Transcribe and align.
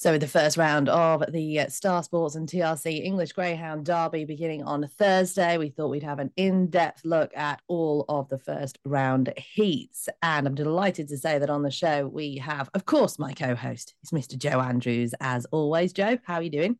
So, 0.00 0.16
the 0.16 0.28
first 0.28 0.56
round 0.56 0.88
of 0.88 1.24
the 1.32 1.58
uh, 1.58 1.68
Star 1.70 2.04
Sports 2.04 2.36
and 2.36 2.48
TRC 2.48 3.04
English 3.04 3.32
Greyhound 3.32 3.84
Derby 3.84 4.24
beginning 4.24 4.62
on 4.62 4.86
Thursday, 4.86 5.58
we 5.58 5.70
thought 5.70 5.88
we'd 5.88 6.04
have 6.04 6.20
an 6.20 6.30
in 6.36 6.70
depth 6.70 7.04
look 7.04 7.36
at 7.36 7.60
all 7.66 8.04
of 8.08 8.28
the 8.28 8.38
first 8.38 8.78
round 8.84 9.32
heats. 9.36 10.08
And 10.22 10.46
I'm 10.46 10.54
delighted 10.54 11.08
to 11.08 11.18
say 11.18 11.40
that 11.40 11.50
on 11.50 11.64
the 11.64 11.72
show, 11.72 12.06
we 12.06 12.36
have, 12.36 12.70
of 12.74 12.86
course, 12.86 13.18
my 13.18 13.32
co 13.32 13.56
host 13.56 13.94
is 14.04 14.10
Mr. 14.10 14.38
Joe 14.38 14.60
Andrews, 14.60 15.14
as 15.20 15.46
always. 15.46 15.92
Joe, 15.92 16.16
how 16.24 16.34
are 16.34 16.42
you 16.42 16.50
doing? 16.50 16.78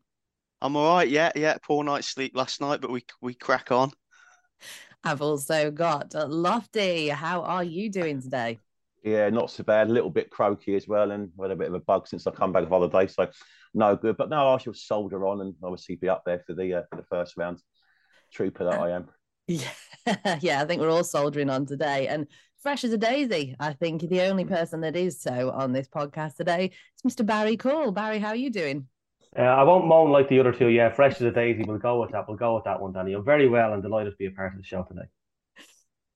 I'm 0.62 0.76
all 0.76 0.94
right. 0.94 1.08
Yeah, 1.08 1.32
yeah. 1.34 1.56
Poor 1.60 1.82
night's 1.82 2.06
sleep 2.06 2.36
last 2.36 2.60
night, 2.60 2.80
but 2.80 2.92
we 2.92 3.04
we 3.20 3.34
crack 3.34 3.72
on. 3.72 3.90
I've 5.02 5.22
also 5.22 5.72
got 5.72 6.14
Lofty. 6.14 7.08
How 7.08 7.42
are 7.42 7.64
you 7.64 7.90
doing 7.90 8.22
today? 8.22 8.60
Yeah, 9.02 9.28
not 9.30 9.50
so 9.50 9.62
bad. 9.62 9.88
A 9.88 9.92
little 9.92 10.10
bit 10.10 10.30
croaky 10.30 10.74
as 10.74 10.88
well, 10.88 11.12
and 11.12 11.30
had 11.40 11.50
a 11.50 11.56
bit 11.56 11.68
of 11.68 11.74
a 11.74 11.80
bug 11.80 12.08
since 12.08 12.26
I 12.26 12.30
come 12.30 12.52
back 12.52 12.64
of 12.64 12.68
holiday, 12.68 13.06
so 13.06 13.28
no 13.74 13.96
good. 13.96 14.16
But 14.16 14.28
no, 14.28 14.54
I 14.54 14.58
shall 14.58 14.74
soldier 14.74 15.26
on 15.26 15.40
and 15.40 15.54
obviously 15.62 15.96
be 15.96 16.08
up 16.08 16.22
there 16.26 16.42
for 16.46 16.54
the 16.54 16.74
uh, 16.74 16.82
for 16.90 16.96
the 16.96 17.06
first 17.08 17.36
round. 17.36 17.62
Trooper 18.32 18.64
that 18.64 18.80
I 18.80 18.90
am. 18.90 19.08
Yeah, 19.50 20.36
yeah. 20.42 20.60
I 20.60 20.66
think 20.66 20.82
we're 20.82 20.90
all 20.90 21.02
soldiering 21.02 21.48
on 21.48 21.64
today, 21.64 22.06
and 22.06 22.26
fresh 22.60 22.84
as 22.84 22.92
a 22.92 22.98
daisy. 22.98 23.56
I 23.58 23.72
think 23.72 24.02
the 24.02 24.20
only 24.22 24.44
person 24.44 24.82
that 24.82 24.94
is 24.94 25.22
so 25.22 25.50
on 25.52 25.72
this 25.72 25.88
podcast 25.88 26.36
today 26.36 26.72
is 27.02 27.14
Mr. 27.14 27.24
Barry 27.24 27.56
Caul. 27.56 27.90
Barry, 27.90 28.18
how 28.18 28.28
are 28.28 28.36
you 28.36 28.50
doing? 28.50 28.86
Uh, 29.34 29.42
I 29.42 29.62
won't 29.62 29.86
moan 29.86 30.10
like 30.10 30.28
the 30.28 30.40
other 30.40 30.52
two. 30.52 30.68
Yeah, 30.68 30.90
fresh 30.90 31.14
as 31.14 31.22
a 31.22 31.30
daisy. 31.30 31.64
We'll 31.66 31.78
go 31.78 32.00
with 32.00 32.12
that. 32.12 32.28
We'll 32.28 32.36
go 32.36 32.56
with 32.56 32.64
that 32.64 32.78
one, 32.78 32.92
Dani. 32.92 33.16
I'm 33.16 33.24
very 33.24 33.48
well 33.48 33.72
and 33.72 33.82
delighted 33.82 34.12
to 34.12 34.16
be 34.18 34.26
a 34.26 34.30
part 34.30 34.52
of 34.52 34.58
the 34.58 34.64
show 34.64 34.82
today. 34.82 35.08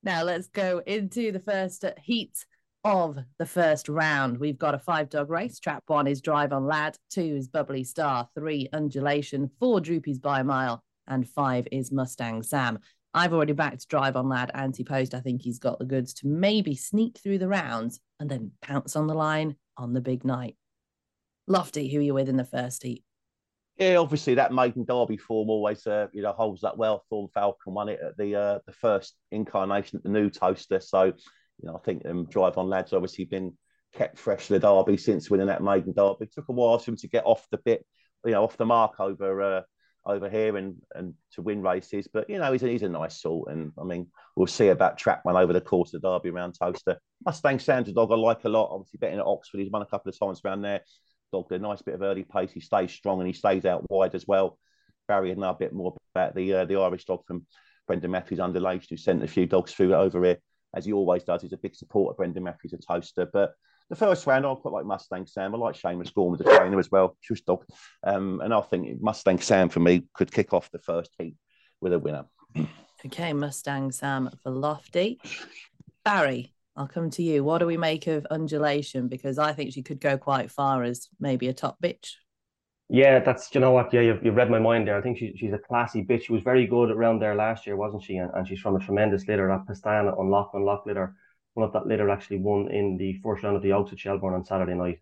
Now 0.05 0.23
let's 0.23 0.47
go 0.47 0.81
into 0.85 1.31
the 1.31 1.39
first 1.39 1.85
heat 2.03 2.45
of 2.83 3.17
the 3.39 3.45
first 3.45 3.87
round. 3.87 4.37
We've 4.37 4.57
got 4.57 4.75
a 4.75 4.79
five 4.79 5.09
dog 5.09 5.29
race. 5.29 5.59
Trap 5.59 5.83
one 5.87 6.07
is 6.07 6.21
Drive 6.21 6.51
on 6.51 6.65
Lad, 6.65 6.97
two 7.09 7.21
is 7.21 7.47
Bubbly 7.47 7.83
Star, 7.83 8.27
three 8.35 8.67
Undulation, 8.73 9.49
four 9.59 9.79
Droopys 9.79 10.21
by 10.21 10.41
a 10.41 10.43
mile, 10.43 10.83
and 11.07 11.27
five 11.27 11.67
is 11.71 11.91
Mustang 11.91 12.43
Sam. 12.43 12.79
I've 13.13 13.33
already 13.33 13.53
backed 13.53 13.87
Drive 13.87 14.15
on 14.15 14.27
Lad 14.27 14.51
anti 14.53 14.83
post. 14.83 15.13
I 15.13 15.19
think 15.19 15.41
he's 15.41 15.59
got 15.59 15.79
the 15.79 15.85
goods 15.85 16.13
to 16.15 16.27
maybe 16.27 16.75
sneak 16.75 17.19
through 17.19 17.37
the 17.37 17.47
rounds 17.47 17.99
and 18.19 18.29
then 18.29 18.51
pounce 18.61 18.95
on 18.95 19.07
the 19.07 19.13
line 19.13 19.55
on 19.77 19.93
the 19.93 20.01
big 20.01 20.25
night. 20.25 20.57
Lofty, 21.47 21.89
who 21.89 21.99
are 21.99 22.03
you 22.03 22.13
with 22.13 22.29
in 22.29 22.37
the 22.37 22.45
first 22.45 22.83
heat? 22.83 23.03
Yeah, 23.77 23.97
obviously 23.97 24.35
that 24.35 24.53
maiden 24.53 24.85
derby 24.85 25.17
form 25.17 25.49
always, 25.49 25.85
uh, 25.87 26.07
you 26.13 26.21
know, 26.21 26.31
holds 26.31 26.61
that 26.61 26.77
well. 26.77 27.03
Thorn 27.09 27.27
Falcon 27.33 27.73
won 27.73 27.89
it 27.89 27.99
at 28.05 28.17
the 28.17 28.35
uh, 28.35 28.59
the 28.65 28.73
first 28.73 29.15
incarnation 29.31 29.97
at 29.97 30.03
the 30.03 30.09
new 30.09 30.29
Towcester, 30.29 30.79
so 30.79 31.13
you 31.61 31.67
know, 31.67 31.75
I 31.75 31.79
think 31.79 32.05
um, 32.05 32.25
Drive 32.25 32.57
on 32.57 32.69
Lads 32.69 32.93
obviously 32.93 33.25
been 33.25 33.53
kept 33.93 34.17
fresh 34.17 34.47
the 34.47 34.59
derby 34.59 34.97
since 34.97 35.29
winning 35.29 35.47
that 35.47 35.63
maiden 35.63 35.93
derby. 35.95 36.25
It 36.25 36.33
took 36.33 36.49
a 36.49 36.53
while 36.53 36.79
for 36.79 36.91
him 36.91 36.97
to 36.97 37.07
get 37.07 37.25
off 37.25 37.47
the 37.51 37.59
bit, 37.59 37.85
you 38.25 38.31
know, 38.31 38.43
off 38.43 38.57
the 38.57 38.65
mark 38.65 38.99
over 38.99 39.41
uh, 39.41 39.61
over 40.05 40.29
here 40.29 40.57
and 40.57 40.75
and 40.95 41.13
to 41.33 41.41
win 41.41 41.61
races. 41.61 42.07
But 42.11 42.29
you 42.29 42.39
know, 42.39 42.51
he's 42.51 42.63
a, 42.63 42.67
he's 42.67 42.83
a 42.83 42.89
nice 42.89 43.21
sort, 43.21 43.51
and 43.51 43.71
I 43.79 43.83
mean, 43.83 44.07
we'll 44.35 44.47
see 44.47 44.69
about 44.69 44.99
Trackman 44.99 45.39
over 45.39 45.53
the 45.53 45.61
course 45.61 45.93
of 45.93 46.01
the 46.01 46.09
derby 46.09 46.29
around 46.29 46.53
Towcester. 46.53 46.97
Mustang 47.25 47.59
Santa 47.59 47.93
dog 47.93 48.11
I 48.11 48.15
like 48.15 48.43
a 48.45 48.49
lot. 48.49 48.71
Obviously, 48.71 48.97
betting 48.99 49.19
at 49.19 49.25
Oxford, 49.25 49.59
he's 49.59 49.71
won 49.71 49.81
a 49.81 49.87
couple 49.87 50.09
of 50.09 50.19
times 50.19 50.41
around 50.43 50.61
there. 50.61 50.81
Dog 51.31 51.51
a 51.51 51.59
nice 51.59 51.81
bit 51.81 51.95
of 51.95 52.01
early 52.01 52.23
pace. 52.23 52.51
He 52.51 52.59
stays 52.59 52.91
strong 52.91 53.19
and 53.19 53.27
he 53.27 53.33
stays 53.33 53.65
out 53.65 53.89
wide 53.89 54.15
as 54.15 54.27
well. 54.27 54.57
Barry 55.07 55.29
had 55.29 55.37
know 55.37 55.49
a 55.49 55.55
bit 55.55 55.73
more 55.73 55.95
about 56.13 56.35
the 56.35 56.53
uh, 56.53 56.65
the 56.65 56.77
Irish 56.77 57.05
dog 57.05 57.25
from 57.25 57.45
Brendan 57.87 58.11
Matthews 58.11 58.39
Undulation, 58.39 58.87
who 58.89 58.97
sent 58.97 59.23
a 59.23 59.27
few 59.27 59.45
dogs 59.45 59.73
through 59.73 59.93
over 59.93 60.23
here 60.23 60.37
as 60.73 60.85
he 60.85 60.93
always 60.93 61.23
does. 61.23 61.41
He's 61.41 61.53
a 61.53 61.57
big 61.57 61.75
supporter 61.75 62.11
of 62.11 62.17
Brendan 62.17 62.43
Matthews, 62.43 62.73
a 62.73 62.77
Towcester. 62.77 63.27
But 63.31 63.53
the 63.89 63.95
first 63.95 64.25
round, 64.25 64.45
I 64.45 64.55
quite 64.55 64.73
like 64.73 64.85
Mustang 64.85 65.25
Sam. 65.27 65.53
I 65.53 65.57
like 65.57 65.75
Seamus 65.75 66.13
Gorman, 66.13 66.37
the 66.37 66.43
trainer 66.45 66.79
as 66.79 66.91
well, 66.91 67.17
Shush 67.21 67.41
dog. 67.41 67.65
Um, 68.03 68.41
and 68.41 68.53
I 68.53 68.61
think 68.61 69.01
Mustang 69.01 69.39
Sam 69.39 69.69
for 69.69 69.79
me 69.79 70.03
could 70.13 70.31
kick 70.31 70.53
off 70.53 70.71
the 70.71 70.79
first 70.79 71.11
heat 71.17 71.35
with 71.81 71.93
a 71.93 71.99
winner. 71.99 72.25
Okay, 73.05 73.33
Mustang 73.33 73.91
Sam 73.91 74.29
for 74.41 74.49
Lofty. 74.49 75.19
Barry, 76.05 76.53
I'll 76.75 76.87
come 76.87 77.09
to 77.11 77.23
you. 77.23 77.43
What 77.43 77.59
do 77.59 77.65
we 77.65 77.77
make 77.77 78.07
of 78.07 78.25
Undulation? 78.27 79.07
Because 79.09 79.37
I 79.37 79.53
think 79.53 79.73
she 79.73 79.83
could 79.83 79.99
go 79.99 80.17
quite 80.17 80.49
far 80.49 80.83
as 80.83 81.09
maybe 81.19 81.47
a 81.47 81.53
top 81.53 81.77
bitch. 81.81 82.13
Yeah, 82.93 83.21
that's 83.21 83.49
you 83.55 83.59
know 83.59 83.71
what. 83.71 83.91
Yeah, 83.91 84.01
you've, 84.01 84.23
you've 84.23 84.35
read 84.35 84.51
my 84.51 84.59
mind 84.59 84.87
there. 84.87 84.95
I 84.95 85.01
think 85.01 85.17
she, 85.17 85.33
she's 85.35 85.51
a 85.51 85.57
classy 85.57 86.03
bitch. 86.05 86.25
She 86.25 86.31
was 86.31 86.43
very 86.43 86.67
good 86.67 86.91
around 86.91 87.19
there 87.19 87.33
last 87.33 87.65
year, 87.65 87.75
wasn't 87.75 88.03
she? 88.03 88.17
And, 88.17 88.29
and 88.35 88.47
she's 88.47 88.59
from 88.59 88.75
a 88.75 88.79
tremendous 88.79 89.27
litter. 89.27 89.47
That 89.47 89.65
Pestana 89.65 90.15
on 90.15 90.29
Lock 90.29 90.51
on 90.53 90.63
Lock 90.63 90.85
litter. 90.85 91.15
One 91.55 91.65
of 91.65 91.73
that 91.73 91.87
litter 91.87 92.11
actually 92.11 92.37
won 92.37 92.69
in 92.69 92.97
the 92.97 93.19
first 93.23 93.41
round 93.41 93.55
of 93.55 93.63
the 93.63 93.73
Oaks 93.73 93.93
at 93.93 93.99
Shelbourne 93.99 94.35
on 94.35 94.45
Saturday 94.45 94.75
night 94.75 94.99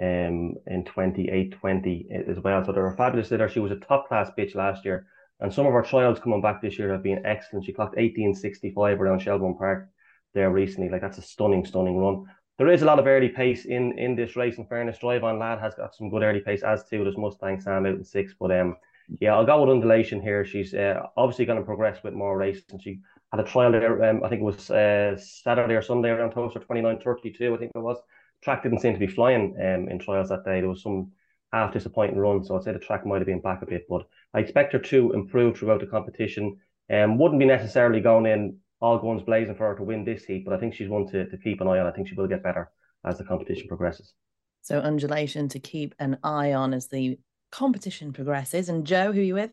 um, 0.00 0.54
in 0.66 0.84
28-20 0.84 2.30
as 2.30 2.40
well. 2.42 2.64
So 2.64 2.72
they're 2.72 2.86
a 2.86 2.96
fabulous 2.96 3.30
litter. 3.30 3.50
She 3.50 3.60
was 3.60 3.72
a 3.72 3.76
top 3.76 4.08
class 4.08 4.30
bitch 4.38 4.54
last 4.54 4.86
year. 4.86 5.06
And 5.40 5.52
some 5.52 5.66
of 5.66 5.74
her 5.74 5.82
trials 5.82 6.20
coming 6.20 6.40
back 6.40 6.62
this 6.62 6.78
year 6.78 6.92
have 6.92 7.02
been 7.02 7.26
excellent. 7.26 7.66
She 7.66 7.74
clocked 7.74 7.98
18.65 7.98 8.98
around 8.98 9.20
Shelbourne 9.20 9.58
Park 9.58 9.90
there 10.32 10.50
recently. 10.50 10.88
Like 10.88 11.02
that's 11.02 11.18
a 11.18 11.22
stunning, 11.22 11.66
stunning 11.66 11.98
run 11.98 12.24
there 12.58 12.70
is 12.70 12.82
a 12.82 12.86
lot 12.86 12.98
of 12.98 13.06
early 13.06 13.28
pace 13.28 13.64
in 13.64 13.98
in 13.98 14.14
this 14.14 14.36
race. 14.36 14.58
In 14.58 14.66
fairness, 14.66 14.98
Drive 14.98 15.24
on 15.24 15.38
Lad 15.38 15.58
has 15.60 15.74
got 15.74 15.94
some 15.94 16.10
good 16.10 16.22
early 16.22 16.40
pace, 16.40 16.62
as 16.62 16.84
too 16.84 17.04
does 17.04 17.16
Mustang 17.16 17.60
Sam 17.60 17.86
out 17.86 17.94
in 17.94 18.04
six. 18.04 18.34
But 18.38 18.52
um, 18.52 18.76
yeah, 19.20 19.34
I'll 19.34 19.46
go 19.46 19.60
with 19.60 19.70
Undulation 19.70 20.20
here. 20.22 20.44
She's 20.44 20.72
uh, 20.74 21.02
obviously 21.16 21.44
going 21.46 21.58
to 21.58 21.64
progress 21.64 22.02
with 22.02 22.14
more 22.14 22.38
races. 22.38 22.64
And 22.70 22.82
she 22.82 23.00
had 23.32 23.40
a 23.40 23.44
trial 23.44 23.72
there. 23.72 24.04
Um, 24.04 24.22
I 24.24 24.28
think 24.28 24.40
it 24.40 24.44
was 24.44 24.70
uh, 24.70 25.16
Saturday 25.16 25.74
or 25.74 25.82
Sunday 25.82 26.10
around 26.10 26.30
Towcester 26.30 26.60
twenty 26.60 26.82
nine 26.82 27.00
thirty 27.00 27.32
two. 27.32 27.54
I 27.54 27.58
think 27.58 27.72
it 27.74 27.78
was. 27.78 27.98
Track 28.42 28.62
didn't 28.62 28.80
seem 28.80 28.92
to 28.92 28.98
be 28.98 29.06
flying 29.06 29.56
um 29.58 29.88
in 29.88 29.98
trials 29.98 30.28
that 30.28 30.44
day. 30.44 30.60
There 30.60 30.68
was 30.68 30.82
some 30.82 31.12
half 31.52 31.72
disappointing 31.72 32.18
run, 32.18 32.44
so 32.44 32.56
I'd 32.56 32.64
say 32.64 32.72
the 32.72 32.78
track 32.78 33.06
might 33.06 33.18
have 33.18 33.26
been 33.26 33.40
back 33.40 33.62
a 33.62 33.66
bit. 33.66 33.86
But 33.88 34.06
I 34.34 34.40
expect 34.40 34.72
her 34.74 34.78
to 34.78 35.12
improve 35.12 35.56
throughout 35.56 35.80
the 35.80 35.86
competition. 35.86 36.58
Um, 36.90 37.18
wouldn't 37.18 37.40
be 37.40 37.46
necessarily 37.46 38.00
going 38.00 38.26
in 38.26 38.58
all 38.84 38.98
guns 38.98 39.22
blazing 39.22 39.54
for 39.54 39.66
her 39.68 39.74
to 39.74 39.82
win 39.82 40.04
this 40.04 40.26
heat, 40.26 40.44
but 40.44 40.52
I 40.52 40.58
think 40.58 40.74
she's 40.74 40.90
one 40.90 41.06
to, 41.08 41.26
to 41.26 41.38
keep 41.38 41.62
an 41.62 41.68
eye 41.68 41.78
on. 41.78 41.86
I 41.86 41.90
think 41.90 42.06
she 42.06 42.14
will 42.14 42.26
get 42.26 42.42
better 42.42 42.70
as 43.02 43.16
the 43.16 43.24
competition 43.24 43.66
progresses. 43.66 44.12
So 44.60 44.78
undulation 44.78 45.48
to 45.48 45.58
keep 45.58 45.94
an 45.98 46.18
eye 46.22 46.52
on 46.52 46.74
as 46.74 46.88
the 46.88 47.18
competition 47.50 48.12
progresses. 48.12 48.68
And 48.68 48.86
Joe, 48.86 49.10
who 49.10 49.20
are 49.20 49.24
you 49.24 49.34
with? 49.34 49.52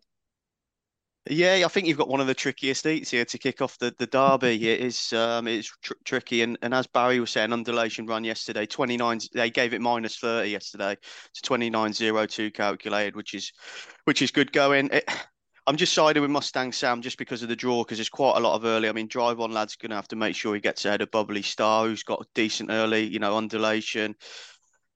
Yeah, 1.29 1.61
I 1.63 1.69
think 1.69 1.87
you've 1.87 1.97
got 1.97 2.09
one 2.09 2.19
of 2.19 2.27
the 2.27 2.33
trickiest 2.33 2.83
heats 2.83 3.11
here 3.11 3.23
to 3.23 3.37
kick 3.37 3.61
off 3.61 3.77
the, 3.77 3.95
the 3.97 4.07
derby. 4.07 4.55
it 4.69 4.81
is 4.81 5.13
um 5.13 5.47
it's 5.47 5.71
tr- 5.81 5.93
tricky, 6.03 6.41
and, 6.41 6.57
and 6.61 6.73
as 6.73 6.87
Barry 6.87 7.19
was 7.19 7.29
saying, 7.29 7.53
undulation 7.53 8.07
run 8.07 8.23
yesterday, 8.23 8.65
twenty 8.65 8.97
nine. 8.97 9.19
They 9.33 9.51
gave 9.51 9.73
it 9.73 9.81
minus 9.81 10.17
thirty 10.17 10.49
yesterday 10.49 10.95
to 11.35 11.41
twenty 11.43 11.69
nine 11.69 11.93
zero 11.93 12.25
two 12.25 12.49
calculated, 12.49 13.15
which 13.15 13.35
is 13.35 13.51
which 14.05 14.23
is 14.23 14.31
good 14.31 14.51
going. 14.51 14.89
It, 14.91 15.07
I'm 15.71 15.77
just 15.77 15.93
siding 15.93 16.21
with 16.21 16.31
Mustang 16.31 16.73
Sam 16.73 17.01
just 17.01 17.17
because 17.17 17.43
of 17.43 17.47
the 17.47 17.55
draw, 17.55 17.85
because 17.85 17.97
there's 17.97 18.09
quite 18.09 18.35
a 18.35 18.41
lot 18.41 18.55
of 18.55 18.65
early. 18.65 18.89
I 18.89 18.91
mean, 18.91 19.07
drive 19.07 19.39
on 19.39 19.53
lad's 19.53 19.77
going 19.77 19.91
to 19.91 19.95
have 19.95 20.09
to 20.09 20.17
make 20.17 20.35
sure 20.35 20.53
he 20.53 20.59
gets 20.59 20.83
ahead 20.83 20.99
of 20.99 21.11
Bubbly 21.11 21.43
Star, 21.43 21.85
who's 21.85 22.03
got 22.03 22.19
a 22.19 22.27
decent 22.35 22.71
early, 22.71 23.05
you 23.05 23.19
know, 23.19 23.37
undulation. 23.37 24.15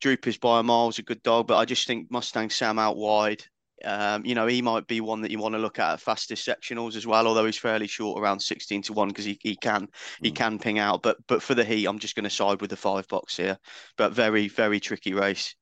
Droopers 0.02 0.38
by 0.38 0.60
a 0.60 0.64
mile's 0.64 1.00
a 1.00 1.04
good 1.04 1.24
dog, 1.24 1.48
but 1.48 1.56
I 1.56 1.64
just 1.64 1.88
think 1.88 2.12
Mustang 2.12 2.50
Sam 2.50 2.78
out 2.78 2.98
wide. 2.98 3.42
Um, 3.86 4.26
you 4.26 4.36
know, 4.36 4.48
he 4.48 4.62
might 4.62 4.86
be 4.86 5.00
one 5.00 5.22
that 5.22 5.32
you 5.32 5.40
want 5.40 5.56
to 5.56 5.60
look 5.60 5.80
at 5.80 5.94
at 5.94 6.02
fastest 6.02 6.46
sectionals 6.46 6.98
as 6.98 7.08
well, 7.08 7.26
although 7.26 7.46
he's 7.46 7.58
fairly 7.58 7.88
short 7.88 8.22
around 8.22 8.42
16 8.42 8.82
to 8.82 8.92
1 8.92 9.08
because 9.08 9.24
he, 9.24 9.40
he 9.42 9.56
can 9.56 9.88
he 10.22 10.32
mm. 10.32 10.36
can 10.36 10.60
ping 10.60 10.78
out. 10.78 11.02
But 11.02 11.16
but 11.30 11.42
for 11.42 11.56
the 11.56 11.64
heat, 11.64 11.86
I'm 11.86 12.00
just 12.00 12.16
going 12.16 12.26
to 12.26 12.30
side 12.30 12.60
with 12.60 12.70
the 12.70 12.76
five 12.76 13.08
box 13.08 13.38
here. 13.38 13.58
But 13.96 14.12
very, 14.12 14.50
very 14.50 14.82
tricky 14.82 15.14
race. 15.14 15.56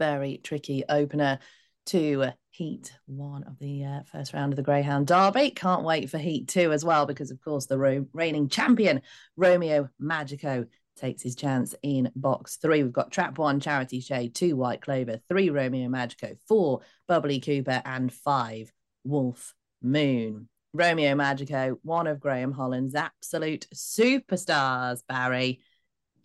Very 0.00 0.40
tricky 0.42 0.82
opener 0.88 1.38
to 1.86 2.32
Heat 2.52 2.92
one 3.06 3.44
of 3.44 3.58
the 3.60 3.82
uh, 3.82 4.02
first 4.12 4.34
round 4.34 4.52
of 4.52 4.56
the 4.56 4.62
Greyhound 4.62 5.06
Derby. 5.06 5.50
Can't 5.52 5.84
wait 5.84 6.10
for 6.10 6.18
Heat 6.18 6.48
two 6.48 6.70
as 6.70 6.84
well, 6.84 7.06
because 7.06 7.30
of 7.30 7.40
course 7.40 7.64
the 7.64 8.06
reigning 8.12 8.50
champion 8.50 9.00
Romeo 9.38 9.88
Magico 9.98 10.66
takes 10.98 11.22
his 11.22 11.34
chance 11.34 11.74
in 11.82 12.12
box 12.14 12.56
three. 12.56 12.82
We've 12.82 12.92
got 12.92 13.10
Trap 13.10 13.38
One, 13.38 13.58
Charity 13.58 14.00
Shade, 14.00 14.34
two 14.34 14.54
White 14.54 14.82
Clover, 14.82 15.18
three 15.28 15.48
Romeo 15.48 15.88
Magico, 15.88 16.34
four 16.46 16.82
Bubbly 17.08 17.40
Cooper, 17.40 17.80
and 17.86 18.12
five 18.12 18.70
Wolf 19.02 19.54
Moon. 19.80 20.50
Romeo 20.74 21.14
Magico, 21.14 21.78
one 21.82 22.06
of 22.06 22.20
Graham 22.20 22.52
Holland's 22.52 22.94
absolute 22.94 23.66
superstars, 23.74 25.00
Barry. 25.08 25.60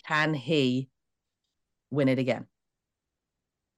Can 0.06 0.34
he 0.34 0.90
win 1.90 2.10
it 2.10 2.20
again? 2.20 2.48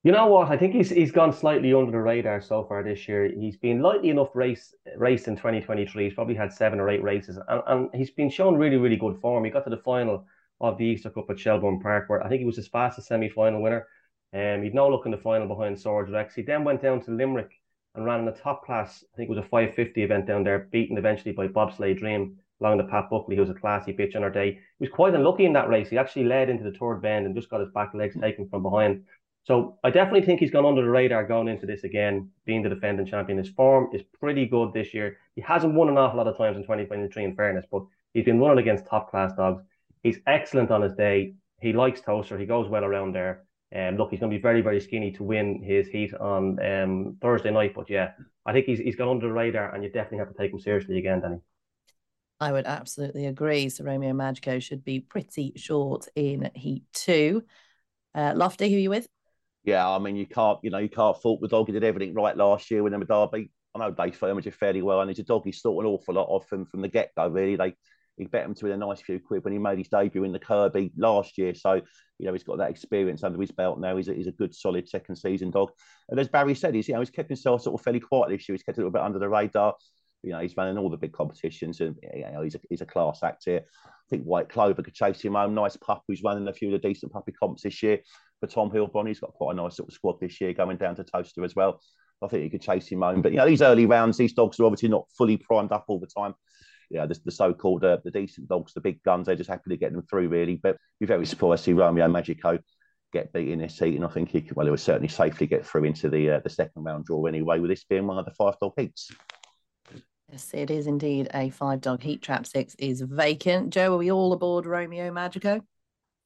You 0.03 0.13
know 0.13 0.27
what? 0.27 0.49
I 0.49 0.55
think 0.55 0.73
he's 0.73 0.89
he's 0.89 1.11
gone 1.11 1.33
slightly 1.33 1.73
under 1.73 1.91
the 1.91 1.99
radar 1.99 2.39
so 2.39 2.63
far 2.63 2.83
this 2.83 3.05
year. 3.07 3.29
He's 3.37 3.57
been 3.57 3.81
lightly 3.81 4.09
enough 4.09 4.33
race 4.33 4.73
race 4.95 5.27
in 5.27 5.35
2023. 5.35 6.05
He's 6.05 6.13
probably 6.13 6.35
had 6.35 6.53
seven 6.53 6.79
or 6.79 6.89
eight 6.89 7.03
races, 7.03 7.37
and, 7.49 7.61
and 7.67 7.89
he's 7.93 8.11
been 8.11 8.29
showing 8.29 8.55
really 8.55 8.77
really 8.77 8.95
good 8.95 9.19
form. 9.19 9.43
He 9.43 9.51
got 9.51 9.65
to 9.65 9.69
the 9.69 9.77
final 9.77 10.25
of 10.61 10.77
the 10.77 10.85
Easter 10.85 11.09
Cup 11.09 11.29
at 11.29 11.39
Shelbourne 11.39 11.81
Park, 11.81 12.07
where 12.07 12.23
I 12.23 12.29
think 12.29 12.39
he 12.39 12.45
was 12.45 12.55
his 12.55 12.69
fastest 12.69 13.07
semi 13.09 13.27
final 13.27 13.61
winner. 13.61 13.87
Um, 14.33 14.63
he'd 14.63 14.73
no 14.73 14.87
look 14.87 15.05
in 15.05 15.11
the 15.11 15.17
final 15.17 15.47
behind 15.47 15.77
Swords 15.77 16.11
Rex. 16.11 16.33
He 16.33 16.43
then 16.43 16.63
went 16.63 16.81
down 16.81 17.01
to 17.01 17.11
Limerick 17.11 17.51
and 17.95 18.05
ran 18.05 18.19
in 18.19 18.25
the 18.25 18.31
top 18.31 18.63
class. 18.65 19.03
I 19.13 19.17
think 19.17 19.27
it 19.27 19.35
was 19.35 19.43
a 19.43 19.49
550 19.49 20.01
event 20.01 20.27
down 20.27 20.45
there, 20.45 20.69
beaten 20.71 20.97
eventually 20.97 21.33
by 21.33 21.47
Bobsleigh 21.47 21.97
Dream 21.97 22.37
along 22.61 22.77
the 22.77 22.83
Pat 22.83 23.09
Buckley, 23.09 23.35
who 23.35 23.41
was 23.41 23.49
a 23.49 23.53
classy 23.53 23.93
bitch 23.93 24.15
on 24.15 24.21
her 24.21 24.29
day. 24.29 24.51
He 24.51 24.59
was 24.85 24.89
quite 24.89 25.13
unlucky 25.13 25.45
in 25.45 25.53
that 25.53 25.69
race. 25.69 25.89
He 25.89 25.97
actually 25.97 26.25
led 26.25 26.49
into 26.49 26.63
the 26.63 26.77
third 26.77 27.01
bend 27.01 27.25
and 27.25 27.35
just 27.35 27.49
got 27.49 27.61
his 27.61 27.71
back 27.73 27.93
legs 27.93 28.15
taken 28.19 28.47
from 28.49 28.63
behind 28.63 29.03
So 29.43 29.79
I 29.83 29.89
definitely 29.89 30.21
think 30.21 30.39
he's 30.39 30.51
gone 30.51 30.65
under 30.65 30.81
the 30.81 30.89
radar 30.89 31.25
going 31.25 31.47
into 31.47 31.65
this 31.65 31.83
again, 31.83 32.29
being 32.45 32.61
the 32.61 32.69
defending 32.69 33.05
champion. 33.05 33.37
His 33.37 33.49
form 33.49 33.89
is 33.93 34.03
pretty 34.19 34.45
good 34.45 34.73
this 34.73 34.93
year. 34.93 35.17
He 35.35 35.41
hasn't 35.41 35.73
won 35.73 35.89
an 35.89 35.97
awful 35.97 36.17
lot 36.17 36.27
of 36.27 36.37
times 36.37 36.57
in 36.57 36.63
2023, 36.63 37.23
in 37.23 37.35
fairness, 37.35 37.65
but 37.71 37.83
he's 38.13 38.25
been 38.25 38.39
running 38.39 38.59
against 38.59 38.85
top 38.85 39.09
class 39.09 39.33
dogs. 39.33 39.63
He's 40.03 40.19
excellent 40.27 40.71
on 40.71 40.81
his 40.81 40.93
day. 40.93 41.33
He 41.61 41.73
likes 41.73 42.01
Towcester. 42.01 42.37
He 42.37 42.45
goes 42.45 42.69
well 42.69 42.85
around 42.85 43.13
there. 43.13 43.43
And 43.71 43.95
um, 43.95 43.97
look, 43.99 44.09
he's 44.09 44.19
going 44.19 44.31
to 44.31 44.37
be 44.37 44.41
very, 44.41 44.61
very 44.61 44.79
skinny 44.79 45.11
to 45.11 45.23
win 45.23 45.61
his 45.61 45.87
heat 45.87 46.13
on 46.15 46.57
um, 46.65 47.17
Thursday 47.21 47.51
night. 47.51 47.73
But 47.75 47.89
yeah, 47.89 48.11
I 48.45 48.51
think 48.51 48.65
he's 48.65 48.79
he's 48.79 48.95
gone 48.95 49.09
under 49.09 49.27
the 49.27 49.33
radar, 49.33 49.75
and 49.75 49.83
you 49.83 49.91
definitely 49.91 50.19
have 50.19 50.29
to 50.29 50.33
take 50.33 50.51
him 50.51 50.59
seriously 50.59 50.97
again, 50.97 51.21
Dani. 51.21 51.41
I 52.39 52.51
would 52.51 52.65
absolutely 52.65 53.27
agree. 53.27 53.69
So 53.69 53.83
Romeo 53.83 54.13
Magico 54.13 54.57
should 54.59 54.83
be 54.83 55.01
pretty 55.01 55.53
short 55.55 56.07
in 56.15 56.49
heat 56.55 56.83
two. 56.93 57.43
Uh, 58.15 58.33
Lofty, 58.35 58.69
who 58.69 58.77
are 58.77 58.79
you 58.79 58.89
with? 58.89 59.07
Yeah, 59.63 59.87
I 59.89 59.99
mean, 59.99 60.15
you 60.15 60.25
can't, 60.25 60.59
you 60.63 60.69
know, 60.69 60.77
you 60.77 60.89
can't 60.89 61.21
fault 61.21 61.41
the 61.41 61.47
dog. 61.47 61.67
He 61.67 61.73
did 61.73 61.83
everything 61.83 62.13
right 62.13 62.35
last 62.35 62.71
year 62.71 62.81
with 62.81 62.93
him 62.93 63.03
Derby. 63.05 63.51
I 63.75 63.79
know 63.79 63.91
Dave 63.91 64.19
did 64.19 64.55
fairly 64.55 64.81
well, 64.81 65.01
and 65.01 65.09
he's 65.09 65.19
a 65.19 65.23
dog 65.23 65.43
he's 65.45 65.61
thought 65.61 65.79
an 65.79 65.85
awful 65.85 66.15
lot 66.15 66.33
of 66.33 66.45
from, 66.47 66.65
from 66.65 66.81
the 66.81 66.87
get 66.87 67.11
go. 67.15 67.27
Really, 67.27 67.55
they 67.55 67.75
he 68.17 68.25
bet 68.25 68.45
him 68.45 68.53
to 68.53 68.65
win 68.65 68.73
a 68.73 68.77
nice 68.77 69.01
few 69.01 69.19
quid 69.19 69.43
when 69.43 69.53
he 69.53 69.59
made 69.59 69.77
his 69.77 69.87
debut 69.87 70.25
in 70.25 70.33
the 70.33 70.39
Kirby 70.39 70.91
last 70.97 71.37
year. 71.37 71.55
So 71.55 71.75
you 71.75 72.25
know 72.25 72.33
he's 72.33 72.43
got 72.43 72.57
that 72.57 72.69
experience 72.69 73.23
under 73.23 73.39
his 73.39 73.51
belt 73.51 73.79
now. 73.79 73.95
He's 73.95 74.09
a, 74.09 74.13
he's 74.13 74.27
a 74.27 74.33
good 74.33 74.53
solid 74.53 74.89
second 74.89 75.15
season 75.15 75.51
dog. 75.51 75.69
And 76.09 76.19
as 76.19 76.27
Barry 76.27 76.55
said, 76.55 76.75
he's 76.75 76.87
you 76.87 76.95
know 76.95 76.99
he's 76.99 77.09
kept 77.09 77.29
himself 77.29 77.61
sort 77.61 77.79
of 77.79 77.83
fairly 77.83 77.99
quiet 77.99 78.29
this 78.29 78.49
year. 78.49 78.55
He's 78.55 78.63
kept 78.63 78.77
a 78.77 78.81
little 78.81 78.91
bit 78.91 79.01
under 79.01 79.19
the 79.19 79.29
radar. 79.29 79.75
You 80.23 80.31
know 80.31 80.39
he's 80.39 80.57
running 80.57 80.77
all 80.77 80.89
the 80.89 80.97
big 80.97 81.13
competitions, 81.13 81.79
and 81.79 81.95
you 82.13 82.25
know 82.31 82.41
he's 82.41 82.55
a, 82.55 82.59
he's 82.69 82.81
a 82.81 82.85
class 82.85 83.23
act 83.23 83.43
here. 83.45 83.61
I 83.85 84.09
think 84.09 84.23
White 84.23 84.49
Clover 84.49 84.81
could 84.81 84.93
chase 84.93 85.21
him 85.21 85.35
home. 85.35 85.53
Nice 85.53 85.77
pup 85.77 86.03
who's 86.07 86.23
running 86.23 86.47
a 86.47 86.53
few 86.53 86.73
of 86.73 86.81
the 86.81 86.87
decent 86.87 87.11
puppy 87.11 87.31
comps 87.31 87.63
this 87.63 87.81
year 87.81 87.99
for 88.39 88.47
Tom 88.47 88.69
Heilbron. 88.69 89.07
He's 89.07 89.19
got 89.19 89.33
quite 89.33 89.53
a 89.53 89.55
nice 89.55 89.79
of 89.79 89.91
squad 89.91 90.19
this 90.19 90.41
year 90.41 90.53
going 90.53 90.77
down 90.77 90.95
to 90.95 91.03
Towcester 91.03 91.43
as 91.43 91.55
well. 91.55 91.79
I 92.21 92.27
think 92.27 92.43
he 92.43 92.49
could 92.49 92.61
chase 92.61 92.87
him 92.87 93.01
home. 93.01 93.21
But 93.21 93.31
you 93.31 93.37
know, 93.37 93.45
these 93.45 93.61
early 93.61 93.85
rounds, 93.85 94.17
these 94.17 94.33
dogs 94.33 94.59
are 94.59 94.65
obviously 94.65 94.89
not 94.89 95.05
fully 95.17 95.37
primed 95.37 95.71
up 95.71 95.85
all 95.87 95.99
the 95.99 96.07
time. 96.07 96.33
Yeah, 96.89 97.05
the, 97.05 97.17
the 97.23 97.31
so-called 97.31 97.83
uh, 97.83 97.99
the 98.03 98.11
decent 98.11 98.49
dogs, 98.49 98.73
the 98.73 98.81
big 98.81 99.01
guns, 99.03 99.27
they're 99.27 99.35
just 99.35 99.49
happy 99.49 99.69
to 99.69 99.77
get 99.77 99.93
them 99.93 100.01
through 100.09 100.27
really. 100.27 100.59
But 100.61 100.77
be 100.99 101.05
very 101.05 101.25
surprised 101.25 101.63
to 101.63 101.69
see 101.69 101.73
Romeo 101.73 102.07
Magico 102.07 102.59
get 103.13 103.31
beat 103.31 103.49
in 103.49 103.59
this 103.59 103.77
heat, 103.77 103.95
and 103.95 104.05
I 104.05 104.09
think 104.09 104.29
he 104.29 104.41
could, 104.41 104.55
well, 104.55 104.65
he 104.65 104.71
would 104.71 104.79
certainly 104.79 105.07
safely 105.07 105.47
get 105.47 105.65
through 105.65 105.85
into 105.85 106.09
the 106.09 106.31
uh, 106.31 106.39
the 106.43 106.49
second 106.49 106.83
round 106.83 107.05
draw 107.05 107.25
anyway. 107.25 107.59
With 107.59 107.69
this 107.69 107.83
being 107.83 108.07
one 108.07 108.17
of 108.17 108.25
the 108.25 108.31
five 108.31 108.55
dog 108.59 108.73
heats. 108.75 109.11
Yes, 110.31 110.51
it 110.53 110.69
is 110.69 110.87
indeed 110.87 111.27
a 111.33 111.49
five 111.49 111.81
dog 111.81 112.03
heat. 112.03 112.21
Trap 112.21 112.45
six 112.45 112.75
is 112.77 113.01
vacant. 113.01 113.71
Joe, 113.71 113.95
are 113.95 113.97
we 113.97 114.11
all 114.11 114.33
aboard 114.33 114.65
Romeo 114.65 115.11
Magico? 115.11 115.61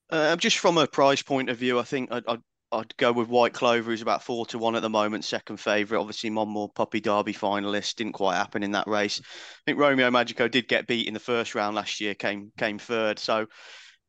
Uh, 0.09 0.35
just 0.35 0.57
from 0.57 0.77
a 0.77 0.87
price 0.87 1.21
point 1.21 1.49
of 1.49 1.57
view, 1.57 1.79
I 1.79 1.83
think 1.83 2.11
I'd, 2.11 2.23
I'd, 2.27 2.41
I'd, 2.71 2.97
go 2.97 3.13
with 3.13 3.29
White 3.29 3.53
Clover, 3.53 3.91
who's 3.91 4.01
about 4.01 4.23
four 4.23 4.45
to 4.47 4.59
one 4.59 4.75
at 4.75 4.81
the 4.81 4.89
moment, 4.89 5.23
second 5.23 5.57
favourite. 5.57 5.99
Obviously, 5.99 6.29
Monmore 6.29 6.69
Puppy 6.73 6.99
Derby 6.99 7.33
finalist 7.33 7.95
didn't 7.95 8.13
quite 8.13 8.35
happen 8.35 8.61
in 8.61 8.71
that 8.71 8.87
race. 8.87 9.21
I 9.21 9.61
think 9.65 9.79
Romeo 9.79 10.11
Magico 10.11 10.47
did 10.47 10.67
get 10.67 10.85
beat 10.85 11.07
in 11.07 11.13
the 11.13 11.19
first 11.19 11.55
round 11.55 11.75
last 11.75 12.01
year, 12.01 12.13
came 12.13 12.51
came 12.57 12.77
third. 12.77 13.19
So 13.19 13.47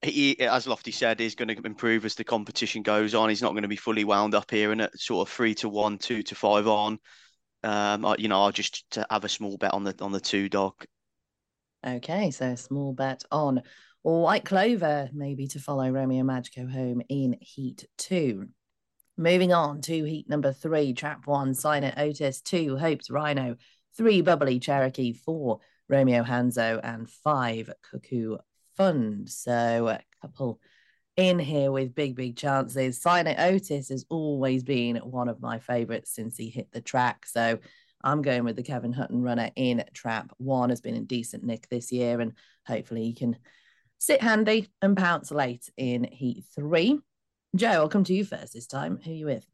he, 0.03 0.39
as 0.41 0.67
Lofty 0.67 0.91
said, 0.91 1.21
is 1.21 1.35
going 1.35 1.49
to 1.49 1.63
improve 1.65 2.05
as 2.05 2.17
the 2.17 2.25
competition 2.25 2.83
goes 2.83 3.15
on. 3.15 3.29
He's 3.29 3.43
not 3.43 3.53
going 3.53 3.63
to 3.63 3.69
be 3.69 3.77
fully 3.77 4.05
wound 4.05 4.35
up 4.35 4.51
here 4.51 4.73
and 4.73 4.83
at 4.83 4.99
sort 4.99 5.29
of 5.29 5.33
three 5.33 5.55
to 5.57 5.69
one, 5.69 5.99
two 5.99 6.23
to 6.25 6.35
five 6.35 6.67
on. 6.67 6.99
Um, 7.65 8.15
you 8.19 8.29
know, 8.29 8.43
I'll 8.43 8.53
just 8.53 8.99
have 9.11 9.25
a 9.25 9.29
small 9.29 9.57
bet 9.57 9.75
on 9.75 9.85
the 9.85 9.95
on 10.01 10.13
the 10.13 10.21
two 10.21 10.49
dog. 10.49 10.75
Okay, 11.87 12.31
so 12.31 12.47
a 12.47 12.57
small 12.57 12.93
bet 12.93 13.25
on 13.31 13.63
White 14.03 14.45
Clover, 14.45 15.09
maybe 15.13 15.47
to 15.49 15.59
follow 15.59 15.89
Romeo 15.91 16.25
Magico 16.25 16.67
home 16.67 17.03
in 17.09 17.37
Heat 17.41 17.87
2. 17.99 18.47
Moving 19.17 19.53
on 19.53 19.81
to 19.83 20.05
Heat 20.05 20.29
number 20.29 20.53
three, 20.53 20.93
Trap 20.93 21.27
1, 21.27 21.55
Signet 21.55 21.95
Otis, 21.97 22.41
2, 22.43 22.77
Hopes 22.77 23.11
Rhino, 23.11 23.57
3, 23.97 24.23
Bubbly 24.23 24.59
Cherokee, 24.59 25.13
4, 25.13 25.59
Romeo 25.89 26.23
Hanzo, 26.23 26.81
and 26.83 27.09
5, 27.09 27.71
Cuckoo 27.91 28.37
Fund. 28.77 29.31
So 29.31 29.89
a 29.89 30.01
couple 30.21 30.61
in 31.17 31.39
here 31.39 31.71
with 31.71 31.95
big, 31.95 32.17
big 32.17 32.37
chances. 32.37 33.01
Signet 33.01 33.39
Otis 33.39 33.89
has 33.89 34.05
always 34.09 34.63
been 34.63 34.97
one 34.97 35.29
of 35.29 35.41
my 35.41 35.59
favourites 35.59 36.15
since 36.15 36.37
he 36.37 36.49
hit 36.49 36.69
the 36.73 36.81
track. 36.81 37.27
So 37.27 37.59
I'm 38.03 38.23
going 38.23 38.45
with 38.45 38.57
the 38.57 38.63
Kevin 38.63 38.93
Hutton 38.93 39.23
runner 39.23 39.51
in 39.57 39.85
Trap 39.95 40.31
1, 40.39 40.71
has 40.71 40.81
been 40.81 40.95
in 40.95 41.07
decent 41.07 41.45
nick 41.45 41.69
this 41.69 41.93
year, 41.93 42.21
and 42.21 42.33
hopefully 42.67 43.05
he 43.05 43.15
can 43.15 43.37
sit 43.99 44.21
handy 44.21 44.69
and 44.83 44.97
pounce 44.97 45.31
late 45.31 45.71
in 45.77 46.05
heat 46.05 46.45
three. 46.55 46.99
Joe, 47.57 47.69
I'll 47.69 47.89
come 47.89 48.05
to 48.05 48.15
you 48.15 48.25
first 48.25 48.53
this 48.53 48.67
time. 48.67 48.99
Who 49.03 49.11
are 49.11 49.15
you 49.15 49.27
with? 49.27 49.47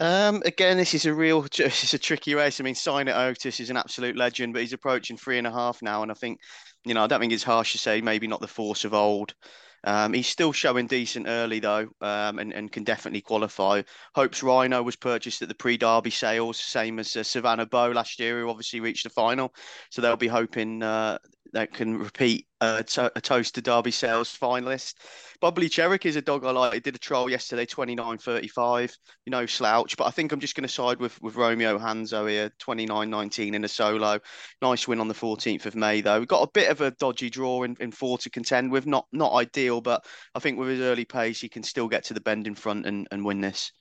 Um, 0.00 0.42
again, 0.46 0.78
this 0.78 0.94
is 0.94 1.04
a 1.04 1.12
real, 1.12 1.42
this 1.56 1.84
is 1.84 1.94
a 1.94 1.98
tricky 1.98 2.34
race. 2.34 2.60
I 2.60 2.64
mean, 2.64 2.74
Signet 2.74 3.14
Otis 3.14 3.60
is 3.60 3.70
an 3.70 3.76
absolute 3.76 4.16
legend, 4.16 4.52
but 4.54 4.62
he's 4.62 4.72
approaching 4.72 5.16
three 5.16 5.38
and 5.38 5.46
a 5.46 5.52
half 5.52 5.82
now, 5.82 6.02
and 6.02 6.10
I 6.10 6.14
think, 6.14 6.38
you 6.84 6.94
know, 6.94 7.04
I 7.04 7.06
don't 7.06 7.20
think 7.20 7.32
it's 7.32 7.42
harsh 7.42 7.72
to 7.72 7.78
say 7.78 8.00
maybe 8.00 8.26
not 8.26 8.40
the 8.40 8.48
force 8.48 8.84
of 8.84 8.94
old. 8.94 9.34
Um, 9.84 10.12
he's 10.12 10.28
still 10.28 10.52
showing 10.52 10.86
decent 10.86 11.26
early 11.28 11.58
though, 11.58 11.88
um, 12.00 12.38
and, 12.38 12.52
and 12.52 12.70
can 12.70 12.84
definitely 12.84 13.20
qualify. 13.20 13.82
Hopes 14.14 14.42
Rhino 14.42 14.82
was 14.82 14.96
purchased 14.96 15.42
at 15.42 15.48
the 15.48 15.54
pre-Derby 15.54 16.10
sales, 16.10 16.60
same 16.60 16.98
as 16.98 17.16
uh, 17.16 17.22
Savannah 17.22 17.66
Bow 17.66 17.90
last 17.90 18.20
year, 18.20 18.40
who 18.40 18.50
obviously 18.50 18.80
reached 18.80 19.04
the 19.04 19.10
final. 19.10 19.54
So 19.90 20.00
they'll 20.00 20.16
be 20.16 20.28
hoping 20.28 20.82
uh, 20.82 21.18
that 21.52 21.72
can 21.72 21.98
repeat 21.98 22.46
uh, 22.62 22.82
to- 22.84 23.12
a 23.16 23.20
toast 23.20 23.56
to 23.56 23.60
Derby 23.60 23.90
sales 23.90 24.38
finalist. 24.38 24.94
Bubbly 25.40 25.68
Cherokee 25.68 26.08
is 26.08 26.14
a 26.14 26.22
dog 26.22 26.44
I 26.44 26.52
like. 26.52 26.74
He 26.74 26.80
did 26.80 26.94
a 26.94 26.98
trial 26.98 27.28
yesterday, 27.28 27.66
29.35. 27.66 28.96
You 29.26 29.32
know, 29.32 29.46
slouch, 29.46 29.96
but 29.96 30.04
I 30.04 30.10
think 30.10 30.30
I'm 30.30 30.38
just 30.38 30.54
going 30.54 30.62
to 30.62 30.72
side 30.72 31.00
with 31.00 31.20
with 31.20 31.34
Romeo 31.34 31.76
Hanzo 31.76 32.30
here, 32.30 32.52
29.19 32.60 33.54
in 33.54 33.64
a 33.64 33.68
solo. 33.68 34.20
Nice 34.62 34.86
win 34.86 35.00
on 35.00 35.08
the 35.08 35.14
14th 35.14 35.66
of 35.66 35.74
May 35.74 36.02
though. 36.02 36.20
We've 36.20 36.28
got 36.28 36.48
a 36.48 36.50
bit 36.52 36.70
of 36.70 36.80
a 36.80 36.92
dodgy 36.92 37.30
draw 37.30 37.64
in, 37.64 37.76
in 37.80 37.90
four 37.90 38.16
to 38.18 38.30
contend 38.30 38.70
with. 38.70 38.86
Not 38.86 39.06
not 39.10 39.32
ideal, 39.32 39.80
but 39.80 40.06
I 40.36 40.38
think 40.38 40.56
with 40.56 40.68
his 40.68 40.80
early 40.80 41.04
pace, 41.04 41.40
he 41.40 41.48
can 41.48 41.64
still 41.64 41.88
get 41.88 42.04
to 42.04 42.14
the 42.14 42.20
bend 42.20 42.46
in 42.46 42.54
front 42.54 42.86
and, 42.86 43.08
and 43.10 43.24
win 43.24 43.40
this. 43.40 43.72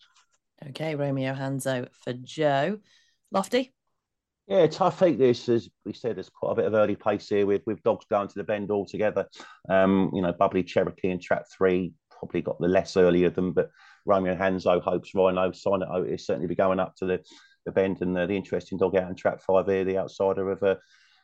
Okay, 0.69 0.95
Romeo 0.95 1.35
Hanzo 1.35 1.87
for 2.03 2.13
Joe. 2.13 2.79
Lofty. 3.31 3.73
Yeah, 4.51 4.67
I 4.81 4.89
think 4.89 5.17
this, 5.17 5.47
as 5.47 5.69
we 5.85 5.93
said, 5.93 6.17
there's 6.17 6.27
quite 6.27 6.51
a 6.51 6.55
bit 6.55 6.65
of 6.65 6.73
early 6.73 6.97
pace 6.97 7.29
here 7.29 7.45
with, 7.45 7.61
with 7.65 7.81
dogs 7.83 8.03
going 8.09 8.27
to 8.27 8.33
the 8.35 8.43
bend 8.43 8.69
altogether. 8.69 9.25
Um, 9.69 10.11
you 10.13 10.21
know, 10.21 10.33
Bubbly 10.33 10.61
Cherokee 10.61 11.09
and 11.09 11.21
Trap 11.21 11.45
3 11.57 11.93
probably 12.09 12.41
got 12.41 12.59
the 12.59 12.67
less 12.67 12.97
early 12.97 13.23
of 13.23 13.33
them, 13.33 13.53
but 13.53 13.69
Romeo 14.05 14.35
Hanzo, 14.35 14.81
Hopes, 14.81 15.15
Rhino, 15.15 15.53
Signet 15.53 15.87
Otis 15.89 16.27
certainly 16.27 16.49
be 16.49 16.55
going 16.55 16.81
up 16.81 16.97
to 16.97 17.05
the, 17.05 17.23
the 17.65 17.71
bend 17.71 18.01
and 18.01 18.13
the, 18.13 18.27
the 18.27 18.35
interesting 18.35 18.77
dog 18.77 18.97
out 18.97 19.09
in 19.09 19.15
Trap 19.15 19.39
5 19.41 19.67
here, 19.67 19.85
the 19.85 19.99
outsider 19.99 20.51
of 20.51 20.61
uh, 20.63 20.75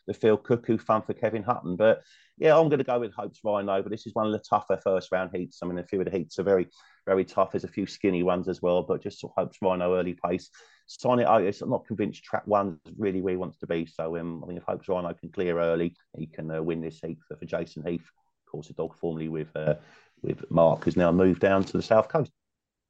the 0.08 0.14
field. 0.14 0.44
Cuckoo, 0.44 0.78
fun 0.78 1.02
for 1.02 1.14
Kevin 1.14 1.44
Hutton. 1.44 1.76
But 1.76 2.02
yeah, 2.38 2.58
I'm 2.58 2.70
going 2.70 2.80
to 2.80 2.86
go 2.86 3.00
with 3.00 3.14
Hopes 3.14 3.40
Rhino, 3.44 3.82
but 3.82 3.92
this 3.92 4.08
is 4.08 4.16
one 4.16 4.26
of 4.26 4.32
the 4.32 4.44
tougher 4.48 4.80
first 4.84 5.12
round 5.12 5.32
heats. 5.34 5.60
I 5.62 5.68
mean, 5.68 5.78
a 5.78 5.84
few 5.84 6.00
of 6.00 6.06
the 6.06 6.18
heats 6.18 6.40
are 6.40 6.44
very, 6.44 6.68
very 7.06 7.26
tough. 7.26 7.52
There's 7.52 7.64
a 7.64 7.70
few 7.70 7.86
skinny 7.86 8.24
ones 8.24 8.48
as 8.48 8.62
well, 8.62 8.84
but 8.84 9.04
just 9.04 9.24
Hopes 9.36 9.58
Rhino 9.62 9.96
early 9.96 10.18
pace. 10.24 10.50
Sign 10.88 11.20
it. 11.20 11.28
I'm 11.28 11.70
not 11.70 11.86
convinced 11.86 12.24
track 12.24 12.44
one 12.46 12.80
is 12.86 12.94
really 12.98 13.22
where 13.22 13.34
he 13.34 13.38
wants 13.38 13.58
to 13.60 13.68
be. 13.68 13.86
So 13.86 14.18
um, 14.18 14.42
I 14.44 14.48
think 14.48 14.60
if 14.60 14.66
Hopes 14.66 14.88
Rhino 14.88 15.14
can 15.14 15.30
clear 15.30 15.60
early, 15.60 15.96
he 16.18 16.28
can 16.28 16.50
uh, 16.50 16.62
win 16.62 16.82
this 16.82 17.00
heat 17.04 17.18
for, 17.28 17.36
for 17.36 17.46
Jason 17.46 17.86
Heath. 17.86 18.02
Of 18.02 18.52
course, 18.52 18.70
a 18.70 18.74
dog 18.74 18.96
formerly 18.96 19.28
with 19.28 19.54
uh, 19.56 19.76
with 20.22 20.50
Mark 20.50 20.86
has 20.86 20.96
now 20.96 21.12
moved 21.12 21.42
down 21.42 21.64
to 21.66 21.74
the 21.74 21.84
south 21.84 22.08
coast. 22.08 22.32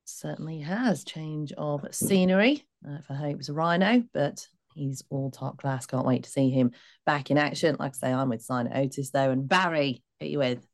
Certainly 0.05 0.59
has 0.59 1.03
change 1.03 1.51
of 1.53 1.85
scenery 1.91 2.65
uh, 2.87 2.99
for 3.01 3.13
Hopes 3.13 3.49
Rhino, 3.49 4.03
but 4.13 4.45
he's 4.77 5.03
all 5.09 5.31
top 5.31 5.57
class. 5.57 5.85
Can't 5.85 6.05
wait 6.05 6.23
to 6.23 6.29
see 6.29 6.49
him 6.49 6.71
back 7.05 7.31
in 7.31 7.37
action. 7.37 7.75
Like 7.79 7.93
I 7.95 7.97
say, 7.97 8.13
I'm 8.13 8.29
with 8.29 8.41
Sign 8.41 8.69
Otis 8.73 9.09
though, 9.11 9.31
and 9.31 9.47
Barry, 9.47 10.03
hit 10.19 10.29
you 10.29 10.39
with. 10.39 10.65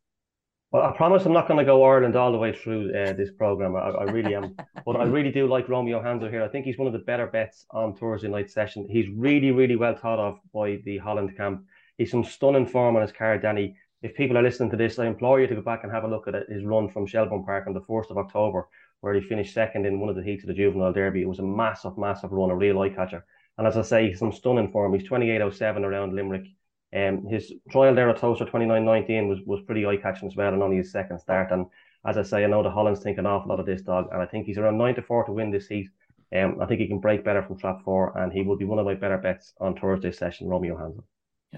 Well, 0.71 0.81
I 0.81 0.97
promise 0.97 1.23
I'm 1.25 1.33
not 1.33 1.47
going 1.47 1.59
to 1.59 1.65
go 1.65 1.83
Ireland 1.83 2.15
all 2.15 2.31
the 2.31 2.37
way 2.39 2.51
through 2.51 2.91
uh, 2.97 3.13
this 3.13 3.29
program. 3.31 3.75
I, 3.75 3.89
I, 3.89 4.03
really 4.05 4.33
am, 4.33 4.55
but 4.85 4.95
I 4.95 5.03
really 5.03 5.29
do 5.29 5.47
like 5.47 5.69
Romeo 5.69 6.01
Hanzo 6.01 6.31
here. 6.31 6.41
I 6.41 6.47
think 6.47 6.65
he's 6.65 6.79
one 6.79 6.87
of 6.87 6.93
the 6.93 6.99
better 6.99 7.27
bets 7.27 7.67
on 7.69 7.95
Thursday 7.95 8.27
night 8.27 8.49
session. 8.49 8.87
He's 8.89 9.07
really, 9.15 9.51
really 9.51 9.75
well 9.75 9.95
thought 9.95 10.17
of 10.17 10.39
by 10.51 10.79
the 10.83 10.97
Holland 10.97 11.37
camp. 11.37 11.65
He's 11.99 12.09
some 12.09 12.23
stunning 12.23 12.65
form 12.65 12.95
on 12.95 13.03
his 13.03 13.11
card, 13.11 13.43
Dani. 13.43 13.75
If 14.01 14.15
people 14.15 14.35
are 14.35 14.41
listening 14.41 14.71
to 14.71 14.75
this, 14.75 14.97
I 14.97 15.05
implore 15.05 15.39
you 15.39 15.45
to 15.45 15.55
go 15.55 15.61
back 15.61 15.83
and 15.83 15.91
have 15.91 16.05
a 16.05 16.07
look 16.07 16.27
at 16.27 16.49
his 16.49 16.65
run 16.65 16.89
from 16.89 17.05
Shelbourne 17.05 17.45
Park 17.45 17.67
on 17.67 17.73
the 17.73 17.81
1st 17.81 18.09
of 18.09 18.17
October, 18.17 18.67
where 19.01 19.13
he 19.13 19.21
finished 19.21 19.53
second 19.53 19.85
in 19.85 19.99
one 19.99 20.09
of 20.09 20.15
the 20.15 20.23
heats 20.23 20.43
of 20.43 20.47
the 20.47 20.55
Juvenile 20.55 20.91
Derby. 20.91 21.21
It 21.21 21.29
was 21.29 21.39
a 21.39 21.43
massive, 21.43 21.99
massive 21.99 22.31
run, 22.31 22.49
a 22.49 22.55
real 22.55 22.81
eye 22.81 22.89
catcher. 22.89 23.25
And 23.57 23.67
as 23.67 23.77
I 23.77 23.81
say, 23.81 24.13
some 24.13 24.31
stunning 24.31 24.71
form. 24.71 24.93
He's 24.93 25.07
28.07 25.07 25.81
around 25.81 26.15
Limerick. 26.15 26.45
Um, 26.95 27.25
his 27.25 27.51
trial 27.71 27.95
there 27.95 28.09
at 28.09 28.17
Towcester 28.17 28.45
29.19 28.45 29.27
was, 29.27 29.39
was 29.45 29.61
pretty 29.65 29.85
eye 29.85 29.97
catching 29.97 30.27
as 30.27 30.35
well, 30.35 30.53
and 30.53 30.61
only 30.61 30.77
his 30.77 30.91
second 30.91 31.19
start. 31.19 31.51
And 31.51 31.65
as 32.05 32.17
I 32.17 32.23
say, 32.23 32.43
I 32.43 32.47
know 32.47 32.63
the 32.63 32.69
Hollands 32.69 33.01
think 33.01 33.17
an 33.17 33.25
awful 33.25 33.49
lot 33.49 33.59
of 33.59 33.65
this 33.65 33.81
dog, 33.81 34.09
and 34.11 34.21
I 34.21 34.25
think 34.25 34.45
he's 34.45 34.57
around 34.57 34.77
9 34.77 34.95
to 34.95 35.01
4 35.01 35.25
to 35.25 35.31
win 35.31 35.51
this 35.51 35.67
heat. 35.67 35.89
Um, 36.35 36.57
I 36.59 36.65
think 36.65 36.81
he 36.81 36.87
can 36.87 36.99
break 36.99 37.23
better 37.23 37.43
from 37.43 37.57
trap 37.59 37.83
four, 37.83 38.17
and 38.17 38.33
he 38.33 38.41
will 38.41 38.57
be 38.57 38.65
one 38.65 38.79
of 38.79 38.85
my 38.85 38.95
better 38.95 39.17
bets 39.17 39.53
on 39.59 39.75
Thursday's 39.75 40.17
session, 40.17 40.47
Romeo 40.47 40.75
Hanzo. 40.75 41.03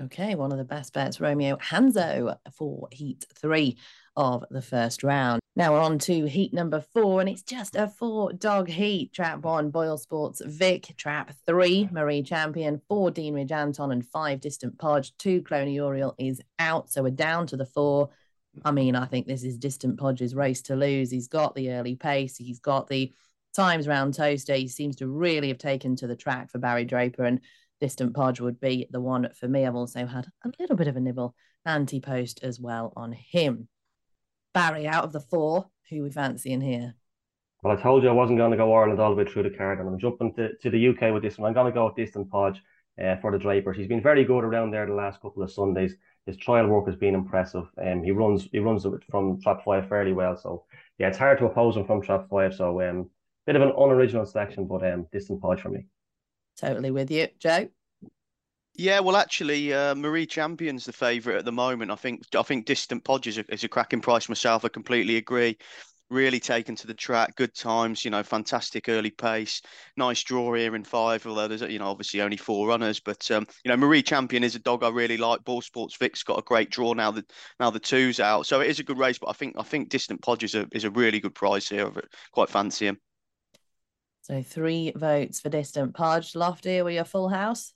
Okay, 0.05 0.35
one 0.35 0.51
of 0.51 0.57
the 0.57 0.65
best 0.65 0.93
bets, 0.93 1.21
Romeo 1.21 1.55
Hanzo, 1.57 2.37
for 2.51 2.89
heat 2.91 3.25
three 3.33 3.77
of 4.17 4.43
the 4.51 4.61
first 4.61 5.03
round. 5.03 5.39
Now 5.57 5.71
we're 5.71 5.79
on 5.79 5.99
to 5.99 6.25
heat 6.25 6.53
number 6.53 6.81
four, 6.93 7.21
and 7.21 7.29
it's 7.29 7.41
just 7.41 7.77
a 7.77 7.87
four 7.87 8.33
dog 8.33 8.67
heat. 8.67 9.13
Trap 9.13 9.39
one, 9.39 9.69
Boyle 9.69 9.97
Sports 9.97 10.41
Vic. 10.45 10.93
Trap 10.97 11.31
three, 11.45 11.87
Marie 11.93 12.23
Champion. 12.23 12.81
Four, 12.89 13.09
Deanridge 13.09 13.51
Anton, 13.51 13.93
and 13.93 14.05
five, 14.05 14.41
Distant 14.41 14.77
Podge. 14.77 15.15
Two, 15.17 15.41
Cloney 15.41 15.81
Oriel 15.81 16.13
is 16.17 16.41
out. 16.59 16.91
So 16.91 17.03
we're 17.03 17.11
down 17.11 17.47
to 17.47 17.57
the 17.57 17.65
four. 17.65 18.09
I 18.65 18.71
mean, 18.71 18.97
I 18.97 19.05
think 19.05 19.27
this 19.27 19.45
is 19.45 19.57
Distant 19.57 19.97
Podge's 19.97 20.35
race 20.35 20.61
to 20.63 20.75
lose. 20.75 21.09
He's 21.09 21.29
got 21.29 21.55
the 21.55 21.71
early 21.71 21.95
pace, 21.95 22.35
he's 22.35 22.59
got 22.59 22.89
the 22.89 23.13
times 23.55 23.87
round 23.87 24.13
Towcester. 24.13 24.55
He 24.55 24.67
seems 24.67 24.97
to 24.97 25.07
really 25.07 25.47
have 25.47 25.57
taken 25.57 25.95
to 25.97 26.07
the 26.07 26.17
track 26.17 26.51
for 26.51 26.57
Barrie 26.57 26.83
Draper, 26.83 27.23
and 27.23 27.39
Distant 27.79 28.13
Podge 28.13 28.41
would 28.41 28.59
be 28.59 28.87
the 28.91 28.99
one 28.99 29.29
for 29.33 29.47
me. 29.47 29.65
I've 29.65 29.75
also 29.75 30.05
had 30.05 30.27
a 30.43 30.51
little 30.59 30.75
bit 30.75 30.89
of 30.89 30.97
a 30.97 30.99
nibble 30.99 31.33
anti 31.65 32.01
post 32.01 32.41
as 32.43 32.59
well 32.59 32.91
on 32.97 33.13
him. 33.13 33.69
Barry 34.55 34.87
out 34.87 35.03
of 35.03 35.11
the 35.11 35.19
four, 35.19 35.69
who 35.89 36.01
we 36.01 36.09
fancy 36.09 36.53
in 36.53 36.61
here? 36.61 36.95
Well, 37.61 37.77
I 37.77 37.81
told 37.81 38.03
you 38.03 38.09
I 38.09 38.13
wasn't 38.13 38.39
going 38.39 38.51
to 38.51 38.57
go 38.57 38.73
Ireland 38.73 39.01
all 39.01 39.09
the 39.13 39.21
way 39.21 39.29
through 39.29 39.43
the 39.43 39.57
card, 39.57 39.79
and 39.79 39.89
I'm 39.89 39.99
jumping 39.99 40.33
to, 40.35 40.55
to 40.55 40.69
the 40.69 40.87
UK 40.87 41.13
with 41.13 41.23
this 41.23 41.37
one. 41.37 41.49
I'm 41.49 41.53
going 41.53 41.65
to 41.65 41.77
go 41.77 41.87
with 41.87 41.97
Distant 41.97 42.31
Podge 42.31 42.61
uh, 43.03 43.17
for 43.17 43.33
the 43.33 43.37
Drapers. 43.37 43.75
He's 43.75 43.89
been 43.89 44.01
very 44.01 44.23
good 44.23 44.45
around 44.45 44.71
there 44.71 44.85
the 44.85 44.93
last 44.93 45.21
couple 45.21 45.43
of 45.43 45.51
Sundays. 45.51 45.95
His 46.25 46.37
trial 46.37 46.67
work 46.67 46.87
has 46.87 46.95
been 46.95 47.15
impressive. 47.15 47.65
Um, 47.85 48.01
he 48.01 48.11
runs 48.11 48.47
he 48.51 48.59
runs 48.59 48.87
from 49.11 49.41
trap 49.41 49.65
five 49.65 49.89
fairly 49.89 50.13
well. 50.13 50.37
So 50.37 50.63
yeah, 50.97 51.09
it's 51.09 51.17
hard 51.17 51.37
to 51.39 51.47
oppose 51.47 51.75
him 51.75 51.85
from 51.85 52.01
trap 52.01 52.27
five. 52.29 52.55
So 52.55 52.81
um, 52.81 53.09
bit 53.45 53.57
of 53.57 53.61
an 53.61 53.73
unoriginal 53.77 54.25
selection, 54.25 54.67
but 54.67 54.89
um, 54.89 55.05
Distant 55.11 55.41
Podge 55.41 55.59
for 55.59 55.69
me. 55.69 55.85
Totally 56.55 56.91
with 56.91 57.11
you, 57.11 57.27
Joe. 57.39 57.67
Yeah, 58.77 58.99
well, 58.99 59.15
actually, 59.15 59.73
uh, 59.73 59.95
Marie 59.95 60.25
Champion's 60.25 60.85
the 60.85 60.91
favourite 60.91 61.37
at 61.37 61.45
the 61.45 61.51
moment. 61.51 61.91
I 61.91 61.95
think 61.95 62.23
I 62.37 62.43
think 62.43 62.65
Distant 62.65 63.05
Podge 63.05 63.27
is 63.27 63.37
a, 63.37 63.53
is 63.53 63.63
a 63.63 63.69
cracking 63.69 64.01
price 64.01 64.27
myself. 64.27 64.65
I 64.65 64.67
completely 64.67 65.15
agree. 65.15 65.57
Really 66.09 66.39
taken 66.39 66.75
to 66.75 66.85
the 66.85 66.93
track, 66.93 67.35
good 67.35 67.55
times, 67.55 68.05
you 68.05 68.11
know, 68.11 68.21
fantastic 68.21 68.89
early 68.89 69.09
pace, 69.09 69.61
nice 69.97 70.23
draw 70.23 70.53
here 70.53 70.75
in 70.75 70.83
five. 70.83 71.25
Although 71.25 71.47
there's 71.47 71.61
you 71.61 71.79
know 71.79 71.87
obviously 71.87 72.21
only 72.21 72.35
four 72.35 72.67
runners, 72.67 72.99
but 72.99 73.31
um, 73.31 73.47
you 73.63 73.69
know 73.69 73.77
Marie 73.77 74.03
Champion 74.03 74.43
is 74.43 74.55
a 74.55 74.59
dog 74.59 74.83
I 74.83 74.89
really 74.89 75.17
like. 75.17 75.43
Boyle 75.45 75.61
Sports 75.61 75.95
Vic's 75.95 76.23
got 76.23 76.37
a 76.37 76.43
great 76.43 76.69
draw 76.69 76.93
now 76.93 77.11
that 77.11 77.31
now 77.61 77.69
the 77.69 77.79
two's 77.79 78.19
out, 78.19 78.45
so 78.45 78.59
it 78.59 78.69
is 78.69 78.79
a 78.79 78.83
good 78.83 78.99
race. 78.99 79.17
But 79.17 79.29
I 79.29 79.33
think 79.33 79.55
I 79.57 79.63
think 79.63 79.89
Distant 79.89 80.21
Podge 80.21 80.43
is 80.43 80.53
a 80.53 80.67
is 80.73 80.83
a 80.83 80.91
really 80.91 81.21
good 81.21 81.33
price 81.33 81.69
here. 81.69 81.87
I 81.87 82.01
quite 82.33 82.49
fancy 82.49 82.87
him. 82.87 82.99
So 84.21 84.43
three 84.43 84.91
votes 84.95 85.39
for 85.39 85.49
Distant 85.49 85.95
Podge. 85.95 86.35
Lofty, 86.35 86.79
are 86.79 86.85
we 86.85 86.97
a 86.97 87.05
full 87.05 87.29
house? 87.29 87.73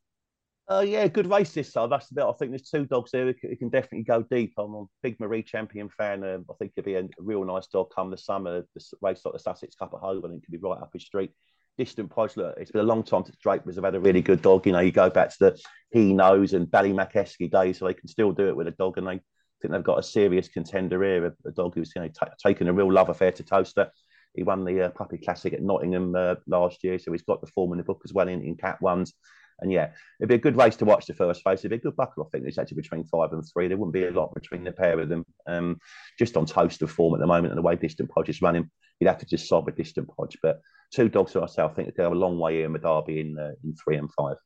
Uh, 0.69 0.81
yeah, 0.81 1.07
good 1.07 1.27
race 1.27 1.51
this 1.51 1.73
time. 1.73 1.89
That's 1.89 2.07
the 2.09 2.15
bit. 2.15 2.25
I 2.25 2.31
think 2.33 2.51
there's 2.51 2.69
two 2.69 2.85
dogs 2.85 3.09
there 3.09 3.25
who 3.25 3.55
can, 3.55 3.69
definitely 3.69 4.03
go 4.03 4.21
deep. 4.21 4.53
I'm 4.55 4.75
a 4.75 4.85
big 5.01 5.19
Marie 5.19 5.41
Champion 5.41 5.89
fan. 5.89 6.23
Um, 6.23 6.45
I 6.47 6.53
think 6.59 6.73
it'd 6.77 6.85
be 6.85 6.93
a, 6.93 7.07
real 7.17 7.43
nice 7.43 7.65
dog 7.67 7.87
come 7.93 8.11
the 8.11 8.17
summer. 8.19 8.63
The 8.75 8.81
race 9.01 9.21
like 9.25 9.33
the 9.33 9.39
Sussex 9.39 9.73
Cup 9.75 9.95
at 9.95 10.01
think 10.01 10.23
it 10.25 10.45
could 10.45 10.51
be 10.51 10.57
right 10.59 10.79
up 10.79 10.91
his 10.93 11.05
street. 11.05 11.31
Distant 11.79 12.11
Podge, 12.11 12.37
look, 12.37 12.55
it's 12.59 12.71
been 12.71 12.81
a 12.81 12.83
long 12.83 13.03
time 13.03 13.25
since 13.25 13.37
Drapers 13.37 13.75
have 13.75 13.85
had 13.85 13.95
a 13.95 13.99
really 13.99 14.21
good 14.21 14.43
dog. 14.43 14.67
You 14.67 14.73
know, 14.73 14.79
you 14.79 14.91
go 14.91 15.09
back 15.09 15.29
to 15.29 15.37
the 15.39 15.59
He 15.91 16.13
Knows 16.13 16.53
and 16.53 16.67
Ballymac 16.67 17.13
days, 17.49 17.79
so 17.79 17.87
they 17.87 17.93
can 17.95 18.07
still 18.07 18.31
do 18.31 18.47
it 18.47 18.55
with 18.55 18.67
a 18.67 18.71
dog. 18.71 18.99
And 18.99 19.07
they 19.07 19.21
think 19.61 19.71
they've 19.71 19.83
got 19.83 19.99
a 19.99 20.03
serious 20.03 20.49
contender 20.49 21.01
here, 21.03 21.25
a, 21.25 21.47
a 21.47 21.51
dog 21.51 21.73
who's 21.73 21.93
you 21.95 22.03
know, 22.03 22.09
t- 22.09 22.31
taken 22.45 22.67
a 22.67 22.73
real 22.73 22.91
love 22.91 23.09
affair 23.09 23.31
to 23.31 23.43
Towcester. 23.43 23.89
He 24.35 24.43
won 24.43 24.65
the 24.65 24.83
uh, 24.83 24.89
Puppy 24.89 25.17
Classic 25.17 25.53
at 25.53 25.63
Nottingham 25.63 26.13
uh, 26.15 26.35
last 26.45 26.83
year, 26.83 26.99
so 26.99 27.11
he's 27.11 27.23
got 27.23 27.41
the 27.41 27.47
form 27.47 27.71
in 27.71 27.79
the 27.79 27.83
book 27.83 28.01
as 28.05 28.13
well 28.13 28.27
in, 28.27 28.43
in 28.43 28.55
Cat 28.55 28.79
Ones. 28.81 29.13
And 29.61 29.71
yeah, 29.71 29.91
it'd 30.19 30.29
be 30.29 30.35
a 30.35 30.39
good 30.39 30.57
race 30.57 30.75
to 30.77 30.85
watch 30.85 31.05
the 31.05 31.13
first 31.13 31.41
race. 31.45 31.59
It'd 31.59 31.71
be 31.71 31.77
a 31.77 31.79
good 31.79 31.95
buckle. 31.95 32.23
I 32.23 32.29
think 32.29 32.47
it's 32.47 32.57
actually 32.57 32.81
between 32.81 33.05
five 33.05 33.33
and 33.33 33.43
three. 33.51 33.67
There 33.67 33.77
wouldn't 33.77 33.93
be 33.93 34.05
a 34.05 34.11
lot 34.11 34.33
between 34.33 34.63
the 34.63 34.71
pair 34.71 34.99
of 34.99 35.09
them. 35.09 35.25
Um, 35.47 35.79
just 36.17 36.37
on 36.37 36.45
toast 36.45 36.81
of 36.81 36.91
form 36.91 37.13
at 37.13 37.19
the 37.19 37.27
moment 37.27 37.51
and 37.51 37.57
the 37.57 37.61
way 37.61 37.75
Distant 37.75 38.09
Podge 38.09 38.29
is 38.29 38.41
running, 38.41 38.69
you'd 38.99 39.07
have 39.07 39.19
to 39.19 39.25
just 39.25 39.47
sob 39.47 39.67
a 39.67 39.71
Distant 39.71 40.09
Podge. 40.15 40.37
But 40.41 40.61
two 40.93 41.09
dogs 41.09 41.33
to 41.33 41.41
myself, 41.41 41.71
I 41.71 41.75
think 41.75 41.87
they 41.87 42.03
go 42.03 42.11
a 42.11 42.15
long 42.15 42.39
way 42.39 42.63
in 42.63 42.73
the 42.73 42.79
Derby 42.79 43.21
in 43.21 43.37
uh, 43.37 43.51
in 43.63 43.75
three 43.75 43.97
and 43.97 44.11
five. 44.13 44.37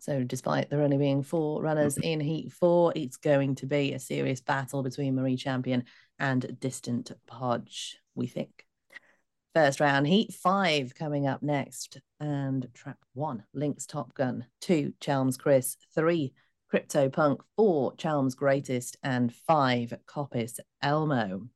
So, 0.00 0.22
despite 0.22 0.68
there 0.68 0.82
only 0.82 0.98
being 0.98 1.22
four 1.22 1.62
runners 1.62 1.96
in 1.96 2.20
Heat 2.20 2.52
Four, 2.52 2.92
it's 2.94 3.16
going 3.16 3.54
to 3.56 3.66
be 3.66 3.94
a 3.94 3.98
serious 3.98 4.40
battle 4.40 4.82
between 4.82 5.14
Marie 5.14 5.36
Champion 5.36 5.84
and 6.18 6.58
Distant 6.60 7.12
Podge, 7.26 7.98
we 8.14 8.26
think. 8.26 8.66
First 9.54 9.78
round, 9.78 10.08
Heat 10.08 10.34
5 10.34 10.96
coming 10.96 11.28
up 11.28 11.40
next. 11.40 12.00
And 12.18 12.66
track 12.74 12.96
one, 13.12 13.44
Lynx 13.54 13.86
Top 13.86 14.12
Gun. 14.14 14.46
Two, 14.60 14.94
Chelm's 15.00 15.36
Chris. 15.36 15.76
Three, 15.94 16.32
Crypto 16.68 17.08
Punk. 17.08 17.40
Four, 17.56 17.94
Chelm's 17.94 18.34
Greatest. 18.34 18.96
And 19.04 19.32
five, 19.46 19.94
Coppice 20.06 20.58
Elmo. 20.82 21.48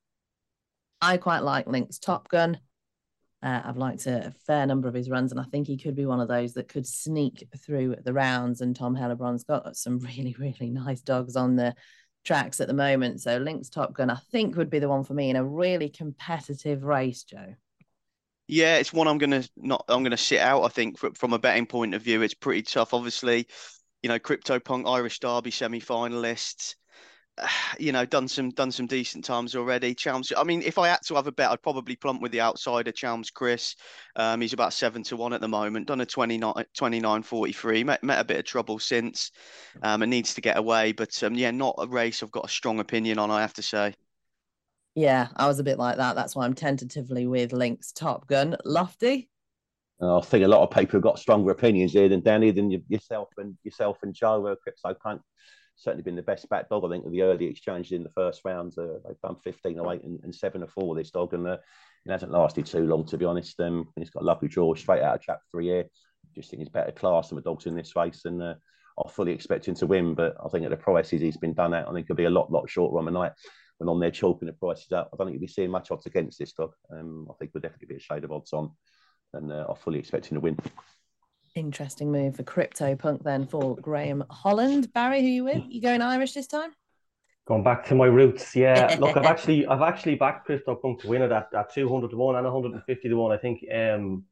I 1.00 1.17
quite 1.17 1.40
like 1.40 1.67
Lynx 1.67 1.99
Top 1.99 2.28
Gun. 2.28 2.61
Uh, 3.43 3.62
I've 3.64 3.76
liked 3.76 4.07
a, 4.07 4.33
fair 4.47 4.64
number 4.67 4.87
of 4.87 4.95
his 4.95 5.11
runs, 5.11 5.33
and 5.33 5.40
I 5.40 5.45
think 5.45 5.67
he 5.67 5.76
could 5.76 5.95
be 5.97 6.07
one 6.07 6.21
of 6.21 6.28
those 6.28 6.55
that 6.55 6.69
could 6.69 6.87
sneak 6.87 7.49
through 7.64 7.97
the 8.05 8.12
rounds. 8.12 8.61
And 8.61 8.76
Tom 8.76 8.97
Heilbron's 8.97 9.45
got 9.45 9.76
some 9.76 9.99
really, 10.17 10.37
really 10.38 10.71
nice 10.71 11.00
dogs 11.00 11.35
on 11.35 11.57
the 11.57 11.75
tracks 12.25 12.61
at 12.61 12.69
the 12.69 12.75
moment. 12.75 13.23
So 13.23 13.38
Lynx 13.38 13.69
Top 13.69 13.93
Gun, 13.93 14.09
I 14.09 14.19
think, 14.31 14.57
would 14.57 14.71
be 14.71 14.78
the 14.78 14.88
one 14.88 15.02
for 15.02 15.14
me 15.14 15.31
in 15.31 15.37
a 15.37 15.45
really 15.45 15.88
competitive 15.88 16.85
race, 16.85 17.25
Joe. 17.25 17.55
Yeah, 18.49 18.76
it's 18.78 18.93
one 18.93 19.07
I'm 19.07 19.19
gonna 19.19 19.45
not. 19.57 19.85
I'm 19.88 20.02
gonna 20.02 20.17
sit 20.17 20.40
out. 20.40 20.62
I 20.64 20.69
think 20.69 20.99
from, 20.99 21.12
from 21.14 21.33
a 21.35 21.38
betting 21.38 21.67
point 21.67 21.95
of 21.95 22.02
view, 22.02 22.23
it's 22.23 22.35
pretty 22.35 22.62
tough. 22.62 22.95
Obviously, 22.95 23.47
you 24.02 24.09
know, 24.09 24.19
CryptoPunk 24.19 24.88
Irish 24.90 25.21
Derby 25.21 25.50
semi-finalists. 25.50 26.75
You 27.78 27.93
know, 27.93 28.05
done 28.05 28.26
some 28.26 28.50
done 28.50 28.73
some 28.73 28.87
decent 28.88 29.25
times 29.25 29.55
already. 29.55 29.95
Chelms. 29.95 30.33
I 30.37 30.43
mean, 30.43 30.62
if 30.62 30.78
I 30.78 30.88
had 30.88 31.02
to 31.07 31.14
have 31.14 31.28
a 31.28 31.33
bet, 31.33 31.50
I'd 31.50 31.62
probably 31.62 31.95
plump 31.95 32.21
with 32.21 32.33
the 32.33 32.40
outsider 32.40 32.90
Chelms 32.90 33.31
Chris. 33.31 33.76
Um, 34.17 34.40
he's 34.40 34.52
about 34.55 34.73
seven 34.73 35.05
to 35.05 35.17
one 35.17 35.33
at 35.33 35.40
the 35.40 35.47
moment. 35.47 35.87
Done 35.87 36.00
a 36.00 36.07
29, 36.07 36.52
29 36.76 37.23
43. 37.23 37.85
Met, 37.85 38.02
met 38.02 38.21
a 38.21 38.25
bit 38.25 38.38
of 38.38 38.45
trouble 38.45 38.81
since. 38.81 39.31
Um, 39.83 40.02
and 40.02 40.11
needs 40.11 40.35
to 40.35 40.40
get 40.40 40.57
away. 40.57 40.90
But 40.90 41.23
um, 41.23 41.37
yeah, 41.37 41.52
not 41.52 41.76
a 41.78 41.87
race 41.87 42.23
I've 42.25 42.33
got 42.33 42.47
a 42.47 42.49
strong 42.49 42.81
opinion 42.81 43.19
on. 43.21 43.31
I 43.31 43.40
have 43.43 43.55
to 43.55 43.62
say. 43.62 43.95
Yeah, 44.95 45.28
I 45.37 45.47
was 45.47 45.59
a 45.59 45.64
bit 45.64 45.78
like 45.78 45.97
that. 45.99 46.16
That's 46.16 46.35
why 46.35 46.45
I'm 46.45 46.54
tentatively 46.54 47.26
with 47.26 47.52
Link's 47.52 47.92
Top 47.92 48.26
Gun. 48.26 48.57
Lofty. 48.64 49.28
I 50.00 50.21
think 50.21 50.45
a 50.45 50.49
lot 50.49 50.62
of 50.62 50.71
people 50.71 50.97
have 50.99 51.02
got 51.02 51.18
stronger 51.18 51.50
opinions 51.50 51.92
here 51.92 52.09
than 52.09 52.23
Dani, 52.23 52.54
than 52.54 52.71
yourself 52.88 53.28
and 53.37 53.57
yourself 53.64 53.99
and 54.02 54.14
Joe. 54.14 54.47
Uh, 54.47 54.95
Punk 55.02 55.23
certainly 55.76 56.02
been 56.02 56.16
the 56.16 56.23
best 56.23 56.49
back 56.49 56.68
dog. 56.68 56.85
I 56.85 56.88
think 56.88 57.04
of 57.04 57.12
the 57.12 57.23
early 57.23 57.47
exchanges 57.47 57.92
in 57.92 58.04
the 58.04 58.11
first 58.11 58.42
round. 58.45 58.75
Uh, 58.76 58.99
they've 59.07 59.21
done 59.23 59.37
15 59.42 59.78
or 59.78 59.95
8 59.95 60.02
and, 60.04 60.21
and 60.23 60.35
7 60.35 60.62
or 60.62 60.68
4 60.68 60.88
with 60.88 60.99
this 60.99 61.11
dog, 61.11 61.35
and 61.35 61.47
uh, 61.47 61.59
it 62.07 62.12
hasn't 62.12 62.33
lasted 62.33 62.66
too 62.66 62.87
long, 62.87 63.07
to 63.07 63.18
be 63.18 63.25
honest. 63.25 63.59
Um, 63.61 63.88
he's 63.97 64.11
got 64.11 64.23
a 64.23 64.26
lovely 64.26 64.49
draw 64.49 64.75
straight 64.75 65.02
out 65.02 65.16
of 65.16 65.23
trap 65.23 65.40
three 65.50 65.66
here. 65.66 65.88
Just 66.35 66.50
think 66.50 66.61
he's 66.61 66.68
better 66.68 66.92
class 66.92 67.28
than 67.28 67.37
the 67.37 67.42
dogs 67.42 67.66
in 67.66 67.75
this 67.75 67.97
race, 67.97 68.25
and 68.25 68.42
uh, 68.42 68.54
I 69.04 69.09
fully 69.11 69.33
expect 69.33 69.66
him 69.66 69.75
to 69.76 69.87
win. 69.87 70.14
But 70.14 70.37
I 70.45 70.49
think 70.49 70.64
at 70.64 70.71
the 70.71 70.76
prices 70.76 71.21
he's 71.21 71.37
been 71.37 71.54
done 71.54 71.75
at, 71.75 71.88
I 71.88 71.92
think 71.92 72.07
he'll 72.07 72.16
be 72.16 72.25
a 72.25 72.30
lot, 72.30 72.52
lot 72.52 72.68
shorter 72.68 72.99
on 72.99 73.04
the 73.04 73.11
night 73.11 73.33
when 73.78 73.88
on 73.88 74.00
there 74.00 74.11
chalking 74.11 74.47
the 74.47 74.52
prices 74.52 74.92
up. 74.92 75.11
I 75.12 75.16
don't 75.16 75.28
think 75.28 75.35
you'll 75.35 75.47
be 75.47 75.52
seeing 75.52 75.70
much 75.70 75.90
odds 75.90 76.06
against 76.06 76.38
this 76.38 76.52
dog. 76.52 76.73
Um, 76.92 77.26
I 77.30 77.35
think 77.38 77.52
we'll 77.54 77.61
definitely 77.61 77.87
be 77.87 77.97
a 77.97 78.00
shade 78.00 78.25
of 78.25 78.32
odds 78.32 78.52
on, 78.52 78.73
and 79.32 79.52
uh, 79.52 79.66
I 79.70 79.75
fully 79.75 79.99
expecting 79.99 80.37
him 80.37 80.42
to 80.42 80.44
win. 80.44 80.58
Interesting 81.54 82.12
move 82.12 82.37
for 82.37 82.42
Crypto 82.42 82.94
Punk 82.94 83.25
then 83.25 83.47
for 83.47 83.76
Graham 83.76 84.25
Holland. 84.30 84.92
Barry, 84.92 85.23
who 85.23 85.28
you 85.28 85.44
with? 85.44 85.62
You 85.68 85.80
going 85.80 86.02
Irish 86.02 86.32
this 86.32 86.47
time? 86.47 86.70
Going 87.47 87.64
back 87.64 87.87
to 87.87 87.94
my 87.94 88.06
roots, 88.06 88.54
yeah. 88.54 88.97
Look, 89.00 89.16
I've 89.16 89.25
actually 89.25 89.66
I've 89.66 89.80
actually 89.80 90.16
backed 90.16 90.47
Crypto 90.47 90.75
Punk 90.75 91.00
to 91.00 91.08
win 91.08 91.23
it 91.23 91.32
at, 91.32 91.49
at 91.54 91.73
200 91.73 92.11
to 92.11 92.16
1 92.16 92.37
and 92.37 92.44
150 92.44 93.08
to 93.08 93.14
1. 93.14 93.32
I 93.32 93.38
think 93.38 93.64
um 93.75 94.25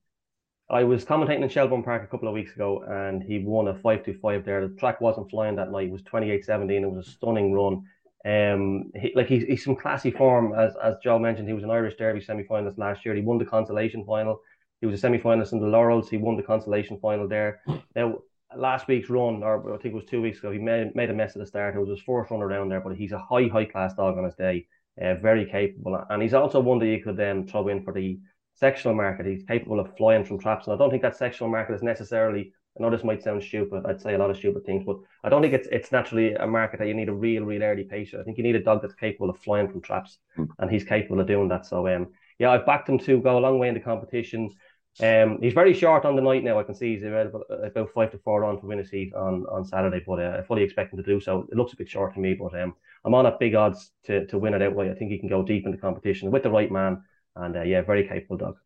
I 0.68 0.82
was 0.84 1.04
commentating 1.04 1.42
in 1.42 1.48
Shelbourne 1.48 1.84
Park 1.84 2.02
a 2.02 2.06
couple 2.08 2.28
of 2.28 2.34
weeks 2.34 2.54
ago 2.54 2.84
and 2.88 3.22
he 3.22 3.38
won 3.38 3.68
a 3.68 3.74
5 3.74 4.04
to 4.04 4.18
5 4.18 4.44
there. 4.44 4.68
The 4.68 4.74
track 4.74 5.00
wasn't 5.00 5.30
flying 5.30 5.56
that 5.56 5.70
night. 5.70 5.86
It 5.86 5.92
was 5.92 6.02
28 6.02 6.44
17. 6.44 6.82
It 6.82 6.90
was 6.90 7.06
a 7.06 7.10
stunning 7.10 7.52
run. 7.52 7.84
Um, 8.25 8.90
he, 8.94 9.12
like 9.14 9.28
he's, 9.28 9.44
he's 9.44 9.64
some 9.64 9.76
classy 9.76 10.11
form, 10.11 10.52
as 10.58 10.75
as 10.82 10.96
Joe 11.02 11.18
mentioned. 11.18 11.49
He 11.49 11.54
was 11.54 11.64
an 11.64 11.70
Irish 11.70 11.96
Derby 11.96 12.20
semi-finalist 12.20 12.78
last 12.78 13.04
year. 13.04 13.14
He 13.14 13.23
won 13.23 13.38
the 13.38 13.44
consolation 13.44 14.04
final. 14.04 14.40
He 14.80 14.87
was 14.87 14.96
a 14.96 14.99
semi-finalist 14.99 15.52
in 15.52 15.61
the 15.61 15.66
Laurels. 15.66 16.11
He 16.11 16.16
won 16.16 16.37
the 16.37 16.42
consolation 16.42 16.99
final 17.00 17.28
there. 17.28 17.61
Now, 17.94 18.18
last 18.56 18.88
week's 18.88 19.11
run, 19.11 19.42
or 19.42 19.75
I 19.75 19.78
think 19.78 19.92
it 19.92 19.96
was 19.96 20.04
two 20.06 20.23
weeks 20.23 20.38
ago, 20.38 20.50
he 20.50 20.58
made 20.58 20.94
made 20.94 21.11
a 21.11 21.14
mess 21.14 21.37
at 21.37 21.40
the 21.40 21.46
start. 21.46 21.76
It 21.76 21.80
was 21.80 21.88
his 21.88 22.02
fourth 22.02 22.30
run 22.30 22.42
around 22.42 22.68
there, 22.68 22.80
but 22.80 22.96
he's 22.96 23.12
a 23.12 23.18
high 23.18 23.49
high 23.49 23.64
class 23.64 23.94
dog 23.94 24.18
on 24.18 24.25
his 24.25 24.35
day. 24.35 24.66
Uh, 25.00 25.14
very 25.16 25.44
capable, 25.44 26.02
and 26.08 26.23
he's 26.23 26.32
also 26.32 26.58
one 26.58 26.78
that 26.78 26.87
you 26.87 27.02
could 27.02 27.20
um, 27.20 27.46
throw 27.46 27.68
in 27.68 27.82
for 27.82 27.92
the 27.92 28.18
sectional 28.54 28.94
market. 28.94 29.26
He's 29.26 29.42
capable 29.42 29.78
of 29.78 29.94
flying 29.99 30.25
from 30.25 30.38
traps, 30.38 30.66
and 30.66 30.75
I 30.75 30.78
don't 30.78 30.90
think 30.90 31.02
that 31.02 31.16
sectional 31.16 31.50
market 31.50 31.75
is 31.75 31.82
necessarily 31.82 32.52
I 32.78 32.83
know 32.83 32.90
this 32.90 33.04
might 33.04 33.23
sound 33.23 33.42
stupid. 33.42 33.85
I'd 33.87 34.00
say 34.00 34.14
a 34.14 34.18
lot 34.18 34.30
of 34.30 34.37
stupid 34.37 34.64
things, 34.64 34.85
but 34.85 34.99
I 35.25 35.28
don't 35.28 35.42
think 35.42 35.54
it's 35.54 35.68
it's 35.73 35.92
naturally 35.92 36.35
a 36.35 36.47
market 36.47 36.78
that 36.78 36.88
you 36.88 36.95
need 36.95 37.09
a 37.09 37.14
real, 37.14 37.45
real 37.45 37.62
early 37.62 37.85
patient. 37.85 38.21
I 38.21 38.25
think 38.25 38.37
you 38.37 38.45
need 38.45 38.56
a 38.56 38.62
dog 38.62 38.83
that's 38.83 38.95
capable 38.95 39.30
of 39.30 39.38
flying 39.38 39.68
from 39.68 39.80
traps, 39.80 40.18
mm. 40.37 40.49
and 40.59 40.71
he's 40.71 40.85
capable 40.85 41.21
of 41.21 41.26
doing 41.26 41.49
that. 41.49 41.66
So, 41.66 41.88
um, 41.88 42.09
yeah, 42.38 42.50
I've 42.50 42.66
backed 42.66 42.88
him 42.88 42.99
to 43.00 43.21
go 43.21 43.38
a 43.38 43.40
long 43.40 43.59
way 43.59 43.68
in 43.68 43.75
the 43.75 43.80
competition. 43.80 44.50
Um, 44.99 45.38
he's 45.42 45.52
very 45.52 45.75
short 45.75 46.06
on 46.06 46.16
the 46.16 46.23
night 46.23 46.42
now. 46.42 46.59
I 46.59 46.62
can 46.62 46.75
see 46.75 46.95
he's 46.95 47.02
available 47.04 47.45
about 47.50 47.90
five 47.95 48.11
to 48.12 48.18
four 48.18 48.45
on 48.45 48.59
to 48.61 48.66
win 48.66 48.80
a 48.80 48.85
seat 48.85 49.14
on, 49.14 49.45
on 49.50 49.64
Saturday, 49.64 50.02
but 50.06 50.21
uh, 50.21 50.38
I 50.38 50.42
fully 50.42 50.62
expect 50.62 50.92
him 50.92 51.02
to 51.02 51.02
do 51.02 51.21
so. 51.21 51.47
It 51.50 51.56
looks 51.56 51.75
a 51.75 51.76
bit 51.76 51.88
short 51.88 52.14
to 52.14 52.21
me, 52.21 52.35
but 52.35 52.59
um, 52.59 52.75
I'm 53.04 53.14
on 53.14 53.26
at 53.26 53.38
big 53.38 53.54
odds 53.54 53.90
to, 54.04 54.26
to 54.26 54.38
win 54.38 54.54
it 54.54 54.62
outright. 54.62 54.90
I 54.90 54.95
think 54.95 55.11
he 55.11 55.18
can 55.18 55.28
go 55.28 55.42
deep 55.42 55.66
in 55.66 55.71
the 55.73 55.78
competition 55.78 56.30
with 56.30 56.42
the 56.42 56.50
right 56.50 56.71
man, 56.71 57.02
and 57.35 57.56
uh, 57.56 57.62
yeah, 57.62 57.83
very 57.83 58.09
capable 58.09 58.38
dog. 58.38 58.56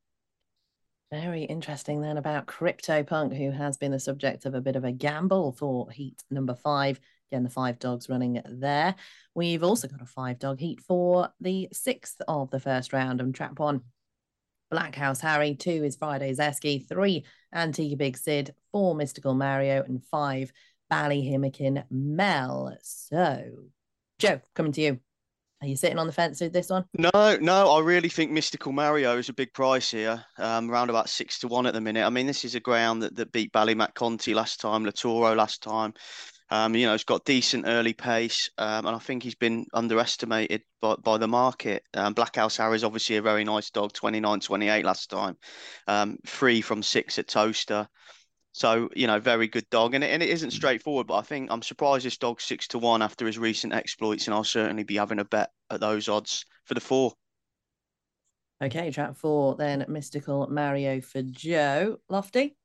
Very 1.12 1.43
interesting 1.43 2.00
then 2.00 2.19
about 2.19 2.47
CryptoPunk, 2.47 3.37
who 3.37 3.50
has 3.50 3.76
been 3.76 3.90
the 3.90 3.99
subject 3.99 4.47
of 4.47 4.55
a 4.55 4.61
bit 4.61 4.76
of 4.76 4.85
a 4.85 4.93
gamble 4.93 5.50
for 5.50 5.90
heat 5.90 6.23
number 6.31 6.55
five. 6.55 7.00
Again, 7.31 7.43
the 7.43 7.50
five 7.50 7.81
dogs 7.81 8.09
running 8.09 8.40
there. 8.47 8.95
We've 9.35 9.64
also 9.64 9.88
got 9.88 10.02
a 10.02 10.07
five 10.07 10.38
dog 10.38 10.61
heat 10.61 10.81
for 10.81 11.29
the 11.40 11.69
sixth 11.73 12.23
of 12.29 12.50
the 12.50 12.61
first 12.61 12.93
round 12.93 13.21
and 13.21 13.35
trap 13.35 13.59
one. 13.59 13.81
Black 14.71 14.95
House 14.95 15.21
Harry, 15.21 15.57
two 15.57 15.83
is 15.83 15.97
Friday 15.97 16.33
Zeski, 16.33 16.88
three 16.88 17.25
Antigua 17.52 17.97
Big 17.97 18.17
Sid, 18.17 18.55
four 18.71 18.95
Mystical 18.95 19.35
Mario, 19.35 19.83
and 19.83 20.05
five 20.12 20.52
Ballyhimmakin 20.93 21.85
Mel. 21.90 22.76
So, 22.83 23.50
Joe, 24.21 24.40
coming 24.55 24.71
to 24.73 24.81
you. 24.81 25.00
Are 25.62 25.67
you 25.67 25.76
sitting 25.76 25.99
on 25.99 26.07
the 26.07 26.12
fence 26.12 26.40
with 26.40 26.55
this 26.55 26.71
one? 26.71 26.87
No, 26.95 27.37
no. 27.38 27.71
I 27.71 27.81
really 27.81 28.09
think 28.09 28.31
Mystical 28.31 28.73
Mario 28.73 29.19
is 29.19 29.29
a 29.29 29.35
big 29.35 29.52
price 29.52 29.90
here, 29.90 30.25
um, 30.38 30.71
around 30.71 30.88
about 30.88 31.11
six 31.11 31.38
to 31.40 31.49
one 31.49 31.67
at 31.67 31.75
the 31.75 31.83
minute. 31.83 32.07
I 32.07 32.09
mean, 32.09 32.26
this 32.26 32.47
is 32.47 32.55
a 32.55 32.61
ground 32.61 33.02
that, 33.02 33.14
that 33.17 33.33
beat 33.33 33.52
Ballymac 33.52 33.95
Conti 33.95 34.33
last 34.33 34.61
time, 34.61 34.85
Latoro 34.85 35.37
last 35.37 35.62
time. 35.62 35.93
Um, 36.50 36.75
you 36.75 36.87
know, 36.87 36.93
he's 36.93 37.05
got 37.05 37.26
decent 37.26 37.67
early 37.67 37.93
pace, 37.93 38.50
um, 38.59 38.87
and 38.87 38.97
I 38.97 38.99
think 38.99 39.23
he's 39.23 39.37
been 39.37 39.67
underestimated 39.73 40.62
by, 40.81 40.97
by 40.97 41.19
the 41.19 41.29
market. 41.29 41.85
Um, 41.95 42.14
Blackhouse 42.14 42.57
Harry 42.57 42.76
is 42.76 42.83
obviously 42.83 43.17
a 43.17 43.23
very 43.23 43.45
nice 43.45 43.71
dog, 43.71 43.93
29 43.93 44.40
28 44.40 44.85
last 44.85 45.11
time, 45.11 45.37
um, 45.87 46.17
free 46.25 46.61
from 46.61 46.83
six 46.83 47.19
at 47.19 47.29
Towcester. 47.29 47.87
So 48.52 48.88
you 48.95 49.07
know, 49.07 49.21
very 49.21 49.49
good 49.49 49.69
dog, 49.71 49.95
and 49.95 50.02
it, 50.02 50.09
and 50.09 50.23
it 50.23 50.28
isn't 50.28 50.50
mm. 50.50 50.54
straightforward. 50.54 51.07
But 51.07 51.19
I 51.19 51.23
think 51.23 51.50
I'm 51.50 51.62
surprised 51.62 52.04
this 52.04 52.16
dog's 52.16 52.45
six 52.45 52.69
to 52.69 52.78
one 52.78 53.02
after 53.02 53.26
his 53.26 53.38
recent 53.38 53.73
exploits, 53.73 54.26
and 54.26 54.35
I'll 54.35 54.45
certainly 54.45 54.85
be 54.85 54.97
having 54.97 55.19
a 55.21 55.25
bet 55.25 55.50
at 55.71 55.80
those 55.80 56.09
odds 56.09 56.45
for 56.64 56.75
the 56.75 56.80
four. 56.80 57.12
Okay, 58.62 58.90
track 58.90 59.16
four 59.16 59.57
then. 59.57 59.85
Mystical 59.88 60.47
Mario 60.49 61.00
for 61.00 61.23
Joe 61.23 61.99
Lofty. 62.09 62.57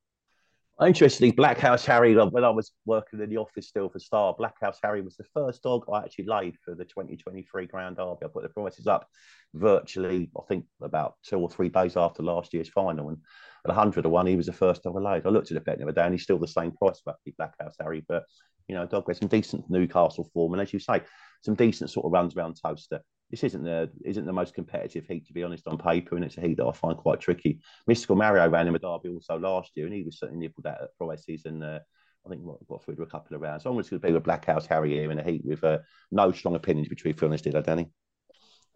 Interestingly, 0.82 1.32
Black 1.32 1.58
House 1.58 1.86
Harry, 1.86 2.16
when 2.16 2.44
I 2.44 2.50
was 2.50 2.74
working 2.86 3.22
in 3.22 3.30
the 3.30 3.38
office 3.38 3.70
still 3.70 3.88
for 3.88 4.00
Star, 4.00 4.36
Black 4.38 4.60
House 4.60 4.78
Harry 4.84 5.02
was 5.02 5.16
the 5.16 5.24
first 5.34 5.64
dog 5.64 5.86
I 5.92 6.00
actually 6.00 6.26
laid 6.26 6.58
for 6.66 6.76
the 6.76 6.84
2023 6.84 7.66
Grand 7.68 7.96
Derby. 7.96 8.26
I 8.26 8.28
put 8.28 8.44
the 8.44 8.50
prices 8.50 8.86
up 8.86 9.08
virtually, 9.54 10.30
I 10.38 10.42
think, 10.50 10.66
about 10.82 11.16
two 11.24 11.38
or 11.40 11.50
three 11.50 11.70
days 11.70 11.96
after 11.96 12.24
last 12.24 12.54
year's 12.54 12.68
final. 12.68 13.08
And 13.08 13.20
at 13.64 13.70
100 13.70 14.02
to 14.02 14.10
1, 14.10 14.28
he 14.28 14.36
was 14.36 14.48
the 14.48 14.54
first 14.54 14.84
dog 14.84 14.98
I 14.98 15.14
laid. 15.14 15.26
I 15.26 15.30
looked 15.30 15.50
at 15.50 15.56
the 15.56 15.62
bet 15.62 15.78
the 15.78 15.86
other 15.86 15.94
day 15.94 16.04
and 16.04 16.14
he's 16.14 16.24
still 16.24 16.40
the 16.40 16.48
same 16.48 16.74
price, 16.74 17.02
roughly, 17.06 17.34
Black 17.38 17.54
House 17.58 17.76
Harry. 17.80 18.04
But, 18.06 18.26
you 18.68 18.76
know, 18.76 18.86
dog 18.86 19.08
with 19.08 19.18
some 19.18 19.30
decent 19.30 19.70
Newcastle 19.70 20.30
form. 20.34 20.52
And 20.52 20.62
as 20.62 20.74
you 20.74 20.80
say, 20.80 21.04
some 21.42 21.56
decent 21.56 21.90
sort 21.90 22.06
of 22.06 22.12
runs 22.12 22.36
around 22.36 22.58
Towcester 22.62 23.00
this 23.32 23.44
isn't 23.44 23.64
the 23.64 23.90
isn't 24.04 24.26
the 24.26 24.34
most 24.34 24.54
competitive 24.54 25.06
heat 25.08 25.26
to 25.28 25.34
be 25.34 25.44
honest 25.44 25.68
on 25.68 25.78
paper, 25.78 26.16
and 26.16 26.24
it's 26.24 26.38
a 26.38 26.42
heat 26.42 26.58
that 26.58 26.66
I 26.66 26.72
find 26.72 26.98
quite 26.98 27.20
tricky. 27.20 27.60
Mystical 27.88 28.16
Mario 28.16 28.48
ran 28.48 28.68
in 28.68 28.76
a 28.76 28.80
derby 28.80 29.10
also 29.10 29.38
last 29.38 29.72
year, 29.76 29.86
and 29.86 29.96
he 29.96 30.04
was 30.04 30.20
certainly 30.20 30.42
nibbled 30.42 30.66
at 30.68 30.82
at 30.82 30.98
prices, 30.98 31.46
and 31.46 31.64
uh, 31.64 31.80
I 32.26 32.30
think 32.30 32.42
what 32.44 32.66
got 32.68 32.84
through 32.84 32.96
to 32.96 33.04
a 33.04 33.08
couple 33.08 33.36
of 33.36 33.42
rounds. 33.42 33.64
So 33.64 33.72
I'm 33.72 33.78
just 33.78 33.90
going 33.90 34.02
to 34.02 34.08
be 34.08 34.14
with 34.14 34.24
Black 34.24 34.46
House 34.46 34.66
Harry 34.66 34.94
here 34.94 35.12
in 35.12 35.20
a 35.20 35.24
heat 35.24 35.42
with 35.44 35.64
uh, 35.64 35.80
no 36.12 36.32
strong 36.32 36.56
opinions, 36.56 36.88
between 36.88 37.14
be 37.14 37.26
honest, 37.26 37.44
did 37.44 37.56
I, 37.56 37.62
Dani? 37.62 37.90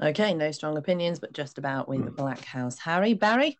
Okay, 0.01 0.33
no 0.33 0.51
strong 0.51 0.77
opinions, 0.77 1.19
but 1.19 1.33
just 1.33 1.57
about 1.57 1.89
with 1.89 2.05
the 2.05 2.11
Black 2.11 2.45
House 2.45 2.79
Harry 2.79 3.13
Barry. 3.13 3.57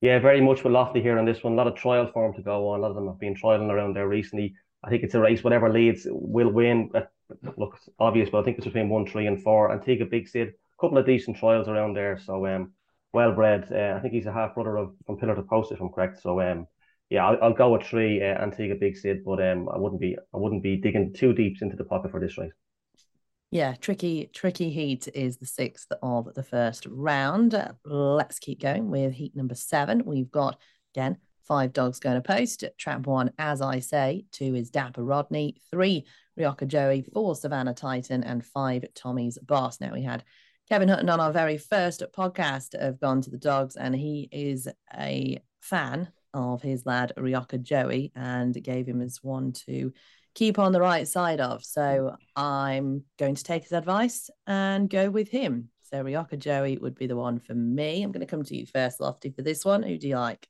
Yeah, 0.00 0.18
very 0.20 0.40
much 0.40 0.62
with 0.62 0.72
Lofty 0.72 1.02
here 1.02 1.18
on 1.18 1.24
this 1.24 1.42
one. 1.42 1.54
A 1.54 1.56
lot 1.56 1.66
of 1.66 1.74
trial 1.74 2.10
form 2.12 2.32
to 2.34 2.42
go 2.42 2.68
on. 2.68 2.78
A 2.78 2.82
lot 2.82 2.90
of 2.90 2.94
them 2.94 3.08
have 3.08 3.18
been 3.18 3.34
trialing 3.34 3.70
around 3.70 3.94
there 3.94 4.08
recently. 4.08 4.54
I 4.84 4.90
think 4.90 5.02
it's 5.02 5.14
a 5.14 5.20
race. 5.20 5.42
Whatever 5.42 5.70
leads 5.70 6.06
will 6.08 6.50
win. 6.50 6.90
Look, 7.56 7.78
obvious, 7.98 8.30
but 8.30 8.40
I 8.40 8.42
think 8.44 8.58
it's 8.58 8.66
between 8.66 8.88
one, 8.88 9.06
three, 9.06 9.26
and 9.26 9.42
four. 9.42 9.72
Antigua 9.72 10.06
Big 10.06 10.28
Sid 10.28 10.54
a 10.78 10.82
couple 10.82 10.98
of 10.98 11.06
decent 11.06 11.36
trials 11.36 11.68
around 11.68 11.94
there. 11.94 12.18
So 12.18 12.46
um, 12.46 12.72
well 13.12 13.32
bred. 13.32 13.68
Uh, 13.70 13.96
I 13.96 14.00
think 14.00 14.14
he's 14.14 14.26
a 14.26 14.32
half 14.32 14.54
brother 14.54 14.76
of 14.76 14.94
from 15.06 15.18
Pillar 15.18 15.34
to 15.34 15.42
Post, 15.42 15.72
if 15.72 15.80
I'm 15.80 15.90
correct. 15.90 16.22
So 16.22 16.40
um, 16.40 16.66
yeah, 17.10 17.26
I'll, 17.26 17.38
I'll 17.42 17.54
go 17.54 17.72
with 17.72 17.86
three 17.86 18.22
uh, 18.22 18.42
Antigua 18.42 18.76
Big 18.76 18.96
Sid, 18.96 19.24
but 19.24 19.42
um, 19.42 19.68
I 19.68 19.78
wouldn't 19.78 20.00
be 20.00 20.16
I 20.16 20.36
wouldn't 20.36 20.62
be 20.62 20.76
digging 20.76 21.12
too 21.12 21.32
deep 21.32 21.60
into 21.60 21.76
the 21.76 21.84
pocket 21.84 22.10
for 22.10 22.20
this 22.20 22.38
race. 22.38 22.52
Yeah, 23.50 23.74
tricky, 23.76 24.28
tricky 24.34 24.68
heat 24.68 25.08
is 25.14 25.38
the 25.38 25.46
sixth 25.46 25.90
of 26.02 26.34
the 26.34 26.42
first 26.42 26.84
round. 26.84 27.58
Let's 27.82 28.38
keep 28.38 28.60
going 28.60 28.90
with 28.90 29.14
heat 29.14 29.34
number 29.34 29.54
seven. 29.54 30.04
We've 30.04 30.30
got 30.30 30.60
again 30.94 31.16
five 31.48 31.72
dogs 31.72 31.98
going 31.98 32.14
to 32.14 32.20
post. 32.20 32.62
Trap 32.76 33.06
one, 33.06 33.32
as 33.38 33.60
I 33.62 33.80
say, 33.80 34.26
two 34.30 34.54
is 34.54 34.70
Dapper 34.70 35.02
Rodney, 35.02 35.56
three 35.70 36.04
Rioja 36.36 36.66
Joey, 36.66 37.02
four 37.12 37.34
Savannah 37.34 37.74
Titan, 37.74 38.22
and 38.22 38.44
five 38.44 38.84
Tommy's 38.94 39.38
Boss. 39.38 39.80
Now 39.80 39.92
we 39.92 40.02
had 40.02 40.22
Kevin 40.68 40.88
Hutton 40.88 41.08
on 41.08 41.18
our 41.18 41.32
very 41.32 41.56
first 41.56 42.02
podcast 42.16 42.74
of 42.74 43.00
Gone 43.00 43.22
to 43.22 43.30
the 43.30 43.38
Dogs, 43.38 43.76
and 43.76 43.96
he 43.96 44.28
is 44.30 44.68
a 44.94 45.38
fan 45.60 46.08
of 46.34 46.60
his 46.60 46.84
lad 46.84 47.14
Rioja 47.16 47.58
Joey 47.58 48.12
and 48.14 48.62
gave 48.62 48.86
him 48.86 49.00
as 49.00 49.18
one 49.22 49.52
to 49.66 49.92
keep 50.34 50.58
on 50.58 50.72
the 50.72 50.80
right 50.80 51.08
side 51.08 51.40
of. 51.40 51.64
So 51.64 52.14
I'm 52.36 53.04
going 53.18 53.34
to 53.34 53.42
take 53.42 53.62
his 53.62 53.72
advice 53.72 54.28
and 54.46 54.90
go 54.90 55.10
with 55.10 55.30
him. 55.30 55.70
So 55.82 56.02
Rioja 56.02 56.36
Joey 56.36 56.76
would 56.76 56.94
be 56.94 57.06
the 57.06 57.16
one 57.16 57.40
for 57.40 57.54
me. 57.54 58.02
I'm 58.02 58.12
going 58.12 58.20
to 58.20 58.30
come 58.30 58.44
to 58.44 58.56
you 58.56 58.66
first, 58.66 59.00
Lofty, 59.00 59.30
for 59.30 59.40
this 59.40 59.64
one. 59.64 59.82
Who 59.82 59.96
do 59.96 60.06
you 60.06 60.18
like? 60.18 60.46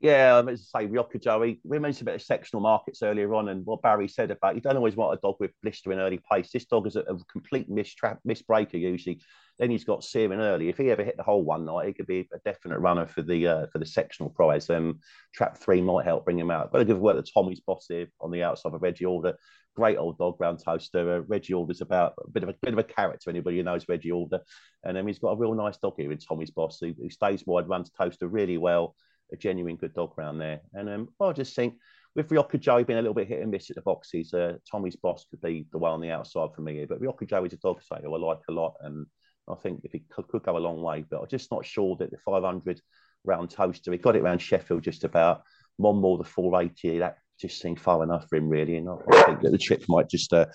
Yeah, 0.00 0.38
um, 0.38 0.48
as 0.48 0.70
I 0.74 0.86
say, 0.86 1.18
Joey. 1.18 1.60
We 1.62 1.78
mentioned 1.78 2.08
a 2.08 2.12
bit 2.12 2.14
of 2.14 2.22
sectional 2.22 2.62
markets 2.62 3.02
earlier 3.02 3.34
on, 3.34 3.50
and 3.50 3.66
what 3.66 3.82
Barry 3.82 4.08
said 4.08 4.30
about 4.30 4.54
you 4.54 4.62
don't 4.62 4.78
always 4.78 4.96
want 4.96 5.12
a 5.12 5.20
dog 5.20 5.36
with 5.38 5.50
blistering 5.62 5.98
early 5.98 6.18
pace. 6.32 6.50
This 6.50 6.64
dog 6.64 6.86
is 6.86 6.96
a, 6.96 7.00
a 7.00 7.18
complete 7.30 7.70
mistrap, 7.70 8.16
misbreaker 8.26 8.80
usually. 8.80 9.20
Then 9.58 9.70
he's 9.70 9.84
got 9.84 10.02
searing 10.02 10.40
early. 10.40 10.70
If 10.70 10.78
he 10.78 10.90
ever 10.90 11.04
hit 11.04 11.18
the 11.18 11.22
hole 11.22 11.42
one 11.42 11.66
night, 11.66 11.88
he 11.88 11.92
could 11.92 12.06
be 12.06 12.26
a 12.32 12.38
definite 12.46 12.78
runner 12.78 13.06
for 13.06 13.20
the 13.20 13.46
uh, 13.46 13.66
for 13.70 13.78
the 13.78 13.84
sectional 13.84 14.30
prize. 14.30 14.70
Um, 14.70 15.00
trap 15.34 15.58
three 15.58 15.82
might 15.82 16.06
help 16.06 16.24
bring 16.24 16.38
him 16.38 16.50
out. 16.50 16.72
Got 16.72 16.78
to 16.78 16.86
give 16.86 16.96
a 16.96 17.00
word 17.00 17.22
to 17.22 17.32
Tommy's 17.32 17.60
boss 17.60 17.84
here 17.86 18.06
on 18.22 18.30
the 18.30 18.42
outside 18.42 18.72
of 18.72 18.80
Reggie 18.80 19.04
Alder. 19.04 19.36
Great 19.76 19.98
old 19.98 20.16
dog 20.16 20.36
round 20.40 20.60
Towcester. 20.64 21.16
Uh, 21.16 21.20
Reggie 21.28 21.52
Alder's 21.52 21.82
about 21.82 22.14
a 22.24 22.30
bit 22.30 22.42
of 22.42 22.48
a 22.48 22.54
bit 22.62 22.72
of 22.72 22.78
a 22.78 22.84
character. 22.84 23.28
Anybody 23.28 23.58
who 23.58 23.64
knows 23.64 23.84
Reggie 23.86 24.12
Alder, 24.12 24.40
and 24.82 24.96
um, 24.96 25.06
he's 25.06 25.18
got 25.18 25.32
a 25.32 25.36
real 25.36 25.52
nice 25.52 25.76
dog 25.76 25.92
here 25.98 26.10
in 26.10 26.16
Tommy's 26.16 26.50
boss 26.50 26.78
who, 26.80 26.94
who 26.98 27.10
stays 27.10 27.44
wide, 27.46 27.68
runs 27.68 27.90
Towcester 27.90 28.28
really 28.28 28.56
well 28.56 28.94
a 29.32 29.36
genuine 29.36 29.76
good 29.76 29.94
dog 29.94 30.12
round 30.16 30.40
there. 30.40 30.60
And 30.74 30.88
um, 30.88 31.08
I 31.20 31.32
just 31.32 31.54
think 31.54 31.74
with 32.14 32.30
Rioja 32.30 32.58
Joe 32.58 32.84
being 32.84 32.98
a 32.98 33.02
little 33.02 33.14
bit 33.14 33.28
hit 33.28 33.40
and 33.40 33.50
miss 33.50 33.70
at 33.70 33.76
the 33.76 33.82
boxes, 33.82 34.34
uh, 34.34 34.56
Tommy's 34.70 34.96
boss 34.96 35.26
could 35.30 35.40
be 35.40 35.66
the 35.70 35.78
one 35.78 35.92
on 35.92 36.00
the 36.00 36.10
outside 36.10 36.50
for 36.54 36.62
me. 36.62 36.84
But 36.84 37.00
Rioja 37.00 37.26
Joe 37.26 37.44
is 37.44 37.52
a 37.52 37.56
dog 37.56 37.80
I 37.92 38.00
like 38.00 38.40
a 38.48 38.52
lot. 38.52 38.74
And 38.80 39.06
I 39.48 39.54
think 39.54 39.80
if 39.84 39.92
he 39.92 40.00
could, 40.10 40.28
could, 40.28 40.42
go 40.42 40.56
a 40.56 40.58
long 40.58 40.82
way, 40.82 41.04
but 41.08 41.20
I'm 41.20 41.28
just 41.28 41.50
not 41.50 41.64
sure 41.64 41.96
that 41.96 42.10
the 42.10 42.18
500 42.24 42.80
round 43.24 43.50
Towcester, 43.50 43.92
he 43.92 43.98
got 43.98 44.16
it 44.16 44.22
around 44.22 44.40
Sheffield 44.40 44.82
just 44.82 45.04
about. 45.04 45.42
Monmore, 45.78 46.18
the 46.18 46.24
480, 46.24 46.98
that 46.98 47.16
just 47.40 47.60
seemed 47.60 47.80
far 47.80 48.02
enough 48.02 48.28
for 48.28 48.36
him, 48.36 48.48
really. 48.48 48.76
And 48.76 48.88
I 48.88 49.22
think 49.22 49.40
that 49.40 49.52
the 49.52 49.58
trip 49.58 49.84
might 49.88 50.10
just 50.10 50.32
uh, 50.32 50.46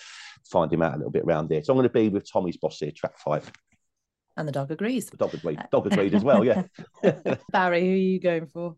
find 0.51 0.71
him 0.71 0.81
out 0.81 0.93
a 0.93 0.97
little 0.97 1.11
bit 1.11 1.23
around 1.23 1.49
there. 1.49 1.63
So 1.63 1.73
I'm 1.73 1.77
going 1.77 1.89
to 1.89 1.93
be 1.93 2.09
with 2.09 2.31
Tommy's 2.31 2.57
boss 2.57 2.79
here, 2.79 2.91
track 2.95 3.17
five. 3.17 3.51
And 4.37 4.47
the 4.47 4.51
dog 4.51 4.71
agrees. 4.71 5.07
The 5.07 5.17
dog 5.17 5.33
agreed. 5.33 5.59
Uh, 5.59 5.63
dog 5.71 5.87
agreed 5.87 6.13
as 6.13 6.23
well, 6.23 6.43
yeah. 6.43 6.63
Barry, 7.51 7.81
who 7.81 7.93
are 7.93 7.95
you 7.95 8.19
going 8.19 8.47
for? 8.47 8.75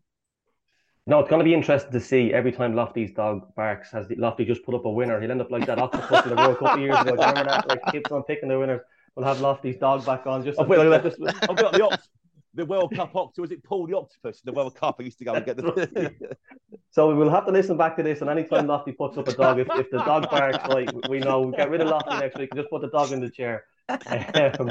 No, 1.06 1.20
it's 1.20 1.30
going 1.30 1.40
to 1.40 1.44
be 1.44 1.54
interesting 1.54 1.90
to 1.90 2.00
see 2.00 2.34
every 2.34 2.52
time 2.52 2.74
Lofty's 2.74 3.12
dog 3.12 3.54
barks. 3.56 3.90
Has 3.92 4.06
Lofty 4.10 4.44
just 4.44 4.62
put 4.64 4.74
up 4.74 4.84
a 4.84 4.90
winner? 4.90 5.20
He'll 5.20 5.30
end 5.30 5.40
up 5.40 5.50
like 5.50 5.66
that 5.66 5.78
octopus 5.78 6.24
in 6.24 6.30
the 6.30 6.36
World 6.36 6.58
Cup 6.58 6.78
years 6.78 7.00
ago. 7.00 7.12
remember 7.12 7.44
that? 7.44 7.68
Like 7.68 7.80
keeps 7.90 8.12
on 8.12 8.22
picking 8.24 8.50
the 8.50 8.58
winners. 8.58 8.82
We'll 9.16 9.26
have 9.26 9.40
Lofty's 9.40 9.76
dog 9.76 10.04
back 10.04 10.26
on. 10.26 10.44
Just 10.44 10.58
oh, 10.58 10.64
I've 10.64 10.68
got, 10.68 11.02
just... 11.02 11.16
Oh, 11.20 11.26
I've 11.48 11.56
got 11.56 11.72
the 11.72 11.84
opt- 11.84 12.08
the 12.54 12.66
World 12.66 12.94
Cup 12.94 13.14
octopus. 13.16 13.40
Was 13.40 13.50
it 13.52 13.64
Paul 13.64 13.86
the 13.86 13.96
octopus? 13.96 14.42
The 14.44 14.52
World 14.52 14.74
Cup. 14.74 14.96
I 15.00 15.04
used 15.04 15.18
to 15.18 15.24
go 15.24 15.32
and 15.32 15.46
get 15.46 15.56
the. 15.56 16.12
so 16.90 17.08
we 17.08 17.14
will 17.14 17.30
have 17.30 17.46
to 17.46 17.52
listen 17.52 17.76
back 17.76 17.96
to 17.96 18.02
this. 18.02 18.20
And 18.20 18.28
anytime 18.28 18.66
Lofty 18.66 18.92
puts 18.92 19.16
up 19.16 19.28
a 19.28 19.32
dog, 19.32 19.60
if, 19.60 19.68
if 19.72 19.90
the 19.90 19.98
dog 19.98 20.30
barks, 20.30 20.68
like 20.68 20.90
we 21.08 21.20
know, 21.20 21.40
we 21.40 21.56
get 21.56 21.70
rid 21.70 21.80
of 21.80 21.88
Lofty 21.88 22.18
next 22.18 22.38
week 22.38 22.50
and 22.50 22.60
just 22.60 22.70
put 22.70 22.82
the 22.82 22.88
dog 22.88 23.12
in 23.12 23.20
the 23.20 23.30
chair. 23.30 23.64
Um, 23.88 23.98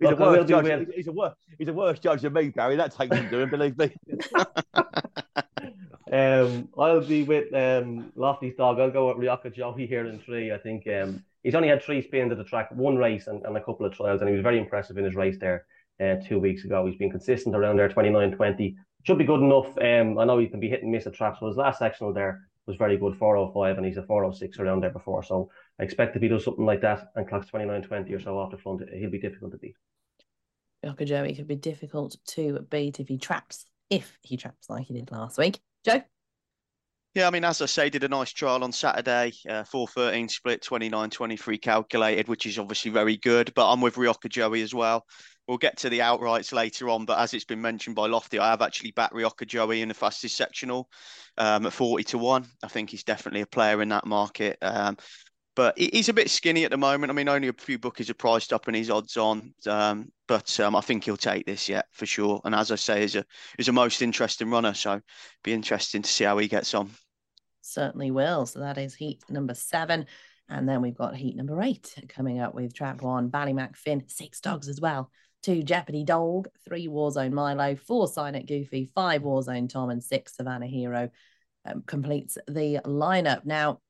he's, 0.00 0.10
a 0.10 0.16
worse 0.16 0.48
judge, 0.48 0.88
he's, 0.94 1.06
a 1.06 1.12
worse, 1.12 1.34
he's 1.58 1.68
a 1.68 1.72
worse 1.72 1.98
judge 1.98 2.22
than 2.22 2.32
me, 2.32 2.48
Gary. 2.48 2.76
That 2.76 2.94
takes 2.94 3.16
him 3.16 3.28
doing, 3.30 3.48
believe 3.48 3.78
me. 3.78 3.94
um, 6.12 6.68
I'll 6.78 7.04
be 7.04 7.22
with 7.22 7.52
um, 7.54 8.12
Lofty's 8.16 8.56
dog. 8.56 8.80
I'll 8.80 8.90
go 8.90 9.08
with 9.08 9.18
Rioja 9.18 9.50
Joey 9.50 9.86
here 9.86 10.06
in 10.06 10.18
three. 10.20 10.52
I 10.52 10.58
think 10.58 10.86
um, 10.88 11.22
he's 11.42 11.54
only 11.54 11.68
had 11.68 11.82
three 11.82 12.02
spins 12.02 12.32
at 12.32 12.38
the 12.38 12.44
track, 12.44 12.70
one 12.72 12.96
race 12.96 13.26
and, 13.28 13.44
and 13.44 13.56
a 13.56 13.60
couple 13.62 13.86
of 13.86 13.94
trials, 13.94 14.20
and 14.20 14.28
he 14.28 14.34
was 14.34 14.42
very 14.42 14.58
impressive 14.58 14.98
in 14.98 15.04
his 15.04 15.14
race 15.14 15.38
there 15.38 15.66
uh, 16.00 16.16
two 16.26 16.40
weeks 16.40 16.64
ago. 16.64 16.86
He's 16.86 16.96
been 16.96 17.10
consistent 17.10 17.54
around 17.54 17.76
there, 17.76 17.88
29 17.88 18.32
20. 18.32 18.76
Should 19.04 19.18
be 19.18 19.24
good 19.24 19.40
enough. 19.40 19.76
Um, 19.78 20.18
I 20.18 20.24
know 20.24 20.38
he 20.38 20.46
can 20.46 20.60
be 20.60 20.68
hit 20.68 20.82
and 20.82 20.90
miss 20.90 21.06
at 21.06 21.14
traps, 21.14 21.38
but 21.40 21.48
his 21.48 21.56
last 21.56 21.78
sectional 21.78 22.12
there 22.12 22.40
was 22.66 22.76
very 22.76 22.96
good, 22.96 23.16
405, 23.16 23.76
and 23.76 23.86
he's 23.86 23.98
a 23.98 24.02
406 24.02 24.58
around 24.58 24.82
there 24.82 24.90
before. 24.90 25.22
So 25.22 25.50
I 25.78 25.82
expect 25.82 26.16
if 26.16 26.22
he 26.22 26.28
does 26.28 26.44
something 26.44 26.64
like 26.64 26.82
that 26.82 27.10
and 27.16 27.28
clocks 27.28 27.48
29 27.48 27.82
20 27.82 28.12
or 28.12 28.20
so 28.20 28.38
off 28.38 28.50
the 28.50 28.58
front, 28.58 28.82
he'll 28.92 29.10
be 29.10 29.18
difficult 29.18 29.52
to 29.52 29.58
beat. 29.58 29.76
Rioja 30.84 31.04
Joey 31.04 31.34
could 31.34 31.48
be 31.48 31.56
difficult 31.56 32.16
to 32.28 32.60
beat 32.70 33.00
if 33.00 33.08
he 33.08 33.18
traps 33.18 33.66
if 33.90 34.18
he 34.22 34.36
traps 34.36 34.68
like 34.70 34.86
he 34.86 34.94
did 34.94 35.10
last 35.10 35.38
week. 35.38 35.60
Joe? 35.84 36.02
Yeah, 37.14 37.28
I 37.28 37.30
mean, 37.30 37.44
as 37.44 37.62
I 37.62 37.66
say, 37.66 37.90
did 37.90 38.02
a 38.02 38.08
nice 38.08 38.32
trial 38.32 38.64
on 38.64 38.72
Saturday, 38.72 39.32
uh, 39.48 39.62
413 39.62 40.28
split, 40.28 40.62
29 40.62 41.10
23 41.10 41.58
calculated, 41.58 42.26
which 42.26 42.44
is 42.44 42.58
obviously 42.58 42.90
very 42.90 43.16
good. 43.16 43.52
But 43.54 43.70
I'm 43.70 43.80
with 43.80 43.96
Rioja 43.96 44.28
Joey 44.28 44.62
as 44.62 44.74
well. 44.74 45.06
We'll 45.46 45.58
get 45.58 45.76
to 45.78 45.90
the 45.90 46.00
outrights 46.00 46.52
later 46.52 46.88
on, 46.88 47.04
but 47.04 47.18
as 47.18 47.32
it's 47.34 47.44
been 47.44 47.60
mentioned 47.60 47.94
by 47.94 48.06
Lofty, 48.06 48.38
I 48.38 48.50
have 48.50 48.62
actually 48.62 48.92
backed 48.92 49.14
Rioja 49.14 49.46
Joey 49.46 49.82
in 49.82 49.88
the 49.88 49.94
fastest 49.94 50.36
sectional 50.36 50.88
um, 51.38 51.66
at 51.66 51.72
40 51.72 52.02
to 52.04 52.18
1. 52.18 52.46
I 52.64 52.68
think 52.68 52.90
he's 52.90 53.04
definitely 53.04 53.42
a 53.42 53.46
player 53.46 53.80
in 53.80 53.90
that 53.90 54.06
market. 54.06 54.58
Um, 54.60 54.96
but 55.56 55.78
he's 55.78 56.08
a 56.08 56.12
bit 56.12 56.30
skinny 56.30 56.64
at 56.64 56.70
the 56.70 56.76
moment. 56.76 57.10
I 57.10 57.14
mean, 57.14 57.28
only 57.28 57.48
a 57.48 57.52
few 57.52 57.78
bookies 57.78 58.10
are 58.10 58.14
priced 58.14 58.52
up 58.52 58.66
and 58.66 58.76
his 58.76 58.90
odds 58.90 59.16
on. 59.16 59.54
Um, 59.66 60.10
but 60.26 60.58
um, 60.60 60.74
I 60.74 60.80
think 60.80 61.04
he'll 61.04 61.16
take 61.16 61.46
this 61.46 61.68
yet 61.68 61.86
for 61.92 62.06
sure. 62.06 62.40
And 62.44 62.54
as 62.54 62.72
I 62.72 62.76
say, 62.76 63.04
is 63.04 63.14
a 63.14 63.24
is 63.58 63.68
a 63.68 63.72
most 63.72 64.02
interesting 64.02 64.50
runner. 64.50 64.74
So 64.74 65.00
be 65.42 65.52
interesting 65.52 66.02
to 66.02 66.10
see 66.10 66.24
how 66.24 66.38
he 66.38 66.48
gets 66.48 66.74
on. 66.74 66.90
Certainly 67.62 68.10
will. 68.10 68.46
So 68.46 68.60
that 68.60 68.78
is 68.78 68.94
heat 68.94 69.22
number 69.28 69.54
seven. 69.54 70.06
And 70.48 70.68
then 70.68 70.82
we've 70.82 70.96
got 70.96 71.16
heat 71.16 71.36
number 71.36 71.62
eight 71.62 71.94
coming 72.08 72.40
up 72.40 72.54
with 72.54 72.74
trap 72.74 73.00
one, 73.00 73.30
Ballymac 73.30 73.76
Finn, 73.76 74.04
six 74.08 74.40
dogs 74.40 74.68
as 74.68 74.80
well. 74.80 75.10
Two 75.42 75.62
Jeopardy 75.62 76.04
Dog, 76.04 76.48
three 76.66 76.88
Warzone 76.88 77.32
Milo, 77.32 77.76
four 77.76 78.08
Silent 78.08 78.46
Goofy, 78.46 78.90
five 78.94 79.22
Warzone 79.22 79.68
Tom, 79.68 79.90
and 79.90 80.02
six 80.02 80.36
Savannah 80.36 80.66
Hero 80.66 81.10
um, 81.64 81.82
completes 81.86 82.38
the 82.46 82.80
lineup. 82.84 83.44
Now, 83.44 83.80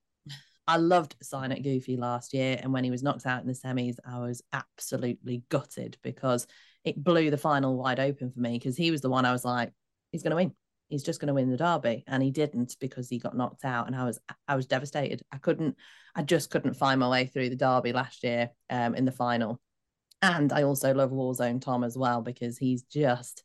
I 0.67 0.79
loved 0.79 1.17
Silent 1.23 1.63
Goofy 1.63 1.97
last 1.97 2.33
year, 2.33 2.59
and 2.63 2.73
when 2.73 2.85
he 2.85 2.91
was 2.91 3.03
knocked 3.03 3.27
out 3.27 3.43
in 3.43 3.47
the 3.47 3.53
semis, 3.53 3.97
I 4.05 4.19
was 4.21 4.43
absolutely 4.53 5.43
gutted 5.51 5.99
because 6.03 6.47
it 6.85 7.03
blew 7.03 7.31
the 7.31 7.37
final 7.39 7.77
wide 7.77 8.01
open 8.01 8.31
for 8.31 8.41
me 8.41 8.53
because 8.53 8.77
he 8.77 8.91
was 8.91 9.01
the 9.01 9.11
one 9.11 9.25
I 9.25 9.33
was 9.33 9.45
like, 9.45 9.73
he's 10.11 10.23
going 10.23 10.31
to 10.31 10.37
win. 10.37 10.55
He's 10.89 11.03
just 11.03 11.21
going 11.21 11.29
to 11.29 11.35
win 11.35 11.51
the 11.51 11.57
derby, 11.57 12.05
and 12.07 12.23
he 12.23 12.31
didn't 12.31 12.77
because 12.81 13.09
he 13.09 13.19
got 13.19 13.37
knocked 13.37 13.65
out, 13.65 13.87
and 13.87 13.97
I 13.97 14.05
was 14.05 14.19
I 14.49 14.57
was 14.57 14.67
devastated. 14.67 15.23
I 15.33 15.39
couldn't, 15.39 15.77
I 16.15 16.23
just 16.23 16.51
couldn't 16.51 16.75
find 16.75 17.01
my 17.01 17.09
way 17.09 17.27
through 17.27 17.51
the 17.51 17.57
derby 17.57 17.93
last 17.93 18.23
year 18.23 18.51
um, 18.71 18.95
in 18.95 19.05
the 19.05 19.13
final, 19.13 19.61
and 20.23 20.53
I 20.53 20.63
also 20.63 20.95
love 20.95 21.11
Warzone 21.11 21.61
Tom 21.61 21.85
as 21.85 21.97
well 21.97 22.23
because 22.23 22.57
he's 22.57 22.83
just 22.85 23.45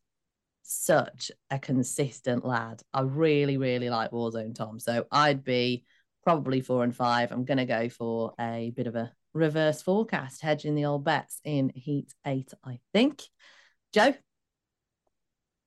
such 0.63 1.31
a 1.49 1.59
consistent 1.59 2.45
lad. 2.45 2.81
I 2.93 3.01
really, 3.01 3.57
really 3.57 3.89
like 3.89 4.11
Warzone 4.11 4.55
Tom, 4.55 4.79
so 4.79 5.05
I'd 5.11 5.43
be 5.43 5.85
probably 6.29 6.61
four 6.61 6.83
and 6.83 6.95
five. 6.95 7.31
I'm 7.31 7.43
going 7.43 7.57
to 7.57 7.65
go 7.65 7.89
for 7.89 8.35
a 8.39 8.71
bit 8.75 8.85
of 8.85 8.95
a 8.95 9.11
reverse 9.33 9.81
forecast, 9.81 10.43
hedging 10.43 10.75
the 10.75 10.85
old 10.85 11.03
bets 11.03 11.41
in 11.43 11.71
Heat 11.73 12.13
Eight, 12.23 12.53
I 12.63 12.77
think. 12.93 13.23
Joe? 13.91 14.13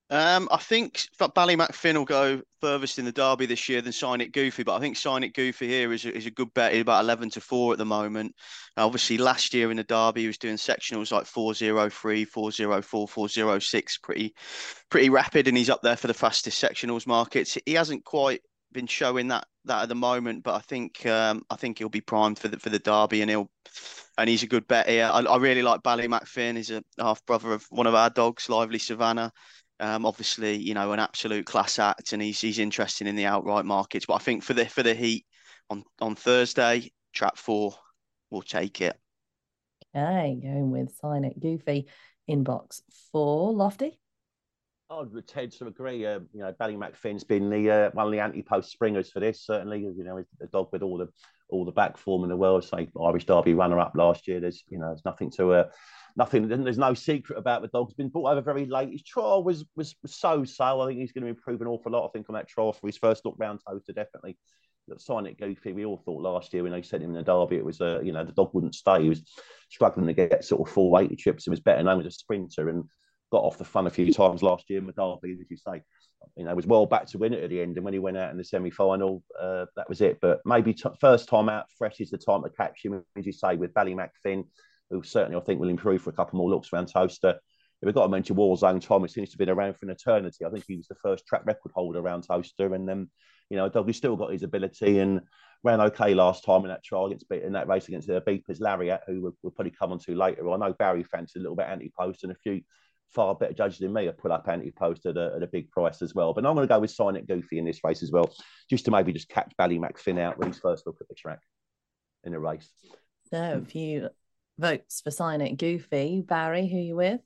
Um, 0.08 0.48
I 0.52 0.58
think 0.58 1.08
Ballymac 1.18 1.74
Finn 1.74 1.98
will 1.98 2.04
go 2.04 2.42
furthest 2.60 3.00
in 3.00 3.04
the 3.04 3.10
derby 3.10 3.46
this 3.46 3.68
year 3.68 3.82
than 3.82 3.90
Signet 3.90 4.30
Goofy, 4.30 4.62
but 4.62 4.76
I 4.76 4.78
think 4.78 4.96
Signet 4.96 5.34
Goofy 5.34 5.66
here 5.66 5.92
is 5.92 6.04
a, 6.04 6.16
is 6.16 6.26
a 6.26 6.30
good 6.30 6.54
bet. 6.54 6.74
He's 6.74 6.82
about 6.82 7.02
11 7.02 7.30
to 7.30 7.40
4 7.40 7.72
at 7.72 7.78
the 7.78 7.84
moment. 7.84 8.36
obviously, 8.76 9.18
last 9.18 9.52
year 9.54 9.72
in 9.72 9.78
the 9.78 9.82
derby, 9.82 10.20
he 10.20 10.26
was 10.28 10.38
doing 10.38 10.54
sectionals 10.54 11.10
like 11.10 11.26
403, 11.26 12.24
404, 12.24 13.08
406, 13.08 13.98
pretty, 13.98 14.32
pretty 14.90 15.10
rapid, 15.10 15.48
and 15.48 15.56
he's 15.56 15.70
up 15.70 15.82
there 15.82 15.96
for 15.96 16.06
the 16.06 16.14
fastest 16.14 16.62
sectionals 16.62 17.04
markets. 17.04 17.58
He 17.66 17.72
hasn't 17.72 18.04
quite 18.04 18.42
been 18.72 18.86
showing 18.86 19.28
that 19.28 19.46
that 19.66 19.82
at 19.82 19.88
the 19.88 19.94
moment, 19.94 20.42
but 20.42 20.54
I 20.54 20.60
think 20.60 21.04
um, 21.06 21.42
I 21.50 21.56
think 21.56 21.78
he'll 21.78 21.88
be 21.88 22.00
primed 22.00 22.38
for 22.38 22.48
the 22.48 22.58
for 22.58 22.70
the 22.70 22.78
derby, 22.78 23.22
and 23.22 23.30
he'll 23.30 23.50
and 24.18 24.28
he's 24.28 24.42
a 24.42 24.48
good 24.48 24.66
bet 24.66 24.88
here. 24.88 25.10
I, 25.12 25.20
I 25.20 25.36
really 25.38 25.62
like 25.62 25.82
Ballymac 25.82 26.26
Finn. 26.26 26.56
He's 26.56 26.70
a 26.70 26.82
half 26.98 27.24
brother 27.26 27.52
of 27.52 27.66
one 27.70 27.86
of 27.86 27.94
our 27.94 28.10
dogs, 28.10 28.48
Lively 28.48 28.78
Savannah. 28.78 29.32
Um, 29.80 30.06
obviously, 30.06 30.56
you 30.56 30.74
know, 30.74 30.92
an 30.92 31.00
absolute 31.00 31.46
class 31.46 31.78
act, 31.78 32.12
and 32.12 32.22
he's 32.22 32.40
he's 32.40 32.58
interesting 32.58 33.06
in 33.06 33.16
the 33.16 33.26
outright 33.26 33.64
markets. 33.64 34.06
But 34.06 34.14
I 34.14 34.18
think 34.18 34.42
for 34.42 34.54
the 34.54 34.66
for 34.66 34.82
the 34.82 34.94
heat 34.94 35.26
on 35.70 35.84
on 36.00 36.14
Thursday, 36.14 36.90
trap 37.12 37.36
four 37.36 37.74
will 38.30 38.42
take 38.42 38.80
it. 38.80 38.96
Okay, 39.94 40.38
going 40.40 40.70
with 40.70 40.94
signet 41.00 41.38
goofy 41.38 41.86
in 42.26 42.44
box 42.44 42.82
four, 43.12 43.52
lofty. 43.52 43.98
I 44.92 45.02
would 45.02 45.26
tend 45.26 45.52
to 45.52 45.66
agree. 45.66 46.04
Uh, 46.04 46.20
you 46.32 46.40
know, 46.40 46.52
Ballymac 46.60 46.96
Finn's 46.96 47.24
been 47.24 47.48
the 47.48 47.70
uh, 47.70 47.90
one 47.92 48.06
of 48.06 48.12
the 48.12 48.20
anti-post 48.20 48.70
springers 48.70 49.10
for 49.10 49.20
this. 49.20 49.44
Certainly, 49.44 49.80
you 49.80 50.04
know, 50.04 50.22
a 50.40 50.46
dog 50.46 50.68
with 50.72 50.82
all 50.82 50.98
the 50.98 51.08
all 51.48 51.64
the 51.64 51.72
back 51.72 51.96
form 51.96 52.24
in 52.24 52.28
the 52.28 52.36
world. 52.36 52.64
Say 52.64 52.88
Irish 53.00 53.26
Derby 53.26 53.54
runner-up 53.54 53.92
last 53.94 54.28
year. 54.28 54.40
There's 54.40 54.62
you 54.68 54.78
know, 54.78 54.88
there's 54.88 55.04
nothing 55.04 55.30
to 55.32 55.52
uh, 55.52 55.64
nothing. 56.16 56.46
There's 56.46 56.78
no 56.78 56.94
secret 56.94 57.38
about 57.38 57.62
the 57.62 57.68
dog. 57.68 57.88
He's 57.88 57.96
been 57.96 58.10
brought 58.10 58.32
over 58.32 58.42
very 58.42 58.66
late. 58.66 58.90
His 58.90 59.02
trial 59.02 59.42
was 59.42 59.64
was, 59.76 59.94
so 60.06 60.44
so. 60.44 60.80
I 60.80 60.88
think 60.88 61.00
he's 61.00 61.12
going 61.12 61.24
to 61.24 61.30
improve 61.30 61.62
an 61.62 61.68
awful 61.68 61.92
lot. 61.92 62.06
I 62.06 62.10
think 62.12 62.28
on 62.28 62.34
that 62.34 62.48
trial 62.48 62.72
for 62.72 62.86
his 62.86 62.98
first 62.98 63.24
look 63.24 63.36
round 63.38 63.60
Towcester, 63.66 63.94
definitely. 63.94 64.36
Signet 64.98 65.38
goofy. 65.38 65.72
We 65.72 65.86
all 65.86 66.02
thought 66.04 66.20
last 66.20 66.52
year 66.52 66.64
when 66.64 66.72
they 66.72 66.82
sent 66.82 67.02
him 67.02 67.10
in 67.10 67.16
the 67.16 67.22
derby, 67.22 67.56
it 67.56 67.64
was 67.64 67.80
a 67.80 67.98
uh, 67.98 68.00
you 68.00 68.12
know 68.12 68.24
the 68.24 68.32
dog 68.32 68.50
wouldn't 68.52 68.74
stay. 68.74 69.02
He 69.02 69.08
was 69.08 69.22
struggling 69.70 70.06
to 70.08 70.12
get 70.12 70.44
sort 70.44 70.68
of 70.68 70.74
480 70.74 71.16
trips. 71.16 71.44
He 71.44 71.50
was 71.50 71.60
better 71.60 71.82
known 71.82 72.00
as 72.00 72.06
a 72.06 72.10
sprinter 72.10 72.68
and 72.68 72.84
got 73.32 73.42
off 73.42 73.56
the 73.56 73.64
fun 73.64 73.86
a 73.86 73.90
few 73.90 74.12
times 74.12 74.42
last 74.42 74.68
year 74.68 74.80
derby, 74.80 75.32
as 75.32 75.50
you 75.50 75.56
say. 75.56 75.82
You 76.36 76.44
know, 76.44 76.54
was 76.54 76.66
well 76.66 76.86
back 76.86 77.06
to 77.06 77.18
win 77.18 77.32
it 77.32 77.42
at 77.42 77.50
the 77.50 77.62
end. 77.62 77.76
And 77.76 77.84
when 77.84 77.94
he 77.94 77.98
went 77.98 78.18
out 78.18 78.30
in 78.30 78.36
the 78.36 78.44
semi 78.44 78.70
final, 78.70 79.24
uh, 79.40 79.64
that 79.74 79.88
was 79.88 80.02
it. 80.02 80.18
But 80.20 80.40
maybe 80.44 80.74
t- 80.74 80.88
first 81.00 81.28
time 81.28 81.48
out, 81.48 81.64
fresh 81.76 81.98
is 82.00 82.10
the 82.10 82.18
time 82.18 82.42
to 82.42 82.50
catch 82.50 82.84
him, 82.84 83.02
as 83.16 83.26
you 83.26 83.32
say, 83.32 83.56
with 83.56 83.74
Ballymac 83.74 84.10
Finn, 84.22 84.44
who 84.90 85.02
certainly 85.02 85.36
I 85.36 85.40
think 85.40 85.60
will 85.60 85.70
improve 85.70 86.02
for 86.02 86.10
a 86.10 86.12
couple 86.12 86.38
more 86.38 86.50
looks 86.50 86.72
around 86.72 86.86
Towcester. 86.86 87.30
If 87.30 87.86
we've 87.86 87.94
got 87.94 88.02
to 88.02 88.08
mention 88.08 88.36
Warzone 88.36 88.80
Tom, 88.80 89.04
it 89.04 89.10
seems 89.10 89.30
to 89.30 89.34
have 89.34 89.38
been 89.38 89.50
around 89.50 89.76
for 89.76 89.86
an 89.86 89.92
eternity. 89.92 90.44
I 90.44 90.50
think 90.50 90.64
he 90.68 90.76
was 90.76 90.86
the 90.86 90.94
first 90.94 91.26
track 91.26 91.42
record 91.46 91.72
holder 91.74 91.98
around 91.98 92.22
Towcester. 92.22 92.74
And 92.74 92.88
then, 92.88 93.10
you 93.50 93.56
know, 93.56 93.68
Doug's 93.68 93.96
still 93.96 94.14
got 94.14 94.32
his 94.32 94.44
ability 94.44 95.00
and 95.00 95.22
ran 95.64 95.80
okay 95.80 96.14
last 96.14 96.44
time 96.44 96.62
in 96.62 96.68
that 96.68 96.84
trial 96.84 97.06
against 97.06 97.30
in 97.30 97.52
that 97.54 97.68
race 97.68 97.88
against 97.88 98.06
the 98.06 98.20
Beepers 98.20 98.60
Lariat, 98.60 99.02
who 99.06 99.22
we'll, 99.22 99.36
we'll, 99.42 99.52
probably 99.52 99.72
come 99.72 99.92
on 99.92 99.98
to 100.00 100.14
later. 100.14 100.48
I 100.50 100.56
know 100.56 100.72
Barry 100.72 101.02
fancied 101.02 101.40
a 101.40 101.42
little 101.42 101.56
bit 101.56 101.66
anti 101.68 101.92
post 101.98 102.22
and 102.22 102.32
a 102.32 102.36
few 102.36 102.62
far 103.14 103.34
better 103.34 103.52
judges 103.52 103.78
than 103.78 103.92
me 103.92 104.06
have 104.06 104.18
put 104.18 104.30
up 104.30 104.48
anti-post 104.48 105.06
at 105.06 105.16
a, 105.16 105.32
at 105.36 105.42
a 105.42 105.46
big 105.46 105.70
price 105.70 106.02
as 106.02 106.14
well. 106.14 106.32
But 106.32 106.46
I'm 106.46 106.54
going 106.54 106.66
to 106.66 106.72
go 106.72 106.80
with 106.80 106.90
Signet 106.90 107.26
Goofy 107.26 107.58
in 107.58 107.64
this 107.64 107.80
race 107.84 108.02
as 108.02 108.10
well, 108.10 108.32
just 108.70 108.84
to 108.86 108.90
maybe 108.90 109.12
just 109.12 109.28
catch 109.28 109.52
Ballymac 109.58 109.98
Finn 109.98 110.18
out 110.18 110.38
with 110.38 110.48
his 110.48 110.58
first 110.58 110.86
look 110.86 110.96
at 111.00 111.08
the 111.08 111.14
track 111.14 111.40
in 112.24 112.32
the 112.32 112.38
race. 112.38 112.70
So 113.30 113.60
a 113.62 113.64
few 113.64 114.08
votes 114.58 115.00
for 115.00 115.10
Signet 115.10 115.56
Goofy. 115.56 116.22
Barry, 116.26 116.68
who 116.68 116.76
are 116.76 116.80
you 116.80 116.96
with? 116.96 117.20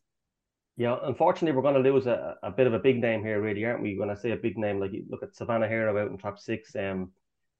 Yeah, 0.76 0.96
unfortunately, 1.02 1.56
we're 1.56 1.62
going 1.62 1.82
to 1.82 1.90
lose 1.90 2.06
a, 2.06 2.36
a 2.42 2.50
bit 2.50 2.66
of 2.66 2.74
a 2.74 2.78
big 2.78 3.00
name 3.00 3.22
here, 3.22 3.40
really, 3.40 3.64
aren't 3.64 3.82
we? 3.82 3.98
When 3.98 4.10
I 4.10 4.14
say 4.14 4.32
a 4.32 4.36
big 4.36 4.58
name, 4.58 4.78
like 4.78 4.92
you 4.92 5.04
look 5.08 5.22
at 5.22 5.34
Savannah 5.34 5.68
Hero 5.68 5.98
out 5.98 6.10
in 6.10 6.18
trap 6.18 6.38
six. 6.38 6.76
Um, 6.76 7.12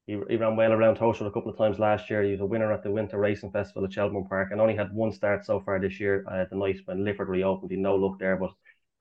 he, 0.07 0.21
he 0.29 0.37
ran 0.37 0.55
well 0.57 0.73
around 0.73 0.97
Towcester 0.97 1.27
a 1.27 1.33
couple 1.33 1.51
of 1.51 1.59
times 1.59 1.81
last 1.81 2.09
year. 2.09 2.23
He 2.23 2.31
was 2.31 2.40
a 2.40 2.47
winner 2.47 2.73
at 2.73 2.85
the 2.85 2.90
Winter 2.90 3.19
Racing 3.19 3.51
Festival 3.51 3.85
at 3.85 3.92
Shelbourne 3.92 4.29
Park 4.29 4.51
and 4.53 4.61
only 4.61 4.77
had 4.77 4.92
one 4.92 5.12
start 5.12 5.45
so 5.45 5.61
far 5.61 5.81
this 5.81 5.99
year 5.99 6.25
uh, 6.31 6.45
the 6.49 6.57
night 6.57 6.79
when 6.85 7.05
Lifford 7.05 7.29
reopened. 7.29 7.73
He 7.73 7.77
no 7.77 7.97
luck 7.97 8.19
there, 8.21 8.37
but 8.37 8.53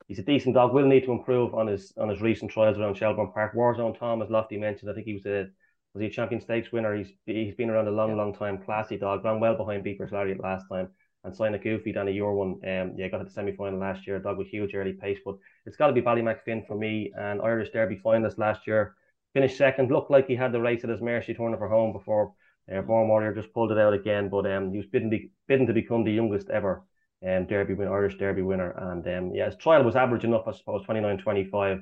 he's 0.08 0.18
a 0.18 0.24
decent 0.24 0.56
dog. 0.56 0.74
Will 0.74 0.86
need 0.86 1.04
to 1.04 1.12
improve 1.12 1.54
on 1.54 1.68
his 1.68 1.92
on 1.96 2.08
his 2.08 2.20
recent 2.20 2.50
trials 2.50 2.76
around 2.78 2.96
Shelbourne 2.96 3.30
Park. 3.32 3.54
Warzone 3.54 3.96
Tom, 3.96 4.20
as 4.20 4.30
Lofty 4.30 4.58
mentioned, 4.58 4.90
I 4.90 4.94
think 4.94 5.06
he 5.06 5.14
was 5.14 5.26
a 5.26 5.46
was 5.94 6.00
he 6.00 6.06
a 6.06 6.10
champion 6.10 6.40
stakes 6.40 6.72
winner. 6.72 6.96
He's 6.96 7.12
he's 7.24 7.54
been 7.54 7.70
around 7.70 7.86
a 7.86 7.92
long, 7.92 8.10
yeah. 8.10 8.16
long 8.16 8.34
time. 8.34 8.58
Classy 8.58 8.96
dog, 8.96 9.24
ran 9.24 9.38
well 9.38 9.56
behind 9.56 9.84
Beepers 9.84 10.10
Lariat 10.10 10.40
last 10.40 10.66
time. 10.68 10.88
And 11.22 11.34
sign 11.34 11.54
a 11.54 11.58
goofy 11.58 11.90
down 11.90 12.06
a 12.06 12.12
year 12.12 12.32
one. 12.32 12.60
Um, 12.64 12.94
yeah, 12.96 13.08
got 13.08 13.18
to 13.18 13.24
the 13.24 13.30
semi 13.30 13.50
final 13.50 13.80
last 13.80 14.06
year. 14.06 14.20
Dog 14.20 14.38
with 14.38 14.46
huge 14.46 14.76
early 14.76 14.92
pace, 14.92 15.18
but 15.24 15.36
it's 15.66 15.76
got 15.76 15.88
to 15.88 15.92
be 15.92 16.00
Ballymac 16.00 16.42
Finn 16.44 16.64
for 16.68 16.76
me. 16.76 17.12
And 17.18 17.42
Irish 17.42 17.70
Derby 17.70 18.00
finalist 18.04 18.38
last 18.38 18.64
year 18.64 18.94
finished 19.36 19.58
second. 19.58 19.90
Looked 19.90 20.10
like 20.10 20.26
he 20.26 20.34
had 20.34 20.52
the 20.52 20.60
race 20.62 20.82
at 20.82 20.88
his 20.88 21.02
mercy 21.02 21.34
turning 21.34 21.58
for 21.58 21.68
home 21.68 21.92
before 21.92 22.32
uh, 22.74 22.80
Born 22.80 23.06
Warrior 23.06 23.34
just 23.34 23.52
pulled 23.52 23.70
it 23.70 23.76
out 23.78 23.92
again. 23.92 24.30
But 24.30 24.50
um, 24.50 24.70
he 24.70 24.78
was 24.78 24.86
bidden, 24.86 25.10
be, 25.10 25.30
bidden 25.46 25.66
to 25.66 25.74
become 25.74 26.04
the 26.04 26.12
youngest 26.12 26.48
ever 26.48 26.84
um, 27.22 27.44
Derby 27.44 27.74
win, 27.74 27.88
Irish 27.88 28.16
Derby 28.16 28.40
winner. 28.40 28.70
And 28.70 29.06
um, 29.06 29.34
yeah, 29.34 29.44
his 29.44 29.56
trial 29.56 29.84
was 29.84 29.94
average 29.94 30.24
enough, 30.24 30.48
I 30.48 30.52
suppose, 30.52 30.86
29 30.86 31.18
25. 31.18 31.78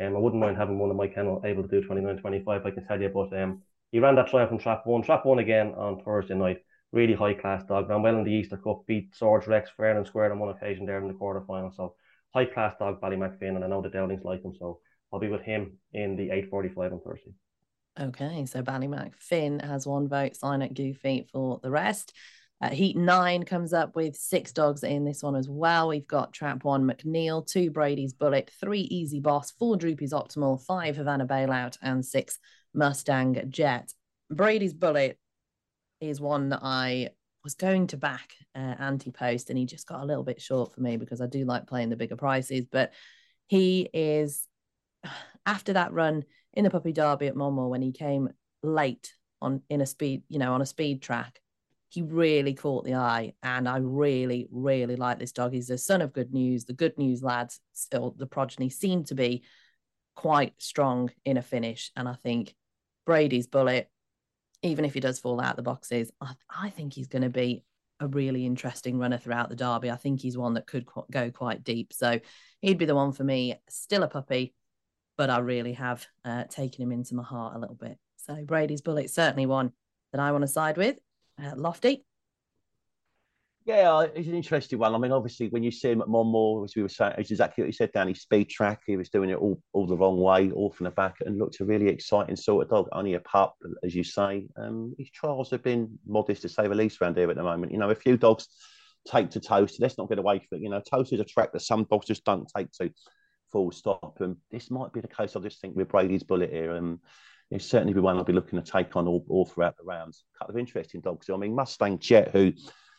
Um, 0.00 0.16
I 0.16 0.18
wouldn't 0.18 0.40
mind 0.40 0.56
having 0.56 0.78
one 0.78 0.90
of 0.90 0.96
my 0.96 1.06
kennel 1.06 1.42
able 1.44 1.62
to 1.62 1.68
do 1.68 1.86
29 1.86 2.16
25, 2.16 2.64
I 2.64 2.70
can 2.70 2.86
tell 2.86 2.98
you. 2.98 3.10
But 3.10 3.38
um, 3.38 3.60
he 3.92 3.98
ran 3.98 4.14
that 4.14 4.28
trial 4.28 4.48
from 4.48 4.58
trap 4.58 4.86
one, 4.86 5.02
trap 5.02 5.26
one 5.26 5.40
again 5.40 5.74
on 5.76 6.02
Thursday 6.02 6.34
night. 6.34 6.58
Really 6.90 7.12
high 7.12 7.34
class 7.34 7.64
dog. 7.64 7.90
Ran 7.90 8.00
well 8.00 8.16
in 8.16 8.24
the 8.24 8.32
Easter 8.32 8.56
Cup, 8.56 8.84
beat 8.86 9.14
Swords 9.14 9.46
Rex 9.46 9.68
fair 9.76 9.94
and 9.94 10.06
square 10.06 10.32
on 10.32 10.38
one 10.38 10.48
occasion 10.48 10.86
there 10.86 11.02
in 11.02 11.08
the 11.08 11.14
quarter 11.14 11.44
final. 11.46 11.70
So 11.70 11.96
high 12.32 12.46
class 12.46 12.74
dog, 12.78 13.02
Ballymac 13.02 13.38
Finn, 13.38 13.56
and 13.56 13.64
I 13.64 13.68
know 13.68 13.82
the 13.82 13.90
Dowlings 13.90 14.24
like 14.24 14.42
him. 14.42 14.54
So 14.58 14.80
I'll 15.12 15.20
be 15.20 15.28
with 15.28 15.42
him 15.42 15.78
in 15.92 16.16
the 16.16 16.28
8.45 16.28 16.92
on 16.92 17.00
Thursday. 17.00 17.32
Okay, 17.98 18.44
so 18.46 18.62
Ballymac 18.62 19.14
Finn 19.16 19.60
has 19.60 19.86
one 19.86 20.08
vote, 20.08 20.34
signet 20.34 20.74
Goofy 20.74 21.28
for 21.32 21.60
the 21.62 21.70
rest. 21.70 22.12
Uh, 22.60 22.70
Heat 22.70 22.96
nine 22.96 23.44
comes 23.44 23.72
up 23.72 23.94
with 23.94 24.16
six 24.16 24.52
dogs 24.52 24.82
in 24.82 25.04
this 25.04 25.22
one 25.22 25.36
as 25.36 25.48
well. 25.48 25.88
We've 25.88 26.06
got 26.06 26.32
Trap 26.32 26.64
One 26.64 26.84
McNeil, 26.84 27.46
two 27.46 27.70
Brady's 27.70 28.12
Bullet, 28.12 28.50
three 28.60 28.80
Easy 28.80 29.20
Boss, 29.20 29.50
four 29.52 29.76
Droopy's 29.76 30.12
Optimal, 30.12 30.64
five 30.64 30.96
Havana 30.96 31.26
Bailout, 31.26 31.76
and 31.82 32.04
six 32.04 32.38
Mustang 32.72 33.44
Jet. 33.48 33.92
Brady's 34.30 34.74
Bullet 34.74 35.18
is 36.00 36.20
one 36.20 36.48
that 36.48 36.60
I 36.62 37.10
was 37.44 37.54
going 37.54 37.88
to 37.88 37.96
back 37.96 38.32
uh, 38.56 38.74
anti 38.78 39.10
post, 39.10 39.50
and 39.50 39.58
he 39.58 39.66
just 39.66 39.86
got 39.86 40.00
a 40.00 40.06
little 40.06 40.24
bit 40.24 40.40
short 40.40 40.74
for 40.74 40.80
me 40.80 40.96
because 40.96 41.20
I 41.20 41.26
do 41.26 41.44
like 41.44 41.66
playing 41.66 41.90
the 41.90 41.96
bigger 41.96 42.16
prices, 42.16 42.66
but 42.70 42.92
he 43.46 43.88
is 43.92 44.46
after 45.46 45.72
that 45.74 45.92
run 45.92 46.24
in 46.52 46.64
the 46.64 46.70
Puppy 46.70 46.92
Derby 46.92 47.26
at 47.26 47.36
Monmore 47.36 47.70
when 47.70 47.82
he 47.82 47.92
came 47.92 48.28
late 48.62 49.12
on 49.42 49.62
in 49.68 49.80
a 49.80 49.86
speed, 49.86 50.22
you 50.28 50.38
know, 50.38 50.54
on 50.54 50.62
a 50.62 50.66
speed 50.66 51.02
track, 51.02 51.40
he 51.88 52.02
really 52.02 52.54
caught 52.54 52.84
the 52.84 52.94
eye. 52.94 53.34
And 53.42 53.68
I 53.68 53.78
really, 53.78 54.48
really 54.50 54.96
like 54.96 55.18
this 55.18 55.32
dog. 55.32 55.52
He's 55.52 55.68
the 55.68 55.78
son 55.78 56.02
of 56.02 56.12
good 56.12 56.32
news. 56.32 56.64
The 56.64 56.72
good 56.72 56.98
news 56.98 57.22
lads, 57.22 57.60
still 57.72 58.14
the 58.16 58.26
progeny, 58.26 58.70
seem 58.70 59.04
to 59.04 59.14
be 59.14 59.44
quite 60.16 60.54
strong 60.58 61.10
in 61.24 61.36
a 61.36 61.42
finish. 61.42 61.92
And 61.94 62.08
I 62.08 62.14
think 62.22 62.54
Brady's 63.06 63.46
bullet, 63.46 63.90
even 64.62 64.84
if 64.84 64.94
he 64.94 65.00
does 65.00 65.18
fall 65.18 65.40
out 65.40 65.56
the 65.56 65.62
boxes, 65.62 66.10
I, 66.20 66.32
I 66.48 66.70
think 66.70 66.94
he's 66.94 67.08
going 67.08 67.22
to 67.22 67.30
be 67.30 67.64
a 68.00 68.08
really 68.08 68.44
interesting 68.44 68.98
runner 68.98 69.18
throughout 69.18 69.48
the 69.48 69.56
derby. 69.56 69.90
I 69.90 69.96
think 69.96 70.20
he's 70.20 70.36
one 70.36 70.54
that 70.54 70.66
could 70.66 70.86
qu- 70.86 71.06
go 71.10 71.30
quite 71.30 71.62
deep. 71.62 71.92
So 71.92 72.18
he'd 72.60 72.78
be 72.78 72.86
the 72.86 72.94
one 72.94 73.12
for 73.12 73.24
me. 73.24 73.60
Still 73.68 74.02
a 74.02 74.08
puppy, 74.08 74.54
but 75.16 75.30
I 75.30 75.38
really 75.38 75.74
have 75.74 76.06
uh, 76.24 76.44
taken 76.44 76.82
him 76.82 76.92
into 76.92 77.14
my 77.14 77.22
heart 77.22 77.56
a 77.56 77.58
little 77.58 77.76
bit. 77.76 77.98
So 78.16 78.42
Brady's 78.44 78.80
bullet 78.80 79.10
certainly 79.10 79.46
one 79.46 79.72
that 80.12 80.20
I 80.20 80.32
want 80.32 80.42
to 80.42 80.48
side 80.48 80.76
with 80.76 80.96
uh, 81.42 81.52
Lofty. 81.56 82.04
Yeah, 83.66 84.02
it's 84.14 84.28
an 84.28 84.34
interesting 84.34 84.78
one. 84.78 84.94
I 84.94 84.98
mean, 84.98 85.10
obviously, 85.10 85.48
when 85.48 85.62
you 85.62 85.70
see 85.70 85.90
him 85.90 86.02
at 86.02 86.08
Monmore, 86.08 86.64
as 86.64 86.76
we 86.76 86.82
were 86.82 86.88
saying, 86.88 87.14
it's 87.16 87.30
exactly 87.30 87.62
what 87.62 87.68
you 87.68 87.72
said, 87.72 87.92
Dani. 87.94 88.14
Speed 88.14 88.50
track, 88.50 88.82
he 88.86 88.98
was 88.98 89.08
doing 89.08 89.30
it 89.30 89.38
all, 89.38 89.58
all 89.72 89.86
the 89.86 89.96
wrong 89.96 90.20
way, 90.20 90.50
off 90.50 90.78
in 90.80 90.84
the 90.84 90.90
back, 90.90 91.16
and 91.24 91.38
looked 91.38 91.60
a 91.60 91.64
really 91.64 91.88
exciting 91.88 92.36
sort 92.36 92.64
of 92.64 92.70
dog. 92.70 92.88
Only 92.92 93.14
a 93.14 93.20
pup, 93.20 93.56
as 93.82 93.94
you 93.94 94.04
say. 94.04 94.46
Um, 94.58 94.94
his 94.98 95.08
trials 95.10 95.50
have 95.50 95.62
been 95.62 95.98
modest 96.06 96.42
to 96.42 96.48
say 96.50 96.68
the 96.68 96.74
least 96.74 97.00
around 97.00 97.16
here 97.16 97.30
at 97.30 97.36
the 97.36 97.42
moment. 97.42 97.72
You 97.72 97.78
know, 97.78 97.88
a 97.88 97.94
few 97.94 98.18
dogs 98.18 98.48
take 99.08 99.30
to 99.30 99.40
Towcester. 99.40 99.78
Let's 99.80 99.96
not 99.96 100.10
get 100.10 100.18
away 100.18 100.40
from 100.40 100.58
it. 100.58 100.62
You 100.62 100.68
know, 100.68 100.82
Toast 100.82 101.14
is 101.14 101.20
a 101.20 101.24
track 101.24 101.52
that 101.54 101.62
some 101.62 101.86
dogs 101.90 102.06
just 102.06 102.24
don't 102.24 102.46
take 102.54 102.70
to. 102.72 102.92
Full 103.54 103.70
stop. 103.70 104.16
And 104.18 104.36
this 104.50 104.68
might 104.68 104.92
be 104.92 105.00
the 105.00 105.06
case. 105.06 105.36
I 105.36 105.40
just 105.40 105.60
think 105.60 105.76
with 105.76 105.88
Brady's 105.88 106.24
bullet 106.24 106.50
here, 106.50 106.72
and 106.72 106.94
um, 106.94 107.00
it's 107.52 107.64
certainly 107.64 107.94
be 107.94 108.00
one 108.00 108.16
I'll 108.16 108.24
be 108.24 108.32
looking 108.32 108.60
to 108.60 108.68
take 108.68 108.96
on 108.96 109.06
all, 109.06 109.24
all 109.28 109.46
throughout 109.46 109.76
the 109.76 109.84
rounds. 109.84 110.24
A 110.34 110.38
couple 110.40 110.56
of 110.56 110.58
interesting 110.58 111.00
dogs. 111.00 111.30
I 111.30 111.36
mean, 111.36 111.54
Mustang 111.54 112.00
Jet, 112.00 112.32
who 112.32 112.52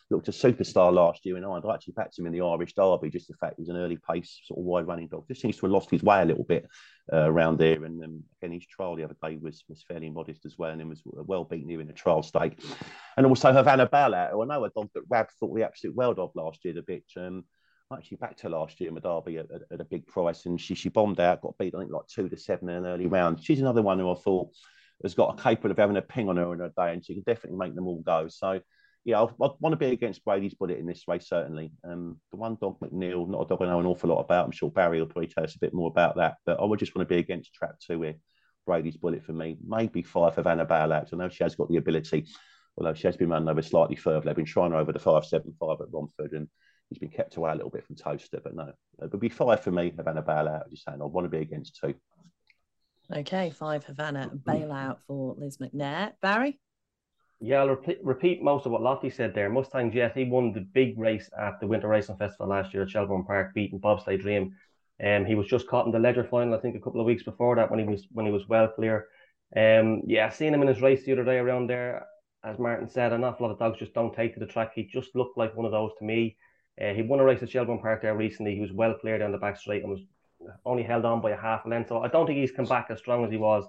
looked 0.10 0.30
a 0.30 0.32
superstar 0.32 0.94
last 0.94 1.26
year 1.26 1.36
Ireland. 1.36 1.66
I 1.68 1.74
actually 1.74 1.94
backed 1.94 2.18
him 2.18 2.28
in 2.28 2.32
the 2.32 2.40
Irish 2.42 2.74
Derby, 2.74 3.10
just 3.10 3.28
the 3.28 3.34
fact 3.34 3.56
he 3.58 3.64
was 3.64 3.70
an 3.70 3.76
early 3.76 3.98
pace, 4.10 4.40
sort 4.46 4.60
of 4.60 4.66
wide 4.66 4.88
running 4.88 5.10
dog. 5.10 5.28
Just 5.28 5.42
seems 5.42 5.58
to 5.58 5.66
have 5.66 5.74
lost 5.74 5.92
his 5.92 6.04
way 6.04 6.22
a 6.22 6.26
little 6.26 6.46
bit 6.46 6.68
uh, 7.12 7.30
around 7.30 7.58
there. 7.58 7.84
And 7.84 8.02
um, 8.04 8.24
again, 8.42 8.54
his 8.54 8.66
trial 8.66 8.96
the 8.96 9.04
other 9.04 9.18
day 9.22 9.38
was 9.42 9.64
was 9.68 9.84
fairly 9.88 10.10
modest 10.10 10.46
as 10.46 10.58
well, 10.58 10.72
and 10.72 10.90
was 10.90 11.02
well 11.04 11.44
beaten 11.44 11.70
here 11.70 11.82
in 11.82 11.88
the 11.88 11.94
trial 11.94 12.24
stake. 12.24 12.64
And 13.18 13.26
also 13.26 13.52
Havana 13.52 13.88
Bella, 13.88 14.30
who 14.32 14.44
I 14.44 14.46
know 14.46 14.64
a 14.64 14.70
dog 14.70 14.90
that 14.94 15.04
Rab 15.10 15.28
thought 15.38 15.54
the 15.54 15.66
absolute 15.66 15.96
world 15.96 16.20
of 16.20 16.32
last 16.36 16.64
year, 16.64 16.78
a 16.78 16.82
bitch. 16.82 17.18
Um, 17.18 17.44
actually 17.94 18.18
backed 18.18 18.42
her 18.42 18.50
last 18.50 18.80
year 18.80 18.90
in 18.90 18.96
the 18.96 19.02
Derby 19.02 19.38
at, 19.38 19.52
at, 19.52 19.62
at, 19.72 19.82
a 19.82 19.86
big 19.86 20.08
price, 20.08 20.46
and 20.46 20.60
she 20.60 20.76
she 20.76 20.90
bombed 20.90 21.20
out, 21.20 21.42
got 21.42 21.58
beat 21.58 21.76
I 21.76 21.80
think 21.80 21.92
like 21.92 22.08
two 22.08 22.30
to 22.30 22.38
seven 22.38 22.70
in 22.70 22.78
an 22.78 22.86
early 22.86 23.08
round. 23.08 23.44
She's 23.44 23.62
another 23.62 23.82
one 23.82 24.00
who 24.00 24.12
I 24.12 24.16
thought 24.16 24.50
has 25.04 25.14
got 25.14 25.38
a 25.38 25.42
capable 25.42 25.72
of 25.72 25.78
having 25.78 25.98
a 25.98 26.02
ping 26.02 26.30
on 26.30 26.38
her 26.38 26.54
in 26.54 26.62
a 26.62 26.70
day, 26.70 26.94
and 26.94 27.06
she 27.06 27.14
can 27.14 27.24
definitely 27.24 27.58
make 27.58 27.76
them 27.76 27.88
all 27.88 28.02
go. 28.02 28.28
So, 28.30 28.60
yeah, 29.04 29.22
I, 29.22 29.28
want 29.38 29.74
to 29.74 29.78
be 29.78 29.88
against 29.88 30.26
Brady's 30.26 30.54
bullet 30.54 30.80
in 30.80 30.86
this 30.86 31.08
race, 31.08 31.28
certainly. 31.28 31.72
Um, 31.84 32.20
the 32.32 32.38
one 32.38 32.58
dog, 32.60 32.80
McNeil, 32.80 33.28
not 33.30 33.44
a 33.44 33.48
dog 33.48 33.62
I 33.62 33.66
know 33.66 33.80
an 33.80 33.86
awful 33.86 34.10
lot 34.10 34.22
about. 34.22 34.46
I'm 34.46 34.52
sure 34.52 34.72
Barry 34.72 35.00
will 35.00 35.08
probably 35.08 35.28
tell 35.28 35.44
us 35.44 35.56
a 35.56 35.60
bit 35.60 35.74
more 35.74 35.90
about 35.90 36.16
that, 36.16 36.38
but 36.46 36.60
I 36.60 36.66
would 36.66 36.80
just 36.80 36.96
want 36.96 37.08
to 37.08 37.14
be 37.14 37.20
against 37.20 37.54
trap 37.54 37.76
two 37.80 38.02
here. 38.02 38.16
Brady's 38.66 38.98
bullet 38.98 39.24
for 39.24 39.34
me, 39.34 39.58
maybe 39.66 40.02
five 40.02 40.34
for 40.34 40.42
Vanna 40.42 40.66
Bailout. 40.66 41.14
I 41.14 41.18
know 41.18 41.30
she 41.30 41.44
has 41.44 41.54
got 41.54 41.70
the 41.70 41.78
ability, 41.78 42.26
although 42.78 42.96
she 42.96 43.06
has 43.06 43.16
been 43.16 43.30
running 43.30 43.48
over 43.48 43.62
slightly 43.62 43.96
further. 43.96 44.22
They've 44.22 44.36
been 44.36 44.46
trying 44.46 44.72
her 44.72 44.78
over 44.78 44.92
the 44.92 44.98
575 44.98 45.82
at 45.82 45.94
Romford, 45.94 46.32
and 46.32 46.48
he's 46.90 47.00
been 47.00 47.10
kept 47.10 47.36
away 47.36 47.52
a 47.52 47.56
little 47.56 47.70
bit 47.70 47.86
from 47.86 47.96
Towcester, 47.96 48.42
but 48.44 48.56
no, 48.56 48.72
it 49.02 49.12
would 49.12 49.20
be 49.20 49.30
five 49.30 49.62
for 49.62 49.72
me, 49.72 49.94
Havana 49.96 50.22
Bailout. 50.22 50.66
I'm 50.66 50.72
just 50.72 50.86
saying, 50.86 51.02
I 51.02 51.06
want 51.06 51.26
to 51.26 51.30
be 51.30 51.42
against 51.42 51.80
two. 51.80 51.96
Okay, 53.14 53.52
five 53.52 53.84
Havana 53.86 54.32
bailout 54.44 54.98
for 55.08 55.36
Liz 55.38 55.58
McNair. 55.58 56.14
Barry? 56.22 56.60
Yeah, 57.40 57.60
I'll 57.62 57.70
repeat, 57.70 58.00
repeat 58.04 58.42
most 58.42 58.66
of 58.66 58.72
what 58.72 58.82
Lofty 58.82 59.10
said 59.10 59.36
there. 59.36 59.50
Mustang 59.50 59.92
Jet, 59.92 60.14
he 60.16 60.24
won 60.24 60.54
the 60.54 60.62
big 60.62 60.98
race 60.98 61.30
at 61.38 61.60
the 61.60 61.68
Winter 61.68 61.88
Racing 61.88 62.18
Festival 62.18 62.48
last 62.48 62.74
year 62.74 62.84
at 62.84 62.90
Shelbourne 62.90 63.26
Park, 63.26 63.54
beating 63.54 63.80
Bobsleigh 63.80 64.20
Dream. 64.20 64.56
Um, 65.04 65.26
he 65.26 65.36
was 65.36 65.48
just 65.48 65.68
caught 65.68 65.86
in 65.86 65.92
the 65.92 66.00
Leger 66.00 66.24
final, 66.24 66.56
I 66.56 66.60
think, 66.60 66.76
a 66.76 66.80
couple 66.80 67.02
of 67.02 67.06
weeks 67.06 67.24
before 67.24 67.56
that 67.58 67.70
when 67.70 67.80
he 67.80 67.86
was 67.86 68.08
when 68.12 68.26
he 68.26 68.32
was 68.32 68.48
well 68.48 68.70
clear. 68.70 69.08
Um, 69.56 70.02
yeah, 70.08 70.30
seeing 70.30 70.54
him 70.54 70.62
in 70.62 70.68
his 70.68 70.82
race 70.82 71.06
the 71.06 71.12
other 71.12 71.26
day 71.26 71.38
around 71.38 71.70
there, 71.70 72.08
as 72.44 72.58
Martin 72.58 72.90
said, 72.90 73.12
an 73.14 73.24
awful 73.24 73.46
lot 73.46 73.54
of 73.54 73.60
dogs 73.60 73.80
just 73.80 73.94
don't 73.94 74.16
take 74.16 74.34
to 74.34 74.40
the 74.40 74.46
track. 74.46 74.72
He 74.74 74.86
just 74.86 75.16
looked 75.16 75.38
like 75.38 75.56
one 75.56 75.66
of 75.66 75.72
those 75.72 75.92
to 76.00 76.06
me. 76.06 76.38
Uh, 76.82 76.94
he 76.94 77.02
won 77.02 77.20
a 77.20 77.24
race 77.24 77.42
at 77.42 77.50
Shelbourne 77.50 77.80
Park 77.80 78.02
there 78.02 78.16
recently. 78.16 78.56
He 78.56 78.62
was 78.62 78.72
well 78.72 78.94
clear 78.94 79.18
down 79.18 79.32
the 79.32 79.38
back 79.38 79.58
straight 79.58 79.84
and 79.84 79.92
was 79.92 80.02
only 80.66 80.84
held 80.84 81.06
on 81.06 81.22
by 81.22 81.32
a 81.32 81.38
half 81.38 81.66
length. 81.66 81.90
So 81.90 82.00
I 82.00 82.08
don't 82.08 82.26
think 82.26 82.40
he's 82.40 82.52
come 82.52 82.66
back 82.66 82.88
as 82.90 83.00
strong 83.00 83.24
as 83.24 83.32
he 83.32 83.38
was 83.38 83.66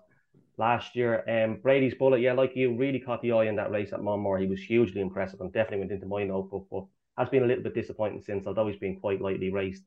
last 0.59 0.97
year. 0.97 1.25
Um, 1.29 1.59
Brady's 1.63 1.95
bullet, 1.95 2.21
yeah, 2.21 2.33
like 2.33 2.57
you, 2.57 2.77
really 2.77 2.99
caught 2.99 3.23
the 3.23 3.33
eye 3.33 3.45
in 3.45 3.57
that 3.57 3.71
race 3.71 3.93
at 3.93 4.03
Monmore. 4.03 4.39
He 4.39 4.47
was 4.47 4.61
hugely 4.61 5.01
impressive 5.01 5.41
and 5.41 5.53
definitely 5.53 5.81
went 5.81 5.93
into 5.93 6.07
my 6.07 6.25
notebook, 6.25 6.67
but 6.71 6.85
has 7.19 7.29
been 7.29 7.45
a 7.45 7.47
little 7.47 7.63
bit 7.63 7.75
disappointing 7.75 8.23
since, 8.23 8.47
although 8.47 8.67
he's 8.67 8.79
been 8.79 9.01
quite 9.01 9.21
lightly 9.21 9.51
raced. 9.51 9.85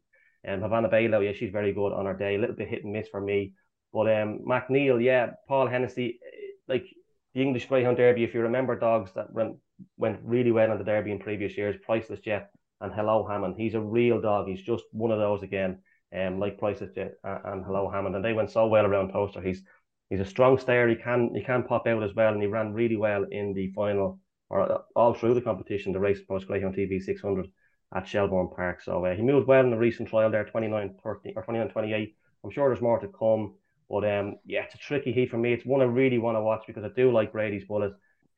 Um, 0.47 0.61
Havana 0.61 0.89
Bailout, 0.89 1.25
yeah, 1.25 1.33
she's 1.33 1.51
very 1.51 1.73
good 1.73 1.91
on 1.91 2.05
her 2.05 2.13
day. 2.13 2.35
A 2.35 2.39
little 2.39 2.55
bit 2.55 2.69
hit 2.69 2.83
and 2.83 2.93
miss 2.93 3.09
for 3.09 3.21
me. 3.21 3.53
But 3.91 4.09
um, 4.09 4.39
McNeil, 4.47 5.03
yeah, 5.03 5.31
Paul 5.47 5.67
Hennessy, 5.67 6.19
like 6.67 6.85
the 7.33 7.41
English 7.41 7.67
Greyhound 7.67 7.97
Derby, 7.97 8.23
if 8.23 8.33
you 8.33 8.41
remember 8.41 8.79
dogs 8.79 9.11
that 9.15 9.33
went, 9.33 9.57
went 9.97 10.19
really 10.23 10.51
well 10.51 10.71
on 10.71 10.77
the 10.77 10.83
Derby 10.83 11.11
in 11.11 11.19
previous 11.19 11.57
years, 11.57 11.75
Priceless 11.83 12.19
Jet 12.19 12.51
and 12.81 12.93
Hello 12.93 13.27
Hammond. 13.27 13.55
He's 13.57 13.75
a 13.75 13.81
real 13.81 14.21
dog. 14.21 14.47
He's 14.47 14.61
just 14.61 14.83
one 14.91 15.11
of 15.11 15.19
those 15.19 15.43
again 15.43 15.79
um, 16.17 16.39
like 16.39 16.57
Prices 16.57 16.95
and 16.97 17.65
Hello 17.65 17.89
Hammond, 17.89 18.15
and 18.15 18.25
they 18.25 18.33
went 18.33 18.51
so 18.51 18.67
well 18.67 18.85
around 18.85 19.09
Towcester. 19.11 19.41
He's 19.41 19.63
he's 20.09 20.19
a 20.19 20.25
strong 20.25 20.57
stayer. 20.57 20.87
He 20.87 20.95
can 20.95 21.33
he 21.35 21.43
can 21.43 21.63
pop 21.63 21.87
out 21.87 22.03
as 22.03 22.13
well, 22.15 22.33
and 22.33 22.41
he 22.41 22.47
ran 22.47 22.73
really 22.73 22.97
well 22.97 23.25
in 23.29 23.53
the 23.53 23.71
final 23.73 24.19
or 24.49 24.83
all 24.95 25.13
through 25.13 25.35
the 25.35 25.41
competition, 25.41 25.93
the 25.93 25.99
race 25.99 26.21
post 26.27 26.47
Greyhound 26.47 26.75
TV 26.75 26.99
600 26.99 27.47
at 27.95 28.07
Shelbourne 28.07 28.49
Park. 28.55 28.81
So 28.81 29.05
uh, 29.05 29.15
he 29.15 29.21
moved 29.21 29.47
well 29.47 29.63
in 29.63 29.69
the 29.69 29.77
recent 29.77 30.09
trial 30.09 30.31
there, 30.31 30.45
29 30.45 30.95
30 31.03 31.33
or 31.35 31.43
29 31.43 31.69
28. 31.69 32.15
I'm 32.43 32.51
sure 32.51 32.69
there's 32.69 32.81
more 32.81 32.99
to 32.99 33.07
come, 33.07 33.55
but 33.89 34.09
um, 34.09 34.37
yeah, 34.45 34.63
it's 34.63 34.75
a 34.75 34.79
tricky 34.79 35.11
heat 35.11 35.29
for 35.29 35.37
me. 35.37 35.53
It's 35.53 35.65
one 35.65 35.81
I 35.81 35.85
really 35.85 36.17
want 36.17 36.37
to 36.37 36.41
watch 36.41 36.63
because 36.65 36.83
I 36.83 36.89
do 36.95 37.11
like 37.11 37.31
Brady's 37.31 37.65
bullet. 37.65 37.93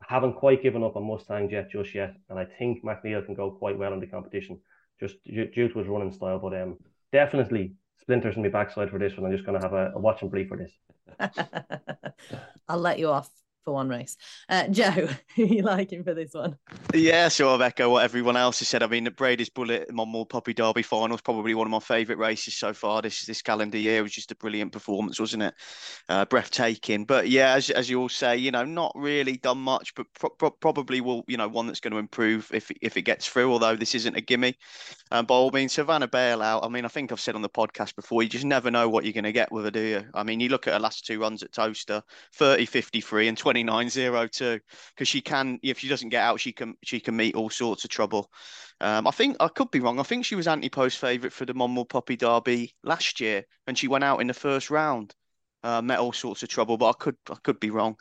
Haven't 0.08 0.34
quite 0.34 0.64
given 0.64 0.84
up 0.84 0.96
on 0.96 1.08
Mustang 1.08 1.50
yet, 1.50 1.70
just 1.70 1.94
yet, 1.96 2.16
and 2.30 2.38
I 2.40 2.46
think 2.46 2.84
McNeil 2.84 3.26
can 3.26 3.36
go 3.36 3.52
quite 3.52 3.78
well 3.78 3.94
in 3.94 4.00
the 4.00 4.08
competition, 4.08 4.60
just 5.00 5.16
due 5.26 5.70
to 5.70 5.80
his 5.80 5.88
running 5.88 6.12
style. 6.12 6.40
But 6.40 6.60
um, 6.60 6.78
definitely 7.12 7.74
splinters 8.02 8.36
in 8.36 8.42
my 8.42 8.50
backside 8.50 8.90
for 8.90 9.00
this 9.00 9.16
one. 9.16 9.26
I'm 9.26 9.32
just 9.32 9.46
going 9.46 9.60
to 9.60 9.66
have 9.66 9.74
a, 9.74 9.92
a 9.96 10.00
watch 10.00 10.22
and 10.22 10.32
brief 10.32 10.50
for 10.50 10.58
this. 10.58 10.72
I'll 12.68 12.80
let 12.80 13.00
you 13.00 13.10
off 13.10 13.30
for 13.64 13.74
one 13.74 13.90
race. 13.90 14.18
Uh, 14.50 14.68
Joe, 14.68 15.10
who 15.36 15.46
you 15.46 15.62
liking 15.62 16.04
for 16.04 16.14
this 16.14 16.34
one? 16.34 16.58
Yeah, 16.94 17.30
sure. 17.30 17.54
I've 17.54 17.62
echo 17.62 17.90
what 17.90 18.04
everyone 18.04 18.38
else 18.38 18.60
has 18.60 18.68
said. 18.68 18.84
I 18.84 18.88
mean, 18.88 19.04
the 19.04 19.12
Brady's 19.12 19.50
Bullet 19.50 19.92
Monmore 19.92 20.26
Puppy 20.26 20.54
Derby 20.54 20.82
final 20.82 21.16
is 21.16 21.22
probably 21.22 21.54
one 21.54 21.68
of 21.68 21.72
my 21.72 21.80
favourite 21.80 22.20
races 22.20 22.56
so 22.56 22.74
far 22.74 23.02
this 23.02 23.26
this 23.26 23.42
calendar 23.42 23.78
year. 23.78 24.00
It 24.00 24.04
was 24.04 24.12
just 24.12 24.32
a 24.32 24.36
brilliant 24.36 24.72
performance, 24.72 25.20
wasn't 25.20 25.44
it? 25.44 25.54
Uh, 26.10 26.26
breathtaking. 26.26 27.06
But 27.06 27.30
yeah, 27.30 27.54
as, 27.54 27.70
as 27.70 27.90
you 27.90 28.02
all 28.02 28.10
say, 28.10 28.38
you 28.38 28.52
know, 28.52 28.66
not 28.66 28.92
really 28.96 29.38
done 29.38 29.60
much, 29.60 29.94
but 29.96 30.08
pro- 30.20 30.30
pro- 30.30 30.52
probably 30.52 31.02
will, 31.02 31.24
you 31.28 31.38
know, 31.38 31.48
one 31.48 31.68
that's 31.68 31.80
going 31.80 31.94
to 31.94 32.00
improve 32.00 32.50
if 32.54 32.72
if 32.82 32.98
it 32.98 33.04
gets 33.04 33.28
through. 33.28 33.52
Although 33.52 33.76
this 33.76 33.96
isn't 33.96 34.18
a 34.18 34.22
gimme. 34.22 34.56
Um, 35.12 35.26
by 35.26 35.36
all 35.36 35.52
means, 35.52 35.74
Savannah 35.74 36.08
Bailout. 36.08 36.66
I 36.66 36.70
mean, 36.70 36.86
I 36.86 36.88
think 36.88 37.12
I've 37.12 37.20
said 37.20 37.36
on 37.36 37.42
the 37.42 37.50
podcast 37.50 37.96
before, 37.96 38.24
you 38.24 38.30
just 38.30 38.46
never 38.46 38.72
know 38.72 38.88
what 38.90 39.04
you're 39.04 39.14
going 39.14 39.26
to 39.26 39.32
get 39.32 39.52
with 39.52 39.66
her, 39.66 39.72
do 39.72 39.82
you? 39.82 40.06
I 40.14 40.24
mean, 40.24 40.40
you 40.40 40.50
look 40.50 40.68
at 40.68 40.74
her 40.74 40.80
last 40.80 41.06
two 41.06 41.20
runs 41.20 41.44
at 41.44 41.52
Towcester, 41.52 42.02
30, 42.34 42.66
53 42.66 43.28
and 43.28 43.38
29 43.38 43.51
0 43.58 44.28
2 44.28 44.60
because 44.96 45.08
she 45.08 45.22
can 45.22 45.60
if 45.64 45.80
she 45.80 45.88
doesn't 45.88 46.10
get 46.10 46.24
out 46.24 46.40
she 46.40 46.52
can 46.52 46.76
she 46.84 47.00
can 47.00 47.16
meet 47.16 47.36
all 47.36 47.50
sorts 47.50 47.84
of 47.84 47.90
trouble 47.90 48.30
um, 48.82 49.08
i 49.08 49.12
think 49.12 49.36
i 49.40 49.48
could 49.48 49.72
be 49.72 49.80
wrong 49.80 50.00
i 50.00 50.04
think 50.04 50.26
she 50.26 50.36
was 50.36 50.48
anti-post 50.48 50.98
favorite 50.98 51.34
for 51.34 51.46
the 51.46 51.54
monmore 51.54 51.86
poppy 51.86 52.16
derby 52.16 52.74
last 52.84 53.20
year 53.20 53.44
and 53.68 53.78
she 53.78 53.88
went 53.88 54.04
out 54.04 54.22
in 54.22 54.28
the 54.28 54.34
first 54.34 54.70
round 54.70 55.16
uh, 55.64 55.82
met 55.82 56.00
all 56.00 56.14
sorts 56.14 56.44
of 56.44 56.50
trouble, 56.50 56.78
but 56.78 56.90
I 56.90 56.94
could 56.94 57.16
I 57.30 57.36
could 57.44 57.60
be 57.60 57.70
wrong. 57.70 57.96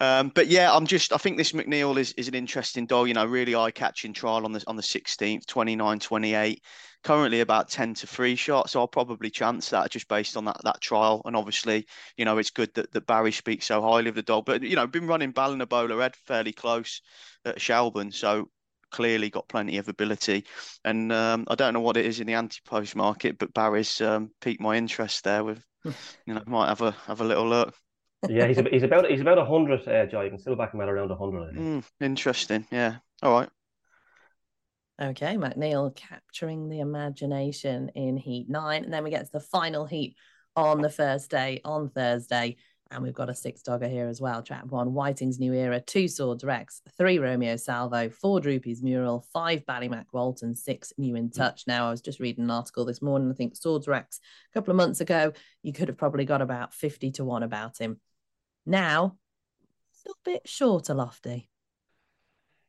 Um, 0.00 0.30
but 0.34 0.48
yeah, 0.48 0.72
I'm 0.72 0.86
just 0.86 1.12
I 1.12 1.16
think 1.16 1.36
this 1.36 1.52
McNeil 1.52 1.96
is, 1.96 2.12
is 2.12 2.28
an 2.28 2.34
interesting 2.34 2.86
dog. 2.86 3.08
You 3.08 3.14
know, 3.14 3.24
really 3.24 3.54
eye 3.54 3.70
catching 3.70 4.12
trial 4.12 4.44
on 4.44 4.52
the 4.52 4.62
on 4.66 4.76
the 4.76 4.82
16th, 4.82 5.46
29, 5.46 6.00
28 6.00 6.62
currently 7.04 7.40
about 7.40 7.68
10 7.68 7.94
to 7.94 8.06
3 8.06 8.36
shots. 8.36 8.72
So 8.72 8.80
I'll 8.80 8.88
probably 8.88 9.30
chance 9.30 9.70
that 9.70 9.90
just 9.90 10.08
based 10.08 10.36
on 10.36 10.44
that 10.46 10.60
that 10.64 10.80
trial. 10.80 11.22
And 11.24 11.36
obviously, 11.36 11.86
you 12.16 12.24
know, 12.24 12.38
it's 12.38 12.50
good 12.50 12.72
that, 12.74 12.92
that 12.92 13.06
Barry 13.06 13.32
speaks 13.32 13.66
so 13.66 13.80
highly 13.80 14.08
of 14.08 14.14
the 14.14 14.22
dog. 14.22 14.46
But, 14.46 14.62
you 14.62 14.76
know, 14.76 14.86
been 14.86 15.06
running 15.06 15.32
Ballinabola 15.32 15.96
Red 15.98 16.16
fairly 16.16 16.52
close 16.52 17.00
at 17.44 17.60
Shelbourne. 17.60 18.12
So 18.12 18.50
clearly 18.90 19.30
got 19.30 19.48
plenty 19.48 19.78
of 19.78 19.88
ability. 19.88 20.44
And 20.84 21.12
um, 21.12 21.44
I 21.48 21.54
don't 21.54 21.74
know 21.74 21.80
what 21.80 21.96
it 21.96 22.06
is 22.06 22.20
in 22.20 22.26
the 22.26 22.34
anti-post 22.34 22.96
market, 22.96 23.38
but 23.38 23.54
Barry's 23.54 24.00
um, 24.00 24.30
piqued 24.40 24.60
my 24.60 24.76
interest 24.76 25.24
there 25.24 25.44
with, 25.44 25.64
you 25.84 26.34
know, 26.34 26.42
might 26.46 26.68
have 26.68 26.82
a 26.82 26.92
have 27.06 27.20
a 27.20 27.24
little 27.24 27.46
look. 27.46 27.74
yeah, 28.28 28.46
he's 28.46 28.58
he's 28.70 28.82
about 28.82 29.08
he's 29.10 29.20
about 29.20 29.46
hundred, 29.46 29.86
uh, 29.86 30.06
Joe. 30.06 30.22
You 30.22 30.30
can 30.30 30.38
still 30.38 30.56
back 30.56 30.74
him 30.74 30.80
at 30.80 30.88
around 30.88 31.10
hundred. 31.10 31.54
Mm, 31.54 31.84
interesting. 32.00 32.66
Yeah. 32.70 32.96
All 33.22 33.32
right. 33.40 33.48
Okay, 35.00 35.36
McNeil 35.36 35.94
capturing 35.94 36.68
the 36.68 36.80
imagination 36.80 37.88
in 37.94 38.16
Heat 38.16 38.48
9. 38.48 38.82
And 38.82 38.92
then 38.92 39.04
we 39.04 39.10
get 39.10 39.26
to 39.26 39.32
the 39.32 39.38
final 39.38 39.86
heat 39.86 40.16
on 40.56 40.82
the 40.82 40.90
first 40.90 41.30
day 41.30 41.60
on 41.64 41.88
Thursday. 41.88 42.56
And 42.90 43.04
we've 43.04 43.14
got 43.14 43.30
a 43.30 43.34
six 43.34 43.62
dogger 43.62 43.86
here 43.86 44.08
as 44.08 44.20
well. 44.20 44.42
Trap 44.42 44.66
one, 44.66 44.88
Whiting's 44.88 45.38
New 45.38 45.52
Era, 45.52 45.80
two 45.80 46.08
Swords 46.08 46.42
Rex, 46.42 46.82
three 46.96 47.20
Romeo 47.20 47.54
Salvo, 47.54 48.08
four 48.08 48.40
Droopy's 48.40 48.82
Mural, 48.82 49.24
five 49.32 49.64
Ballymac 49.66 50.06
Walton, 50.12 50.56
six 50.56 50.92
New 50.98 51.14
in 51.14 51.28
mm. 51.28 51.36
Touch. 51.36 51.64
Now, 51.68 51.86
I 51.86 51.90
was 51.90 52.00
just 52.00 52.18
reading 52.18 52.44
an 52.44 52.50
article 52.50 52.84
this 52.84 53.02
morning. 53.02 53.30
I 53.30 53.34
think 53.34 53.54
Swords 53.54 53.86
Rex 53.86 54.18
a 54.50 54.54
couple 54.54 54.72
of 54.72 54.78
months 54.78 55.00
ago, 55.00 55.32
you 55.62 55.72
could 55.72 55.88
have 55.88 55.98
probably 55.98 56.24
got 56.24 56.42
about 56.42 56.74
50 56.74 57.12
to 57.12 57.24
one 57.24 57.44
about 57.44 57.78
him. 57.78 58.00
Now, 58.66 59.16
a 59.64 60.08
little 60.08 60.20
bit 60.24 60.48
shorter, 60.48 60.94
Lofty. 60.94 61.50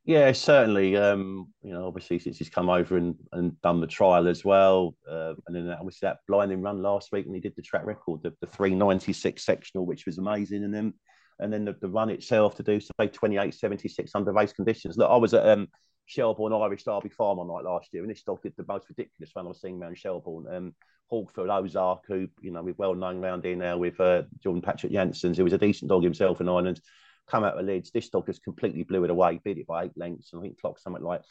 Yeah, 0.10 0.32
certainly. 0.32 0.98
Um, 0.98 1.54
you 1.62 1.72
know, 1.72 1.86
obviously 1.86 2.18
since 2.18 2.40
he's 2.40 2.50
come 2.50 2.68
over 2.68 2.98
and, 2.98 3.14
and 3.32 3.62
done 3.62 3.80
the 3.80 3.86
trial 3.86 4.28
as 4.28 4.44
well, 4.44 4.96
uh, 5.08 5.36
and 5.46 5.56
then 5.56 5.70
obviously 5.70 6.08
that 6.08 6.18
blinding 6.28 6.64
run 6.64 6.82
last 6.82 7.12
week, 7.12 7.28
and 7.28 7.36
he 7.36 7.40
did 7.40 7.56
the 7.56 7.62
track 7.62 7.86
record, 7.86 8.24
the, 8.24 8.34
the 8.42 8.48
three 8.48 8.74
ninety 8.74 9.14
six 9.14 9.46
sectional, 9.46 9.86
which 9.86 10.08
was 10.08 10.18
amazing, 10.18 10.64
and 10.64 10.74
then 10.74 10.96
and 11.38 11.54
then 11.54 11.64
the, 11.64 11.76
the 11.80 11.88
run 11.88 12.10
itself 12.10 12.56
to 12.56 12.64
do 12.64 12.80
say 12.80 13.06
twenty 13.06 13.38
eight 13.38 13.54
seventy 13.54 13.88
six 13.88 14.16
under 14.16 14.34
race 14.34 14.52
conditions. 14.52 14.98
Look, 14.98 15.12
I 15.12 15.16
was 15.16 15.36
at 15.36 15.48
um, 15.48 15.68
Shelbourne 16.08 16.54
Irish 16.54 16.86
Derby 16.86 17.10
Farm 17.10 17.38
on 17.38 17.48
night 17.48 17.70
last 17.72 17.90
year, 17.94 18.02
and 18.02 18.10
this 18.10 18.24
dog 18.24 18.42
did 18.42 18.54
the 18.58 18.66
most 18.68 18.90
ridiculous 18.90 19.32
run 19.36 19.48
I've 19.48 19.58
seen 19.58 19.80
around 19.80 19.96
Shelbourne. 20.00 20.48
Um, 20.52 20.76
Hawkfield 21.12 21.56
Ozark, 21.56 22.06
who 22.08 22.28
you 22.42 22.50
know 22.50 22.64
we're 22.64 22.74
well 22.80 22.96
known 22.96 23.24
around 23.24 23.46
here 23.46 23.56
now 23.56 23.78
with 23.78 24.00
uh, 24.00 24.24
Jordan 24.42 24.64
Patrick 24.64 24.92
Janssens, 24.92 25.38
who 25.38 25.44
was 25.44 25.54
a 25.54 25.60
decent 25.60 25.90
dog 25.90 26.04
himself 26.04 26.42
in 26.42 26.50
Ireland 26.50 26.82
come 27.30 27.44
out 27.44 27.58
of 27.58 27.66
Leeds. 27.66 27.92
This 27.92 28.10
dog 28.10 28.26
just 28.26 28.44
completely 28.44 28.84
blew 28.84 29.04
it 29.04 29.10
away, 29.10 29.40
beat 29.44 29.58
it 29.58 29.68
by 29.68 29.86
eight 29.86 29.98
lengths, 29.98 30.34
and 30.34 30.40
I 30.40 30.44
think 30.44 30.60
clocked 30.60 30.82
something 30.82 31.04
like 31.04 31.22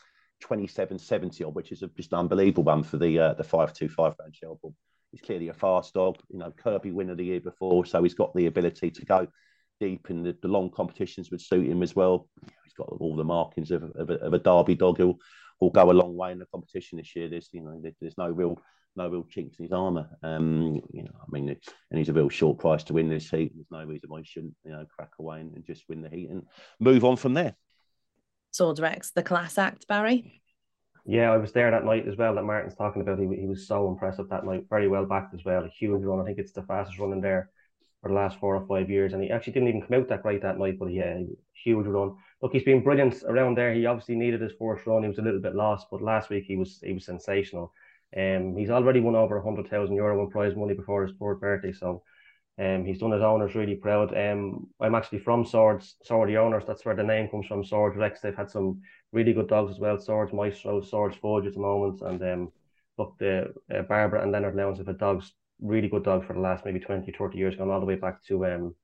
27.70 0.44 1.52
which 1.52 1.72
is 1.72 1.82
a, 1.82 1.88
just 1.88 2.12
an 2.12 2.20
unbelievable 2.20 2.62
one 2.62 2.84
for 2.84 2.96
the 2.96 3.18
uh, 3.18 3.34
the 3.34 3.44
525 3.44 4.14
round 4.18 4.34
Shelbourne. 4.34 4.74
He's 5.10 5.20
clearly 5.20 5.48
a 5.48 5.54
fast 5.54 5.94
dog, 5.94 6.18
you 6.28 6.38
know, 6.38 6.52
Kirby 6.52 6.92
winner 6.92 7.14
the 7.14 7.24
year 7.24 7.40
before, 7.40 7.86
so 7.86 8.02
he's 8.02 8.14
got 8.14 8.34
the 8.34 8.46
ability 8.46 8.90
to 8.90 9.04
go 9.06 9.26
deep 9.80 10.10
in 10.10 10.22
the, 10.22 10.36
the 10.42 10.48
long 10.48 10.70
competitions 10.70 11.30
would 11.30 11.40
suit 11.40 11.66
him 11.66 11.82
as 11.82 11.96
well. 11.96 12.28
He's 12.64 12.74
got 12.76 12.88
all 12.88 13.16
the 13.16 13.24
markings 13.24 13.70
of, 13.70 13.84
of, 13.94 14.10
a, 14.10 14.14
of 14.14 14.34
a 14.34 14.38
Derby 14.38 14.74
dog. 14.74 14.98
He'll, 14.98 15.18
will 15.60 15.70
go 15.70 15.90
a 15.90 15.92
long 15.92 16.16
way 16.16 16.32
in 16.32 16.38
the 16.38 16.46
competition 16.46 16.98
this 16.98 17.14
year. 17.16 17.28
There's 17.28 17.48
you 17.52 17.62
know 17.62 17.82
there's 18.00 18.18
no 18.18 18.28
real 18.28 18.60
no 18.98 19.08
real 19.08 19.22
chinks 19.22 19.58
in 19.58 19.64
his 19.64 19.72
armour. 19.72 20.08
Um, 20.22 20.80
you 20.92 21.04
know, 21.04 21.14
I 21.20 21.24
mean, 21.30 21.48
and 21.48 21.98
he's 21.98 22.10
a 22.10 22.12
real 22.12 22.28
short 22.28 22.58
price 22.58 22.84
to 22.84 22.92
win 22.92 23.08
this 23.08 23.30
heat. 23.30 23.52
There's 23.54 23.70
no 23.70 23.84
reason 23.84 24.10
why 24.10 24.20
he 24.20 24.26
shouldn't, 24.26 24.54
you 24.64 24.72
know, 24.72 24.84
crack 24.94 25.12
away 25.18 25.40
and, 25.40 25.54
and 25.54 25.64
just 25.64 25.88
win 25.88 26.02
the 26.02 26.10
heat 26.10 26.28
and 26.28 26.42
move 26.78 27.04
on 27.04 27.16
from 27.16 27.32
there. 27.32 27.54
Swords 28.50 28.80
Rex, 28.80 29.12
the 29.12 29.22
class 29.22 29.56
act, 29.56 29.86
Barry. 29.88 30.42
Yeah, 31.06 31.30
I 31.32 31.38
was 31.38 31.52
there 31.52 31.70
that 31.70 31.86
night 31.86 32.06
as 32.06 32.16
well. 32.16 32.34
That 32.34 32.44
Martin's 32.44 32.74
talking 32.74 33.00
about. 33.00 33.18
He, 33.18 33.26
he 33.34 33.46
was 33.46 33.66
so 33.66 33.88
impressive 33.88 34.28
that 34.28 34.44
night. 34.44 34.66
Very 34.68 34.88
well 34.88 35.06
backed 35.06 35.34
as 35.34 35.44
well. 35.44 35.64
A 35.64 35.68
huge 35.68 36.02
run. 36.02 36.20
I 36.20 36.24
think 36.24 36.38
it's 36.38 36.52
the 36.52 36.62
fastest 36.62 36.98
run 36.98 37.12
in 37.12 37.22
there 37.22 37.50
for 38.02 38.08
the 38.08 38.14
last 38.14 38.38
four 38.38 38.54
or 38.54 38.66
five 38.66 38.90
years. 38.90 39.14
And 39.14 39.22
he 39.22 39.30
actually 39.30 39.54
didn't 39.54 39.68
even 39.68 39.80
come 39.80 39.98
out 39.98 40.08
that 40.08 40.22
great 40.22 40.42
that 40.42 40.58
night. 40.58 40.78
But 40.78 40.92
yeah, 40.92 41.20
huge 41.64 41.86
run. 41.86 42.16
Look, 42.42 42.52
he's 42.52 42.64
been 42.64 42.84
brilliant 42.84 43.22
around 43.26 43.56
there. 43.56 43.72
He 43.72 43.86
obviously 43.86 44.16
needed 44.16 44.42
his 44.42 44.52
fourth 44.58 44.86
run. 44.86 45.02
He 45.02 45.08
was 45.08 45.18
a 45.18 45.22
little 45.22 45.40
bit 45.40 45.54
lost, 45.54 45.86
but 45.90 46.02
last 46.02 46.28
week 46.28 46.44
he 46.44 46.56
was 46.56 46.78
he 46.84 46.92
was 46.92 47.06
sensational. 47.06 47.72
Um, 48.16 48.56
he's 48.56 48.70
already 48.70 49.00
won 49.00 49.14
over 49.14 49.36
100,000 49.36 49.94
euro 49.94 50.22
in 50.22 50.30
prize 50.30 50.56
money 50.56 50.74
before 50.74 51.06
his 51.06 51.16
fourth 51.18 51.40
birthday. 51.40 51.72
So 51.72 52.02
um, 52.58 52.84
he's 52.84 52.98
done 52.98 53.12
his 53.12 53.22
owners 53.22 53.54
really 53.54 53.76
proud. 53.76 54.16
Um, 54.16 54.66
I'm 54.80 54.94
actually 54.94 55.20
from 55.20 55.44
Swords, 55.44 55.96
Swords 56.02 56.34
owners. 56.34 56.64
That's 56.66 56.84
where 56.84 56.96
the 56.96 57.04
name 57.04 57.28
comes 57.28 57.46
from, 57.46 57.64
Swords 57.64 57.96
Rex. 57.96 58.20
They've 58.20 58.34
had 58.34 58.50
some 58.50 58.80
really 59.12 59.32
good 59.32 59.48
dogs 59.48 59.70
as 59.72 59.78
well, 59.78 59.98
Swords 59.98 60.32
Maestro, 60.32 60.80
Swords 60.80 61.16
Forge 61.16 61.46
at 61.46 61.54
the 61.54 61.60
moment. 61.60 62.00
And 62.00 62.22
um, 62.22 62.52
look, 62.96 63.16
the 63.18 63.52
uh, 63.72 63.82
Barbara 63.82 64.22
and 64.22 64.32
Leonard 64.32 64.56
Lewis 64.56 64.78
have 64.78 64.88
had 64.88 64.98
dogs, 64.98 65.32
really 65.60 65.88
good 65.88 66.02
dogs 66.02 66.26
for 66.26 66.32
the 66.32 66.40
last 66.40 66.64
maybe 66.64 66.80
20, 66.80 67.12
30 67.12 67.38
years, 67.38 67.56
going 67.56 67.70
all 67.70 67.80
the 67.80 67.86
way 67.86 67.94
back 67.94 68.24
to 68.24 68.46
um, 68.46 68.74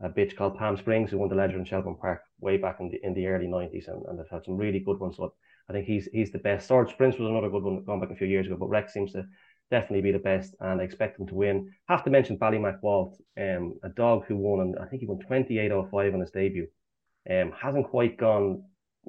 a 0.00 0.08
bitch 0.08 0.36
called 0.36 0.56
Palm 0.56 0.76
Springs, 0.76 1.10
who 1.10 1.18
won 1.18 1.28
the 1.28 1.34
Leger 1.34 1.58
in 1.58 1.64
Shelbourne 1.64 1.96
Park 1.96 2.20
way 2.40 2.56
back 2.56 2.76
in 2.80 2.88
the 2.88 3.00
in 3.04 3.14
the 3.14 3.26
early 3.26 3.46
90s. 3.46 3.88
And, 3.88 4.04
and 4.06 4.18
they've 4.18 4.30
had 4.30 4.44
some 4.44 4.56
really 4.56 4.80
good 4.80 5.00
ones. 5.00 5.16
So 5.16 5.34
I 5.72 5.76
think 5.76 5.86
he's 5.86 6.06
he's 6.12 6.30
the 6.30 6.38
best. 6.38 6.68
Swords 6.68 6.92
Prince 6.92 7.18
was 7.18 7.30
another 7.30 7.48
good 7.48 7.62
one 7.62 7.82
gone 7.84 8.00
back 8.00 8.10
a 8.10 8.14
few 8.14 8.26
years 8.26 8.46
ago, 8.46 8.56
but 8.56 8.68
Rex 8.68 8.92
seems 8.92 9.12
to 9.12 9.24
definitely 9.70 10.02
be 10.02 10.12
the 10.12 10.18
best, 10.18 10.54
and 10.60 10.80
I 10.80 10.84
expect 10.84 11.18
him 11.18 11.26
to 11.28 11.34
win. 11.34 11.72
Have 11.88 12.04
to 12.04 12.10
mention 12.10 12.38
Ballymac 12.38 12.82
Walt, 12.82 13.18
um, 13.40 13.78
a 13.82 13.88
dog 13.88 14.26
who 14.26 14.36
won, 14.36 14.60
and 14.60 14.78
I 14.78 14.84
think 14.86 15.00
he 15.00 15.06
won 15.06 15.18
twenty 15.20 15.58
eight 15.58 15.72
oh 15.72 15.88
five 15.90 16.12
on 16.12 16.20
his 16.20 16.30
debut. 16.30 16.66
Um, 17.30 17.52
hasn't 17.52 17.88
quite 17.88 18.18
gone. 18.18 18.64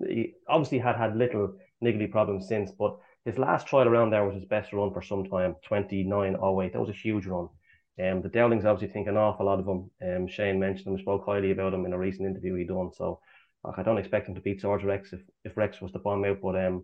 He 0.07 0.35
obviously 0.47 0.79
had 0.79 0.95
had 0.95 1.17
little 1.17 1.53
niggly 1.83 2.09
problems 2.09 2.47
since, 2.47 2.71
but 2.71 2.95
his 3.25 3.37
last 3.37 3.67
trial 3.67 3.89
around 3.89 4.11
there 4.11 4.25
was 4.25 4.35
his 4.35 4.45
best 4.45 4.71
run 4.71 4.93
for 4.93 5.01
some 5.01 5.25
time, 5.25 5.55
twenty 5.65 6.03
nine 6.03 6.37
oh 6.41 6.61
eight. 6.61 6.71
That 6.71 6.79
was 6.79 6.89
a 6.89 6.93
huge 6.93 7.25
run. 7.25 7.49
Um, 7.99 8.21
the 8.21 8.29
Dowlings 8.29 8.65
obviously 8.65 8.91
think 8.91 9.07
an 9.07 9.17
awful 9.17 9.45
lot 9.45 9.59
of 9.59 9.67
him. 9.67 9.91
Um, 10.01 10.27
Shane 10.27 10.59
mentioned 10.59 10.87
him, 10.87 10.99
spoke 10.99 11.25
highly 11.25 11.51
about 11.51 11.73
him 11.73 11.85
in 11.85 11.93
a 11.93 11.97
recent 11.97 12.27
interview 12.27 12.55
he 12.55 12.63
done. 12.63 12.91
So 12.93 13.19
like, 13.63 13.79
I 13.79 13.83
don't 13.83 13.97
expect 13.97 14.27
him 14.27 14.35
to 14.35 14.41
beat 14.41 14.61
Swords 14.61 14.83
Rex 14.83 15.13
if, 15.13 15.21
if 15.43 15.57
Rex 15.57 15.81
was 15.81 15.91
to 15.93 15.99
bomb 15.99 16.25
out, 16.25 16.39
but 16.41 16.55
um, 16.55 16.83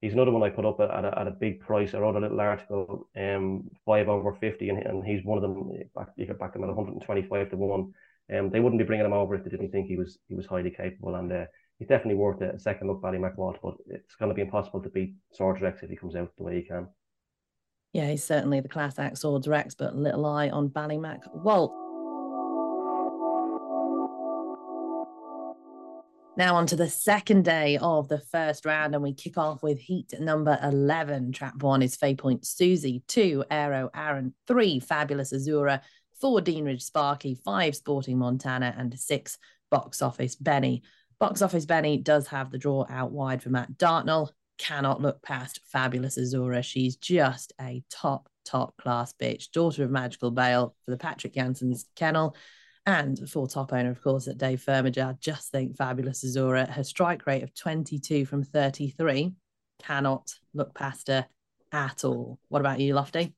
he's 0.00 0.12
another 0.12 0.30
one 0.30 0.42
I 0.42 0.50
put 0.50 0.64
up 0.64 0.80
at, 0.80 0.90
at, 0.90 1.04
a, 1.04 1.18
at 1.18 1.26
a 1.26 1.32
big 1.32 1.60
price. 1.60 1.94
I 1.94 1.98
wrote 1.98 2.16
a 2.16 2.20
little 2.20 2.40
article, 2.40 3.08
um, 3.16 3.68
five 3.84 4.08
over 4.08 4.32
fifty, 4.34 4.68
and, 4.68 4.78
and 4.78 5.04
he's 5.04 5.24
one 5.24 5.38
of 5.38 5.42
them. 5.42 5.70
Back, 5.94 6.08
You 6.16 6.26
could 6.26 6.38
back 6.38 6.54
him 6.54 6.62
at 6.62 6.68
one 6.68 6.76
hundred 6.76 6.94
and 6.94 7.02
twenty-five 7.02 7.50
to 7.50 7.56
one. 7.56 7.92
Um, 8.32 8.50
they 8.50 8.60
wouldn't 8.60 8.78
be 8.78 8.84
bringing 8.84 9.06
him 9.06 9.12
over 9.12 9.34
if 9.34 9.44
they 9.44 9.50
didn't 9.50 9.72
think 9.72 9.88
he 9.88 9.96
was 9.96 10.18
he 10.28 10.34
was 10.34 10.46
highly 10.46 10.70
capable, 10.70 11.16
and 11.16 11.32
uh, 11.32 11.44
he's 11.78 11.88
definitely 11.88 12.14
worth 12.14 12.40
a 12.40 12.58
second 12.60 12.86
look, 12.86 13.02
Ballymac 13.02 13.36
Walt. 13.36 13.58
But 13.62 13.74
it's 13.86 14.14
going 14.14 14.28
to 14.28 14.34
be 14.34 14.42
impossible 14.42 14.82
to 14.82 14.88
beat 14.88 15.14
Swords 15.32 15.60
Rex 15.60 15.82
if 15.82 15.90
he 15.90 15.96
comes 15.96 16.14
out 16.14 16.30
the 16.36 16.44
way 16.44 16.56
he 16.56 16.62
can. 16.62 16.86
Yeah, 17.92 18.08
he's 18.08 18.22
certainly 18.22 18.60
the 18.60 18.68
class 18.68 19.00
act 19.00 19.18
Swords 19.18 19.48
Rex, 19.48 19.74
but 19.74 19.96
little 19.96 20.24
eye 20.24 20.48
on 20.48 20.68
Ballymac 20.68 21.22
Walt. 21.34 21.72
Now, 26.40 26.56
on 26.56 26.66
to 26.68 26.76
the 26.76 26.88
second 26.88 27.44
day 27.44 27.76
of 27.76 28.08
the 28.08 28.18
first 28.18 28.64
round, 28.64 28.94
and 28.94 29.02
we 29.02 29.12
kick 29.12 29.36
off 29.36 29.62
with 29.62 29.78
heat 29.78 30.14
number 30.18 30.58
11. 30.62 31.32
Trap 31.32 31.62
one 31.62 31.82
is 31.82 31.96
Fay 31.96 32.14
Point 32.14 32.46
Susie, 32.46 33.02
two, 33.06 33.44
Aero 33.50 33.90
Aaron, 33.94 34.32
three, 34.46 34.80
Fabulous 34.80 35.34
Azura, 35.34 35.82
four, 36.18 36.40
Deanridge 36.40 36.80
Sparky, 36.80 37.34
five, 37.34 37.76
Sporting 37.76 38.16
Montana, 38.16 38.74
and 38.78 38.98
six, 38.98 39.36
Box 39.70 40.00
Office 40.00 40.34
Benny. 40.34 40.82
Box 41.18 41.42
Office 41.42 41.66
Benny 41.66 41.98
does 41.98 42.26
have 42.28 42.50
the 42.50 42.56
draw 42.56 42.86
out 42.88 43.12
wide 43.12 43.42
for 43.42 43.50
Matt 43.50 43.76
Dartnell. 43.76 44.34
Cannot 44.56 45.02
look 45.02 45.20
past 45.20 45.60
Fabulous 45.66 46.16
Azura. 46.16 46.64
She's 46.64 46.96
just 46.96 47.52
a 47.60 47.82
top, 47.90 48.30
top 48.46 48.78
class 48.78 49.12
bitch, 49.12 49.50
daughter 49.50 49.84
of 49.84 49.90
Magical 49.90 50.30
Bale 50.30 50.74
for 50.86 50.90
the 50.90 50.96
Patrick 50.96 51.34
Janssens 51.34 51.84
kennel 51.96 52.34
and 52.86 53.28
for 53.28 53.46
top 53.46 53.72
owner, 53.72 53.90
of 53.90 54.02
course, 54.02 54.28
at 54.28 54.38
Dave 54.38 54.62
Firmager. 54.66 55.18
Just 55.20 55.50
think 55.50 55.76
fabulous 55.76 56.24
Azura. 56.24 56.68
Her 56.68 56.84
strike 56.84 57.26
rate 57.26 57.42
of 57.42 57.54
22 57.54 58.24
from 58.26 58.42
33 58.42 59.32
cannot 59.82 60.32
look 60.54 60.74
past 60.74 61.08
her 61.08 61.26
at 61.72 62.04
all. 62.04 62.38
What 62.48 62.60
about 62.60 62.80
you, 62.80 62.94
Lofty? 62.94 63.34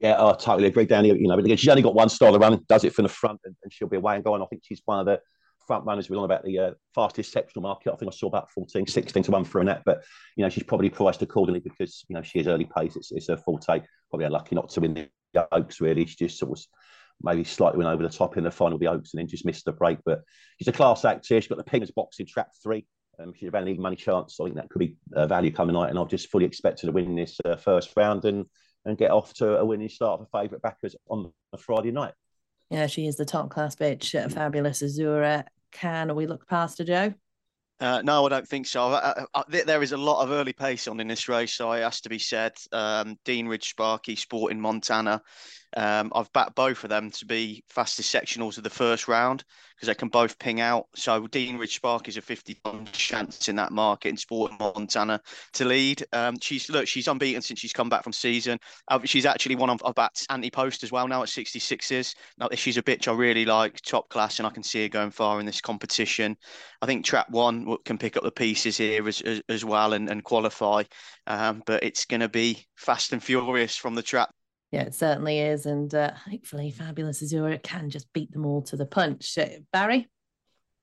Yeah, 0.00 0.16
I 0.18 0.32
totally 0.32 0.68
agree, 0.68 0.86
Dani. 0.86 1.08
You 1.08 1.28
know, 1.28 1.36
but 1.36 1.44
again, 1.44 1.58
she's 1.58 1.68
only 1.68 1.82
got 1.82 1.94
one 1.94 2.08
style 2.08 2.32
to 2.32 2.38
run, 2.38 2.64
does 2.68 2.84
it 2.84 2.94
from 2.94 3.02
the 3.04 3.10
front, 3.10 3.40
and, 3.44 3.54
and 3.62 3.72
she'll 3.72 3.88
be 3.88 3.98
away 3.98 4.14
and 4.14 4.24
going. 4.24 4.42
I 4.42 4.46
think 4.46 4.62
she's 4.64 4.82
one 4.84 4.98
of 4.98 5.06
the 5.06 5.20
front 5.66 5.84
runners. 5.84 6.08
We're 6.08 6.16
on 6.18 6.24
about 6.24 6.42
the 6.44 6.58
uh, 6.58 6.70
fastest 6.94 7.32
sectional 7.32 7.62
market. 7.62 7.92
I 7.92 7.96
think 7.96 8.10
I 8.10 8.16
saw 8.16 8.26
about 8.26 8.50
14, 8.50 8.86
16 8.86 9.22
to 9.24 9.30
one 9.30 9.44
for 9.44 9.60
a 9.60 9.64
net, 9.64 9.82
But, 9.84 10.02
you 10.36 10.42
know, 10.42 10.48
she's 10.48 10.64
probably 10.64 10.90
priced 10.90 11.22
accordingly 11.22 11.60
because, 11.60 12.04
you 12.08 12.16
know, 12.16 12.22
she 12.22 12.40
is 12.40 12.48
early 12.48 12.68
pace. 12.76 12.96
It's, 12.96 13.12
it's 13.12 13.28
her 13.28 13.36
forte. 13.36 13.82
Probably 14.08 14.26
unlucky 14.26 14.56
not 14.56 14.70
to 14.70 14.80
win 14.80 14.94
the 14.94 15.48
Oaks, 15.52 15.80
really. 15.80 16.06
She 16.06 16.16
just 16.16 16.38
sort 16.38 16.58
of 16.58 16.64
maybe 17.22 17.44
slightly 17.44 17.78
went 17.78 17.90
over 17.90 18.02
the 18.02 18.08
top 18.08 18.36
in 18.36 18.44
the 18.44 18.50
final 18.50 18.74
of 18.74 18.80
the 18.80 18.86
Oaks 18.88 19.12
and 19.12 19.20
then 19.20 19.28
just 19.28 19.46
missed 19.46 19.64
the 19.64 19.72
break. 19.72 19.98
But 20.04 20.22
she's 20.58 20.68
a 20.68 20.72
class 20.72 21.04
act 21.04 21.26
here. 21.28 21.40
She's 21.40 21.48
got 21.48 21.58
the 21.58 21.64
Pingers 21.64 21.94
box 21.94 22.18
in 22.18 22.26
trap 22.26 22.50
three. 22.62 22.86
Um, 23.18 23.32
she's 23.34 23.48
about 23.48 23.62
an 23.62 23.68
even 23.68 23.82
money 23.82 23.96
chance. 23.96 24.36
So 24.36 24.44
I 24.44 24.48
think 24.48 24.56
that 24.56 24.70
could 24.70 24.78
be 24.78 24.96
uh, 25.14 25.26
value 25.26 25.52
coming 25.52 25.74
night. 25.74 25.90
And 25.90 25.98
I've 25.98 26.08
just 26.08 26.30
fully 26.30 26.44
expected 26.44 26.86
to 26.86 26.92
win 26.92 27.14
this 27.14 27.38
uh, 27.44 27.56
first 27.56 27.92
round 27.96 28.24
and 28.24 28.46
and 28.86 28.96
get 28.96 29.10
off 29.10 29.34
to 29.34 29.58
a 29.58 29.64
winning 29.64 29.88
start 29.88 30.20
for 30.20 30.40
favourite 30.40 30.62
backers 30.62 30.96
on 31.08 31.30
a 31.52 31.58
Friday 31.58 31.90
night. 31.90 32.14
Yeah, 32.70 32.86
she 32.86 33.06
is 33.06 33.16
the 33.16 33.24
top 33.24 33.50
class 33.50 33.76
bitch. 33.76 34.18
Uh, 34.18 34.28
fabulous 34.28 34.82
Azura. 34.82 35.44
Can 35.72 36.14
we 36.14 36.26
look 36.26 36.48
past 36.48 36.78
her, 36.78 36.84
Joe? 36.84 37.14
Uh, 37.80 38.02
no, 38.04 38.26
I 38.26 38.28
don't 38.28 38.46
think 38.46 38.66
so. 38.66 38.92
I, 38.92 39.24
I, 39.34 39.42
I, 39.42 39.62
there 39.64 39.82
is 39.82 39.92
a 39.92 39.96
lot 39.96 40.22
of 40.22 40.30
early 40.30 40.52
pace 40.52 40.86
on 40.86 41.00
in 41.00 41.08
this 41.08 41.28
race, 41.28 41.54
so 41.54 41.72
it 41.72 41.82
has 41.82 42.02
to 42.02 42.08
be 42.08 42.18
said. 42.18 42.52
Um, 42.72 43.16
Deanridge 43.24 43.64
Sparky, 43.64 44.16
Sporting 44.16 44.60
Montana. 44.60 45.22
Um, 45.76 46.12
I've 46.14 46.32
backed 46.32 46.54
both 46.54 46.84
of 46.84 46.90
them 46.90 47.10
to 47.12 47.26
be 47.26 47.62
fastest 47.68 48.12
sectionals 48.14 48.58
of 48.58 48.64
the 48.64 48.70
first 48.70 49.08
round 49.08 49.44
because 49.80 49.86
they 49.86 49.94
can 49.94 50.08
both 50.08 50.38
ping 50.38 50.60
out. 50.60 50.86
So 50.94 51.26
Deanridge 51.26 51.70
Spark 51.70 52.06
is 52.08 52.16
a 52.16 52.22
50 52.22 52.60
chance 52.92 53.48
in 53.48 53.56
that 53.56 53.72
market 53.72 54.10
and 54.10 54.18
Sporting 54.18 54.58
Montana 54.60 55.20
to 55.54 55.64
lead. 55.64 56.04
Um, 56.12 56.38
she's 56.40 56.68
look, 56.68 56.86
she's 56.86 57.08
unbeaten 57.08 57.40
since 57.40 57.60
she's 57.60 57.72
come 57.72 57.88
back 57.88 58.02
from 58.02 58.12
season. 58.12 58.58
Uh, 58.88 58.98
she's 59.04 59.24
actually 59.24 59.54
one 59.54 59.70
of 59.70 59.80
I've 59.84 59.94
backed 59.94 60.26
anti-post 60.28 60.82
as 60.82 60.92
well 60.92 61.08
now 61.08 61.22
at 61.22 61.28
66s. 61.28 62.14
Now 62.36 62.48
she's 62.54 62.76
a 62.76 62.82
bitch 62.82 63.08
I 63.08 63.12
really 63.12 63.46
like, 63.46 63.80
top 63.80 64.10
class, 64.10 64.38
and 64.38 64.46
I 64.46 64.50
can 64.50 64.62
see 64.62 64.82
her 64.82 64.88
going 64.88 65.10
far 65.10 65.40
in 65.40 65.46
this 65.46 65.60
competition. 65.60 66.36
I 66.82 66.86
think 66.86 67.04
Trap 67.04 67.30
One 67.30 67.76
can 67.84 67.96
pick 67.96 68.16
up 68.16 68.22
the 68.22 68.30
pieces 68.30 68.76
here 68.76 69.06
as 69.08 69.20
as, 69.22 69.40
as 69.48 69.64
well 69.64 69.94
and, 69.94 70.10
and 70.10 70.22
qualify. 70.22 70.82
Um, 71.26 71.62
but 71.64 71.82
it's 71.82 72.04
going 72.04 72.20
to 72.20 72.28
be 72.28 72.66
fast 72.76 73.12
and 73.12 73.22
furious 73.22 73.76
from 73.76 73.94
the 73.94 74.02
trap 74.02 74.34
Yeah, 74.70 74.82
it 74.82 74.94
certainly 74.94 75.40
is. 75.40 75.66
And 75.66 75.92
uh, 75.94 76.12
hopefully, 76.14 76.70
Fabulous 76.70 77.22
Azura 77.22 77.62
can 77.62 77.90
just 77.90 78.12
beat 78.12 78.32
them 78.32 78.46
all 78.46 78.62
to 78.62 78.76
the 78.76 78.86
punch. 78.86 79.36
Uh, 79.36 79.48
Barry? 79.72 80.08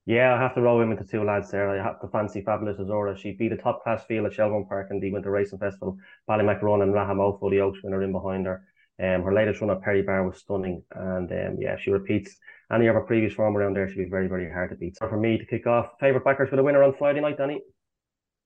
Yeah, 0.04 0.34
I 0.34 0.40
have 0.40 0.54
to 0.54 0.62
roll 0.62 0.80
in 0.80 0.88
with 0.88 0.98
the 0.98 1.04
two 1.04 1.24
lads 1.24 1.50
there. 1.50 1.68
I 1.70 1.82
have 1.82 2.00
to 2.00 2.08
fancy 2.08 2.42
Fabulous 2.42 2.78
Azura. 2.78 3.16
She 3.16 3.32
beat 3.32 3.52
a 3.52 3.56
top 3.56 3.82
class 3.82 4.04
field 4.04 4.26
at 4.26 4.32
Shelbourne 4.32 4.66
Park 4.66 4.88
in 4.90 5.00
the 5.00 5.12
Winter 5.12 5.30
Racing 5.30 5.58
Festival. 5.58 5.98
Ballymac 6.28 6.62
Run 6.62 6.82
and 6.82 6.94
Rahamofo, 6.94 7.50
the 7.50 7.60
Oaks 7.60 7.82
winner, 7.82 8.02
in 8.02 8.12
behind 8.12 8.46
her. 8.46 8.64
Um, 9.00 9.22
her 9.22 9.32
latest 9.32 9.60
run 9.60 9.70
at 9.70 9.82
Perry 9.82 10.02
Barr 10.02 10.26
was 10.26 10.38
stunning. 10.38 10.82
And 10.94 11.30
um, 11.30 11.56
yeah, 11.60 11.76
she 11.78 11.90
repeats 11.90 12.36
any 12.72 12.86
of 12.86 12.94
her 12.94 13.00
previous 13.00 13.32
form 13.32 13.56
around 13.56 13.74
there, 13.74 13.88
she'll 13.88 14.04
be 14.04 14.10
very, 14.10 14.28
very 14.28 14.50
hard 14.50 14.70
to 14.70 14.76
beat. 14.76 14.96
So 14.96 15.08
for 15.08 15.16
me 15.16 15.38
to 15.38 15.46
kick 15.46 15.66
off, 15.66 15.92
favourite 16.00 16.24
backers 16.24 16.50
for 16.50 16.56
the 16.56 16.62
winner 16.62 16.82
on 16.82 16.94
Friday 16.98 17.20
night, 17.20 17.38
Dani? 17.38 17.58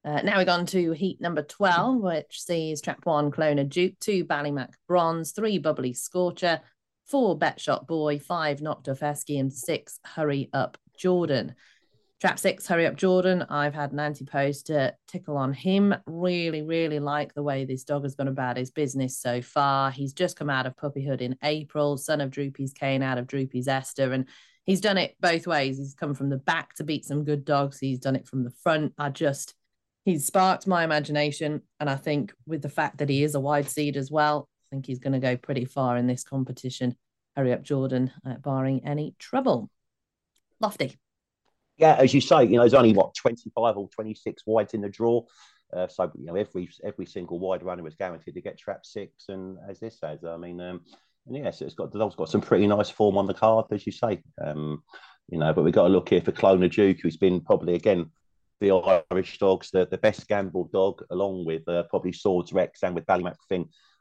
Uh, 0.05 0.21
now 0.23 0.39
we're 0.39 0.51
on 0.51 0.67
to 0.67 0.93
heat 0.93 1.21
number 1.21 1.43
12, 1.43 2.03
which 2.03 2.43
sees 2.43 2.81
trap 2.81 3.07
one, 3.07 3.31
Clonard 3.31 3.69
Duke, 3.69 3.99
two, 4.01 4.25
Ballymac 4.25 4.73
Bronze, 4.89 5.31
three, 5.31 5.59
Bubbly 5.59 5.93
Scorcher, 5.93 6.61
four, 7.07 7.39
Bet 7.39 7.59
Betshot 7.59 7.87
Boy, 7.87 8.19
five, 8.19 8.61
Knocked 8.61 8.89
Off 8.89 9.01
Esky, 9.01 9.39
and 9.39 9.53
six, 9.53 10.01
Hurry 10.05 10.51
Up 10.53 10.77
Jordan. 10.99 11.55
Trap 12.21 12.39
six, 12.39 12.67
Hurry 12.67 12.87
Up 12.87 12.97
Jordan. 12.97 13.43
I've 13.49 13.75
had 13.75 13.93
an 13.93 14.01
anti 14.01 14.25
post 14.25 14.67
to 14.67 14.95
tickle 15.07 15.37
on 15.37 15.53
him. 15.53 15.95
Really, 16.07 16.63
really 16.63 16.99
like 16.99 17.35
the 17.35 17.43
way 17.43 17.65
this 17.65 17.85
dog 17.85 18.03
has 18.03 18.17
gone 18.17 18.29
about 18.29 18.57
his 18.57 18.73
business 18.73 19.19
so 19.19 19.41
far. 19.41 19.93
He's 19.93 20.13
just 20.13 20.37
come 20.37 20.51
out 20.51 20.67
of 20.67 20.77
puppyhood 20.77 21.21
in 21.21 21.37
April, 21.45 21.97
son 21.97 22.21
of 22.21 22.31
Droopy's 22.31 22.73
Kane 22.73 23.03
out 23.03 23.19
of 23.19 23.29
Droopy's 23.29 23.69
Esther. 23.69 24.13
And 24.13 24.29
he's 24.65 24.81
done 24.81 24.99
it 24.99 25.17
both 25.21 25.47
ways. 25.47 25.79
He's 25.79 25.95
come 25.95 26.15
from 26.15 26.29
the 26.29 26.39
back 26.39 26.75
to 26.75 26.85
beat 26.85 27.05
some 27.05 27.25
good 27.25 27.45
dogs, 27.45 27.79
he's 27.79 28.01
done 28.01 28.17
it 28.17 28.27
from 28.27 28.43
the 28.43 28.53
front. 28.63 28.95
I 28.99 29.11
just 29.11 29.55
he's 30.05 30.27
sparked 30.27 30.67
my 30.67 30.85
imagination. 30.85 31.63
And 31.81 31.89
I 31.89 31.97
think 31.97 32.33
with 32.47 32.63
the 32.63 32.69
fact 32.69 32.99
that 32.99 33.09
he 33.09 33.23
is 33.23 33.35
a 33.35 33.41
wide 33.41 33.69
seed 33.69 33.97
as 33.97 34.11
well, 34.11 34.49
I 34.67 34.67
think 34.71 34.87
he's 34.87 34.99
going 34.99 35.13
to 35.13 35.19
go 35.19 35.37
pretty 35.37 35.65
far 35.65 35.97
in 35.97 36.07
this 36.07 36.25
competition. 36.25 36.97
Hurry 37.37 37.53
up, 37.53 37.63
Jordan, 37.63 38.11
uh, 38.27 38.35
barring 38.35 38.87
any 38.87 39.15
trouble. 39.19 39.71
Lofty. 40.61 40.99
Yeah, 41.79 41.97
as 41.97 42.13
you 42.13 42.21
say, 42.21 42.45
you 42.45 42.53
know, 42.53 42.61
there's 42.61 42.75
only 42.75 42.93
what 42.93 43.15
25 43.15 43.77
or 43.77 43.89
26 43.89 44.43
wides 44.47 44.75
in 44.75 44.83
the 44.83 44.89
draw. 44.89 45.23
Uh, 45.73 45.89
so 45.89 46.13
you 46.19 46.27
know, 46.27 46.35
every 46.35 46.69
every 46.85 47.07
single 47.07 47.39
wide 47.39 47.63
runner 47.63 47.83
was 47.83 47.95
guaranteed 47.95 48.35
to 48.35 48.43
get 48.43 48.59
trap 48.59 48.85
six, 48.85 49.31
and 49.31 49.57
as 49.67 49.81
this 49.81 49.99
says, 49.99 50.23
I 50.23 50.37
mean, 50.37 50.61
um, 50.61 50.83
and 51.27 51.37
yes, 51.37 51.63
it's 51.63 51.75
got 51.75 51.91
dog's 51.93 52.15
got 52.15 52.29
some 52.29 52.43
pretty 52.43 52.67
nice 52.67 52.91
form 52.91 53.17
on 53.17 53.27
the 53.27 53.33
card, 53.33 53.67
as 53.71 53.87
you 53.87 53.93
say. 53.93 54.23
Um, 54.45 54.83
you 55.31 55.39
know, 55.39 55.53
but 55.55 55.63
we've 55.63 55.73
got 55.73 55.85
to 55.85 55.89
look 55.89 56.11
here 56.11 56.21
for 56.21 56.33
Clonard 56.33 56.73
Duke, 56.73 56.99
who's 57.03 57.17
been 57.17 57.41
probably 57.41 57.75
again 57.75 58.11
the 58.63 59.05
Irish 59.11 59.39
dogs, 59.39 59.71
the, 59.71 59.87
the 59.87 59.99
best 59.99 60.29
gamble 60.29 60.69
dog, 60.73 61.03
along 61.11 61.45
with 61.45 61.69
uh, 61.69 61.85
probably 61.91 62.13
Swords 62.13 62.53
Rex 62.53 62.83
and 62.83 62.95
with 62.95 63.07
Ballymac 63.07 63.37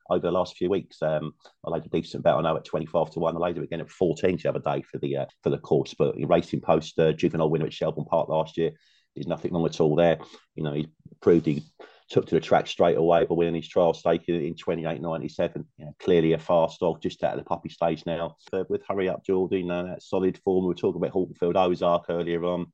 over 0.10 0.22
the 0.22 0.32
last 0.32 0.58
few 0.58 0.70
weeks. 0.70 1.02
Um, 1.02 1.34
I 1.66 1.72
laid 1.72 1.86
a 1.86 1.90
decent 1.90 2.24
bet 2.24 2.36
I 2.36 2.42
know 2.42 2.58
at 2.58 2.66
25 2.66 3.12
to 3.12 3.20
1. 3.20 3.36
I 3.36 3.40
laid 3.40 3.58
it 3.58 3.64
again 3.64 3.82
at 3.82 3.90
14 3.90 4.38
the 4.38 4.50
other 4.50 4.60
day 4.60 4.82
for 4.84 4.98
the 5.00 5.18
uh, 5.18 5.26
for 5.42 5.50
the 5.50 5.58
course. 5.58 5.94
But 5.98 6.16
Racing 6.28 6.62
Post, 6.62 7.00
uh, 7.00 7.14
juvenile 7.14 7.50
winner 7.50 7.66
at 7.66 7.74
Shelbourne 7.74 8.06
Park 8.06 8.30
last 8.30 8.58
year, 8.58 8.72
there's 9.16 9.28
nothing 9.28 9.54
wrong 9.54 9.66
at 9.66 9.80
all 9.80 9.96
there. 9.96 10.20
You 10.56 10.64
know, 10.64 10.74
he 10.74 10.88
proved 11.22 11.46
he 11.46 11.64
took 12.10 12.28
to 12.28 12.36
the 12.36 12.42
track 12.42 12.68
straight 12.68 12.98
away 12.98 13.26
by 13.26 13.34
winning 13.34 13.56
his 13.56 13.70
trial 13.70 13.94
stake 13.94 14.24
in, 14.28 14.36
in 14.36 14.56
28.97. 14.56 15.56
You 15.78 15.86
know, 15.86 15.96
clearly 16.00 16.34
a 16.34 16.38
fast 16.38 16.82
dog, 16.82 17.02
just 17.02 17.24
out 17.24 17.34
of 17.34 17.40
the 17.40 17.46
puppy 17.46 17.70
stage 17.70 18.04
now. 18.06 18.36
With 18.70 18.82
Hurry 18.88 19.10
Up 19.10 19.26
Jordan, 19.26 19.72
uh, 19.72 19.84
that 19.84 20.04
solid 20.04 20.38
form. 20.44 20.66
We 20.66 20.70
were 20.70 20.76
talking 20.76 21.02
about 21.02 21.14
Haltonfield 21.14 21.56
Ozark 21.56 22.06
earlier 22.10 22.44
on. 22.44 22.68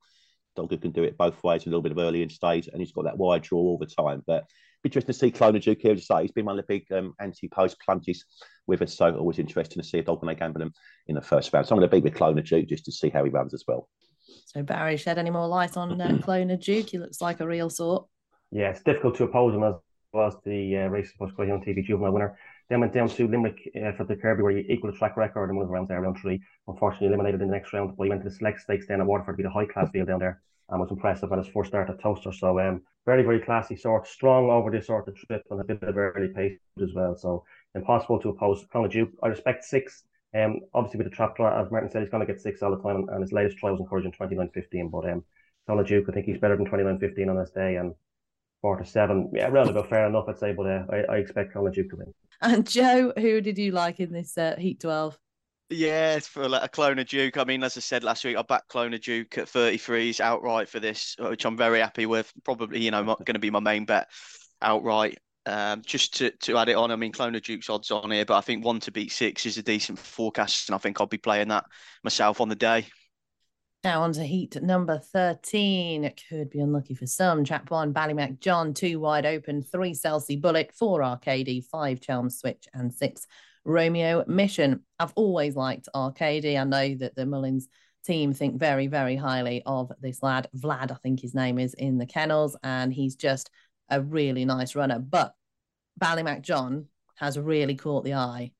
Dogger 0.58 0.78
can 0.78 0.92
do 0.92 1.04
it 1.04 1.18
both 1.18 1.42
ways, 1.44 1.66
a 1.66 1.70
little 1.70 1.82
bit 1.82 1.94
of 1.94 1.98
early 2.00 2.22
in 2.22 2.30
stage, 2.30 2.68
and 2.68 2.82
he's 2.82 2.92
got 2.92 3.06
that 3.06 3.18
wide 3.18 3.44
draw 3.44 3.60
all 3.60 3.78
the 3.78 3.86
time. 3.86 4.24
But 4.28 4.46
interesting 4.84 5.14
to 5.14 5.20
see 5.20 5.32
Clonard 5.32 5.64
Duke 5.64 5.80
here. 5.82 5.96
To 5.96 6.02
say 6.02 6.22
he's 6.22 6.32
been 6.32 6.46
one 6.46 6.58
of 6.58 6.66
the 6.66 6.74
big 6.74 6.92
um, 6.92 7.14
anti-post 7.20 7.78
plunges 7.84 8.26
with 8.66 8.82
us, 8.82 8.96
so 8.96 9.16
always 9.16 9.40
interesting 9.40 9.82
to 9.82 9.88
see 9.88 10.00
a 10.00 10.04
dog 10.04 10.22
when 10.22 10.28
they 10.28 10.40
gamble 10.40 10.62
him 10.62 10.74
in 11.08 11.16
the 11.16 11.22
first 11.22 11.54
round. 11.54 11.68
So 11.68 11.76
I'm 11.76 11.80
going 11.80 11.90
to 11.90 11.96
be 11.96 12.02
with 12.02 12.16
Clonard 12.16 12.48
Duke 12.48 12.68
just 12.68 12.86
to 12.86 12.92
see 12.92 13.10
how 13.10 13.24
he 13.24 13.30
runs 13.30 13.54
as 13.54 13.64
well. 13.68 13.88
So 14.46 14.64
Barry, 14.64 14.98
shed 14.98 15.18
any 15.18 15.30
more 15.30 15.48
light 15.48 15.78
on 15.78 16.00
uh, 16.00 16.08
Clonard 16.22 16.64
Duke? 16.64 16.90
He 16.90 16.98
looks 16.98 17.22
like 17.22 17.40
a 17.40 17.48
real 17.48 17.70
sort. 17.70 18.08
Yeah, 18.52 18.70
it's 18.70 18.82
difficult 18.82 19.16
to 19.18 19.26
oppose 19.26 19.54
him 19.54 19.64
as 19.64 19.76
well 20.14 20.28
as 20.28 20.36
the 20.46 20.78
uh, 20.78 20.88
race 20.88 21.12
post 21.20 21.34
on 21.38 21.62
TV 21.62 21.86
juvenile 21.86 22.14
winner. 22.14 22.38
Then 22.70 22.82
went 22.82 22.94
down 22.94 23.08
to 23.10 23.28
Limerick 23.28 23.70
uh, 23.76 23.94
for 23.94 24.04
the 24.04 24.16
Kirby, 24.16 24.44
where 24.44 24.52
he 24.52 24.66
equalled 24.70 24.94
the 24.94 24.98
track 24.98 25.16
record 25.16 25.50
and 25.50 25.58
one 25.58 25.64
of 25.64 25.70
the 25.70 25.74
rounds 25.74 25.88
there, 25.88 26.02
round 26.02 26.18
three. 26.20 26.42
Unfortunately, 26.68 27.08
eliminated 27.08 27.42
in 27.42 27.48
the 27.48 27.54
next 27.54 27.72
round, 27.72 27.96
but 27.96 28.04
he 28.04 28.10
went 28.10 28.24
to 28.24 28.30
the 28.30 28.36
select 28.36 28.60
stakes 28.60 28.88
down 28.88 29.00
at 29.00 29.08
Waterford 29.08 29.34
to 29.34 29.38
be 29.38 29.44
the 29.44 29.50
high 29.50 29.66
class 29.66 29.90
field 29.92 30.08
down 30.08 30.20
there 30.20 30.42
and 30.70 30.82
was 30.82 30.92
impressive 30.92 31.32
on 31.32 31.38
his 31.38 31.48
first 31.48 31.70
start 31.70 31.90
at 31.90 32.00
Towcester. 32.02 32.34
So 32.34 32.60
um, 32.60 32.82
very, 33.06 33.24
very 33.24 33.40
classy 33.40 33.78
sort, 33.78 34.08
strong 34.08 34.50
over 34.50 34.70
this 34.70 34.88
sort 34.88 35.08
of 35.08 35.16
trip 35.16 35.44
and 35.50 35.62
a 35.62 35.64
bit 35.64 35.82
of 35.82 35.98
early 35.98 36.28
pace 36.28 36.58
as 36.82 36.94
well. 36.94 37.16
So 37.16 37.46
impossible 37.74 38.20
to 38.20 38.30
oppose. 38.30 38.66
Clonard 38.74 38.92
Duke, 38.92 39.12
I 39.24 39.28
respect 39.28 39.64
six. 39.64 40.04
Um, 40.36 40.60
obviously 40.74 40.98
with 40.98 41.10
the 41.10 41.16
trap 41.16 41.38
trial, 41.38 41.58
as 41.58 41.72
Martin 41.72 41.90
said, 41.90 42.02
he's 42.02 42.12
going 42.12 42.26
to 42.26 42.32
get 42.32 42.42
six 42.42 42.62
all 42.62 42.76
the 42.76 42.84
time, 42.84 43.08
and 43.10 43.22
his 43.22 43.32
latest 43.32 43.58
trial 43.58 43.74
was 43.74 43.80
encouraging 43.80 44.12
29.15. 44.12 44.92
But 44.92 45.10
um, 45.10 45.24
Clonard 45.68 45.88
Duke, 45.88 46.06
I 46.10 46.12
think 46.12 46.26
he's 46.26 46.38
better 46.38 46.58
than 46.58 46.68
29.15 46.68 47.30
on 47.30 47.38
this 47.38 47.52
day, 47.52 47.78
and 47.78 47.96
four 48.62 48.78
to 48.78 48.86
seven, 48.86 49.30
yeah, 49.34 49.48
round 49.48 49.70
about 49.70 49.90
fair 49.90 50.08
enough, 50.08 50.26
I'd 50.28 50.40
say. 50.40 50.54
But 50.54 50.68
uh, 50.68 50.84
I, 50.92 50.98
I 51.14 51.18
expect 51.18 51.54
Clonard 51.54 51.74
Duke 51.74 51.90
to 51.92 51.96
win. 51.98 52.14
And 52.42 52.70
Joe, 52.70 53.14
who 53.18 53.42
did 53.42 53.58
you 53.58 53.72
like 53.72 54.00
in 54.00 54.12
this 54.14 54.38
uh, 54.38 54.56
Heat 54.58 54.80
12? 54.80 55.18
Yeah, 55.70 56.20
for 56.20 56.48
like 56.48 56.64
a 56.64 56.70
Clonard 56.70 57.10
Duke. 57.10 57.38
I 57.38 57.44
mean, 57.44 57.64
as 57.64 57.76
I 57.76 57.82
said 57.82 58.04
last 58.04 58.24
week, 58.24 58.38
I 58.38 58.42
backed 58.42 58.70
Clonard 58.70 59.02
Duke 59.02 59.38
at 59.38 59.48
33s 59.48 60.22
outright 60.22 60.70
for 60.70 60.80
this, 60.80 61.16
which 61.20 61.46
I'm 61.46 61.58
very 61.58 61.80
happy 61.80 62.06
with. 62.06 62.32
Probably, 62.46 62.80
you 62.80 62.92
know, 62.92 63.04
going 63.04 63.34
to 63.34 63.40
be 63.40 63.50
my 63.50 63.60
main 63.60 63.86
bet 63.86 64.08
outright. 64.62 65.18
Um, 65.46 65.82
just 65.86 66.18
to, 66.18 66.32
to 66.32 66.58
add 66.58 66.68
it 66.70 66.76
on, 66.76 66.92
I 66.92 66.98
mean, 66.98 67.12
Clonard 67.14 67.44
Duke's 67.44 67.70
odds 67.70 67.90
on 67.90 68.12
here, 68.12 68.26
but 68.26 68.38
I 68.38 68.42
think 68.42 68.66
one 68.66 68.82
to 68.82 68.92
beat 68.92 69.12
six 69.12 69.46
is 69.46 69.58
a 69.58 69.64
decent 69.64 69.98
forecast, 69.98 70.68
and 70.70 70.76
I 70.76 70.78
think 70.78 71.00
I'll 71.00 71.08
be 71.08 71.18
playing 71.18 71.48
that 71.50 71.66
myself 72.04 72.42
on 72.42 72.50
the 72.50 72.56
day. 72.56 72.86
Now 73.88 74.02
on 74.02 74.12
to 74.12 74.24
heat 74.26 74.62
number 74.62 75.00
13. 75.00 76.04
It 76.04 76.22
could 76.28 76.50
be 76.50 76.60
unlucky 76.60 76.94
for 76.94 77.08
some. 77.08 77.46
Trap 77.46 77.72
one, 77.72 77.94
Ballymac 77.94 78.42
John, 78.42 78.74
two 78.74 79.00
wide 79.00 79.26
open, 79.26 79.64
three 79.64 79.94
Celsi 79.94 80.42
Bullet, 80.42 80.74
four 80.74 81.02
Arcady, 81.02 81.62
five 81.62 82.02
Chelm 82.02 82.30
Switch, 82.30 82.68
and 82.74 82.94
six 82.94 83.26
Romeo 83.64 84.26
Mission. 84.28 84.82
I've 85.00 85.14
always 85.16 85.56
liked 85.56 85.88
Arcady. 85.94 86.58
I 86.58 86.66
know 86.66 86.96
that 86.96 87.16
the 87.16 87.26
Mullins 87.26 87.70
team 88.04 88.34
think 88.34 88.60
very, 88.60 88.88
very 88.88 89.16
highly 89.16 89.64
of 89.66 89.90
this 90.02 90.22
lad. 90.22 90.50
Vlad, 90.54 90.92
I 90.92 90.96
think 90.96 91.22
his 91.22 91.34
name 91.34 91.58
is 91.58 91.74
in 91.74 91.98
the 91.98 92.06
kennels, 92.06 92.58
and 92.64 92.92
he's 92.92 93.16
just 93.16 93.50
a 93.90 94.02
really 94.02 94.44
nice 94.44 94.76
runner. 94.76 95.00
But 95.00 95.34
Ballymac 95.98 96.42
John 96.42 96.88
has 97.16 97.40
really 97.40 97.76
caught 97.76 98.04
the 98.04 98.16
eye 98.16 98.52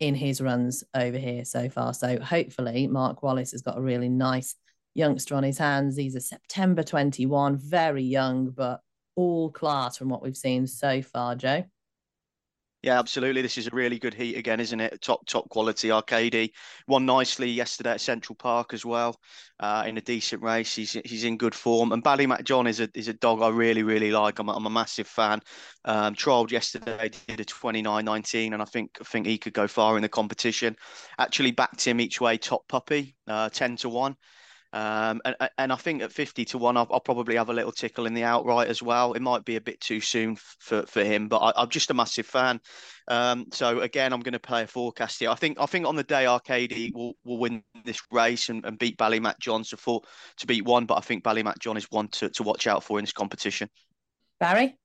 in 0.00 0.14
his 0.14 0.40
runs 0.40 0.84
over 0.94 1.18
here 1.18 1.44
so 1.44 1.68
far. 1.68 1.94
So 1.94 2.18
hopefully, 2.20 2.86
Mark 2.86 3.22
Wallace 3.22 3.52
has 3.52 3.62
got 3.62 3.78
a 3.78 3.82
really 3.82 4.08
nice 4.08 4.54
youngster 4.94 5.34
on 5.34 5.42
his 5.42 5.58
hands. 5.58 5.96
He's 5.96 6.14
a 6.14 6.20
September 6.20 6.82
21, 6.82 7.56
very 7.56 8.02
young, 8.02 8.50
but 8.50 8.80
all 9.14 9.50
class 9.50 9.96
from 9.96 10.08
what 10.08 10.22
we've 10.22 10.36
seen 10.36 10.66
so 10.66 11.02
far, 11.02 11.34
Joe. 11.34 11.64
Yeah, 12.86 13.00
absolutely. 13.00 13.42
This 13.42 13.58
is 13.58 13.66
a 13.66 13.70
really 13.74 13.98
good 13.98 14.14
heat 14.14 14.36
again, 14.36 14.60
isn't 14.60 14.78
it? 14.78 15.02
Top 15.02 15.26
top 15.26 15.48
quality. 15.48 15.90
Arcady 15.90 16.54
won 16.86 17.04
nicely 17.04 17.50
yesterday 17.50 17.90
at 17.90 18.00
Central 18.00 18.36
Park 18.36 18.72
as 18.72 18.84
well, 18.84 19.20
uh, 19.58 19.82
in 19.88 19.98
a 19.98 20.00
decent 20.00 20.40
race. 20.40 20.72
He's 20.72 20.92
he's 21.04 21.24
in 21.24 21.36
good 21.36 21.52
form. 21.52 21.90
And 21.90 22.00
Ballymac 22.04 22.44
John 22.44 22.68
is 22.68 22.78
a 22.78 22.88
is 22.94 23.08
a 23.08 23.12
dog 23.12 23.42
I 23.42 23.48
really 23.48 23.82
really 23.82 24.12
like. 24.12 24.38
I'm 24.38 24.48
a, 24.48 24.52
I'm 24.54 24.66
a 24.66 24.70
massive 24.70 25.08
fan. 25.08 25.40
Um, 25.84 26.14
trialed 26.14 26.52
yesterday, 26.52 27.10
did 27.26 27.40
a 27.40 27.44
29.19, 27.44 28.52
and 28.52 28.62
I 28.62 28.66
think 28.66 28.98
I 29.00 29.04
think 29.04 29.26
he 29.26 29.36
could 29.36 29.52
go 29.52 29.66
far 29.66 29.96
in 29.96 30.02
the 30.02 30.08
competition. 30.08 30.76
Actually 31.18 31.50
backed 31.50 31.84
him 31.84 32.00
each 32.00 32.20
way 32.20 32.38
top 32.38 32.68
puppy, 32.68 33.16
uh, 33.26 33.48
10 33.48 33.74
to 33.78 33.88
one. 33.88 34.14
Um, 34.76 35.22
and, 35.24 35.36
and 35.56 35.72
I 35.72 35.76
think 35.76 36.02
at 36.02 36.12
50 36.12 36.44
to 36.44 36.58
1, 36.58 36.76
I'll, 36.76 36.86
I'll, 36.90 37.00
probably 37.00 37.36
have 37.36 37.48
a 37.48 37.54
little 37.54 37.72
tickle 37.72 38.04
in 38.04 38.12
the 38.12 38.24
outright 38.24 38.68
as 38.68 38.82
well. 38.82 39.14
It 39.14 39.22
might 39.22 39.42
be 39.42 39.56
a 39.56 39.60
bit 39.60 39.80
too 39.80 40.02
soon 40.02 40.36
for, 40.36 40.82
for 40.82 41.02
him, 41.02 41.28
but 41.28 41.38
I, 41.38 41.62
am 41.62 41.70
just 41.70 41.90
a 41.90 41.94
massive 41.94 42.26
fan. 42.26 42.60
Um, 43.08 43.46
so 43.52 43.80
again, 43.80 44.12
I'm 44.12 44.20
going 44.20 44.34
to 44.34 44.38
play 44.38 44.64
a 44.64 44.66
forecast 44.66 45.20
here. 45.20 45.30
I 45.30 45.34
think 45.34 45.58
I 45.58 45.64
think 45.64 45.86
on 45.86 45.96
the 45.96 46.02
day 46.02 46.26
Arcady 46.26 46.92
will, 46.94 47.14
will 47.24 47.38
win 47.38 47.62
this 47.86 48.02
race 48.10 48.50
and, 48.50 48.66
and 48.66 48.78
beat 48.78 48.98
Ballymac 48.98 49.38
John 49.40 49.62
to, 49.62 49.78
four, 49.78 50.02
to 50.36 50.46
beat 50.46 50.66
one, 50.66 50.84
but 50.84 50.98
I 50.98 51.00
think 51.00 51.24
Ballymac 51.24 51.58
John 51.58 51.78
is 51.78 51.86
one 51.90 52.08
to, 52.08 52.28
to 52.28 52.42
watch 52.42 52.66
out 52.66 52.84
for 52.84 52.98
in 52.98 53.04
this 53.04 53.14
competition. 53.14 53.70
Barry? 54.40 54.76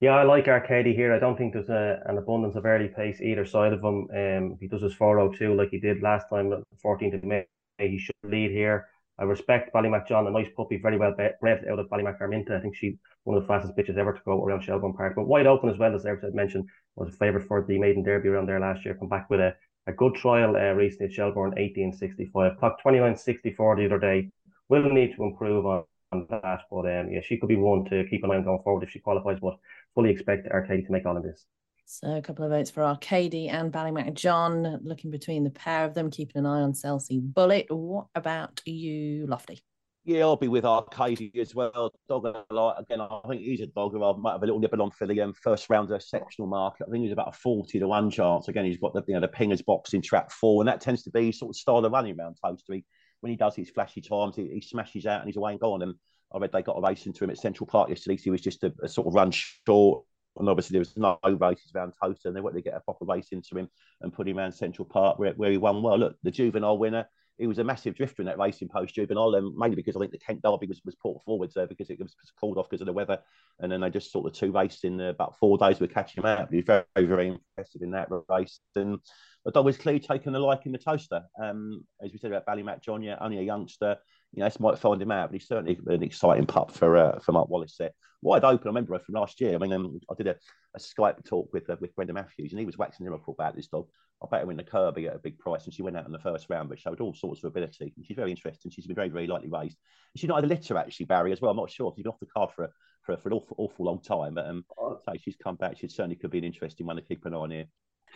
Yeah, 0.00 0.16
I 0.16 0.24
like 0.24 0.48
Arcady 0.48 0.96
here. 0.96 1.14
I 1.14 1.20
don't 1.20 1.38
think 1.38 1.52
there's 1.52 1.68
a, 1.68 2.02
an 2.06 2.18
abundance 2.18 2.56
of 2.56 2.66
early 2.66 2.88
pace 2.88 3.20
either 3.20 3.44
side 3.44 3.72
of 3.72 3.84
him. 3.84 4.08
Um, 4.12 4.56
he 4.60 4.66
does 4.66 4.82
his 4.82 4.94
402 4.94 5.54
like 5.54 5.68
he 5.70 5.78
did 5.78 6.02
last 6.02 6.28
time, 6.28 6.52
14th 6.84 7.14
of 7.14 7.22
May. 7.22 7.46
He 7.78 7.98
should 7.98 8.16
lead 8.24 8.50
here. 8.50 8.86
I 9.18 9.24
respect 9.24 9.72
Ballymac 9.72 10.06
John, 10.06 10.26
a 10.26 10.30
nice 10.30 10.48
puppy, 10.56 10.76
very 10.76 10.98
well 10.98 11.14
bred 11.40 11.64
out 11.70 11.78
of 11.78 11.88
Ballymac 11.88 12.20
Arminta. 12.20 12.56
I 12.56 12.60
think 12.60 12.76
she 12.76 12.98
one 13.24 13.36
of 13.36 13.42
the 13.42 13.48
fastest 13.48 13.76
bitches 13.76 13.96
ever 13.96 14.12
to 14.12 14.20
go 14.24 14.44
around 14.44 14.62
Shelbourne 14.62 14.92
Park, 14.92 15.14
but 15.16 15.26
wide 15.26 15.46
open 15.46 15.70
as 15.70 15.78
well 15.78 15.94
as 15.94 16.04
I 16.04 16.14
mentioned 16.32 16.68
was 16.96 17.08
a 17.08 17.16
favourite 17.16 17.46
for 17.46 17.64
the 17.64 17.78
maiden 17.78 18.02
derby 18.02 18.28
around 18.28 18.46
there 18.46 18.60
last 18.60 18.84
year. 18.84 18.94
Come 18.94 19.08
back 19.08 19.30
with 19.30 19.40
a, 19.40 19.54
a 19.86 19.92
good 19.92 20.14
trial 20.14 20.54
uh, 20.54 20.72
recently 20.72 21.06
at 21.06 21.12
Shelbourne, 21.12 21.54
1865. 21.56 22.58
Clock 22.58 22.78
29.64 22.84 23.76
the 23.76 23.86
other 23.86 23.98
day. 23.98 24.30
Will 24.68 24.90
need 24.90 25.14
to 25.16 25.24
improve 25.24 25.64
on, 25.64 25.84
on 26.12 26.26
that, 26.30 26.62
but 26.70 26.86
um, 26.86 27.10
yeah, 27.10 27.20
she 27.22 27.38
could 27.38 27.48
be 27.48 27.56
one 27.56 27.84
to 27.86 28.04
keep 28.10 28.22
an 28.24 28.30
eye 28.30 28.36
on 28.36 28.44
going 28.44 28.62
forward 28.62 28.82
if 28.82 28.90
she 28.90 29.00
qualifies. 29.00 29.38
But 29.40 29.58
fully 29.94 30.10
expect 30.10 30.48
Arcady 30.48 30.82
to 30.82 30.92
make 30.92 31.06
all 31.06 31.16
of 31.16 31.22
this. 31.22 31.46
So 31.88 32.16
a 32.16 32.20
couple 32.20 32.44
of 32.44 32.50
votes 32.50 32.68
for 32.68 32.82
Arcady 32.82 33.48
and 33.48 33.72
Ballymac 33.72 34.14
John. 34.14 34.80
Looking 34.82 35.12
between 35.12 35.44
the 35.44 35.50
pair 35.50 35.84
of 35.84 35.94
them, 35.94 36.10
keeping 36.10 36.40
an 36.40 36.46
eye 36.46 36.60
on 36.60 36.74
Chelsea 36.74 37.20
Bullet. 37.20 37.66
What 37.70 38.06
about 38.16 38.60
you, 38.66 39.24
Lofty? 39.28 39.60
Yeah, 40.04 40.22
I'll 40.22 40.36
be 40.36 40.48
with 40.48 40.64
Arcady 40.64 41.30
as 41.38 41.54
well. 41.54 41.92
Dog 42.08 42.26
lot 42.50 42.80
again. 42.80 43.00
I 43.00 43.20
think 43.28 43.42
he's 43.42 43.60
a 43.60 43.68
dogger. 43.68 44.02
I 44.02 44.12
might 44.16 44.32
have 44.32 44.42
a 44.42 44.46
little 44.46 44.58
nibble 44.58 44.82
on 44.82 44.90
for 44.90 45.06
the 45.06 45.20
um, 45.20 45.32
first 45.32 45.70
round 45.70 45.92
of 45.92 46.02
sectional 46.02 46.48
market. 46.48 46.86
I 46.88 46.90
think 46.90 47.04
he's 47.04 47.12
about 47.12 47.28
a 47.28 47.38
forty 47.38 47.78
to 47.78 47.86
one 47.86 48.10
chance. 48.10 48.48
Again, 48.48 48.64
he's 48.64 48.78
got 48.78 48.92
the 48.92 49.04
you 49.06 49.14
know 49.14 49.20
the 49.20 49.28
pingers 49.28 49.64
box 49.64 49.94
in 49.94 50.02
trap 50.02 50.32
four, 50.32 50.62
and 50.62 50.68
that 50.68 50.80
tends 50.80 51.04
to 51.04 51.10
be 51.10 51.30
sort 51.30 51.50
of 51.50 51.56
style 51.56 51.84
of 51.84 51.92
running 51.92 52.18
around 52.18 52.36
Towcester. 52.44 52.74
He, 52.74 52.84
when 53.20 53.30
he 53.30 53.36
does 53.36 53.54
his 53.54 53.70
flashy 53.70 54.00
times, 54.00 54.34
he, 54.34 54.48
he, 54.48 54.60
smashes 54.60 55.06
out 55.06 55.20
and 55.20 55.28
he's 55.28 55.36
away 55.36 55.52
and 55.52 55.60
gone. 55.60 55.82
And 55.82 55.94
I 56.34 56.38
read 56.38 56.50
they 56.52 56.62
got 56.62 56.78
a 56.78 56.80
race 56.80 57.06
into 57.06 57.22
him 57.22 57.30
at 57.30 57.38
Central 57.38 57.66
Park 57.66 57.88
yesterday. 57.88 58.16
So 58.16 58.24
he 58.24 58.30
was 58.30 58.42
just 58.42 58.64
a, 58.64 58.72
a 58.82 58.88
sort 58.88 59.06
of 59.06 59.14
run 59.14 59.30
short. 59.30 60.04
And 60.38 60.48
obviously 60.48 60.74
there 60.74 60.80
was 60.80 60.96
no 60.96 61.18
races 61.24 61.72
around 61.74 61.94
Towcester, 62.00 62.28
and 62.28 62.36
they 62.36 62.40
wanted 62.40 62.56
to 62.56 62.70
get 62.70 62.76
a 62.76 62.80
proper 62.80 63.04
race 63.04 63.28
into 63.32 63.56
him 63.56 63.68
and 64.00 64.12
put 64.12 64.28
him 64.28 64.38
around 64.38 64.52
Central 64.52 64.86
Park 64.86 65.18
where, 65.18 65.32
where 65.32 65.50
he 65.50 65.58
won 65.58 65.82
well. 65.82 65.98
Look, 65.98 66.16
the 66.22 66.30
juvenile 66.30 66.78
winner 66.78 67.06
he 67.38 67.46
was 67.46 67.58
a 67.58 67.64
massive 67.64 67.94
drifter 67.94 68.22
in 68.22 68.26
that 68.26 68.38
racing 68.38 68.68
post 68.68 68.94
juvenile, 68.94 69.34
and 69.34 69.54
mainly 69.56 69.76
because 69.76 69.94
I 69.94 70.00
think 70.00 70.12
the 70.12 70.18
Kent 70.18 70.42
Derby 70.42 70.66
was, 70.66 70.80
was 70.84 70.94
put 70.94 71.22
forward 71.24 71.50
there 71.54 71.66
because 71.66 71.90
it 71.90 71.98
was 71.98 72.14
called 72.40 72.56
off 72.56 72.68
because 72.70 72.80
of 72.80 72.86
the 72.86 72.92
weather, 72.92 73.18
and 73.60 73.70
then 73.70 73.80
they 73.80 73.90
just 73.90 74.10
sort 74.10 74.26
of 74.26 74.32
two 74.32 74.52
races 74.52 74.84
in 74.84 75.00
uh, 75.00 75.10
about 75.10 75.38
four 75.38 75.58
days. 75.58 75.78
We're 75.78 75.88
catching 75.88 76.22
him 76.22 76.28
out. 76.28 76.48
He 76.50 76.56
was 76.56 76.64
very, 76.64 77.06
very 77.06 77.28
impressive 77.28 77.82
in 77.82 77.90
that 77.90 78.08
race, 78.28 78.60
and 78.74 78.98
the 79.44 79.50
dog 79.52 79.66
was 79.66 79.76
clearly 79.76 80.00
taking 80.00 80.34
a 80.34 80.38
liking 80.38 80.72
the 80.72 80.78
Towcester. 80.78 81.22
Um, 81.40 81.84
as 82.02 82.10
we 82.12 82.18
said 82.18 82.32
about 82.32 82.46
Ballymac 82.46 82.82
John, 82.82 83.02
yeah, 83.02 83.16
only 83.20 83.38
a 83.38 83.42
youngster. 83.42 83.96
You 84.36 84.40
know, 84.40 84.46
this 84.48 84.60
might 84.60 84.78
find 84.78 85.00
him 85.00 85.10
out, 85.10 85.30
but 85.30 85.40
he's 85.40 85.48
certainly 85.48 85.78
an 85.86 86.02
exciting 86.02 86.44
pup 86.44 86.70
for 86.70 86.96
uh, 86.96 87.18
for 87.20 87.32
Mark 87.32 87.48
Wallace 87.48 87.76
there. 87.78 87.92
Wide 88.20 88.44
open, 88.44 88.66
I 88.66 88.70
remember 88.70 88.98
from 88.98 89.14
last 89.14 89.40
year. 89.40 89.54
I 89.54 89.58
mean, 89.58 89.72
um, 89.72 89.98
I 90.10 90.14
did 90.14 90.26
a, 90.26 90.36
a 90.74 90.78
Skype 90.78 91.24
talk 91.24 91.48
with 91.54 91.68
uh, 91.70 91.76
with 91.80 91.94
Brendan 91.96 92.16
Matthews, 92.16 92.52
and 92.52 92.60
he 92.60 92.66
was 92.66 92.76
waxing 92.76 93.06
lyrical 93.06 93.32
about 93.32 93.56
this 93.56 93.68
dog. 93.68 93.86
I 94.22 94.26
bet 94.30 94.44
her 94.44 94.50
in 94.50 94.58
the 94.58 94.62
Kirby 94.62 95.08
at 95.08 95.16
a 95.16 95.18
big 95.18 95.38
price, 95.38 95.64
and 95.64 95.72
she 95.72 95.82
went 95.82 95.96
out 95.96 96.06
in 96.06 96.12
the 96.12 96.18
first 96.18 96.50
round, 96.50 96.68
but 96.68 96.78
showed 96.78 97.00
all 97.00 97.14
sorts 97.14 97.42
of 97.42 97.48
ability. 97.48 97.94
And 97.96 98.04
she's 98.06 98.16
very 98.16 98.30
interesting. 98.30 98.70
She's 98.70 98.86
been 98.86 98.96
very, 98.96 99.08
very 99.08 99.26
lightly 99.26 99.50
raised. 99.50 99.78
She's 100.16 100.28
not 100.28 100.36
had 100.36 100.44
a 100.44 100.48
litter 100.48 100.76
actually, 100.76 101.06
Barry, 101.06 101.32
as 101.32 101.40
well. 101.40 101.50
I'm 101.50 101.56
not 101.56 101.70
sure. 101.70 101.92
She's 101.94 102.02
been 102.02 102.12
off 102.12 102.20
the 102.20 102.26
card 102.26 102.50
for 102.54 102.64
a, 102.64 102.68
for, 103.04 103.16
for 103.16 103.28
an 103.30 103.34
awful, 103.34 103.56
awful 103.58 103.86
long 103.86 104.02
time, 104.02 104.34
but 104.34 104.46
um, 104.46 104.64
I'd 104.78 105.14
say 105.14 105.20
she's 105.22 105.36
come 105.36 105.56
back. 105.56 105.78
She 105.78 105.88
certainly 105.88 106.16
could 106.16 106.30
be 106.30 106.38
an 106.38 106.44
interesting 106.44 106.86
one 106.86 106.96
to 106.96 107.02
keep 107.02 107.24
an 107.24 107.34
eye 107.34 107.38
on 107.38 107.50
here. 107.50 107.66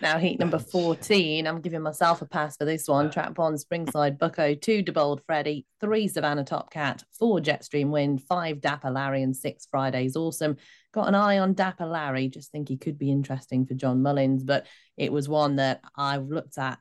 Now, 0.02 0.18
heat 0.18 0.40
number 0.40 0.58
14. 0.58 1.46
I'm 1.46 1.60
giving 1.60 1.82
myself 1.82 2.22
a 2.22 2.26
pass 2.26 2.56
for 2.56 2.64
this 2.64 2.88
one. 2.88 3.10
Trap 3.10 3.36
One, 3.36 3.56
Springside 3.56 4.18
Bucko, 4.18 4.54
two 4.54 4.82
DeBold 4.82 5.20
Freddy, 5.26 5.66
three 5.78 6.08
Savannah 6.08 6.44
Top 6.44 6.70
Cat, 6.70 7.04
four 7.18 7.38
Jetstream 7.38 7.90
Wind, 7.90 8.22
five 8.22 8.62
Dapper 8.62 8.90
Larry, 8.90 9.22
and 9.22 9.36
six 9.36 9.66
Fridays 9.70 10.16
Awesome. 10.16 10.56
Got 10.92 11.08
an 11.08 11.14
eye 11.14 11.38
on 11.38 11.52
Dapper 11.52 11.84
Larry. 11.84 12.28
Just 12.28 12.50
think 12.50 12.68
he 12.68 12.78
could 12.78 12.98
be 12.98 13.10
interesting 13.10 13.66
for 13.66 13.74
John 13.74 14.00
Mullins, 14.02 14.42
but 14.42 14.66
it 14.96 15.12
was 15.12 15.28
one 15.28 15.56
that 15.56 15.82
I've 15.94 16.28
looked 16.28 16.56
at 16.56 16.78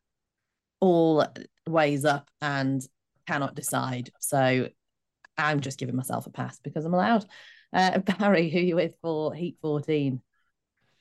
all 0.80 1.26
ways 1.67 2.05
up 2.05 2.30
and 2.41 2.82
cannot 3.28 3.53
decide. 3.53 4.11
So 4.22 4.70
I'm 5.38 5.59
just 5.59 5.78
giving 5.78 5.97
myself 5.97 6.26
a 6.26 6.32
pass 6.32 6.57
because 6.59 6.86
I'm 6.86 6.93
allowed. 6.93 7.26
Uh, 7.74 7.97
Barry, 8.20 8.49
who 8.49 8.59
you 8.59 8.78
with 8.78 8.95
for 9.01 9.34
Heat 9.34 9.57
14? 9.61 10.22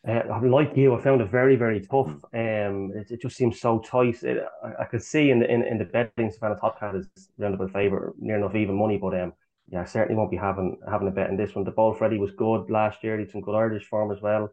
Uh, 0.07 0.23
like 0.45 0.77
you, 0.77 0.95
I 0.95 1.01
found 1.01 1.21
it 1.21 1.31
very, 1.31 1.57
very 1.57 1.81
tough. 1.81 2.09
Um, 2.33 2.93
it, 2.95 3.11
it 3.11 3.21
just 3.21 3.37
seems 3.37 3.61
so 3.61 3.81
tight. 3.81 4.23
It, 4.23 4.45
I, 4.65 4.83
I 4.83 4.85
could 4.85 5.03
see 5.03 5.31
in 5.31 5.41
the 5.41 5.53
in, 5.53 5.65
in 5.65 5.79
the 5.79 5.85
betting 5.85 6.31
Savannah 6.31 6.57
Top 6.57 6.79
Cat 6.79 6.95
is 6.95 7.09
round 7.37 7.55
about 7.55 7.73
favour, 7.73 8.15
near 8.19 8.37
enough 8.37 8.55
even 8.55 8.77
money. 8.77 8.97
But 8.97 9.21
um, 9.21 9.33
yeah, 9.69 9.83
I 9.83 9.85
certainly 9.85 10.17
won't 10.17 10.31
be 10.31 10.37
having 10.37 10.79
having 10.89 11.09
a 11.09 11.11
bet 11.11 11.31
in 11.31 11.37
this 11.37 11.55
one. 11.55 11.65
The 11.65 11.73
ball 11.73 11.95
Freddy 11.95 12.19
was 12.19 12.31
good 12.31 12.71
last 12.71 13.03
year. 13.03 13.17
He 13.19 13.25
had 13.25 13.33
some 13.33 13.41
good 13.41 13.57
Irish 13.57 13.87
form 13.87 14.13
as 14.13 14.23
well. 14.23 14.51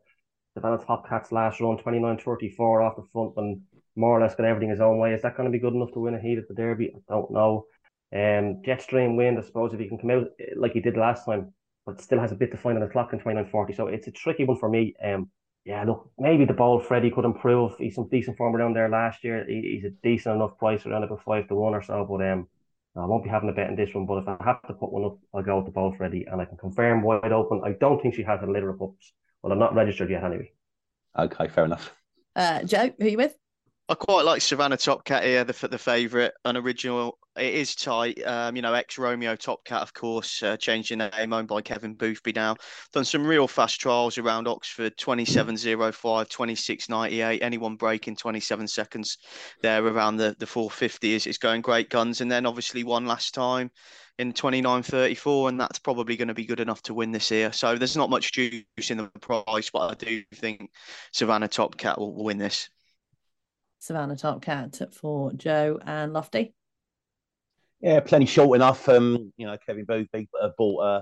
Savannah 0.56 0.84
Top 0.84 1.08
Cat's 1.08 1.32
last 1.32 1.60
run, 1.60 1.78
29-34 1.78 2.84
off 2.84 2.96
the 2.96 3.04
front 3.12 3.34
and 3.38 3.62
more 3.96 4.18
or 4.18 4.22
less 4.22 4.36
got 4.36 4.46
everything 4.46 4.70
his 4.70 4.82
own 4.82 4.98
way. 4.98 5.14
Is 5.14 5.22
that 5.22 5.36
going 5.36 5.46
to 5.48 5.52
be 5.52 5.60
good 5.60 5.74
enough 5.74 5.92
to 5.94 6.00
win 6.00 6.16
a 6.16 6.20
heat 6.20 6.38
at 6.38 6.48
the 6.48 6.54
Derby? 6.54 6.94
I 6.96 7.14
don't 7.14 7.32
know. 7.32 7.66
Um, 8.14 8.62
Jetstream 8.66 9.18
Wind, 9.18 9.38
I 9.38 9.42
suppose, 9.42 9.74
if 9.74 9.80
he 9.80 9.88
can 9.90 9.98
come 9.98 10.12
out 10.12 10.28
eh, 10.40 10.54
like 10.56 10.72
he 10.74 10.80
did 10.80 10.98
last 10.98 11.26
time, 11.26 11.54
but 11.86 12.02
still 12.02 12.20
has 12.20 12.32
a 12.32 12.36
bit 12.36 12.52
to 12.52 12.58
find 12.58 12.78
on 12.78 12.84
the 12.84 12.92
clock 12.92 13.14
in 13.14 13.20
29.40. 13.20 13.76
So 13.76 13.88
it's 13.88 14.08
a 14.08 14.12
tricky 14.12 14.46
one 14.46 14.58
for 14.58 14.70
me. 14.70 14.96
Um, 15.04 15.30
yeah, 15.66 15.84
look, 15.84 16.10
maybe 16.20 16.46
the 16.46 16.54
ball 16.54 16.80
Freddy 16.80 17.10
could 17.10 17.26
improve. 17.26 17.76
He's 17.78 17.96
some 17.96 18.08
decent 18.10 18.38
form 18.38 18.56
around 18.56 18.76
there 18.76 18.90
last 18.90 19.24
year. 19.24 19.46
He, 19.48 19.74
he's 19.76 19.84
a 19.84 19.96
decent 20.04 20.36
enough 20.36 20.58
price 20.58 20.86
around 20.86 21.04
about 21.04 21.24
five 21.24 21.48
to 21.48 21.56
one 21.56 21.74
or 21.74 21.82
so. 21.82 22.06
But 22.08 22.28
um, 22.28 22.48
I 22.96 23.06
won't 23.06 23.24
be 23.24 23.30
having 23.30 23.50
a 23.50 23.54
bet 23.54 23.70
in 23.70 23.76
this 23.76 23.94
one. 23.94 24.06
But 24.06 24.20
if 24.20 24.28
I 24.28 24.38
have 24.44 24.62
to 24.68 24.74
put 24.74 24.92
one 24.92 25.06
up, 25.06 25.18
I'll 25.34 25.44
go 25.44 25.58
with 25.58 25.66
the 25.66 25.72
ball 25.72 25.94
Freddy, 25.98 26.26
and 26.32 26.40
I 26.40 26.46
can 26.46 26.58
confirm 26.58 27.02
wide 27.02 27.32
open. 27.32 27.62
I 27.66 27.72
don't 27.72 28.02
think 28.02 28.16
she 28.16 28.24
has 28.24 28.42
a 28.44 28.48
litter 28.48 28.70
of 28.70 28.80
pups. 28.80 29.14
Well, 29.42 29.52
I'm 29.52 29.60
not 29.60 29.76
registered 29.76 30.10
yet 30.10 30.24
anyway. 30.24 30.52
Okay, 31.18 31.48
fair 31.48 31.66
enough. 31.66 31.94
Uh, 32.36 32.64
Joe, 32.64 32.92
who 33.00 33.06
are 33.06 33.10
you 33.10 33.18
with? 33.18 33.36
I 33.90 33.96
quite 33.96 34.26
like 34.26 34.42
Savannah 34.42 34.78
Top 34.78 35.06
Cat 35.06 35.24
here, 35.24 35.44
the 35.44 35.68
the 35.68 35.78
favourite, 35.78 36.32
an 36.44 36.58
original. 36.58 37.18
It 37.38 37.54
is 37.54 37.76
tight. 37.76 38.26
Um, 38.26 38.56
you 38.56 38.62
know, 38.62 38.74
ex 38.74 38.98
Romeo 38.98 39.36
Top 39.36 39.66
Cat, 39.66 39.82
of 39.82 39.94
course, 39.94 40.42
uh, 40.42 40.56
changing 40.56 41.00
the 41.00 41.10
name, 41.10 41.34
owned 41.34 41.50
by 41.50 41.62
Kevin 41.62 41.94
Boothby 41.94 42.32
now. 42.32 42.56
Done 42.94 43.04
some 43.04 43.28
real 43.28 43.48
fast 43.48 43.80
trials 43.80 44.18
around 44.18 44.48
Oxford, 44.48 44.96
27.05, 44.98 45.94
26.98. 46.30 47.40
Anyone 47.42 47.76
breaking 47.76 48.16
27 48.16 48.68
seconds 48.70 49.18
there 49.62 49.86
around 49.86 50.16
the, 50.16 50.36
the 50.40 50.48
450 50.48 51.14
is, 51.14 51.28
is 51.28 51.38
going 51.38 51.62
great 51.62 51.90
guns. 51.90 52.22
And 52.22 52.32
then 52.32 52.46
obviously 52.46 52.86
one 52.86 53.06
last 53.06 53.34
time 53.34 53.70
in 54.18 54.32
29.34, 54.32 55.50
and 55.50 55.60
that's 55.60 55.80
probably 55.80 56.16
going 56.16 56.30
to 56.30 56.34
be 56.34 56.46
good 56.46 56.62
enough 56.62 56.82
to 56.84 56.94
win 56.94 57.12
this 57.12 57.32
year. 57.32 57.52
So 57.52 57.76
there's 57.76 57.98
not 57.98 58.10
much 58.10 58.32
juice 58.32 58.64
in 58.90 58.98
the 58.98 59.12
price, 59.20 59.70
but 59.72 59.92
I 59.92 59.94
do 59.96 60.24
think 60.36 60.72
Savannah 61.12 61.50
Top 61.50 61.76
Cat 61.76 62.00
will, 62.00 62.16
will 62.16 62.24
win 62.24 62.38
this. 62.38 62.70
Savannah 63.80 64.16
Top 64.16 64.42
Cat 64.42 64.80
for 64.94 65.34
Joe 65.34 65.80
and 65.86 66.14
Lofty. 66.14 66.54
Yeah, 67.86 68.00
plenty 68.00 68.26
short 68.26 68.56
enough. 68.56 68.90
Um, 68.90 69.32
you 69.38 69.46
know, 69.46 69.56
Kevin 69.64 69.86
Boothby 69.86 70.28
uh, 70.42 70.50
bought 70.58 70.80
uh, 70.80 71.02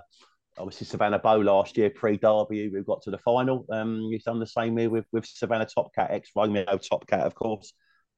obviously 0.58 0.86
Savannah 0.86 1.18
Bow 1.18 1.38
last 1.38 1.78
year 1.78 1.90
pre 1.90 2.18
Derby. 2.18 2.68
We 2.68 2.84
got 2.84 3.02
to 3.04 3.12
the 3.12 3.18
final. 3.20 3.66
Um, 3.72 4.10
he's 4.12 4.26
done 4.26 4.42
the 4.42 4.46
same 4.46 4.76
here 4.76 4.90
with 4.90 5.06
with 5.14 5.26
Savannah 5.26 5.66
Top 5.66 5.96
Cat, 5.96 6.12
ex 6.12 6.32
Romeo 6.36 6.66
Top 6.66 7.08
Cat, 7.08 7.22
of 7.22 7.36
course. 7.36 7.72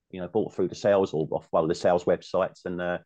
You 0.09 0.19
know, 0.19 0.27
bought 0.27 0.55
through 0.55 0.69
the 0.69 0.75
sales 0.75 1.13
or 1.13 1.27
off 1.29 1.45
one 1.51 1.61
of 1.61 1.69
the 1.69 1.75
sales 1.75 2.05
websites, 2.05 2.65
and 2.65 2.81
uh, 2.81 2.97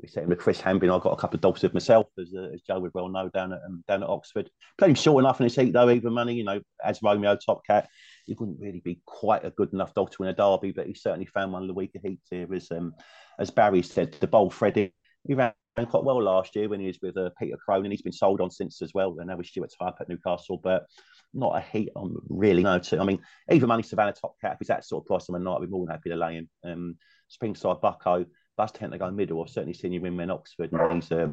we 0.00 0.06
set 0.06 0.22
him 0.22 0.28
with 0.28 0.38
Chris 0.38 0.60
Hambin. 0.60 0.84
I 0.84 1.02
got 1.02 1.14
a 1.14 1.20
couple 1.20 1.34
of 1.34 1.40
dogs 1.40 1.64
with 1.64 1.74
myself, 1.74 2.06
as, 2.16 2.32
uh, 2.32 2.50
as 2.54 2.62
Joe 2.62 2.78
would 2.78 2.94
well 2.94 3.08
know, 3.08 3.28
down 3.28 3.52
at 3.52 3.58
um, 3.66 3.82
down 3.88 4.04
at 4.04 4.08
Oxford. 4.08 4.48
Playing 4.78 4.94
short 4.94 5.24
enough 5.24 5.40
in 5.40 5.44
his 5.46 5.56
heat 5.56 5.72
though, 5.72 5.90
even 5.90 6.12
money. 6.12 6.34
You 6.34 6.44
know, 6.44 6.60
as 6.84 7.02
Romeo 7.02 7.36
Top 7.44 7.66
Cat, 7.66 7.88
he 8.26 8.36
wouldn't 8.38 8.60
really 8.60 8.82
be 8.84 9.00
quite 9.04 9.44
a 9.44 9.50
good 9.50 9.72
enough 9.72 9.94
dog 9.94 10.12
to 10.12 10.18
win 10.20 10.28
a 10.28 10.32
derby, 10.32 10.70
but 10.70 10.86
he 10.86 10.94
certainly 10.94 11.26
found 11.26 11.52
one 11.52 11.62
of 11.62 11.68
the 11.68 11.74
weaker 11.74 11.98
heats 12.00 12.28
here. 12.30 12.46
As 12.54 12.70
um, 12.70 12.94
as 13.40 13.50
Barry 13.50 13.82
said, 13.82 14.12
DeBold 14.12 14.52
Freddy, 14.52 14.92
he 15.28 15.34
ran 15.34 15.52
quite 15.76 16.02
well 16.02 16.20
last 16.22 16.56
year 16.56 16.68
when 16.68 16.80
he 16.80 16.86
was 16.86 16.98
with 17.00 17.16
uh, 17.16 17.30
Peter 17.38 17.56
Cronin. 17.56 17.90
He's 17.90 18.02
been 18.02 18.12
sold 18.12 18.40
on 18.40 18.50
since 18.50 18.82
as 18.82 18.92
well. 18.94 19.14
And 19.18 19.28
now 19.28 19.36
with 19.36 19.46
Stuart 19.46 19.72
Type 19.78 19.94
at 20.00 20.08
Newcastle, 20.08 20.58
but 20.62 20.86
not 21.34 21.56
a 21.56 21.60
heat 21.60 21.90
on 21.94 22.16
really. 22.28 22.62
No, 22.62 22.80
I 22.98 23.04
mean, 23.04 23.20
even 23.52 23.68
money 23.68 23.82
Savannah 23.82 24.14
Top 24.14 24.34
Cat, 24.40 24.54
if 24.54 24.58
he's 24.60 24.68
that 24.68 24.86
sort 24.86 25.04
of 25.04 25.06
price 25.06 25.28
on 25.28 25.36
a 25.36 25.38
night, 25.38 25.60
we're 25.60 25.68
more 25.68 25.86
than 25.86 25.94
happy 25.94 26.08
to 26.10 26.16
lay 26.16 26.34
him. 26.34 26.48
Um, 26.64 26.96
Springside 27.30 27.82
Bucko, 27.82 28.24
that's 28.56 28.72
tend 28.72 28.92
to 28.92 28.98
go 28.98 29.10
middle. 29.10 29.42
I've 29.42 29.50
certainly 29.50 29.74
seen 29.74 29.92
him 29.92 30.18
in 30.18 30.30
Oxford, 30.30 30.72
and 30.72 31.02
he's 31.02 31.12
uh, 31.12 31.28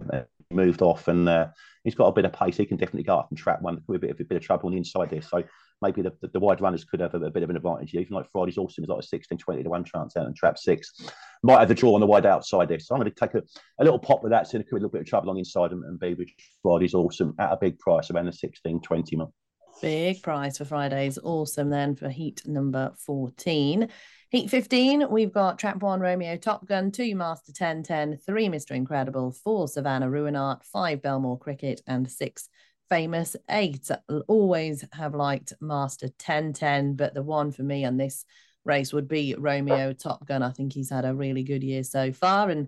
moved 0.52 0.82
off, 0.82 1.08
and 1.08 1.28
uh, 1.28 1.48
he's 1.86 1.96
got 1.96 2.08
a 2.08 2.12
bit 2.12 2.26
of 2.26 2.34
pace. 2.34 2.58
He 2.58 2.66
can 2.66 2.78
definitely 2.78 3.04
go 3.04 3.18
up 3.18 3.30
and 3.32 3.38
trap 3.38 3.62
one 3.62 3.82
with 3.88 4.04
a 4.04 4.08
bit, 4.08 4.20
a 4.20 4.26
bit 4.26 4.36
of 4.36 4.44
trouble 4.44 4.68
on 4.68 4.74
the 4.74 4.78
inside 4.78 5.10
there. 5.10 5.22
So 5.22 5.44
maybe 5.86 6.02
the, 6.02 6.14
the, 6.22 6.28
the, 6.30 6.40
wide 6.40 6.62
runners 6.62 6.84
could 6.84 7.00
have 7.00 7.14
a, 7.14 7.18
a, 7.18 7.30
bit 7.30 7.44
of 7.44 7.50
an 7.50 7.56
advantage. 7.56 7.94
Even 7.94 8.16
like 8.16 8.30
Friday's 8.32 8.58
awesome 8.58 8.84
is 8.84 8.90
like 8.90 9.00
a 9.00 9.06
16, 9.06 9.38
20 9.38 9.64
to 9.64 9.70
one 9.70 9.84
chance 9.84 10.18
out 10.18 10.26
and 10.26 10.36
trap 10.36 10.58
six. 10.58 10.92
Might 11.44 11.60
have 11.60 11.68
the 11.68 11.76
draw 11.76 11.94
on 11.94 12.02
the 12.02 12.08
wide 12.08 12.26
outside 12.26 12.70
there. 12.70 12.80
So 12.80 12.96
I'm 12.96 13.02
going 13.02 13.12
to 13.12 13.20
take 13.20 13.36
a, 13.36 13.44
a 13.80 13.84
little 13.84 14.00
pop 14.00 14.24
with 14.24 14.32
that. 14.32 14.48
So 14.48 14.58
there 14.58 14.64
could 14.64 14.76
be 14.76 14.78
a 14.78 14.80
little 14.80 14.90
bit 14.90 15.02
of 15.02 15.08
trouble 15.08 15.30
on 15.30 15.38
inside 15.38 15.72
and, 15.72 15.84
and 15.84 16.00
be 16.00 16.14
with 16.14 16.30
Friday's 16.62 16.94
awesome 16.94 17.36
at 17.40 17.52
a 17.52 17.58
big 17.58 17.80
price 17.80 18.10
around 18.12 18.26
the 18.26 18.34
16, 18.34 18.82
20 18.82 19.16
month. 19.16 19.32
Big 19.82 20.24
price 20.24 20.58
for 20.58 20.66
Friday's 20.66 21.20
awesome 21.22 21.70
then 21.70 21.96
for 21.96 22.10
heat 22.10 22.42
number 22.46 22.94
14. 23.06 23.90
Heat 24.32 24.50
15, 24.50 25.10
we've 25.10 25.34
got 25.34 25.60
Trap 25.60 25.82
1 25.82 26.00
Romeo 26.00 26.36
Top 26.38 26.66
Gun, 26.66 26.92
2 26.92 27.16
Master 27.16 27.52
10 27.54 27.84
10, 27.84 28.18
3 28.18 28.50
Mr. 28.50 28.72
Incredible, 28.72 29.32
4 29.32 29.68
Savannah 29.68 30.08
Ruinart, 30.08 30.64
5 30.64 31.02
Belmore 31.02 31.38
Cricket, 31.38 31.82
and 31.88 32.10
6 32.10 32.50
Famous 32.90 33.36
8. 33.50 33.90
Always 34.28 34.86
have 34.94 35.16
liked 35.16 35.54
Master 35.60 36.10
10 36.20 36.54
10, 36.54 36.96
but 36.96 37.14
the 37.14 37.24
one 37.24 37.52
for 37.52 37.64
me 37.64 37.86
on 37.86 37.98
this 37.98 38.26
race 38.64 38.94
would 38.94 39.08
be 39.08 39.36
Romeo 39.38 39.94
Top 39.94 40.26
Gun. 40.28 40.44
I 40.44 40.52
think 40.52 40.74
he's 40.74 40.90
had 40.90 41.06
a 41.06 41.14
really 41.14 41.44
good 41.44 41.64
year 41.64 41.84
so 41.84 42.12
far 42.12 42.50
and 42.50 42.68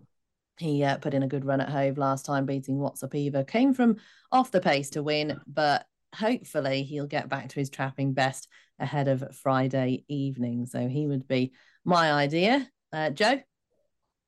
he 0.57 0.83
uh, 0.83 0.97
put 0.97 1.13
in 1.13 1.23
a 1.23 1.27
good 1.27 1.45
run 1.45 1.61
at 1.61 1.69
Hove 1.69 1.97
last 1.97 2.25
time, 2.25 2.45
beating 2.45 2.79
What's 2.79 3.03
Up 3.03 3.13
Eva. 3.13 3.43
Came 3.43 3.73
from 3.73 3.97
off 4.31 4.51
the 4.51 4.61
pace 4.61 4.89
to 4.91 5.03
win, 5.03 5.39
but 5.45 5.85
hopefully 6.15 6.83
he'll 6.83 7.07
get 7.07 7.29
back 7.29 7.49
to 7.49 7.59
his 7.59 7.69
trapping 7.69 8.13
best 8.13 8.47
ahead 8.79 9.07
of 9.07 9.35
Friday 9.35 10.03
evening. 10.07 10.65
So 10.65 10.87
he 10.87 11.07
would 11.07 11.27
be 11.27 11.53
my 11.85 12.11
idea. 12.11 12.67
Uh, 12.91 13.11
Joe? 13.11 13.39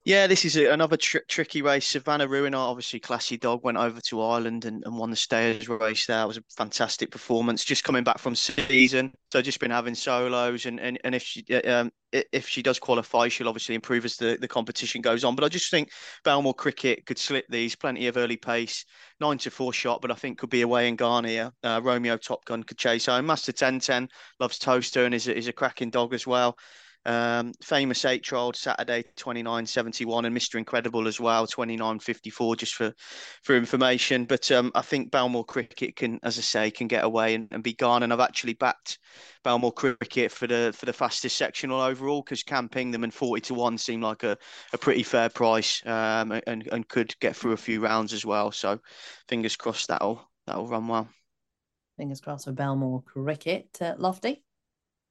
Yeah, 0.06 0.28
this 0.28 0.46
is 0.46 0.56
a, 0.56 0.72
another 0.72 0.98
tr 0.98 1.18
tricky 1.28 1.62
race. 1.62 1.86
Savannah 1.86 2.28
Ruinart, 2.28 2.70
obviously 2.70 3.00
classy 3.00 3.38
dog, 3.38 3.64
went 3.64 3.78
over 3.78 4.00
to 4.02 4.22
Ireland 4.22 4.66
and, 4.66 4.84
and 4.86 4.98
won 4.98 5.10
the 5.10 5.16
stayers 5.16 5.68
race 5.68 6.06
there. 6.06 6.24
It 6.24 6.28
was 6.28 6.38
a 6.38 6.44
fantastic 6.58 7.12
performance. 7.12 7.66
Just 7.66 7.84
coming 7.84 8.04
back 8.04 8.18
from 8.18 8.34
season, 8.34 9.12
so 9.32 9.42
just 9.42 9.60
been 9.60 9.72
having 9.72 9.96
solos, 9.96 10.66
and 10.66 10.80
and, 10.80 11.00
and 11.04 11.14
if 11.14 11.24
she 11.24 11.44
um 11.66 11.92
if 12.12 12.48
she 12.48 12.64
does 12.64 12.80
qualify, 12.80 13.28
she'll 13.28 13.50
obviously 13.50 13.76
improve 13.76 14.06
as 14.06 14.16
the, 14.16 14.38
the 14.40 14.48
competition 14.48 15.02
goes 15.02 15.24
on. 15.24 15.36
But 15.36 15.44
I 15.44 15.50
just 15.50 15.70
think 15.70 15.92
Belmore 16.24 16.56
Cricket 16.56 17.06
could 17.06 17.20
slip 17.20 17.46
these. 17.50 17.76
Plenty 17.76 18.08
of 18.08 18.18
early 18.18 18.38
pace, 18.38 18.86
nine 19.20 19.38
to 19.40 19.52
four 19.52 19.74
shot, 19.74 20.02
but 20.02 20.12
I 20.12 20.16
think 20.16 20.40
could 20.40 20.50
be 20.50 20.62
away 20.62 20.88
in 20.88 20.96
Ghana. 20.96 21.54
Uh, 21.62 21.82
Romeo 21.84 22.16
Top 22.18 22.46
Gun 22.46 22.64
could 22.64 22.78
chase 22.78 23.06
home. 23.08 23.26
Master 23.26 23.52
Ten 23.52 23.80
Ten 23.80 24.08
loves 24.40 24.58
Towcester 24.60 25.06
and 25.06 25.14
is 25.14 25.28
is 25.28 25.50
a 25.50 25.54
cracking 25.54 25.90
dog 25.90 26.14
as 26.14 26.26
well. 26.26 26.58
Um, 27.06 27.54
famous 27.64 28.04
eight 28.04 28.30
year 28.30 28.38
old 28.38 28.56
Saturday 28.56 29.06
29.71 29.16 30.26
and 30.26 30.36
Mr. 30.36 30.56
Incredible 30.56 31.08
as 31.08 31.20
well 31.20 31.48
29.54 31.48 32.58
just 32.58 32.76
for 32.76 32.94
for 33.44 33.56
information. 33.56 34.26
But 34.26 34.52
um, 34.52 34.72
I 34.76 34.82
think 34.82 35.10
Belmore 35.10 35.46
Cricket 35.46 35.96
can, 35.96 36.20
as 36.24 36.38
I 36.38 36.42
say, 36.42 36.72
can 36.72 36.88
get 36.88 37.06
away 37.06 37.36
and, 37.36 37.48
and 37.52 37.64
be 37.64 37.74
gone. 37.74 38.04
And 38.04 38.12
I've 38.12 38.20
actually 38.20 38.54
backed 38.54 39.00
Belmore 39.44 39.72
Cricket 39.72 40.32
for 40.32 40.46
the 40.46 40.74
for 40.76 40.86
the 40.86 40.94
fastest 40.94 41.38
sectional 41.38 41.80
overall 41.80 42.22
because 42.22 42.44
camping 42.44 42.92
them 42.92 43.04
and 43.04 43.14
40 43.14 43.42
to 43.42 43.54
one 43.54 43.78
seemed 43.78 44.04
like 44.04 44.24
a, 44.24 44.38
a 44.74 44.78
pretty 44.78 45.04
fair 45.04 45.30
price 45.30 45.82
um, 45.86 46.34
and 46.48 46.68
and 46.72 46.88
could 46.88 47.18
get 47.20 47.36
through 47.36 47.54
a 47.54 47.58
few 47.58 47.82
rounds 47.82 48.12
as 48.12 48.26
well. 48.26 48.52
So 48.52 48.80
fingers 49.30 49.56
crossed 49.56 49.88
that'll 49.88 50.30
that'll 50.46 50.68
run 50.68 50.88
well. 50.88 51.08
Fingers 51.98 52.22
crossed 52.22 52.46
for 52.46 52.52
Belmore 52.52 53.04
Cricket. 53.04 53.78
Uh, 53.82 53.96
Lofty. 53.98 54.44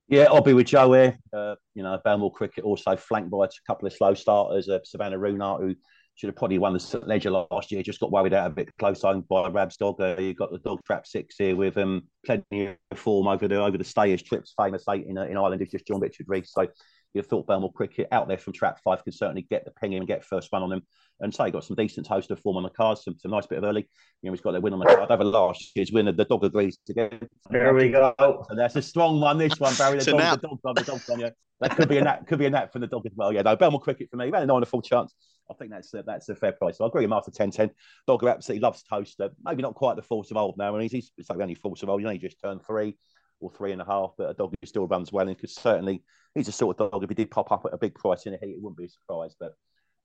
Yeah, 0.08 0.24
I'll 0.30 0.40
be 0.40 0.54
with 0.54 0.68
Joe 0.68 0.92
here. 0.94 1.18
Uh, 1.32 1.54
you 1.74 1.82
know, 1.82 1.98
Belmore 2.02 2.32
Cricket 2.32 2.64
also 2.64 2.96
flanked 2.96 3.30
by 3.30 3.44
a 3.44 3.48
couple 3.66 3.86
of 3.86 3.92
slow 3.92 4.14
starters. 4.14 4.68
Uh, 4.68 4.78
Savannah 4.82 5.18
Ruinart, 5.18 5.60
who 5.60 5.74
should 6.14 6.28
have 6.28 6.36
probably 6.36 6.58
won 6.58 6.72
the 6.72 6.80
St. 6.80 7.06
Leger 7.06 7.30
last 7.30 7.70
year, 7.70 7.82
just 7.82 8.00
got 8.00 8.10
worried 8.10 8.32
out 8.32 8.46
a 8.46 8.50
bit 8.50 8.70
close 8.78 9.02
home 9.02 9.24
by 9.28 9.48
Rab's 9.48 9.76
dog. 9.76 10.00
Uh, 10.00 10.16
you 10.18 10.32
got 10.32 10.50
the 10.50 10.58
dog 10.60 10.80
trap 10.86 11.06
six 11.06 11.36
here 11.36 11.54
with 11.54 11.76
um, 11.76 12.04
plenty 12.24 12.74
of 12.90 12.98
form 12.98 13.28
over 13.28 13.46
the 13.46 13.62
over 13.62 13.76
the 13.76 13.84
stayers 13.84 14.22
trips, 14.22 14.54
famous 14.56 14.82
eight 14.88 15.06
in, 15.06 15.18
uh, 15.18 15.24
in 15.24 15.36
Ireland 15.36 15.60
is 15.60 15.68
just 15.68 15.86
John 15.86 16.00
Richard 16.00 16.26
Rees. 16.26 16.52
So 16.52 16.66
you 17.14 17.22
thought 17.22 17.46
Belmore 17.46 17.72
Cricket 17.72 18.08
out 18.12 18.28
there 18.28 18.38
from 18.38 18.52
trap 18.52 18.80
five 18.84 19.02
can 19.02 19.12
certainly 19.12 19.42
get 19.42 19.64
the 19.64 19.70
ping 19.70 19.92
in 19.92 19.98
and 19.98 20.06
get 20.06 20.24
first 20.24 20.50
run 20.52 20.62
on 20.62 20.70
them. 20.70 20.82
And 21.20 21.34
so 21.34 21.44
he 21.44 21.50
got 21.50 21.64
some 21.64 21.74
decent 21.74 22.06
Towcester 22.06 22.36
form 22.36 22.56
on 22.58 22.62
the 22.62 22.70
cards, 22.70 23.02
some, 23.04 23.16
some 23.18 23.30
nice 23.30 23.46
bit 23.46 23.58
of 23.58 23.64
early. 23.64 23.88
You 24.22 24.30
know, 24.30 24.32
he's 24.32 24.40
got 24.40 24.52
their 24.52 24.60
win 24.60 24.72
on 24.72 24.78
the 24.78 24.86
card 24.86 25.10
over 25.10 25.24
last 25.24 25.72
year's 25.74 25.90
winner. 25.90 26.12
The 26.12 26.24
dog 26.24 26.44
agrees 26.44 26.78
to 26.86 26.94
get. 26.94 27.28
There 27.50 27.74
we 27.74 27.90
go. 27.90 28.14
So 28.18 28.54
that's 28.54 28.76
a 28.76 28.82
strong 28.82 29.20
one. 29.20 29.38
This 29.38 29.58
one, 29.58 29.74
Barry. 29.74 29.98
The, 29.98 30.12
dog, 30.12 30.40
the 30.40 30.48
dog's 30.48 30.60
on. 30.64 30.74
The 30.74 30.82
dog's 30.82 31.08
on. 31.08 31.20
Yeah, 31.20 31.30
that 31.60 31.76
could 31.76 31.88
be 31.88 31.98
a 31.98 32.02
nap. 32.02 32.26
Could 32.26 32.38
be 32.38 32.46
a 32.46 32.50
nap 32.50 32.72
from 32.72 32.82
the 32.82 32.86
dog 32.86 33.04
as 33.06 33.12
well. 33.16 33.32
Yeah, 33.32 33.42
no, 33.42 33.56
Belmore 33.56 33.80
Cricket 33.80 34.10
for 34.10 34.16
me. 34.16 34.28
About 34.28 34.44
a 34.44 34.46
nine 34.46 34.62
a 34.62 34.66
full 34.66 34.82
chance. 34.82 35.14
I 35.50 35.54
think 35.54 35.70
that's 35.70 35.92
a, 35.94 36.02
that's 36.02 36.28
a 36.28 36.36
fair 36.36 36.52
price. 36.52 36.78
So 36.78 36.84
I 36.84 36.88
agree 36.88 37.00
with 37.00 37.06
him 37.06 37.14
after 37.14 37.30
10 37.30 37.50
10. 37.50 37.70
Dogger 38.06 38.28
absolutely 38.28 38.60
loves 38.60 38.82
Towcester. 38.82 39.30
Maybe 39.42 39.62
not 39.62 39.74
quite 39.74 39.96
the 39.96 40.02
force 40.02 40.30
of 40.30 40.36
old 40.36 40.56
now. 40.58 40.74
And 40.74 40.82
he's, 40.82 40.92
he's 40.92 41.12
it's 41.16 41.30
like 41.30 41.38
the 41.38 41.42
only 41.42 41.54
force 41.54 41.82
of 41.82 41.88
old. 41.88 42.00
You 42.00 42.06
know, 42.06 42.12
he 42.12 42.18
just 42.18 42.40
turned 42.40 42.64
three 42.64 42.96
or 43.40 43.50
three 43.50 43.72
and 43.72 43.80
a 43.80 43.84
half, 43.84 44.12
but 44.18 44.30
a 44.30 44.34
dog 44.34 44.52
who 44.60 44.66
still 44.66 44.86
runs 44.86 45.12
well 45.12 45.28
and 45.28 45.38
could 45.38 45.50
certainly 45.50 46.02
he's 46.38 46.48
a 46.48 46.52
sort 46.52 46.80
of 46.80 46.90
dog. 46.90 47.02
If 47.02 47.10
he 47.10 47.14
did 47.14 47.30
pop 47.30 47.52
up 47.52 47.64
at 47.64 47.74
a 47.74 47.78
big 47.78 47.94
price 47.94 48.26
in 48.26 48.34
a 48.34 48.38
heat, 48.38 48.56
it 48.56 48.62
wouldn't 48.62 48.78
be 48.78 48.86
a 48.86 48.88
surprise. 48.88 49.34
But 49.38 49.54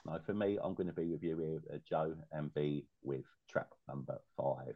no, 0.05 0.19
for 0.25 0.33
me, 0.33 0.57
I'm 0.61 0.73
going 0.73 0.87
to 0.87 0.93
be 0.93 1.07
with 1.07 1.23
you 1.23 1.37
here, 1.39 1.61
uh, 1.73 1.77
Joe, 1.87 2.15
and 2.31 2.53
be 2.53 2.85
with 3.03 3.23
trap 3.49 3.69
number 3.87 4.19
five. 4.37 4.75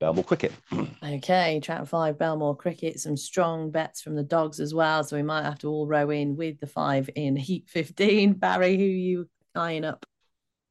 Belmore 0.00 0.24
Cricket. 0.24 0.52
okay, 1.02 1.60
trap 1.60 1.88
five, 1.88 2.18
Belmore 2.18 2.56
Cricket. 2.56 3.00
Some 3.00 3.16
strong 3.16 3.70
bets 3.70 4.02
from 4.02 4.14
the 4.14 4.22
dogs 4.22 4.60
as 4.60 4.74
well. 4.74 5.02
So 5.04 5.16
we 5.16 5.22
might 5.22 5.44
have 5.44 5.58
to 5.60 5.68
all 5.68 5.86
row 5.86 6.10
in 6.10 6.36
with 6.36 6.60
the 6.60 6.66
five 6.66 7.08
in 7.14 7.36
Heat 7.36 7.68
15. 7.68 8.34
Barry, 8.34 8.76
who 8.76 8.84
you 8.84 9.28
eyeing 9.54 9.84
up? 9.84 10.04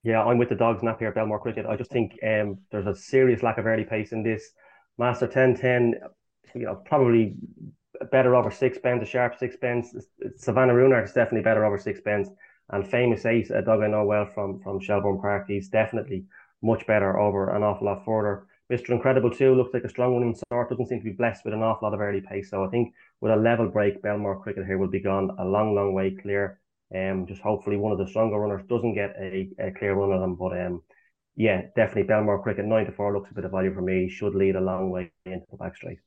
Yeah, 0.04 0.24
I'm 0.24 0.38
with 0.38 0.50
the 0.50 0.56
dogs 0.56 0.84
nap 0.84 1.00
here, 1.00 1.10
at 1.10 1.16
Belmore 1.16 1.40
Cricket. 1.40 1.66
I 1.66 1.76
just 1.76 1.92
think 1.92 2.18
um, 2.26 2.60
there's 2.72 2.86
a 2.86 2.96
serious 2.96 3.44
lack 3.44 3.58
of 3.58 3.66
early 3.66 3.84
pace 3.84 4.12
in 4.12 4.24
this. 4.24 4.52
Master 4.98 5.28
10 5.28 5.56
10, 5.56 5.96
you 6.56 6.66
know, 6.66 6.76
probably 6.76 7.36
better 8.12 8.36
over 8.36 8.52
six 8.52 8.78
pence, 8.78 9.04
a 9.04 9.06
sharp 9.06 9.38
six 9.38 9.56
pence. 9.56 9.96
Savannah 10.38 10.74
Ruinart 10.74 11.06
is 11.06 11.14
definitely 11.14 11.44
better 11.44 11.66
over 11.66 11.78
six 11.78 12.02
pence. 12.02 12.30
And 12.70 12.86
famous 12.86 13.26
ace, 13.26 13.50
a 13.50 13.62
dog 13.62 13.82
I 13.82 13.88
know 13.88 14.04
well 14.06 14.26
from 14.26 14.60
from 14.60 14.80
Shelbourne 14.82 15.22
Park, 15.22 15.46
he's 15.48 15.70
definitely 15.70 16.26
much 16.62 16.86
better 16.86 17.18
over 17.18 17.56
an 17.56 17.64
awful 17.64 17.86
lot 17.88 18.04
further. 18.04 18.48
Mr. 18.70 18.94
Incredible 18.94 19.32
too 19.32 19.56
looks 19.56 19.74
like 19.74 19.86
a 19.86 19.90
strong 19.90 20.14
one 20.14 20.24
in 20.24 20.36
sort, 20.52 20.70
doesn't 20.70 20.88
seem 20.88 21.00
to 21.00 21.06
be 21.06 21.12
blessed 21.12 21.46
with 21.46 21.54
an 21.54 21.64
awful 21.64 21.88
lot 21.88 21.94
of 21.94 22.02
early 22.02 22.20
pace. 22.22 22.50
So 22.50 22.66
I 22.66 22.68
think 22.68 22.94
with 23.22 23.32
a 23.32 23.36
level 23.38 23.70
break, 23.70 24.02
Belmore 24.02 24.42
Cricket 24.42 24.66
here 24.66 24.78
will 24.78 24.90
be 24.90 25.00
gone 25.00 25.32
a 25.40 25.46
long, 25.46 25.74
long 25.74 25.94
way 25.94 26.12
clear. 26.12 26.60
Um, 26.94 27.26
just 27.28 27.42
hopefully 27.42 27.78
one 27.78 27.94
of 27.94 27.98
the 27.98 28.08
stronger 28.08 28.38
runners 28.38 28.66
doesn't 28.68 28.94
get 28.96 29.16
a, 29.20 29.50
a 29.60 29.72
clear 29.72 29.94
run 29.94 30.12
of 30.12 30.20
them. 30.20 30.36
But 30.36 30.60
um, 30.60 30.84
yeah, 31.38 31.62
definitely 31.76 32.04
Belmore 32.04 32.44
Cricket 32.44 32.66
nine 32.66 32.86
to 32.86 32.92
four 32.92 33.14
looks 33.14 33.32
a 33.32 33.34
bit 33.34 33.46
of 33.46 33.52
value 33.52 33.74
for 33.74 33.82
me. 33.82 34.10
Should 34.10 34.36
lead 34.36 34.58
a 34.58 34.62
long 34.62 34.90
way 34.90 35.12
into 35.26 35.46
the 35.50 35.58
back 35.58 35.78
straight. 35.78 36.00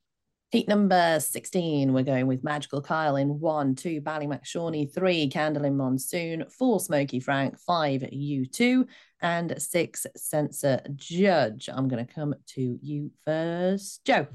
Heat 0.50 0.66
number 0.66 1.20
16, 1.20 1.92
we're 1.92 2.02
going 2.02 2.26
with 2.26 2.42
Magical 2.42 2.82
Kyle 2.82 3.14
in 3.14 3.38
one, 3.38 3.76
two, 3.76 4.00
Ballymacshawny, 4.00 4.92
three, 4.92 5.28
Candle 5.28 5.64
in 5.64 5.76
Monsoon, 5.76 6.44
four, 6.50 6.80
Smoky 6.80 7.20
Frank, 7.20 7.56
five, 7.56 8.00
U2, 8.00 8.84
and 9.22 9.62
six, 9.62 10.08
Censor 10.16 10.80
Judge. 10.96 11.70
I'm 11.72 11.86
going 11.86 12.04
to 12.04 12.12
come 12.12 12.34
to 12.54 12.78
you 12.82 13.12
first. 13.24 14.04
Joe. 14.04 14.26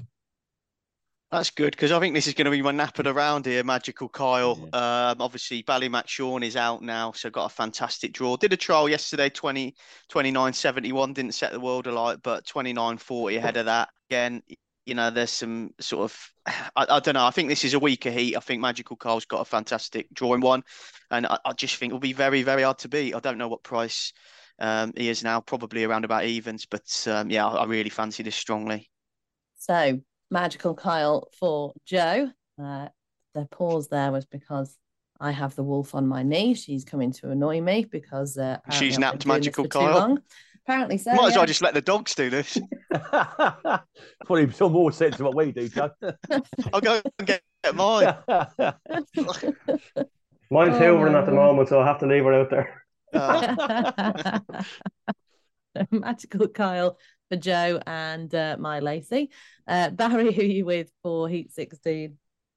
That's 1.30 1.50
good 1.50 1.72
because 1.72 1.92
I 1.92 2.00
think 2.00 2.14
this 2.14 2.26
is 2.26 2.32
going 2.32 2.46
to 2.46 2.50
be 2.50 2.62
my 2.62 2.70
napping 2.70 3.08
around 3.08 3.44
here, 3.44 3.62
Magical 3.62 4.08
Kyle. 4.08 4.58
Yeah. 4.72 5.10
Um, 5.10 5.20
obviously, 5.20 5.64
Ballymacshawny 5.64 6.46
is 6.46 6.56
out 6.56 6.80
now, 6.80 7.12
so 7.12 7.28
got 7.28 7.52
a 7.52 7.54
fantastic 7.54 8.14
draw. 8.14 8.38
Did 8.38 8.54
a 8.54 8.56
trial 8.56 8.88
yesterday, 8.88 9.28
20, 9.28 9.74
29.71, 10.10 11.12
didn't 11.12 11.34
set 11.34 11.52
the 11.52 11.60
world 11.60 11.86
alight, 11.86 12.20
but 12.22 12.46
29.40 12.46 13.36
ahead 13.36 13.58
of 13.58 13.66
that. 13.66 13.90
Again, 14.08 14.42
you 14.86 14.94
know, 14.94 15.10
there's 15.10 15.30
some 15.30 15.70
sort 15.80 16.04
of, 16.04 16.30
I, 16.76 16.86
I, 16.88 17.00
don't 17.00 17.14
know. 17.14 17.26
I 17.26 17.30
think 17.30 17.48
this 17.48 17.64
is 17.64 17.74
a 17.74 17.78
weaker 17.78 18.10
heat. 18.10 18.36
I 18.36 18.40
think 18.40 18.60
Magical 18.60 18.96
Kyle's 18.96 19.26
got 19.26 19.40
a 19.40 19.44
fantastic 19.44 20.06
drawing 20.14 20.40
one, 20.40 20.62
and 21.10 21.26
I, 21.26 21.38
I 21.44 21.52
just 21.52 21.76
think 21.76 21.90
it'll 21.90 22.00
be 22.00 22.12
very, 22.12 22.42
very 22.42 22.62
hard 22.62 22.78
to 22.78 22.88
beat. 22.88 23.14
I 23.14 23.20
don't 23.20 23.38
know 23.38 23.48
what 23.48 23.62
price 23.62 24.12
um, 24.58 24.92
he 24.96 25.08
is 25.08 25.22
now, 25.22 25.40
probably 25.40 25.84
around 25.84 26.04
about 26.04 26.24
evens, 26.24 26.66
but 26.66 27.06
um, 27.08 27.30
yeah, 27.30 27.46
I, 27.46 27.56
I, 27.56 27.64
really 27.66 27.90
fancy 27.90 28.22
this 28.22 28.36
strongly. 28.36 28.90
So 29.58 30.00
Magical 30.30 30.74
Kyle 30.74 31.28
for 31.38 31.74
Joe. 31.84 32.30
Uh, 32.62 32.88
the 33.34 33.44
pause 33.46 33.88
there 33.88 34.10
was 34.10 34.24
because 34.24 34.78
I 35.20 35.30
have 35.30 35.54
the 35.56 35.62
wolf 35.62 35.94
on 35.94 36.06
my 36.06 36.22
knee. 36.22 36.54
She's 36.54 36.84
coming 36.84 37.12
to 37.12 37.30
annoy 37.30 37.60
me 37.60 37.84
because 37.84 38.38
uh, 38.38 38.58
she's 38.70 38.98
napped 38.98 39.26
Magical 39.26 39.68
Kyle. 39.68 40.18
Apparently 40.66 40.98
so. 40.98 41.12
Might 41.12 41.22
yeah. 41.22 41.28
as 41.28 41.36
well 41.36 41.46
just 41.46 41.62
let 41.62 41.74
the 41.74 41.80
dogs 41.80 42.14
do 42.16 42.28
this. 42.28 42.58
Probably 42.90 44.50
some 44.50 44.72
more 44.72 44.90
sense 44.90 45.14
of 45.14 45.20
what 45.20 45.36
we 45.36 45.52
do, 45.52 45.68
Joe. 45.68 45.90
I'll 46.72 46.80
go 46.80 47.00
and 47.18 47.28
get 47.28 47.40
mine. 47.74 48.16
Mine's 50.50 50.76
oh, 50.76 50.80
hoovering 50.80 51.14
at 51.14 51.26
the 51.26 51.32
moment, 51.32 51.68
so 51.68 51.78
I'll 51.78 51.86
have 51.86 52.00
to 52.00 52.06
leave 52.06 52.24
her 52.24 52.32
out 52.34 52.50
there. 52.50 52.82
Uh. 53.12 54.40
Magical 55.92 56.48
Kyle 56.48 56.98
for 57.28 57.36
Joe 57.36 57.80
and 57.86 58.34
uh, 58.34 58.56
my 58.58 58.80
Lacey. 58.80 59.30
Uh, 59.68 59.90
Barry, 59.90 60.32
who 60.32 60.42
are 60.42 60.44
you 60.44 60.64
with 60.64 60.90
for 61.02 61.28
Heat 61.28 61.52
16? 61.52 62.16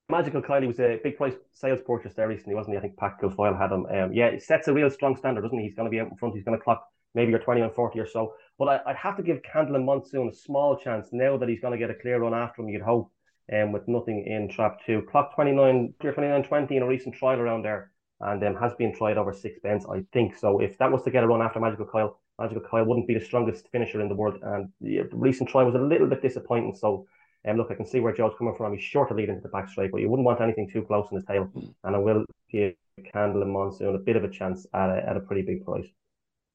Magical 0.09 0.41
Kylie 0.41 0.65
was 0.65 0.79
a 0.79 0.99
big 1.03 1.17
price 1.17 1.35
sales 1.53 1.79
purchase 1.85 2.15
there 2.15 2.27
recently, 2.27 2.55
wasn't 2.55 2.73
he? 2.73 2.79
I 2.79 2.81
think 2.81 2.97
Pat 2.97 3.17
Guilfoyle 3.21 3.59
had 3.59 3.71
him. 3.71 3.85
Um, 3.85 4.13
yeah, 4.13 4.27
it 4.27 4.41
sets 4.41 4.67
a 4.67 4.73
real 4.73 4.89
strong 4.89 5.15
standard, 5.15 5.41
doesn't 5.41 5.59
he? 5.59 5.65
He's 5.65 5.75
going 5.75 5.85
to 5.85 5.91
be 5.91 5.99
out 5.99 6.09
in 6.09 6.17
front. 6.17 6.33
He's 6.33 6.43
going 6.43 6.57
to 6.57 6.63
clock 6.63 6.87
maybe 7.15 7.31
you're 7.31 7.39
20 7.39 7.61
and 7.61 7.73
40 7.73 7.99
or 7.99 8.07
so. 8.07 8.33
But 8.57 8.67
I, 8.67 8.81
would 8.87 8.95
have 8.95 9.17
to 9.17 9.23
give 9.23 9.41
Candle 9.43 9.75
in 9.75 9.85
Monsoon 9.85 10.29
a 10.29 10.33
small 10.33 10.77
chance 10.77 11.09
now 11.11 11.37
that 11.37 11.49
he's 11.49 11.61
going 11.61 11.71
to 11.71 11.77
get 11.77 11.89
a 11.89 11.99
clear 11.99 12.19
run 12.19 12.33
after 12.33 12.61
him, 12.61 12.69
you'd 12.69 12.81
hope, 12.81 13.11
um, 13.53 13.71
with 13.71 13.87
nothing 13.87 14.25
in 14.25 14.49
trap 14.49 14.79
two. 14.85 15.01
Clock 15.09 15.35
29, 15.35 15.93
clear 15.99 16.13
29 16.13 16.43
20 16.43 16.77
in 16.77 16.83
a 16.83 16.87
recent 16.87 17.15
trial 17.15 17.39
around 17.39 17.63
there 17.63 17.91
and 18.21 18.43
um, 18.43 18.55
has 18.55 18.73
been 18.75 18.93
tried 18.95 19.17
over 19.17 19.33
six 19.33 19.59
bends, 19.61 19.85
I 19.85 20.03
think. 20.11 20.35
So 20.37 20.59
if 20.59 20.77
that 20.79 20.91
was 20.91 21.03
to 21.03 21.11
get 21.11 21.23
a 21.23 21.27
run 21.27 21.41
after 21.41 21.59
Magical 21.59 21.85
Kyle, 21.85 22.19
Magical 22.37 22.63
Kyle 22.69 22.85
wouldn't 22.85 23.07
be 23.07 23.13
the 23.13 23.23
strongest 23.23 23.69
finisher 23.71 24.01
in 24.01 24.09
the 24.09 24.15
world. 24.15 24.39
And 24.41 24.69
the 24.81 25.03
recent 25.11 25.49
try 25.49 25.63
was 25.63 25.75
a 25.75 25.79
little 25.79 26.07
bit 26.07 26.21
disappointing. 26.21 26.75
So 26.75 27.07
um, 27.47 27.57
look, 27.57 27.71
I 27.71 27.75
can 27.75 27.85
see 27.85 27.99
where 27.99 28.13
Joe's 28.13 28.33
coming 28.37 28.55
from. 28.55 28.73
He's 28.73 28.83
sure 28.83 29.05
to 29.05 29.13
lead 29.13 29.29
into 29.29 29.41
the 29.41 29.49
back 29.49 29.69
straight, 29.69 29.91
but 29.91 30.01
you 30.01 30.09
wouldn't 30.09 30.25
want 30.25 30.41
anything 30.41 30.69
too 30.69 30.83
close 30.83 31.07
in 31.11 31.17
his 31.17 31.25
tail. 31.25 31.49
And 31.83 31.95
I 31.95 31.99
will 31.99 32.25
give 32.51 32.73
Candle 33.13 33.41
in 33.41 33.53
Monsoon 33.53 33.95
a 33.95 33.99
bit 33.99 34.17
of 34.17 34.23
a 34.23 34.29
chance 34.29 34.67
at 34.73 34.89
a, 34.89 35.09
at 35.09 35.17
a 35.17 35.21
pretty 35.21 35.43
big 35.43 35.63
price. 35.63 35.87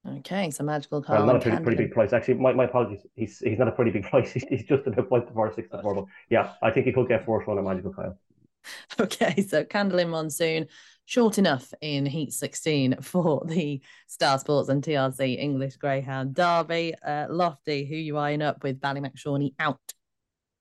Okay, 0.06 0.50
so 0.50 0.64
magical 0.64 1.00
card. 1.00 1.18
Well, 1.18 1.26
not 1.26 1.36
a 1.36 1.40
pretty, 1.40 1.62
pretty, 1.62 1.82
big 1.84 1.92
price. 1.92 2.12
Actually, 2.12 2.34
my, 2.34 2.52
my 2.52 2.64
apologies. 2.64 3.06
He's 3.14 3.38
he's 3.38 3.58
not 3.58 3.68
a 3.68 3.72
pretty 3.72 3.90
big 3.90 4.04
price. 4.10 4.32
He's, 4.32 4.44
he's 4.44 4.64
just 4.64 4.86
about 4.86 5.08
point 5.08 5.26
to 5.28 5.32
four 5.32 5.52
six 5.54 5.70
to 5.70 5.80
four. 5.80 5.94
But 5.94 6.04
yeah, 6.28 6.52
I 6.62 6.70
think 6.70 6.86
he 6.86 6.92
could 6.92 7.08
get 7.08 7.24
fourth 7.24 7.46
one 7.46 7.58
a 7.58 7.62
magical 7.62 7.92
Kyle. 7.92 8.18
Okay, 8.98 9.42
so 9.42 9.62
Candle 9.64 9.98
in 9.98 10.08
Monsoon, 10.08 10.68
short 11.04 11.36
enough 11.36 11.74
in 11.82 12.06
Heat 12.06 12.32
16 12.32 13.02
for 13.02 13.42
the 13.46 13.82
Star 14.06 14.38
Sports 14.38 14.68
and 14.68 14.82
TRC 14.82 15.38
English 15.38 15.76
Greyhound 15.76 16.34
Derby. 16.34 16.94
Uh, 17.06 17.26
Lofty, 17.28 17.84
who 17.84 17.94
you 17.94 18.16
eyeing 18.16 18.42
up 18.42 18.62
with 18.62 18.80
Ballymacshawny 18.80 19.54
out? 19.58 19.80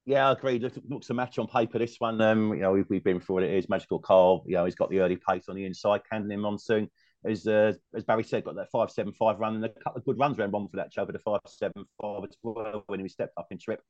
Yeah, 0.05 0.27
I 0.27 0.33
agree. 0.33 0.59
Look, 0.59 0.73
looks 0.89 1.09
a 1.09 1.13
match 1.13 1.39
on 1.39 1.47
paper. 1.47 1.79
This 1.79 1.95
one, 1.97 2.19
um, 2.19 2.53
you 2.53 2.59
know, 2.59 2.73
we've, 2.73 2.89
we've 2.89 3.03
been 3.03 3.21
through 3.21 3.35
what 3.35 3.43
it 3.43 3.53
is. 3.53 3.69
Magical 3.69 3.99
Carl, 3.99 4.43
you 4.45 4.55
know, 4.55 4.65
he's 4.65 4.75
got 4.75 4.89
the 4.89 4.99
early 4.99 5.15
pace 5.17 5.47
on 5.47 5.55
the 5.55 5.65
inside. 5.65 6.01
Candle 6.09 6.31
in 6.31 6.41
Monsoon, 6.41 6.89
as 7.25 7.47
uh, 7.47 7.73
as 7.95 8.03
Barry 8.03 8.23
said, 8.23 8.43
got 8.43 8.55
that 8.55 8.71
five 8.71 8.91
seven 8.91 9.13
five 9.13 9.39
run 9.39 9.55
and 9.55 9.65
a 9.65 9.69
couple 9.69 9.99
of 9.99 10.05
good 10.05 10.19
runs 10.19 10.37
around 10.37 10.51
for 10.51 10.69
that 10.73 10.91
over 10.97 11.11
the 11.11 11.19
five 11.19 11.39
seven 11.47 11.85
five 12.01 12.23
as 12.23 12.35
well 12.43 12.83
when 12.87 12.99
he 12.99 13.07
stepped 13.07 13.33
up 13.37 13.47
in 13.51 13.57
trip 13.57 13.81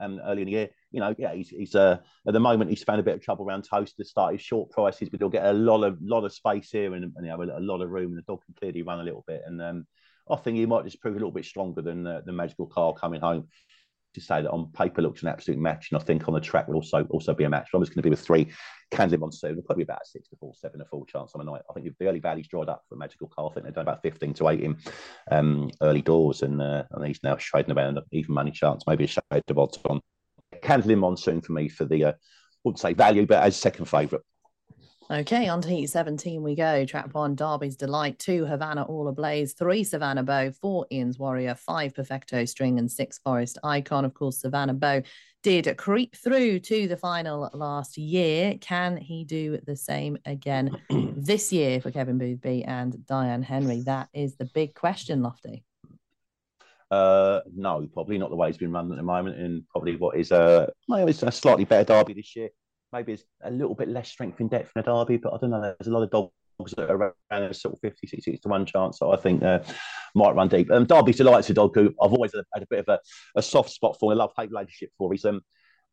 um, 0.00 0.20
early 0.24 0.42
in 0.42 0.46
the 0.46 0.52
year. 0.52 0.68
You 0.90 1.00
know, 1.00 1.14
yeah, 1.18 1.34
he's 1.34 1.48
he's 1.48 1.74
uh, 1.74 1.98
at 2.26 2.32
the 2.32 2.40
moment 2.40 2.70
he's 2.70 2.82
found 2.82 3.00
a 3.00 3.04
bit 3.04 3.14
of 3.14 3.22
trouble 3.22 3.46
around 3.46 3.62
toast 3.68 3.96
to 3.96 4.04
start 4.04 4.32
his 4.32 4.42
short 4.42 4.70
prices, 4.70 5.08
but 5.08 5.20
he'll 5.20 5.28
get 5.28 5.46
a 5.46 5.52
lot 5.52 5.84
of 5.84 5.98
lot 6.00 6.24
of 6.24 6.32
space 6.32 6.70
here 6.70 6.94
and, 6.94 7.04
and 7.04 7.26
you 7.26 7.32
know, 7.32 7.42
a, 7.42 7.58
a, 7.58 7.60
lot 7.60 7.80
of 7.80 7.90
room, 7.90 8.10
and 8.10 8.18
the 8.18 8.22
dog 8.22 8.44
can 8.44 8.54
clearly 8.58 8.82
run 8.82 9.00
a 9.00 9.04
little 9.04 9.24
bit. 9.26 9.42
And 9.46 9.60
um, 9.62 9.86
I 10.30 10.36
think 10.36 10.56
he 10.56 10.66
might 10.66 10.84
just 10.84 11.00
prove 11.00 11.14
a 11.14 11.18
little 11.18 11.32
bit 11.32 11.44
stronger 11.44 11.82
than 11.82 12.06
uh, 12.06 12.22
the 12.24 12.32
Magical 12.32 12.66
Carl 12.66 12.92
coming 12.92 13.20
home 13.20 13.48
to 14.14 14.20
say 14.20 14.42
that 14.42 14.50
on 14.50 14.70
paper 14.72 15.02
looks 15.02 15.22
an 15.22 15.28
absolute 15.28 15.58
match, 15.58 15.90
and 15.90 16.00
I 16.00 16.04
think 16.04 16.28
on 16.28 16.34
the 16.34 16.40
track 16.40 16.68
will 16.68 16.76
also 16.76 17.06
also 17.10 17.34
be 17.34 17.44
a 17.44 17.50
match. 17.50 17.68
But 17.72 17.78
I'm 17.78 17.82
just 17.84 17.92
going 17.92 18.02
to 18.02 18.06
be 18.06 18.10
with 18.10 18.20
three. 18.20 18.50
Candid 18.90 19.20
Monsoon, 19.20 19.60
probably 19.62 19.84
be 19.84 19.88
about 19.88 20.02
a 20.02 20.06
six 20.06 20.28
to 20.28 20.36
four, 20.36 20.52
seven 20.54 20.80
to 20.80 20.84
four 20.84 21.06
chance 21.06 21.32
on 21.34 21.44
the 21.44 21.50
night. 21.50 21.62
I 21.68 21.72
think 21.72 21.86
the 21.98 22.06
early 22.06 22.20
value's 22.20 22.48
dried 22.48 22.68
up 22.68 22.82
for 22.88 22.96
Magical 22.96 23.28
Carl. 23.28 23.48
I 23.50 23.54
think 23.54 23.64
they've 23.64 23.74
done 23.74 23.82
about 23.88 24.02
15 24.02 24.34
to 24.34 24.48
18 24.48 24.76
um, 25.30 25.70
early 25.80 26.02
doors, 26.02 26.42
and, 26.42 26.60
uh, 26.60 26.84
and 26.90 27.06
he's 27.06 27.22
now 27.22 27.36
trading 27.36 27.70
about 27.70 27.96
an 27.96 28.02
even 28.12 28.34
money 28.34 28.50
chance, 28.50 28.84
maybe 28.86 29.04
a 29.04 29.06
shade 29.06 29.22
of 29.48 29.58
odds 29.58 29.78
on. 29.88 30.00
Candid 30.62 30.98
Monsoon 30.98 31.40
for 31.40 31.52
me 31.52 31.68
for 31.68 31.86
the, 31.86 32.04
uh, 32.04 32.12
wouldn't 32.64 32.80
say 32.80 32.92
value, 32.92 33.26
but 33.26 33.42
as 33.42 33.56
second 33.56 33.86
favourite. 33.86 34.22
Okay, 35.12 35.46
on 35.46 35.60
to 35.60 35.68
Heat 35.68 35.88
17 35.88 36.42
we 36.42 36.54
go. 36.54 36.86
Trap 36.86 37.12
one, 37.12 37.34
Derby's 37.34 37.76
Delight, 37.76 38.18
two, 38.18 38.46
Havana 38.46 38.84
All 38.84 39.08
Ablaze, 39.08 39.52
three, 39.52 39.84
Savannah 39.84 40.22
Bow, 40.22 40.50
four, 40.52 40.86
Ian's 40.90 41.18
Warrior, 41.18 41.54
five, 41.54 41.94
Perfecto 41.94 42.46
String, 42.46 42.78
and 42.78 42.90
six, 42.90 43.18
Forest 43.18 43.58
Icon. 43.62 44.06
Of 44.06 44.14
course, 44.14 44.40
Savannah 44.40 44.72
Bow 44.72 45.02
did 45.42 45.76
creep 45.76 46.16
through 46.16 46.60
to 46.60 46.88
the 46.88 46.96
final 46.96 47.50
last 47.52 47.98
year. 47.98 48.56
Can 48.58 48.96
he 48.96 49.24
do 49.24 49.58
the 49.66 49.76
same 49.76 50.16
again 50.24 50.78
this 51.14 51.52
year 51.52 51.82
for 51.82 51.90
Kevin 51.90 52.16
Boothby 52.16 52.64
and 52.64 53.04
Diane 53.04 53.42
Henry? 53.42 53.82
That 53.82 54.08
is 54.14 54.36
the 54.36 54.46
big 54.46 54.74
question, 54.74 55.22
Lofty. 55.22 55.62
Uh, 56.90 57.40
no, 57.54 57.86
probably 57.92 58.16
not 58.16 58.30
the 58.30 58.36
way 58.36 58.46
he's 58.48 58.56
been 58.56 58.72
run 58.72 58.90
at 58.90 58.96
the 58.96 59.02
moment, 59.02 59.36
and 59.36 59.68
probably 59.68 59.94
what 59.96 60.16
is 60.16 60.30
a, 60.30 60.72
maybe 60.88 61.10
it's 61.10 61.22
a 61.22 61.30
slightly 61.30 61.66
better 61.66 61.84
derby 61.84 62.14
this 62.14 62.34
year 62.34 62.48
maybe 62.92 63.12
it's 63.12 63.24
a 63.42 63.50
little 63.50 63.74
bit 63.74 63.88
less 63.88 64.08
strength 64.08 64.40
in 64.40 64.48
depth 64.48 64.72
in 64.76 64.80
a 64.80 64.82
derby, 64.84 65.16
but 65.16 65.34
I 65.34 65.38
don't 65.38 65.50
know. 65.50 65.60
There's 65.60 65.88
a 65.88 65.92
lot 65.92 66.02
of 66.02 66.10
dogs 66.10 66.74
that 66.76 66.90
are 66.90 67.14
around 67.30 67.42
a 67.42 67.54
sort 67.54 67.74
of 67.74 67.80
50, 67.80 68.06
60 68.06 68.38
to 68.38 68.48
one 68.48 68.66
chance 68.66 68.98
that 68.98 69.06
I 69.06 69.16
think 69.16 69.42
uh, 69.42 69.60
might 70.14 70.34
run 70.34 70.48
deep. 70.48 70.70
Um, 70.70 70.84
Derby's 70.84 71.16
Delight's 71.16 71.50
a 71.50 71.54
dog 71.54 71.72
who 71.74 71.88
I've 72.00 72.12
always 72.12 72.32
had 72.34 72.62
a, 72.62 72.66
bit 72.68 72.80
of 72.80 72.88
a, 72.88 73.00
a, 73.36 73.42
soft 73.42 73.70
spot 73.70 73.96
for. 73.98 74.12
I 74.12 74.16
love 74.16 74.32
hate 74.36 74.50
relationship 74.50 74.90
for. 74.98 75.12
He's 75.12 75.24
um, 75.24 75.40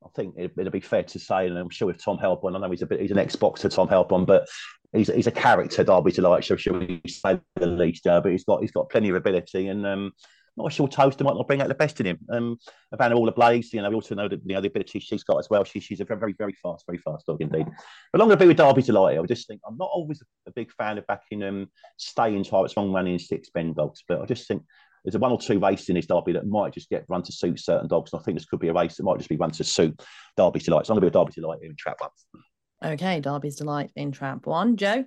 I 0.04 0.10
think 0.16 0.36
it, 0.38 0.56
would 0.56 0.72
be 0.72 0.80
fair 0.80 1.04
to 1.04 1.20
say, 1.20 1.48
and 1.48 1.58
I'm 1.58 1.70
sure 1.70 1.88
with 1.88 2.04
Tom 2.04 2.18
Heilbron, 2.18 2.56
I 2.56 2.60
know 2.60 2.72
he's 2.72 2.82
a 2.82 2.86
bit, 2.86 3.02
he's 3.02 3.12
an 3.12 3.18
ex-boxer, 3.18 3.70
Tom 3.70 3.90
Heilbron, 3.90 4.26
but 4.26 4.48
he's 4.94 5.08
he's 5.14 5.28
a 5.28 5.32
character, 5.32 5.84
Derby 5.84 6.12
Delight, 6.12 6.46
so 6.46 6.56
should 6.56 6.78
we 6.78 7.02
say 7.08 7.40
the 7.56 7.68
least. 7.68 8.08
Uh, 8.08 8.22
but 8.22 8.32
he's 8.32 8.46
got 8.46 8.62
he's 8.62 8.72
got 8.72 8.90
plenty 8.90 9.10
of 9.10 9.16
ability, 9.16 9.68
and 9.68 9.86
um, 9.86 10.12
not 10.58 10.68
a 10.68 10.70
sure 10.70 10.88
Toaster 10.88 11.24
might 11.24 11.36
not 11.36 11.48
bring 11.48 11.62
out 11.62 11.68
the 11.68 11.76
best 11.76 12.00
in 12.00 12.08
him. 12.08 12.20
Um, 12.32 12.58
Havana 12.92 13.16
All 13.16 13.30
Ablaze, 13.30 13.74
you 13.74 13.82
know, 13.82 13.90
we 13.90 13.96
also 13.96 14.16
know 14.16 14.28
that 14.28 14.42
you 14.46 14.56
know 14.56 14.62
the 14.62 14.68
ability 14.68 15.00
she's 15.00 15.24
got 15.24 15.38
as 15.38 15.50
well. 15.50 15.64
She, 15.64 15.80
she's 15.80 16.00
a 16.00 16.06
very, 16.06 16.20
very, 16.20 16.34
very 16.34 16.54
fast, 16.54 16.86
very 16.88 17.00
fast 17.00 17.26
dog 17.26 17.42
indeed. 17.42 17.66
But 18.12 18.22
I'm 18.22 18.28
going 18.28 18.38
to 18.38 18.44
be 18.44 18.48
with 18.48 18.58
Derby 18.58 18.82
Delight. 18.82 19.18
I 19.18 19.26
just 19.26 19.48
think 19.48 19.62
I'm 19.68 19.78
not 19.78 19.90
always 19.94 20.22
a 20.48 20.52
big 20.52 20.72
fan 20.74 20.98
of 20.98 21.08
backing 21.08 21.44
um 21.44 21.70
staying 21.98 22.44
types, 22.44 22.76
long 22.78 22.92
running 22.92 23.20
six 23.20 23.50
bend 23.50 23.76
dogs, 23.76 24.04
but 24.08 24.22
I 24.22 24.26
just 24.26 24.48
think 24.48 24.64
there's 25.04 25.16
a 25.16 25.20
one 25.20 25.32
or 25.32 25.40
two 25.40 25.60
races 25.60 25.90
in 25.90 25.96
this 25.96 26.08
derby 26.08 26.34
that 26.34 26.48
might 26.48 26.74
just 26.74 26.90
get 26.90 27.06
run 27.08 27.24
to 27.24 27.32
suit 27.32 27.60
certain 27.60 27.88
dogs. 27.88 28.12
And 28.14 28.20
I 28.20 28.24
think 28.24 28.38
this 28.38 28.46
could 28.46 28.60
be 28.60 28.68
a 28.68 28.74
race 28.74 28.98
that 28.98 29.04
might 29.04 29.18
just 29.18 29.30
be 29.30 29.38
run 29.38 29.52
to 29.52 29.64
suit 29.64 30.02
Derby 30.36 30.60
Delight. 30.60 30.86
So 30.86 30.94
I'm 30.94 31.00
going 31.00 31.10
to 31.10 31.12
be 31.12 31.20
a 31.20 31.24
Derby 31.24 31.34
Delight 31.34 31.60
in 31.62 31.76
trap 31.78 31.98
one. 32.00 32.94
Okay, 32.94 33.20
Derby's 33.20 33.56
Delight 33.56 33.92
in 33.96 34.12
trap 34.12 34.46
one. 34.46 34.78
Joe? 34.78 35.06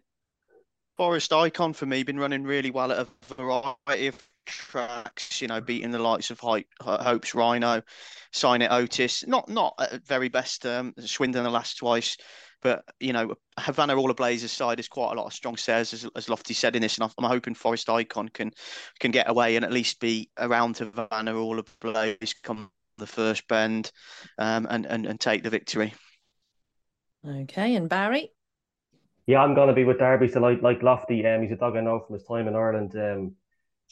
Forest 0.96 1.32
Icon 1.32 1.72
for 1.72 1.86
me, 1.86 2.02
been 2.02 2.18
running 2.18 2.44
really 2.44 2.70
well 2.70 2.92
at 2.92 2.98
a 2.98 3.34
variety 3.34 4.08
of 4.08 4.28
tracks, 4.46 5.40
you 5.40 5.48
know, 5.48 5.60
beating 5.60 5.90
the 5.90 5.98
likes 5.98 6.30
of 6.30 6.40
Hype, 6.40 6.66
Hopes 6.80 7.34
Rhino, 7.34 7.82
Signet 8.32 8.70
Otis. 8.70 9.26
Not 9.26 9.48
not 9.48 9.74
at 9.78 10.06
very 10.06 10.28
best, 10.28 10.66
um, 10.66 10.94
Swindon 10.98 11.44
the 11.44 11.50
last 11.50 11.78
twice, 11.78 12.16
but 12.62 12.84
you 13.00 13.12
know, 13.12 13.34
Havana 13.58 13.96
All 13.96 14.12
Ablaze's 14.12 14.52
side 14.52 14.80
is 14.80 14.88
quite 14.88 15.12
a 15.12 15.16
lot 15.16 15.26
of 15.26 15.32
strong 15.32 15.56
stairs, 15.56 15.92
as, 15.92 16.08
as 16.16 16.28
Lofty 16.28 16.54
said 16.54 16.76
in 16.76 16.82
this, 16.82 16.98
and 16.98 17.10
I'm 17.18 17.24
hoping 17.24 17.54
Forest 17.54 17.90
Icon 17.90 18.28
can 18.28 18.52
can 19.00 19.10
get 19.10 19.28
away 19.28 19.56
and 19.56 19.64
at 19.64 19.72
least 19.72 20.00
be 20.00 20.30
around 20.38 20.78
Havana 20.78 21.34
All 21.34 21.58
Ablaze 21.58 22.34
come 22.42 22.70
the 22.98 23.06
first 23.06 23.46
bend, 23.48 23.90
um, 24.38 24.66
and 24.70 24.86
and 24.86 25.06
and 25.06 25.20
take 25.20 25.42
the 25.42 25.50
victory. 25.50 25.94
Okay, 27.26 27.74
and 27.74 27.88
Barry. 27.88 28.32
Yeah, 29.26 29.40
I'm 29.40 29.54
going 29.54 29.68
to 29.68 29.74
be 29.74 29.84
with 29.84 29.98
Derby. 29.98 30.28
So 30.28 30.40
like 30.40 30.62
like 30.62 30.82
Lofty, 30.82 31.26
um, 31.26 31.42
he's 31.42 31.52
a 31.52 31.56
dog 31.56 31.76
I 31.76 31.80
know 31.80 32.00
from 32.00 32.14
his 32.14 32.24
time 32.24 32.48
in 32.48 32.56
Ireland. 32.56 32.94
Um, 32.96 33.32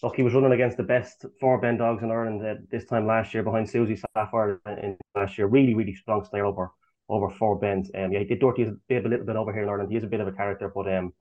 Look, 0.03 0.17
he 0.17 0.23
was 0.23 0.33
running 0.33 0.53
against 0.53 0.79
the 0.79 0.83
best 0.83 1.27
four 1.41 1.61
bend 1.61 1.79
dogs 1.79 2.03
in 2.03 2.11
Ireland 2.11 2.45
uh, 2.45 2.55
this 2.71 2.87
time 2.87 3.07
last 3.07 3.35
year 3.35 3.43
behind 3.43 3.69
Susie 3.69 3.97
Sapphire 3.97 4.61
in 4.67 4.97
last 5.15 5.37
year. 5.37 5.47
Really, 5.47 5.75
really 5.75 5.95
strong 5.95 6.25
style 6.25 6.47
over 6.47 6.73
over 7.11 7.29
four 7.29 7.59
bends. 7.59 7.91
Um, 7.95 8.13
yeah, 8.13 8.21
he 8.21 8.25
did 8.25 8.41
Dirty 8.41 8.63
a, 8.63 8.73
bit, 8.89 9.05
a 9.05 9.09
little 9.09 9.27
bit 9.27 9.37
over 9.37 9.53
here 9.53 9.65
in 9.65 9.69
Ireland. 9.69 9.91
He 9.91 9.99
is 9.99 10.05
a 10.05 10.07
bit 10.07 10.21
of 10.21 10.29
a 10.29 10.33
character, 10.33 10.71
but 10.73 10.91
um, 10.93 11.13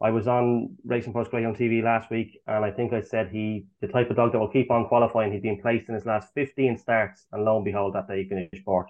I 0.00 0.10
was 0.10 0.26
on 0.26 0.76
Racing 0.84 1.12
Post 1.12 1.30
Grey 1.30 1.44
on 1.44 1.54
TV 1.54 1.82
last 1.82 2.10
week, 2.10 2.40
and 2.46 2.64
I 2.64 2.70
think 2.70 2.92
I 2.92 3.00
said 3.02 3.28
he 3.30 3.66
the 3.80 3.88
type 3.88 4.10
of 4.10 4.16
dog 4.16 4.32
that 4.32 4.38
will 4.38 4.48
keep 4.48 4.70
on 4.70 4.88
qualifying. 4.88 5.32
He's 5.32 5.42
been 5.42 5.60
placed 5.60 5.88
in 5.88 5.94
his 5.94 6.06
last 6.06 6.32
15 6.34 6.78
starts, 6.78 7.26
and 7.32 7.44
lo 7.44 7.56
and 7.56 7.64
behold, 7.64 7.94
that 7.94 8.08
day 8.08 8.22
he 8.22 8.28
finished 8.28 8.64
fourth. 8.64 8.88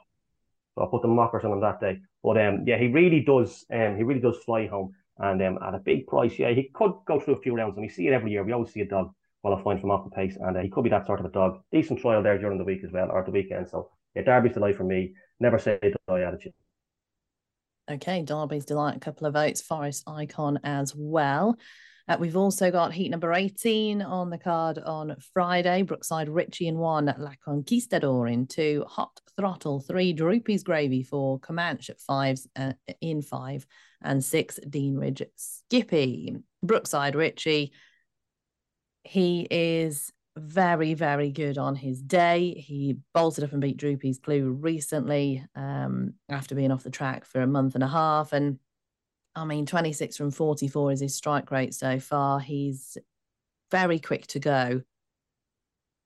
So 0.74 0.84
I 0.84 0.88
put 0.90 1.02
the 1.02 1.08
mockers 1.08 1.44
on 1.44 1.52
him 1.52 1.60
that 1.60 1.80
day. 1.80 2.00
But 2.22 2.38
um, 2.40 2.64
yeah, 2.66 2.78
he 2.78 2.86
really 2.86 3.20
does. 3.20 3.66
Um, 3.72 3.96
he 3.96 4.02
really 4.02 4.20
does 4.20 4.38
fly 4.38 4.66
home, 4.66 4.94
and 5.18 5.42
um, 5.42 5.58
at 5.62 5.74
a 5.74 5.78
big 5.78 6.06
price. 6.06 6.38
Yeah, 6.38 6.52
he 6.52 6.70
could 6.72 6.92
go 7.06 7.20
through 7.20 7.34
a 7.34 7.40
few 7.40 7.54
rounds, 7.54 7.76
and 7.76 7.82
we 7.82 7.88
see 7.88 8.08
it 8.08 8.12
every 8.12 8.30
year. 8.30 8.44
We 8.44 8.52
always 8.52 8.72
see 8.72 8.80
a 8.80 8.88
dog 8.88 9.12
qualifying 9.46 9.80
from 9.80 9.92
off 9.92 10.04
the 10.04 10.10
pace, 10.10 10.36
and 10.40 10.56
uh, 10.56 10.60
he 10.60 10.68
could 10.68 10.82
be 10.82 10.90
that 10.90 11.06
sort 11.06 11.20
of 11.20 11.26
a 11.26 11.30
dog. 11.30 11.60
Decent 11.70 12.00
trial 12.00 12.20
there 12.20 12.36
during 12.36 12.58
the 12.58 12.64
week 12.64 12.82
as 12.84 12.90
well, 12.90 13.10
or 13.12 13.22
the 13.24 13.30
weekend. 13.30 13.68
So 13.68 13.90
yeah, 14.14 14.22
Derby's 14.22 14.54
delight 14.54 14.76
for 14.76 14.82
me. 14.82 15.14
Never 15.38 15.58
say 15.58 15.78
die 16.08 16.22
attitude. 16.22 16.52
Okay, 17.88 18.22
Derby's 18.22 18.64
delight. 18.64 18.96
A 18.96 19.00
couple 19.00 19.28
of 19.28 19.34
votes. 19.34 19.62
Forest 19.62 20.02
Icon 20.08 20.58
as 20.64 20.92
well. 20.96 21.56
Uh, 22.08 22.16
we've 22.18 22.36
also 22.36 22.72
got 22.72 22.92
heat 22.92 23.08
number 23.08 23.32
18 23.32 24.02
on 24.02 24.30
the 24.30 24.38
card 24.38 24.78
on 24.78 25.14
Friday. 25.32 25.82
Brookside 25.82 26.28
Richie 26.28 26.66
in 26.66 26.78
one, 26.78 27.12
La 27.18 27.32
Conquistador 27.44 28.26
in 28.26 28.48
two, 28.48 28.84
Hot 28.88 29.20
Throttle 29.36 29.80
three, 29.80 30.12
Droopy's 30.12 30.64
Gravy 30.64 31.04
four, 31.04 31.38
Comanche 31.38 31.92
at 31.92 32.00
fives 32.00 32.48
uh, 32.56 32.72
in 33.00 33.22
five, 33.22 33.64
and 34.02 34.24
six, 34.24 34.58
Dean 34.68 34.96
Ridge 34.96 35.22
Skippy. 35.36 36.36
Brookside 36.64 37.14
Richie 37.14 37.72
he 39.06 39.46
is 39.50 40.12
very, 40.36 40.94
very 40.94 41.30
good 41.30 41.58
on 41.58 41.74
his 41.74 42.02
day. 42.02 42.54
He 42.54 42.98
bolted 43.14 43.44
up 43.44 43.52
and 43.52 43.60
beat 43.60 43.78
Droopy's 43.78 44.18
Clue 44.18 44.50
recently 44.50 45.44
um, 45.54 46.14
after 46.28 46.54
being 46.54 46.70
off 46.70 46.82
the 46.82 46.90
track 46.90 47.24
for 47.24 47.40
a 47.40 47.46
month 47.46 47.74
and 47.74 47.84
a 47.84 47.88
half. 47.88 48.32
And 48.32 48.58
I 49.34 49.44
mean, 49.44 49.66
26 49.66 50.16
from 50.16 50.30
44 50.30 50.92
is 50.92 51.00
his 51.00 51.14
strike 51.14 51.50
rate 51.50 51.74
so 51.74 51.98
far. 51.98 52.40
He's 52.40 52.98
very 53.70 53.98
quick 53.98 54.26
to 54.28 54.38
go. 54.38 54.82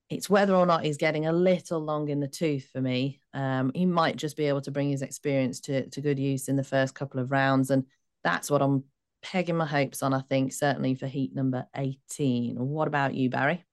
It's 0.09 0.29
whether 0.29 0.55
or 0.55 0.65
not 0.65 0.83
he's 0.83 0.97
getting 0.97 1.25
a 1.25 1.31
little 1.31 1.79
long 1.79 2.09
in 2.09 2.19
the 2.19 2.27
tooth 2.27 2.69
for 2.71 2.81
me. 2.81 3.21
Um, 3.33 3.71
he 3.73 3.85
might 3.85 4.17
just 4.17 4.35
be 4.35 4.45
able 4.45 4.61
to 4.61 4.71
bring 4.71 4.89
his 4.89 5.01
experience 5.01 5.61
to, 5.61 5.89
to 5.89 6.01
good 6.01 6.19
use 6.19 6.49
in 6.49 6.57
the 6.57 6.63
first 6.63 6.93
couple 6.95 7.19
of 7.19 7.31
rounds. 7.31 7.71
And 7.71 7.85
that's 8.23 8.51
what 8.51 8.61
I'm 8.61 8.83
pegging 9.21 9.57
my 9.57 9.65
hopes 9.65 10.03
on, 10.03 10.13
I 10.13 10.21
think, 10.21 10.53
certainly 10.53 10.95
for 10.95 11.07
heat 11.07 11.35
number 11.35 11.65
18. 11.75 12.55
What 12.57 12.87
about 12.87 13.13
you, 13.13 13.29
Barry? 13.29 13.63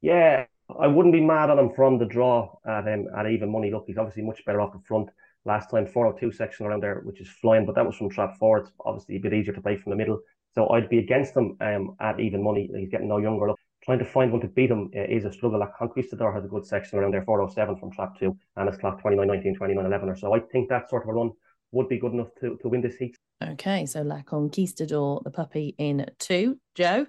Yeah, 0.00 0.46
I 0.78 0.86
wouldn't 0.86 1.14
be 1.14 1.20
mad 1.20 1.50
at 1.50 1.58
him 1.58 1.72
from 1.74 1.98
the 1.98 2.06
draw 2.06 2.56
at 2.66 2.86
him 2.86 3.08
at 3.16 3.26
even 3.26 3.50
money. 3.50 3.70
Look, 3.70 3.84
he's 3.86 3.98
obviously 3.98 4.22
much 4.22 4.44
better 4.44 4.60
off 4.60 4.72
the 4.72 4.80
front. 4.86 5.08
Last 5.44 5.70
time, 5.70 5.86
402 5.86 6.32
section 6.32 6.66
around 6.66 6.82
there, 6.82 7.00
which 7.04 7.20
is 7.20 7.28
flying, 7.28 7.66
but 7.66 7.74
that 7.74 7.86
was 7.86 7.96
from 7.96 8.10
trap 8.10 8.38
forward. 8.38 8.68
Obviously, 8.84 9.16
a 9.16 9.20
bit 9.20 9.34
easier 9.34 9.52
to 9.54 9.60
play 9.60 9.76
from 9.76 9.90
the 9.90 9.96
middle. 9.96 10.20
So 10.54 10.68
I'd 10.70 10.88
be 10.88 10.98
against 10.98 11.36
him 11.36 11.56
um, 11.60 11.96
at 12.00 12.20
even 12.20 12.42
money. 12.42 12.70
He's 12.76 12.90
getting 12.90 13.08
no 13.08 13.18
younger. 13.18 13.48
Look, 13.48 13.58
trying 13.82 13.98
to 13.98 14.04
find 14.04 14.30
one 14.30 14.40
to 14.42 14.48
beat 14.48 14.70
him 14.70 14.90
uh, 14.94 15.02
is 15.02 15.24
a 15.24 15.32
struggle. 15.32 15.58
Like 15.58 15.74
Conquistador 15.76 16.32
has 16.32 16.44
a 16.44 16.48
good 16.48 16.64
section 16.64 16.98
around 16.98 17.12
there, 17.12 17.24
407 17.24 17.76
from 17.76 17.90
trap 17.90 18.18
two, 18.18 18.36
and 18.56 18.68
it's 18.68 18.78
clock 18.78 19.00
29 19.00 19.26
19, 19.26 19.56
29 19.56 19.86
11 19.86 20.08
or 20.08 20.16
so. 20.16 20.34
I 20.34 20.40
think 20.40 20.68
that 20.68 20.88
sort 20.88 21.04
of 21.04 21.08
a 21.08 21.12
run 21.12 21.32
would 21.72 21.88
be 21.88 21.98
good 21.98 22.12
enough 22.12 22.28
to, 22.40 22.56
to 22.62 22.68
win 22.68 22.82
this 22.82 22.96
heat. 22.96 23.16
Okay, 23.50 23.86
so 23.86 24.02
La 24.02 24.22
Conquistador, 24.22 25.20
the 25.24 25.30
puppy 25.30 25.74
in 25.78 26.06
two. 26.18 26.58
Joe? 26.74 27.06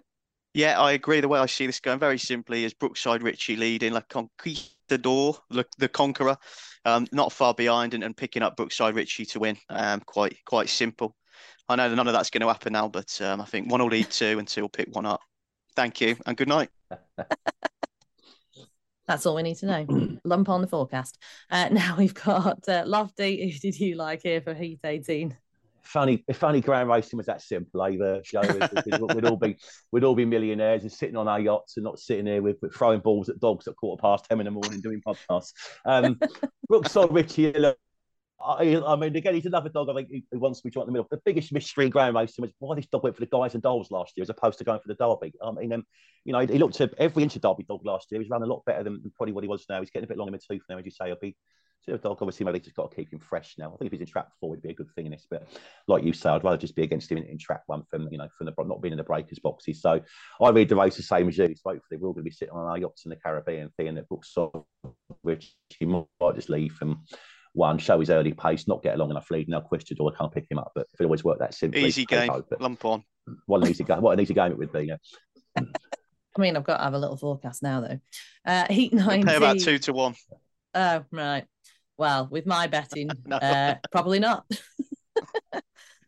Yeah, 0.54 0.80
I 0.80 0.92
agree. 0.92 1.20
The 1.20 1.28
way 1.28 1.40
I 1.40 1.48
see 1.48 1.66
this 1.66 1.80
going 1.80 2.00
very 2.00 2.20
simply 2.20 2.64
is 2.64 2.74
Brookside 2.74 3.24
Richie 3.24 3.56
leading 3.56 3.94
La 3.94 4.02
Conquistador, 4.02 5.38
the, 5.50 5.66
the 5.78 5.90
conqueror, 5.90 6.38
um, 6.86 7.08
not 7.12 7.32
far 7.32 7.54
behind 7.54 7.94
and, 7.94 8.04
and 8.04 8.16
picking 8.16 8.44
up 8.44 8.56
Brookside 8.56 8.96
Richie 8.96 9.26
to 9.26 9.40
win. 9.40 9.58
Um, 9.70 10.02
quite 10.02 10.38
quite 10.46 10.70
simple. 10.70 11.16
I 11.68 11.76
know 11.76 11.94
none 11.94 12.08
of 12.08 12.14
that's 12.14 12.30
going 12.30 12.42
to 12.42 12.48
happen 12.48 12.74
now, 12.74 12.88
but 12.88 13.20
um, 13.22 13.42
I 13.42 13.46
think 13.46 13.72
one 13.72 13.82
will 13.82 13.88
lead 13.88 14.12
two 14.12 14.38
and 14.38 14.48
two 14.48 14.62
will 14.62 14.70
pick 14.70 14.90
one 14.92 15.06
up. 15.06 15.22
Thank 15.76 16.02
you 16.02 16.16
and 16.26 16.38
good 16.38 16.48
night. 16.50 16.70
That's 19.08 19.26
all 19.26 19.36
we 19.36 19.44
need 19.44 19.58
to 19.58 19.66
know. 19.66 20.18
Lump 20.24 20.50
on 20.50 20.62
the 20.62 20.68
forecast. 20.68 21.18
Uh, 21.50 21.70
now 21.72 21.96
we've 21.98 22.14
got 22.14 22.68
uh, 22.68 22.84
Lofty. 22.86 23.52
Who 23.52 23.60
did 23.60 23.80
you 23.80 23.96
like 23.96 24.22
here 24.24 24.42
for 24.42 24.54
Heat 24.54 24.80
18? 24.84 25.36
If 25.86 25.96
only 25.96 26.24
if 26.28 26.44
only 26.44 26.62
ground 26.62 26.90
racing 26.90 27.18
was 27.18 27.26
that 27.26 27.42
simple, 27.42 27.82
either 27.82 28.22
Joe, 28.24 28.42
we'd, 28.42 29.16
we'd, 29.16 29.26
all 29.26 29.36
be 29.36 29.58
we'd 29.92 30.04
all 30.04 30.16
be 30.16 30.26
millionaires 30.26 30.84
and 30.84 30.92
sitting 30.92 31.18
on 31.18 31.28
our 31.28 31.40
yachts 31.40 31.76
and 31.78 31.84
not 31.84 32.00
sitting 32.00 32.26
here 32.26 32.42
with, 32.42 32.58
with 32.62 32.74
throwing 32.74 33.02
balls 33.02 33.30
at 33.30 33.40
dogs 33.40 33.68
at 33.68 33.76
quarter 33.76 34.02
past 34.02 34.26
ten 34.30 34.40
in 34.40 34.46
the 34.46 34.52
morning 34.52 34.80
doing 34.82 35.02
podcasts. 35.06 35.52
Um, 35.86 36.20
Brookside 36.70 37.12
Richie. 37.12 37.54
I, 38.46 38.82
I, 38.86 38.96
mean, 38.98 39.16
again, 39.16 39.36
he's 39.36 39.46
another 39.46 39.70
dog. 39.70 39.90
I 39.90 39.94
think 39.94 40.10
he 40.10 40.24
wants 40.34 40.60
to 40.60 40.68
be 40.68 40.72
joined 40.72 40.88
in 40.88 40.94
the 40.94 41.00
middle. 41.00 41.08
The 41.10 41.22
biggest 41.24 41.54
mystery 41.54 41.86
in 41.86 41.92
grand 41.92 42.14
racing 42.14 42.44
was 42.44 42.52
why 42.60 42.76
this 42.76 42.88
dog 42.88 43.04
went 43.04 43.16
for 43.16 43.22
the 43.22 43.28
guys 43.28 43.54
and 43.54 43.64
dolls 43.64 43.90
last 43.90 44.14
year 44.18 44.24
as 44.24 44.30
opposed 44.30 44.58
to 44.58 44.66
going 44.66 44.82
for 44.82 44.88
the 44.90 44.96
Derby. 44.96 45.34
I 45.42 45.52
mean, 45.52 45.72
um, 45.72 45.86
you 46.26 46.34
know, 46.34 46.40
he, 46.40 46.48
he 46.48 46.60
looked 46.60 46.82
at 46.82 46.94
every 46.98 47.24
inch 47.24 47.38
of 47.38 47.42
Derby 47.42 47.64
dog 47.64 47.86
last 47.86 48.12
year. 48.12 48.20
He's 48.20 48.30
run 48.30 48.44
a 48.44 48.46
lot 48.46 48.66
better 48.66 48.84
than, 48.84 49.02
than 49.02 49.14
probably 49.16 49.34
what 49.34 49.46
he 49.46 49.48
was 49.48 49.66
now. 49.70 49.80
He's 49.80 49.92
getting 49.92 50.06
a 50.06 50.08
bit 50.08 50.18
long 50.18 50.28
in 50.28 50.34
the 50.34 50.40
tooth 50.40 50.64
now, 50.70 50.78
as 50.78 50.84
you 50.84 50.92
say. 50.92 51.08
He'll 51.08 51.16
be 51.22 51.38
so 51.86 51.98
dog, 51.98 52.18
obviously, 52.22 52.46
maybe 52.46 52.60
just 52.60 52.76
got 52.76 52.90
to 52.90 52.96
keep 52.96 53.12
him 53.12 53.20
fresh 53.20 53.56
now. 53.58 53.74
I 53.74 53.78
think 53.78 53.88
if 53.88 53.92
he's 53.92 54.02
in 54.02 54.08
trap 54.08 54.30
four, 54.40 54.54
it'd 54.54 54.64
be 54.64 54.70
a 54.70 54.74
good 54.74 54.90
thing 54.96 55.06
in 55.06 55.12
this. 55.12 55.28
But 55.30 55.48
like 55.88 56.04
you 56.04 56.14
say, 56.14 56.30
I'd 56.30 56.44
rather 56.44 56.58
just 56.58 56.76
be 56.76 56.84
against 56.84 57.12
him 57.12 57.18
in, 57.18 57.26
in 57.26 57.38
trap 57.38 57.64
one 57.68 57.84
from 57.90 58.08
you 58.12 58.18
know 58.18 58.28
from 58.38 58.46
the 58.46 58.54
not 58.64 58.82
being 58.82 58.94
in 58.94 58.98
the 58.98 59.04
breakers 59.04 59.40
boxes. 59.40 59.82
So 59.82 60.00
I 60.42 60.50
read 60.50 60.70
the 60.70 60.76
race 60.76 60.96
the 60.96 61.04
same 61.04 61.28
as 61.28 61.38
you. 61.38 61.48
So 61.56 61.72
hopefully, 61.72 62.00
we're 62.00 62.08
all 62.08 62.14
going 62.14 62.24
to 62.24 62.30
be 62.30 62.36
sitting 62.36 62.54
on 62.54 62.68
our 62.68 62.78
yachts 62.78 63.06
in 63.06 63.10
the 63.10 63.18
Caribbean, 63.18 63.70
thinking 63.76 63.96
that 63.96 64.08
Brooks 64.08 64.36
which 65.22 65.54
he 65.78 65.86
might 65.86 66.08
just 66.36 66.50
leave 66.50 66.74
from 66.74 67.04
one, 67.54 67.78
show 67.78 68.00
his 68.00 68.10
early 68.10 68.34
pace, 68.34 68.68
not 68.68 68.82
get 68.82 68.96
a 68.96 68.98
long 68.98 69.12
enough 69.12 69.30
lead. 69.30 69.48
Now 69.48 69.62
question 69.62 69.98
or 70.00 70.12
I 70.12 70.18
can't 70.18 70.34
pick 70.34 70.50
him 70.50 70.60
up. 70.60 70.72
But 70.74 70.88
if 70.94 71.02
it 71.02 71.06
always 71.06 71.24
worked 71.24 71.40
that 71.40 71.54
simply, 71.54 71.86
easy 71.86 72.06
game, 72.06 72.32
lump 72.60 72.84
on. 72.86 73.04
What 73.46 73.64
an 73.64 73.70
easy 73.70 73.84
game! 73.84 74.02
What 74.02 74.12
an 74.12 74.20
easy 74.20 74.34
game 74.34 74.52
it 74.52 74.58
would 74.58 74.74
be. 74.74 74.84
Yeah. 74.84 74.98
I 76.36 76.42
mean, 76.42 76.58
I've 76.58 76.64
got 76.64 76.78
to 76.78 76.84
have 76.84 76.94
a 76.94 77.00
little 77.00 77.18
forecast 77.18 77.62
now, 77.62 77.82
though. 77.82 78.00
Uh, 78.46 78.66
heat 78.72 78.94
nine. 78.94 79.24
Pay 79.24 79.36
about 79.36 79.60
two 79.60 79.78
to 79.80 79.94
one. 79.94 80.16
Oh, 80.74 81.06
right. 81.12 81.46
Well, 81.98 82.28
with 82.30 82.46
my 82.46 82.68
betting, 82.68 83.10
no. 83.26 83.38
uh, 83.38 83.76
probably 83.92 84.20
not. 84.20 84.46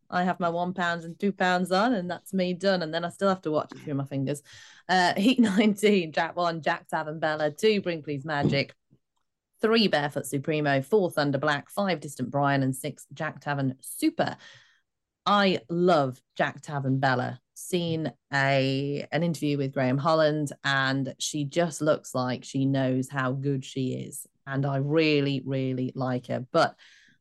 I 0.09 0.23
have 0.23 0.39
my 0.39 0.49
one 0.49 0.73
pounds 0.73 1.03
and 1.03 1.19
two 1.19 1.31
pounds 1.31 1.71
on, 1.71 1.93
and 1.93 2.09
that's 2.09 2.33
me 2.33 2.53
done. 2.53 2.81
And 2.81 2.93
then 2.93 3.03
I 3.03 3.09
still 3.09 3.29
have 3.29 3.41
to 3.41 3.51
watch 3.51 3.71
it 3.73 3.79
through 3.79 3.95
my 3.95 4.05
fingers. 4.05 4.41
Uh, 4.87 5.13
Heat 5.17 5.39
19, 5.39 6.11
Jack 6.11 6.35
one, 6.35 6.61
Jack 6.61 6.87
Tavern 6.87 7.19
Bella, 7.19 7.51
two 7.51 7.81
Brinkley's 7.81 8.25
Magic, 8.25 8.73
three 9.61 9.87
Barefoot 9.87 10.25
Supremo, 10.25 10.81
four 10.81 11.09
Thunder 11.09 11.37
Black, 11.37 11.69
five 11.69 11.99
Distant 11.99 12.31
Brian, 12.31 12.63
and 12.63 12.75
six 12.75 13.05
Jack 13.13 13.41
Tavern 13.41 13.75
Super. 13.81 14.37
I 15.25 15.61
love 15.69 16.21
Jack 16.35 16.61
Tavern 16.61 16.99
Bella. 16.99 17.39
Seen 17.55 18.11
a 18.33 19.07
an 19.11 19.23
interview 19.23 19.57
with 19.57 19.73
Graham 19.73 19.97
Holland, 19.97 20.51
and 20.63 21.15
she 21.19 21.45
just 21.45 21.81
looks 21.81 22.13
like 22.13 22.43
she 22.43 22.65
knows 22.65 23.09
how 23.09 23.31
good 23.31 23.65
she 23.65 23.93
is 23.93 24.27
and 24.47 24.65
I 24.65 24.77
really, 24.77 25.41
really 25.45 25.91
like 25.95 26.27
her. 26.27 26.45
But 26.51 26.75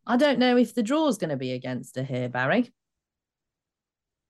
I 0.07 0.17
don't 0.17 0.39
know 0.39 0.57
if 0.57 0.75
the 0.75 0.83
draw 0.83 1.09
is 1.09 1.19
going 1.19 1.31
to 1.31 1.37
be 1.37 1.53
against 1.53 1.97
her 1.97 2.03
here, 2.03 2.29
Barry. 2.29 2.73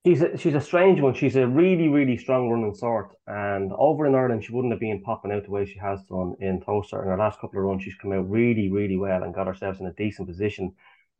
She's 0.06 0.20
a, 0.20 0.36
she's 0.36 0.54
a 0.54 0.60
strange 0.60 1.00
one. 1.00 1.14
She's 1.14 1.36
a 1.36 1.46
really, 1.46 1.88
really 1.88 2.18
strong 2.18 2.50
running 2.50 2.74
sort. 2.74 3.14
And 3.26 3.72
over 3.72 4.06
in 4.06 4.14
Ireland, 4.14 4.44
she 4.44 4.52
wouldn't 4.52 4.72
have 4.72 4.80
been 4.80 5.02
popping 5.02 5.32
out 5.32 5.44
the 5.44 5.50
way 5.50 5.64
she 5.64 5.78
has 5.78 6.02
done 6.04 6.34
in 6.40 6.60
Towcester. 6.60 7.02
In 7.02 7.08
her 7.08 7.16
last 7.16 7.40
couple 7.40 7.58
of 7.58 7.64
runs, 7.64 7.82
she's 7.82 7.94
come 7.94 8.12
out 8.12 8.28
really, 8.28 8.70
really 8.70 8.98
well 8.98 9.22
and 9.22 9.34
got 9.34 9.46
herself 9.46 9.80
in 9.80 9.86
a 9.86 9.92
decent 9.94 10.28
position. 10.28 10.74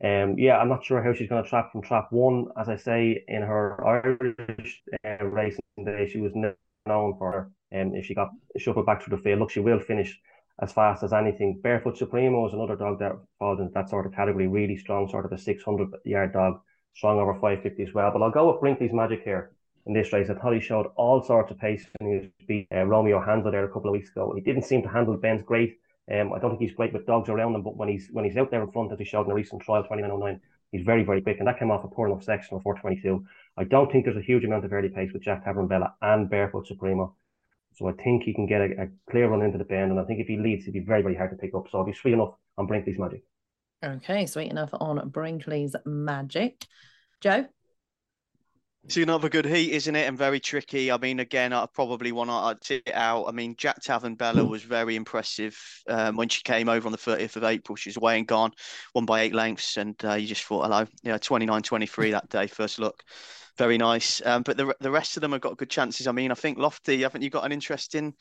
Um, 0.04 0.38
yeah, 0.38 0.58
I'm 0.58 0.68
not 0.68 0.84
sure 0.84 1.02
how 1.02 1.14
she's 1.14 1.30
going 1.30 1.42
to 1.42 1.48
trap 1.48 1.72
from 1.72 1.80
trap 1.80 2.08
one. 2.12 2.48
As 2.58 2.68
I 2.68 2.76
say, 2.76 3.24
in 3.26 3.40
her 3.42 3.84
Irish 3.86 4.82
uh, 5.04 5.24
racing 5.24 5.62
day, 5.82 6.08
she 6.08 6.20
was 6.20 6.32
known 6.34 7.16
for 7.18 7.50
um, 7.74 7.94
if 7.94 8.04
she 8.04 8.14
got 8.14 8.30
shuffled 8.58 8.84
back 8.84 9.02
through 9.02 9.16
the 9.16 9.22
field, 9.22 9.40
look, 9.40 9.50
she 9.50 9.60
will 9.60 9.80
finish 9.80 10.20
as 10.60 10.72
fast 10.72 11.02
as 11.02 11.12
anything. 11.12 11.58
Barefoot 11.62 11.96
Supremo 11.96 12.46
is 12.46 12.52
another 12.52 12.76
dog 12.76 12.98
that 13.00 13.12
falls 13.38 13.60
into 13.60 13.72
that 13.72 13.88
sort 13.88 14.06
of 14.06 14.12
category, 14.12 14.46
really 14.46 14.76
strong, 14.76 15.08
sort 15.08 15.24
of 15.24 15.32
a 15.32 15.38
600 15.38 15.88
yard 16.04 16.32
dog, 16.34 16.60
strong 16.94 17.18
over 17.18 17.32
550 17.34 17.82
as 17.82 17.94
well. 17.94 18.10
But 18.12 18.22
I'll 18.22 18.30
go 18.30 18.52
with 18.52 18.60
Brinkley's 18.60 18.92
Magic 18.92 19.22
here 19.24 19.52
in 19.86 19.94
this 19.94 20.12
race. 20.12 20.28
I 20.30 20.34
thought 20.34 20.54
he 20.54 20.60
showed 20.60 20.86
all 20.96 21.22
sorts 21.22 21.50
of 21.50 21.58
pace 21.58 21.86
when 21.98 22.10
he 22.10 22.18
was 22.18 22.26
beat 22.46 22.68
uh, 22.72 22.84
Romeo 22.84 23.24
Handler 23.24 23.50
there 23.50 23.64
a 23.64 23.72
couple 23.72 23.88
of 23.88 23.92
weeks 23.94 24.10
ago. 24.10 24.32
He 24.34 24.42
didn't 24.42 24.64
seem 24.64 24.82
to 24.82 24.88
handle 24.88 25.16
Ben's 25.16 25.42
great. 25.42 25.78
Um, 26.12 26.32
I 26.32 26.38
don't 26.38 26.50
think 26.50 26.60
he's 26.60 26.76
great 26.76 26.92
with 26.92 27.06
dogs 27.06 27.28
around 27.28 27.54
him, 27.54 27.62
but 27.62 27.76
when 27.76 27.88
he's 27.88 28.08
when 28.12 28.24
he's 28.24 28.36
out 28.36 28.50
there 28.50 28.62
in 28.62 28.70
front, 28.70 28.92
as 28.92 28.98
he 28.98 29.04
showed 29.04 29.26
in 29.26 29.32
a 29.32 29.34
recent 29.34 29.62
trial, 29.62 29.82
2909, 29.82 30.40
he's 30.70 30.84
very, 30.84 31.02
very 31.02 31.22
quick. 31.22 31.38
And 31.38 31.48
that 31.48 31.58
came 31.58 31.70
off 31.70 31.84
a 31.84 31.88
poor 31.88 32.08
enough 32.08 32.22
section 32.22 32.56
of 32.56 32.62
422. 32.62 33.24
I 33.56 33.64
don't 33.64 33.90
think 33.90 34.04
there's 34.04 34.16
a 34.16 34.22
huge 34.22 34.44
amount 34.44 34.64
of 34.64 34.72
early 34.72 34.88
pace 34.88 35.12
with 35.12 35.22
Jack 35.22 35.44
Tavern 35.44 35.66
Bella 35.66 35.94
and 36.02 36.28
Barefoot 36.28 36.66
Supremo. 36.66 37.14
So 37.76 37.88
I 37.88 37.92
think 37.92 38.22
he 38.22 38.34
can 38.34 38.46
get 38.46 38.60
a, 38.60 38.82
a, 38.82 38.88
clear 39.10 39.28
run 39.28 39.42
into 39.42 39.58
the 39.58 39.64
bend, 39.64 39.90
and 39.90 40.00
I 40.00 40.04
think 40.04 40.20
if 40.20 40.28
he 40.28 40.36
leads, 40.36 40.64
he'd 40.64 40.72
be 40.72 40.80
very, 40.80 41.02
very 41.02 41.16
hard 41.16 41.30
to 41.30 41.36
pick 41.36 41.54
up. 41.54 41.66
So 41.70 41.78
I'll 41.78 41.84
be 41.84 41.92
sweet 41.92 42.14
enough 42.14 42.34
on 42.56 42.66
Brinkley's 42.66 42.98
Magic. 42.98 43.24
Okay, 43.82 44.26
sweet 44.26 44.50
enough 44.50 44.70
on 44.72 45.08
Brinkley's 45.08 45.74
Magic. 45.84 46.64
Joe? 47.20 47.46
It's 48.84 48.98
another 48.98 49.30
good 49.30 49.46
heat, 49.46 49.72
isn't 49.72 49.96
it? 49.96 50.06
And 50.06 50.18
very 50.18 50.38
tricky. 50.38 50.92
I 50.92 50.98
mean, 50.98 51.20
again, 51.20 51.54
I 51.54 51.66
probably 51.72 52.12
want 52.12 52.28
to 52.28 52.66
tip 52.66 52.82
it 52.86 52.94
out. 52.94 53.24
I 53.24 53.32
mean, 53.32 53.54
Jack 53.56 53.80
Tavern 53.80 54.14
Bella 54.14 54.44
was 54.44 54.62
very 54.62 54.94
impressive 54.94 55.58
um, 55.88 56.16
when 56.16 56.28
she 56.28 56.42
came 56.42 56.68
over 56.68 56.86
on 56.86 56.92
the 56.92 56.98
30th 56.98 57.36
of 57.36 57.44
April. 57.44 57.76
She 57.76 57.88
was 57.88 57.96
away 57.96 58.18
and 58.18 58.26
gone, 58.26 58.52
won 58.94 59.06
by 59.06 59.22
eight 59.22 59.34
lengths. 59.34 59.78
And 59.78 59.96
uh, 60.04 60.14
you 60.14 60.26
just 60.26 60.44
thought, 60.44 60.64
hello, 60.64 60.86
yeah, 61.02 61.16
29 61.16 61.62
23 61.62 62.10
that 62.10 62.28
day, 62.28 62.46
first 62.46 62.78
look 62.78 63.02
very 63.56 63.78
nice. 63.78 64.20
Um, 64.24 64.42
but 64.42 64.56
the 64.56 64.74
the 64.80 64.90
rest 64.90 65.16
of 65.16 65.20
them 65.20 65.32
have 65.32 65.40
got 65.40 65.56
good 65.56 65.70
chances. 65.70 66.06
I 66.06 66.12
mean, 66.12 66.30
I 66.30 66.34
think 66.34 66.58
Lofty, 66.58 67.02
haven't 67.02 67.22
you 67.22 67.30
got 67.30 67.44
an 67.44 67.52
interesting 67.52 68.14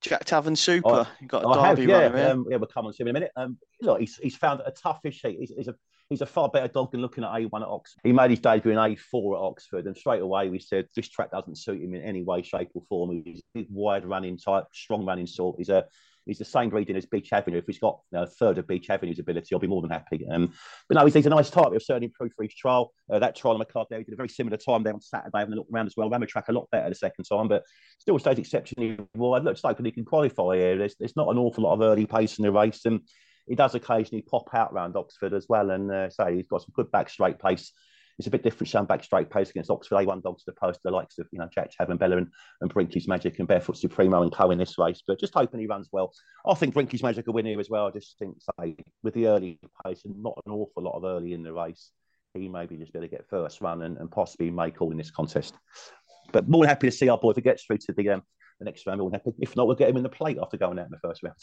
Jack 0.00 0.24
Tavern 0.24 0.56
Super? 0.56 0.88
Oh, 0.88 1.08
you 1.20 1.28
got 1.28 1.44
a 1.44 1.48
I 1.48 1.74
Derby 1.74 1.92
have, 1.92 2.16
yeah. 2.16 2.28
Um, 2.28 2.46
yeah, 2.48 2.56
we'll 2.56 2.66
come 2.66 2.86
on 2.86 2.92
to 2.92 3.02
him 3.02 3.08
in 3.08 3.16
a 3.16 3.18
minute. 3.20 3.32
Um, 3.36 3.58
look, 3.80 4.00
he's, 4.00 4.16
he's 4.16 4.36
found 4.36 4.62
a 4.64 4.72
toughish 4.72 5.24
heat. 5.24 5.38
He's, 5.38 5.52
he's 5.56 5.68
a 5.68 5.74
he's 6.12 6.22
a 6.22 6.26
far 6.26 6.48
better 6.48 6.68
dog 6.68 6.92
than 6.92 7.00
looking 7.00 7.24
at 7.24 7.30
A1 7.30 7.62
at 7.62 7.68
Oxford. 7.68 8.00
He 8.04 8.12
made 8.12 8.30
his 8.30 8.40
debut 8.40 8.72
in 8.72 8.78
A4 8.78 9.36
at 9.36 9.42
Oxford, 9.42 9.86
and 9.86 9.96
straight 9.96 10.22
away 10.22 10.48
we 10.48 10.58
said 10.58 10.86
this 10.94 11.08
track 11.08 11.30
doesn't 11.30 11.58
suit 11.58 11.82
him 11.82 11.94
in 11.94 12.02
any 12.02 12.22
way, 12.22 12.42
shape, 12.42 12.68
or 12.74 12.82
form. 12.88 13.22
He's 13.24 13.40
a 13.40 13.58
big, 13.58 13.66
wide 13.70 14.04
running 14.04 14.38
type, 14.38 14.64
strong 14.72 15.04
running 15.04 15.26
sort. 15.26 15.56
He's 15.58 15.68
a 15.68 15.84
he's 16.26 16.38
the 16.38 16.44
same 16.44 16.70
breeding 16.70 16.96
as 16.96 17.06
Beach 17.06 17.32
Avenue. 17.32 17.58
If 17.58 17.66
he's 17.66 17.78
got 17.78 18.00
you 18.12 18.18
know, 18.18 18.24
a 18.24 18.26
third 18.26 18.58
of 18.58 18.66
Beach 18.66 18.90
Avenue's 18.90 19.18
ability, 19.18 19.48
I'll 19.52 19.58
be 19.58 19.66
more 19.66 19.82
than 19.82 19.90
happy. 19.90 20.26
Um, 20.30 20.52
but 20.88 20.96
no, 20.96 21.04
he's, 21.04 21.14
he's 21.14 21.26
a 21.26 21.30
nice 21.30 21.50
type. 21.50 21.70
He'll 21.70 21.80
certainly 21.80 22.06
improved 22.06 22.34
for 22.34 22.44
each 22.44 22.56
trial. 22.56 22.92
Uh, 23.10 23.18
that 23.18 23.36
trial 23.36 23.54
on 23.56 23.60
McCloud 23.60 23.86
there, 23.90 23.98
he 23.98 24.04
did 24.04 24.14
a 24.14 24.16
very 24.16 24.28
similar 24.28 24.56
time 24.56 24.82
there 24.82 24.94
on 24.94 25.00
Saturday, 25.00 25.38
having 25.38 25.54
a 25.54 25.56
look 25.56 25.66
around 25.72 25.86
as 25.86 25.94
well. 25.96 26.08
Ran 26.08 26.20
the 26.20 26.26
track 26.26 26.48
a 26.48 26.52
lot 26.52 26.68
better 26.70 26.88
the 26.88 26.94
second 26.94 27.24
time, 27.24 27.48
but 27.48 27.64
still 27.98 28.18
stays 28.18 28.38
exceptionally 28.38 28.98
wide. 29.14 29.44
Looks 29.44 29.64
like 29.64 29.78
he 29.82 29.90
can 29.90 30.04
qualify 30.04 30.56
here. 30.56 30.78
There's, 30.78 30.94
there's 30.98 31.16
not 31.16 31.28
an 31.28 31.38
awful 31.38 31.64
lot 31.64 31.74
of 31.74 31.80
early 31.80 32.06
pace 32.06 32.38
in 32.38 32.44
the 32.44 32.52
race, 32.52 32.84
and 32.84 33.00
he 33.46 33.54
does 33.54 33.74
occasionally 33.74 34.22
pop 34.22 34.48
out 34.54 34.72
around 34.72 34.96
Oxford 34.96 35.34
as 35.34 35.46
well. 35.48 35.70
And 35.70 35.90
uh, 35.90 36.10
say 36.10 36.36
he's 36.36 36.46
got 36.46 36.62
some 36.62 36.72
good 36.74 36.90
back 36.90 37.10
straight 37.10 37.38
pace 37.38 37.72
it's 38.18 38.26
a 38.26 38.30
bit 38.30 38.42
different 38.42 38.68
showing 38.68 38.86
back 38.86 39.02
straight 39.02 39.30
pace 39.30 39.50
against 39.50 39.70
Oxford 39.70 39.96
A1 39.96 40.22
dogs 40.22 40.44
to 40.44 40.50
the 40.50 40.60
post 40.60 40.80
the 40.84 40.90
likes 40.90 41.18
of 41.18 41.26
you 41.32 41.38
know 41.38 41.48
Jack 41.52 41.70
Tavern 41.76 41.96
Bella 41.96 42.18
and, 42.18 42.28
and 42.60 42.72
Brinkley's 42.72 43.08
Magic 43.08 43.38
and 43.38 43.48
Barefoot 43.48 43.76
Supremo 43.76 44.22
and 44.22 44.32
Co 44.32 44.50
in 44.50 44.58
this 44.58 44.78
race. 44.78 45.02
But 45.06 45.18
just 45.18 45.34
hoping 45.34 45.60
he 45.60 45.66
runs 45.66 45.88
well. 45.92 46.12
I 46.46 46.54
think 46.54 46.74
Brinkley's 46.74 47.02
Magic 47.02 47.26
will 47.26 47.34
win 47.34 47.46
here 47.46 47.60
as 47.60 47.70
well. 47.70 47.86
I 47.86 47.90
just 47.90 48.18
think 48.18 48.36
say 48.60 48.76
with 49.02 49.14
the 49.14 49.26
early 49.26 49.58
pace 49.84 50.04
and 50.04 50.22
not 50.22 50.40
an 50.46 50.52
awful 50.52 50.82
lot 50.82 50.96
of 50.96 51.04
early 51.04 51.32
in 51.32 51.42
the 51.42 51.52
race, 51.52 51.90
he 52.34 52.48
maybe 52.48 52.76
just 52.76 52.92
better 52.92 53.08
get 53.08 53.28
first 53.28 53.60
run 53.60 53.82
and, 53.82 53.96
and 53.98 54.10
possibly 54.10 54.50
make 54.50 54.80
all 54.80 54.90
in 54.90 54.98
this 54.98 55.10
contest. 55.10 55.54
But 56.32 56.48
more 56.48 56.62
than 56.62 56.68
happy 56.68 56.88
to 56.88 56.96
see 56.96 57.08
our 57.08 57.18
boy 57.18 57.30
if 57.30 57.36
he 57.36 57.42
gets 57.42 57.64
through 57.64 57.78
to 57.78 57.92
the 57.92 58.10
um, 58.10 58.22
the 58.58 58.66
next 58.66 58.86
round. 58.86 59.00
Than 59.00 59.12
happy. 59.12 59.32
If 59.40 59.56
not, 59.56 59.66
we'll 59.66 59.76
get 59.76 59.90
him 59.90 59.96
in 59.96 60.02
the 60.02 60.08
plate 60.08 60.38
after 60.40 60.56
going 60.56 60.78
out 60.78 60.86
in 60.86 60.92
the 60.92 61.08
first 61.08 61.22
round. 61.22 61.36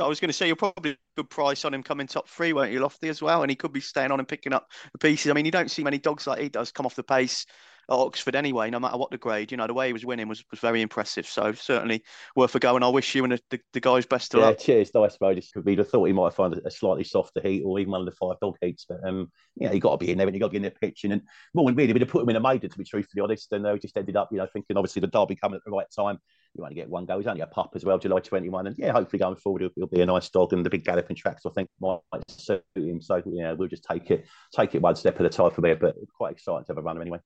I 0.00 0.06
was 0.06 0.20
going 0.20 0.28
to 0.28 0.32
say 0.32 0.46
you're 0.46 0.56
probably 0.56 0.92
a 0.92 0.96
good 1.16 1.30
price 1.30 1.64
on 1.64 1.72
him 1.72 1.82
coming 1.82 2.06
top 2.06 2.28
three, 2.28 2.52
weren't 2.52 2.72
you, 2.72 2.80
Lofty, 2.80 3.08
as 3.08 3.22
well? 3.22 3.42
And 3.42 3.50
he 3.50 3.56
could 3.56 3.72
be 3.72 3.80
staying 3.80 4.10
on 4.10 4.18
and 4.18 4.28
picking 4.28 4.52
up 4.52 4.68
the 4.92 4.98
pieces. 4.98 5.30
I 5.30 5.34
mean, 5.34 5.44
you 5.44 5.50
don't 5.50 5.70
see 5.70 5.84
many 5.84 5.98
dogs 5.98 6.26
like 6.26 6.40
he 6.40 6.48
does 6.48 6.72
come 6.72 6.86
off 6.86 6.94
the 6.94 7.02
pace 7.02 7.46
at 7.88 7.94
Oxford 7.94 8.34
anyway, 8.34 8.68
no 8.70 8.80
matter 8.80 8.96
what 8.96 9.10
the 9.10 9.18
grade. 9.18 9.50
You 9.50 9.56
know, 9.56 9.66
the 9.66 9.74
way 9.74 9.86
he 9.86 9.92
was 9.92 10.04
winning 10.04 10.28
was, 10.28 10.44
was 10.50 10.60
very 10.60 10.82
impressive. 10.82 11.26
So 11.26 11.52
certainly 11.52 12.02
worth 12.34 12.54
a 12.54 12.58
go. 12.58 12.74
And 12.74 12.84
I 12.84 12.88
wish 12.88 13.14
you 13.14 13.24
and 13.24 13.32
the, 13.32 13.40
the, 13.50 13.60
the 13.74 13.80
guys 13.80 14.06
best 14.06 14.34
of 14.34 14.40
luck. 14.40 14.44
yeah, 14.44 14.50
luck. 14.50 14.58
cheers. 14.58 14.90
Nice. 14.94 15.36
Just 15.36 15.56
we'd 15.64 15.78
have 15.78 15.88
thought 15.88 16.04
he 16.04 16.12
might 16.12 16.34
find 16.34 16.54
a, 16.54 16.66
a, 16.66 16.70
slightly 16.70 17.04
softer 17.04 17.40
heat 17.40 17.62
or 17.64 17.78
even 17.78 17.92
one 17.92 18.00
of 18.00 18.06
the 18.06 18.12
five 18.12 18.36
dog 18.40 18.56
heats. 18.60 18.86
But 18.88 19.06
um, 19.06 19.30
yeah, 19.54 19.72
you 19.72 19.80
got 19.80 19.98
to 19.98 20.04
be 20.04 20.10
in 20.10 20.18
there 20.18 20.26
and 20.26 20.34
you 20.34 20.40
got 20.40 20.48
to 20.48 20.52
be 20.52 20.56
in 20.56 20.62
there 20.62 20.72
pitching. 20.72 21.12
And 21.12 21.22
more 21.54 21.66
than 21.66 21.76
really, 21.76 21.92
we'd 21.92 22.02
have 22.02 22.10
put 22.10 22.22
him 22.22 22.30
in 22.30 22.36
a 22.36 22.40
maiden, 22.40 22.70
to 22.70 22.78
be 22.78 22.84
truthfully 22.84 23.22
honest. 23.22 23.52
And 23.52 23.64
they 23.64 23.78
just 23.78 23.96
ended 23.96 24.16
up, 24.16 24.30
you 24.32 24.38
know, 24.38 24.48
thinking 24.52 24.76
obviously 24.76 25.00
the 25.00 25.06
derby 25.06 25.36
coming 25.36 25.56
at 25.56 25.62
the 25.64 25.70
right 25.70 25.86
time. 25.94 26.18
You 26.56 26.62
want 26.62 26.72
to 26.72 26.80
get 26.80 26.88
one 26.88 27.04
go. 27.04 27.18
He's 27.18 27.26
only 27.26 27.42
a 27.42 27.46
pup 27.46 27.72
as 27.74 27.84
well, 27.84 27.98
July 27.98 28.20
21. 28.20 28.66
And 28.66 28.76
yeah, 28.78 28.92
hopefully 28.92 29.20
going 29.20 29.36
forward, 29.36 29.62
he'll, 29.62 29.70
he'll 29.76 29.86
be 29.86 30.00
a 30.00 30.06
nice 30.06 30.28
dog. 30.30 30.52
And 30.52 30.64
the 30.64 30.70
big 30.70 30.84
galloping 30.84 31.16
tracks, 31.16 31.46
I 31.46 31.50
think, 31.50 31.68
might 31.80 32.00
suit 32.28 32.62
him. 32.74 33.00
So 33.00 33.22
yeah, 33.26 33.52
we'll 33.52 33.68
just 33.68 33.84
take 33.84 34.10
it, 34.10 34.26
take 34.54 34.74
it 34.74 34.82
one 34.82 34.96
step 34.96 35.20
at 35.20 35.26
a 35.26 35.28
time 35.28 35.50
from 35.50 35.62
there. 35.62 35.76
But 35.76 35.96
quite 36.16 36.32
excited 36.32 36.66
to 36.66 36.72
have 36.72 36.78
a 36.78 36.82
runner 36.82 37.02
anyway 37.02 37.20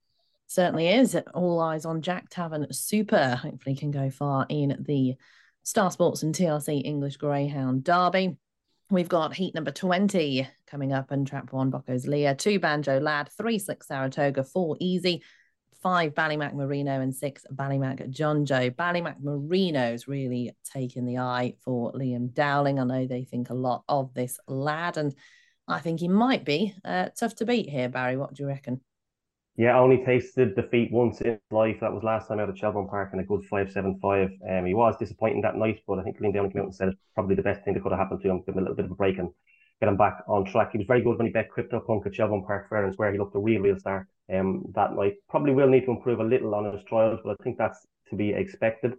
certainly 0.50 0.88
is. 0.88 1.16
All 1.32 1.60
eyes 1.60 1.84
on 1.84 2.02
Jack 2.02 2.28
Tavern 2.28 2.66
Super. 2.72 3.36
Hopefully, 3.36 3.76
can 3.76 3.92
go 3.92 4.10
far 4.10 4.46
in 4.48 4.84
the 4.86 5.14
Star 5.62 5.90
Sports 5.90 6.22
and 6.22 6.34
TRC 6.34 6.84
English 6.84 7.16
Greyhound 7.16 7.84
Derby. 7.84 8.36
We've 8.90 9.08
got 9.08 9.34
heat 9.34 9.54
number 9.54 9.70
20 9.70 10.48
coming 10.66 10.92
up 10.92 11.12
and 11.12 11.24
trap 11.24 11.52
one 11.52 11.70
Bocco's 11.70 12.08
Leah, 12.08 12.34
two 12.34 12.58
Banjo 12.58 12.98
Lad, 12.98 13.28
three 13.28 13.60
Slick 13.60 13.84
Saratoga, 13.84 14.42
four 14.42 14.76
Easy, 14.80 15.22
five 15.82 16.14
Ballymac 16.14 16.54
Merino, 16.54 17.00
and 17.00 17.14
six 17.14 17.44
Ballymac 17.52 18.10
John 18.10 18.44
Joe. 18.44 18.70
Ballymac 18.70 19.20
Merino's 19.22 20.06
really 20.08 20.54
taken 20.64 21.06
the 21.06 21.18
eye 21.18 21.54
for 21.64 21.92
Liam 21.92 22.32
Dowling. 22.32 22.78
I 22.78 22.84
know 22.84 23.06
they 23.06 23.24
think 23.24 23.50
a 23.50 23.54
lot 23.54 23.84
of 23.88 24.12
this 24.14 24.38
lad, 24.46 24.96
and 24.96 25.14
I 25.68 25.80
think 25.80 26.00
he 26.00 26.08
might 26.08 26.44
be 26.44 26.74
uh, 26.84 27.08
tough 27.18 27.36
to 27.36 27.46
beat 27.46 27.68
here, 27.68 27.88
Barry. 27.88 28.16
What 28.16 28.34
do 28.34 28.42
you 28.42 28.48
reckon? 28.48 28.80
Yeah, 29.56 29.78
only 29.78 30.02
tasted 30.04 30.54
defeat 30.54 30.90
once 30.90 31.20
in 31.20 31.38
life. 31.50 31.78
That 31.80 31.92
was 31.92 32.02
last 32.02 32.28
time 32.28 32.40
out 32.40 32.48
at 32.48 32.56
Shelbourne 32.56 32.88
Park 32.88 33.10
in 33.12 33.20
a 33.20 33.24
good 33.24 33.44
five 33.44 33.70
seven 33.70 33.98
five. 34.00 34.30
Um, 34.48 34.64
he 34.64 34.74
was 34.74 34.96
disappointing 34.96 35.42
that 35.42 35.56
night, 35.56 35.80
but 35.86 35.98
I 35.98 36.02
think 36.02 36.18
Liam 36.18 36.32
Dowling 36.32 36.52
came 36.52 36.62
out 36.62 36.66
and 36.66 36.74
said 36.74 36.88
it's 36.88 36.98
probably 37.14 37.34
the 37.34 37.42
best 37.42 37.62
thing 37.64 37.74
that 37.74 37.82
could 37.82 37.92
have 37.92 37.98
happened 37.98 38.22
to 38.22 38.30
him. 38.30 38.42
Give 38.46 38.54
him 38.54 38.58
a 38.58 38.62
little 38.62 38.76
bit 38.76 38.86
of 38.86 38.90
a 38.92 38.94
break 38.94 39.18
and 39.18 39.28
get 39.80 39.88
him 39.88 39.96
back 39.96 40.22
on 40.28 40.44
track. 40.44 40.72
He 40.72 40.78
was 40.78 40.86
very 40.86 41.02
good 41.02 41.18
when 41.18 41.26
he 41.26 41.32
bet 41.32 41.50
Crypto 41.50 41.80
Punk 41.80 42.06
at 42.06 42.14
Shelbourne 42.14 42.44
Park 42.44 42.68
Fair 42.68 42.84
and 42.84 42.92
Square. 42.92 43.12
He 43.12 43.18
looked 43.18 43.34
a 43.34 43.38
real, 43.38 43.60
real 43.60 43.78
star 43.78 44.08
um, 44.32 44.64
that 44.74 44.94
night. 44.94 45.14
Probably 45.28 45.52
will 45.52 45.68
need 45.68 45.84
to 45.86 45.90
improve 45.90 46.20
a 46.20 46.24
little 46.24 46.54
on 46.54 46.72
his 46.72 46.84
trials, 46.84 47.20
but 47.24 47.36
I 47.38 47.42
think 47.42 47.58
that's 47.58 47.86
to 48.10 48.16
be 48.16 48.30
expected. 48.30 48.92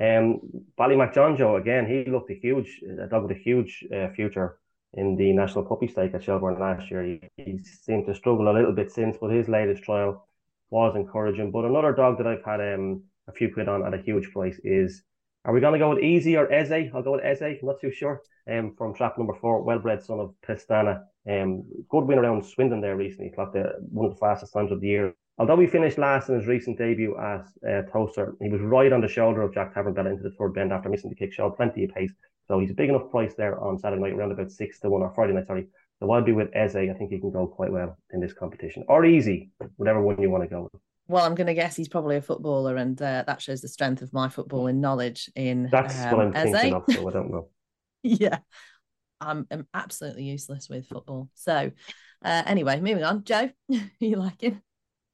Um, 0.00 0.40
Ballymac 0.78 1.60
again, 1.60 1.86
he 1.86 2.10
looked 2.10 2.30
a 2.30 2.34
huge, 2.34 2.80
a 2.82 3.06
dog 3.06 3.24
with 3.24 3.36
a 3.36 3.40
huge 3.40 3.84
uh, 3.94 4.08
future 4.10 4.58
in 4.94 5.16
the 5.16 5.32
National 5.32 5.64
Puppy 5.64 5.88
Stake 5.88 6.14
at 6.14 6.22
Shelbourne 6.22 6.60
last 6.60 6.90
year. 6.90 7.02
He, 7.02 7.20
he 7.36 7.58
seemed 7.58 8.06
to 8.06 8.14
struggle 8.14 8.48
a 8.48 8.54
little 8.54 8.72
bit 8.72 8.92
since, 8.92 9.16
but 9.20 9.30
his 9.30 9.48
latest 9.48 9.82
trial 9.82 10.26
was 10.70 10.94
encouraging. 10.94 11.50
But 11.50 11.64
another 11.64 11.92
dog 11.92 12.18
that 12.18 12.26
I've 12.26 12.44
had 12.44 12.60
um, 12.60 13.02
a 13.26 13.32
few 13.32 13.52
quid 13.52 13.68
on 13.68 13.84
at 13.86 13.98
a 13.98 14.02
huge 14.02 14.30
price 14.30 14.58
is 14.62 15.02
are 15.44 15.52
we 15.52 15.60
going 15.60 15.72
to 15.72 15.78
go 15.78 15.90
with 15.90 16.02
Easy 16.02 16.36
or 16.36 16.52
Eze? 16.52 16.90
I'll 16.94 17.02
go 17.02 17.12
with 17.12 17.24
Eze. 17.24 17.42
I'm 17.42 17.58
not 17.62 17.80
too 17.80 17.92
sure. 17.92 18.20
Um, 18.50 18.74
from 18.76 18.94
trap 18.94 19.18
number 19.18 19.34
four, 19.34 19.62
well-bred 19.62 20.02
son 20.02 20.20
of 20.20 20.34
Pestana. 20.46 21.04
Um, 21.28 21.64
good 21.88 22.04
win 22.04 22.18
around 22.18 22.44
Swindon 22.44 22.80
there 22.80 22.96
recently. 22.96 23.30
Clocked 23.30 23.54
the, 23.54 23.72
one 23.90 24.06
of 24.06 24.12
the 24.12 24.18
fastest 24.18 24.52
times 24.52 24.72
of 24.72 24.80
the 24.80 24.88
year. 24.88 25.14
Although 25.38 25.58
he 25.60 25.66
finished 25.66 25.98
last 25.98 26.28
in 26.28 26.34
his 26.34 26.46
recent 26.46 26.78
debut 26.78 27.16
as 27.16 27.42
uh, 27.68 27.82
Towcester, 27.92 28.34
he 28.40 28.48
was 28.48 28.60
right 28.60 28.92
on 28.92 29.00
the 29.00 29.08
shoulder 29.08 29.42
of 29.42 29.54
Jack 29.54 29.74
Tavernbella 29.74 30.10
into 30.10 30.22
the 30.22 30.32
third 30.32 30.54
bend 30.54 30.72
after 30.72 30.88
missing 30.88 31.10
the 31.10 31.16
kick. 31.16 31.32
Showed 31.32 31.56
plenty 31.56 31.84
of 31.84 31.90
pace. 31.90 32.12
So 32.48 32.58
he's 32.58 32.70
a 32.70 32.74
big 32.74 32.88
enough 32.88 33.10
price 33.10 33.34
there 33.36 33.60
on 33.60 33.78
Saturday 33.78 34.02
night, 34.02 34.14
around 34.14 34.32
about 34.32 34.50
six 34.50 34.80
to 34.80 34.90
one 34.90 35.02
or 35.02 35.12
Friday 35.14 35.34
night. 35.34 35.46
Sorry. 35.46 35.66
So 36.00 36.10
I'll 36.10 36.22
be 36.22 36.32
with 36.32 36.48
Eze. 36.54 36.76
I 36.76 36.92
think 36.94 37.10
he 37.10 37.20
can 37.20 37.30
go 37.30 37.46
quite 37.46 37.70
well 37.70 37.98
in 38.12 38.20
this 38.20 38.32
competition, 38.32 38.84
or 38.88 39.04
easy, 39.04 39.50
whatever 39.76 40.00
one 40.00 40.20
you 40.20 40.30
want 40.30 40.44
to 40.44 40.48
go 40.48 40.62
with. 40.62 40.80
Well, 41.08 41.24
I'm 41.24 41.34
going 41.34 41.46
to 41.46 41.54
guess 41.54 41.74
he's 41.74 41.88
probably 41.88 42.16
a 42.16 42.22
footballer, 42.22 42.76
and 42.76 43.00
uh, 43.00 43.24
that 43.26 43.42
shows 43.42 43.60
the 43.60 43.68
strength 43.68 44.02
of 44.02 44.12
my 44.12 44.28
footballing 44.28 44.76
knowledge. 44.76 45.30
In 45.34 45.68
that's 45.70 45.98
um, 46.04 46.16
what 46.16 46.26
I'm 46.26 46.36
Eze. 46.36 46.52
thinking 46.52 46.74
of, 46.74 46.84
so 46.90 47.08
I 47.08 47.12
don't 47.12 47.30
know. 47.30 47.48
yeah, 48.02 48.38
I'm, 49.20 49.46
I'm, 49.50 49.66
absolutely 49.74 50.24
useless 50.24 50.68
with 50.68 50.86
football. 50.86 51.28
So, 51.34 51.70
uh, 52.24 52.42
anyway, 52.46 52.80
moving 52.80 53.04
on. 53.04 53.24
Joe, 53.24 53.50
you 54.00 54.16
liking? 54.16 54.60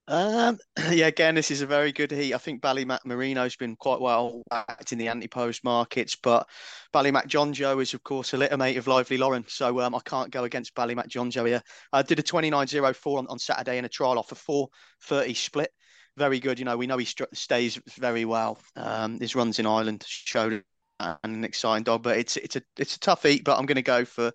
Um, 0.07 0.59
yeah, 0.91 1.07
again, 1.07 1.35
this 1.35 1.51
is 1.51 1.63
a 1.63 1.67
very 1.67 1.93
good 1.93 2.11
heat. 2.11 2.35
I 2.35 2.39
think 2.39 2.61
Ballymac 2.61 3.01
Marino's 3.05 3.57
been 3.57 3.77
quite 3.77 4.01
well 4.01 4.43
backed 4.51 4.93
in 4.93 4.99
the 4.99 5.09
anti-post 5.09 5.65
markets, 5.65 6.17
but 6.17 6.47
Ballymac 6.93 7.27
John 7.27 7.53
Joe 7.53 7.79
is, 7.79 7.95
of 7.95 8.03
course, 8.03 8.35
a 8.35 8.37
little 8.37 8.59
mate 8.59 8.77
of 8.77 8.87
Lively 8.87 9.17
Lauren, 9.17 9.45
so 9.49 9.81
um, 9.81 9.95
I 9.95 10.01
can't 10.05 10.31
go 10.31 10.45
against 10.45 10.75
Ballymac 10.75 11.09
John 11.09 11.31
Joe 11.31 11.45
here. 11.45 11.63
I 11.93 12.03
did 12.03 12.19
a 12.19 12.23
29.04 12.23 13.19
on, 13.19 13.27
on 13.29 13.39
Saturday 13.39 13.79
in 13.79 13.85
a 13.85 13.89
trial 13.89 14.19
off 14.19 14.33
a 14.33 14.35
4.30 14.35 15.37
split 15.37 15.71
very 16.17 16.41
good. 16.41 16.59
You 16.59 16.65
know, 16.65 16.77
we 16.77 16.87
know 16.87 16.99
he 16.99 17.05
st- 17.05 17.37
stays 17.37 17.81
very 17.99 18.25
well. 18.25 18.59
Um, 18.77 19.19
his 19.19 19.35
runs 19.35 19.59
in 19.59 19.67
Ireland 19.67 20.05
showed 20.07 20.63
an 21.01 21.45
exciting 21.45 21.85
dog, 21.85 22.03
but 22.03 22.19
it's 22.19 22.37
it's 22.37 22.57
a 22.57 22.63
it's 22.79 22.97
a 22.97 23.01
tough 23.01 23.27
eat. 23.27 23.45
But 23.45 23.59
I'm 23.59 23.67
going 23.67 23.77
to 23.77 23.83
go 23.83 24.05
for 24.05 24.33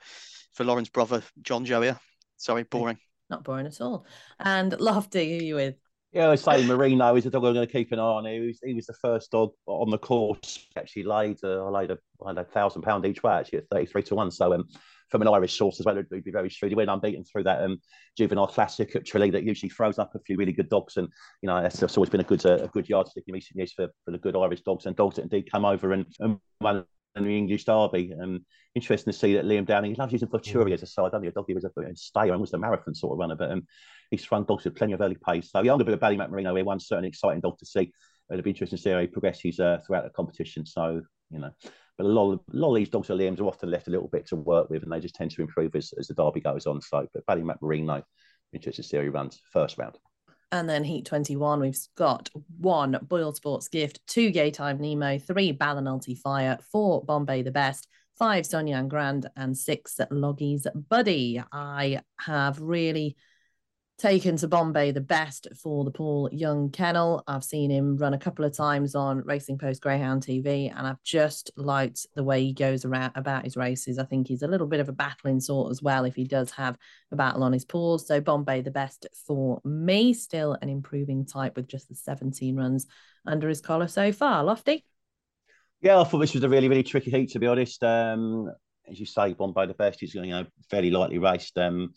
for 0.53 0.63
Lauren's 0.63 0.89
brother 0.89 1.23
John 1.41 1.65
Joe 1.65 1.81
here. 1.81 1.99
Sorry, 2.37 2.63
boring. 2.63 2.97
Not 3.29 3.43
boring 3.43 3.67
at 3.67 3.81
all. 3.81 4.05
And 4.39 4.79
Lofty, 4.79 5.31
who 5.31 5.37
are 5.37 5.43
you 5.43 5.55
with? 5.55 5.75
Yeah, 6.11 6.31
I 6.31 6.35
say 6.35 6.65
Marino 6.65 7.15
is 7.15 7.27
a 7.27 7.29
dog 7.29 7.45
I'm 7.45 7.53
going 7.53 7.67
to 7.67 7.71
keep 7.71 7.91
an 7.91 7.99
eye 7.99 8.01
on. 8.01 8.25
He 8.25 8.39
was, 8.39 8.59
he 8.63 8.73
was 8.73 8.87
the 8.87 8.93
first 8.93 9.29
dog 9.29 9.51
on 9.67 9.91
the 9.91 9.99
course. 9.99 10.65
Actually, 10.75 11.03
laid 11.03 11.37
uh, 11.43 11.65
I 11.65 11.69
laid 11.69 11.91
a, 11.91 11.99
I 12.25 12.29
laid 12.29 12.39
a 12.39 12.43
thousand 12.45 12.81
pound 12.81 13.05
each 13.05 13.21
way 13.21 13.33
actually 13.33 13.59
at 13.59 13.69
thirty 13.69 13.85
three 13.85 14.03
to 14.03 14.15
one. 14.15 14.31
So 14.31 14.53
um, 14.53 14.67
from 15.09 15.21
an 15.21 15.27
Irish 15.27 15.57
source 15.57 15.79
as 15.79 15.85
well, 15.85 15.97
it'd 15.97 16.23
be 16.23 16.31
very 16.31 16.49
shrewd. 16.49 16.71
He 16.71 16.75
went 16.75 16.89
unbeaten 16.89 17.23
through 17.23 17.43
that 17.43 17.63
um, 17.63 17.79
juvenile 18.17 18.47
classic 18.47 18.95
at 18.95 19.05
Tralee 19.05 19.31
that 19.31 19.43
usually 19.43 19.69
throws 19.69 19.99
up 19.99 20.15
a 20.15 20.19
few 20.19 20.37
really 20.37 20.53
good 20.53 20.69
dogs, 20.69 20.97
and 20.97 21.07
you 21.41 21.47
know 21.47 21.61
that's, 21.61 21.97
always 21.97 22.09
been 22.09 22.21
a 22.21 22.25
good 22.25 22.45
uh, 22.45 22.63
a 22.63 22.67
good 22.67 22.87
yardstick 22.87 23.23
in 23.27 23.33
recent 23.33 23.57
years 23.57 23.73
for, 23.73 23.87
for 24.05 24.11
the 24.11 24.17
good 24.17 24.35
Irish 24.35 24.61
dogs 24.61 24.85
and 24.85 24.95
dogs 24.95 25.15
that 25.15 25.23
indeed 25.23 25.51
come 25.51 25.65
over 25.65 25.93
and, 25.93 26.05
and 26.19 26.37
won 26.61 26.85
the 27.15 27.37
English 27.37 27.65
Derby. 27.65 28.13
Um, 28.21 28.45
interesting 28.75 29.11
to 29.11 29.17
see 29.17 29.33
that 29.35 29.45
Liam 29.45 29.65
Dowling 29.65 29.91
he 29.91 29.95
loves 29.95 30.13
using 30.13 30.27
Futuri 30.27 30.73
as 30.73 30.83
a 30.83 30.85
side. 30.85 31.07
I 31.07 31.09
don't 31.09 31.25
a 31.25 31.31
dog 31.31 31.45
he 31.47 31.53
was 31.53 31.65
a, 31.65 31.71
stayer 31.95 32.31
and 32.31 32.41
was 32.41 32.53
a 32.53 32.57
marathon 32.57 32.95
sort 32.95 33.13
of 33.13 33.19
runner, 33.19 33.35
but 33.35 33.51
um, 33.51 33.65
he's 34.11 34.21
sprung 34.21 34.45
dogs 34.45 34.65
with 34.65 34.75
plenty 34.75 34.93
of 34.93 35.01
early 35.01 35.17
pace. 35.27 35.51
So 35.51 35.61
yeah, 35.61 35.71
I'm 35.71 35.79
going 35.79 35.91
to 35.91 35.97
be 35.97 36.05
a 36.05 36.09
Ballymac 36.09 36.29
Merino 36.29 36.55
here. 36.55 36.65
One 36.65 36.79
certainly 36.79 37.09
exciting 37.09 37.41
dog 37.41 37.57
to 37.59 37.65
see. 37.65 37.91
It'll 38.31 38.43
be 38.43 38.51
interesting 38.51 38.77
to 38.77 38.83
see 38.83 38.91
how 38.91 38.99
he 38.99 39.07
progresses 39.07 39.59
uh, 39.59 39.79
throughout 39.85 40.03
the 40.03 40.11
competition. 40.11 40.65
So 40.65 41.01
you 41.31 41.39
know, 41.39 41.51
but 41.99 42.05
a 42.05 42.09
lot 42.09 42.31
of, 42.31 42.39
a 42.53 42.57
lot 42.57 42.69
of 42.69 42.75
these 42.77 42.87
dogs 42.87 43.09
Liam's 43.09 43.41
are 43.41 43.45
often 43.45 43.69
left 43.69 43.89
a 43.89 43.91
little 43.91 44.07
bit 44.07 44.25
to 44.27 44.37
work 44.37 44.69
with, 44.69 44.83
and 44.83 44.91
they 44.91 45.01
just 45.01 45.15
tend 45.15 45.31
to 45.31 45.41
improve 45.41 45.75
as, 45.75 45.93
as 45.99 46.07
the 46.07 46.13
derby 46.13 46.39
goes 46.39 46.65
on. 46.65 46.79
So, 46.79 47.05
but 47.13 47.25
Ballymac 47.25 47.61
Merino, 47.61 48.01
interesting 48.53 48.83
to 48.83 48.87
see 48.87 48.95
how 48.95 49.03
he 49.03 49.09
runs 49.09 49.41
first 49.51 49.77
round. 49.77 49.97
And 50.53 50.67
then 50.67 50.85
Heat 50.85 51.05
21, 51.05 51.59
we've 51.59 51.77
got 51.97 52.29
one 52.57 52.97
Boyle 53.01 53.33
Sports 53.33 53.67
Gift, 53.67 53.99
two 54.07 54.31
Gaytime 54.31 54.79
Nemo, 54.79 55.19
three 55.19 55.51
Ballinalty 55.51 56.17
Fire, 56.17 56.57
four 56.71 57.03
Bombay 57.03 57.41
the 57.41 57.51
Best, 57.51 57.89
five 58.17 58.45
Sonia 58.45 58.81
Grand, 58.83 59.29
and 59.35 59.57
six 59.57 59.99
Loggies 60.09 60.67
Buddy. 60.73 61.43
I 61.51 61.99
have 62.17 62.61
really 62.61 63.17
taken 63.99 64.37
to 64.37 64.47
Bombay 64.47 64.91
the 64.91 65.01
best 65.01 65.47
for 65.61 65.83
the 65.83 65.91
Paul 65.91 66.29
Young 66.31 66.71
kennel. 66.71 67.23
I've 67.27 67.43
seen 67.43 67.69
him 67.69 67.97
run 67.97 68.13
a 68.13 68.19
couple 68.19 68.45
of 68.45 68.55
times 68.55 68.95
on 68.95 69.23
Racing 69.25 69.57
Post 69.57 69.81
Greyhound 69.81 70.25
TV, 70.25 70.73
and 70.75 70.87
I've 70.87 71.03
just 71.03 71.51
liked 71.57 72.07
the 72.15 72.23
way 72.23 72.43
he 72.43 72.53
goes 72.53 72.85
around 72.85 73.11
about 73.15 73.43
his 73.43 73.57
races. 73.57 73.99
I 73.99 74.05
think 74.05 74.27
he's 74.27 74.41
a 74.41 74.47
little 74.47 74.67
bit 74.67 74.79
of 74.79 74.87
a 74.89 74.93
battling 74.93 75.39
sort 75.41 75.69
as 75.71 75.81
well 75.81 76.05
if 76.05 76.15
he 76.15 76.23
does 76.23 76.49
have 76.51 76.77
a 77.11 77.15
battle 77.15 77.43
on 77.43 77.53
his 77.53 77.65
paws. 77.65 78.07
So 78.07 78.21
Bombay 78.21 78.61
the 78.61 78.71
best 78.71 79.05
for 79.27 79.61
me, 79.65 80.13
still 80.13 80.57
an 80.61 80.69
improving 80.69 81.25
type 81.25 81.57
with 81.57 81.67
just 81.67 81.89
the 81.89 81.95
17 81.95 82.55
runs 82.55 82.87
under 83.27 83.49
his 83.49 83.61
collar 83.61 83.87
so 83.87 84.11
far. 84.13 84.43
Lofty. 84.43 84.85
Yeah, 85.81 85.99
I 85.99 86.03
thought 86.05 86.19
this 86.19 86.33
was 86.33 86.43
a 86.43 86.49
really, 86.49 86.69
really 86.69 86.83
tricky 86.83 87.11
heat 87.11 87.31
to 87.31 87.39
be 87.39 87.47
honest. 87.47 87.83
Um, 87.83 88.49
as 88.89 88.99
you 88.99 89.05
say, 89.05 89.33
Bombay 89.33 89.67
the 89.67 89.73
best 89.73 90.01
is 90.03 90.15
you 90.15 90.25
know 90.25 90.45
fairly 90.69 90.89
lightly 90.89 91.17
raced. 91.17 91.57
Um, 91.57 91.93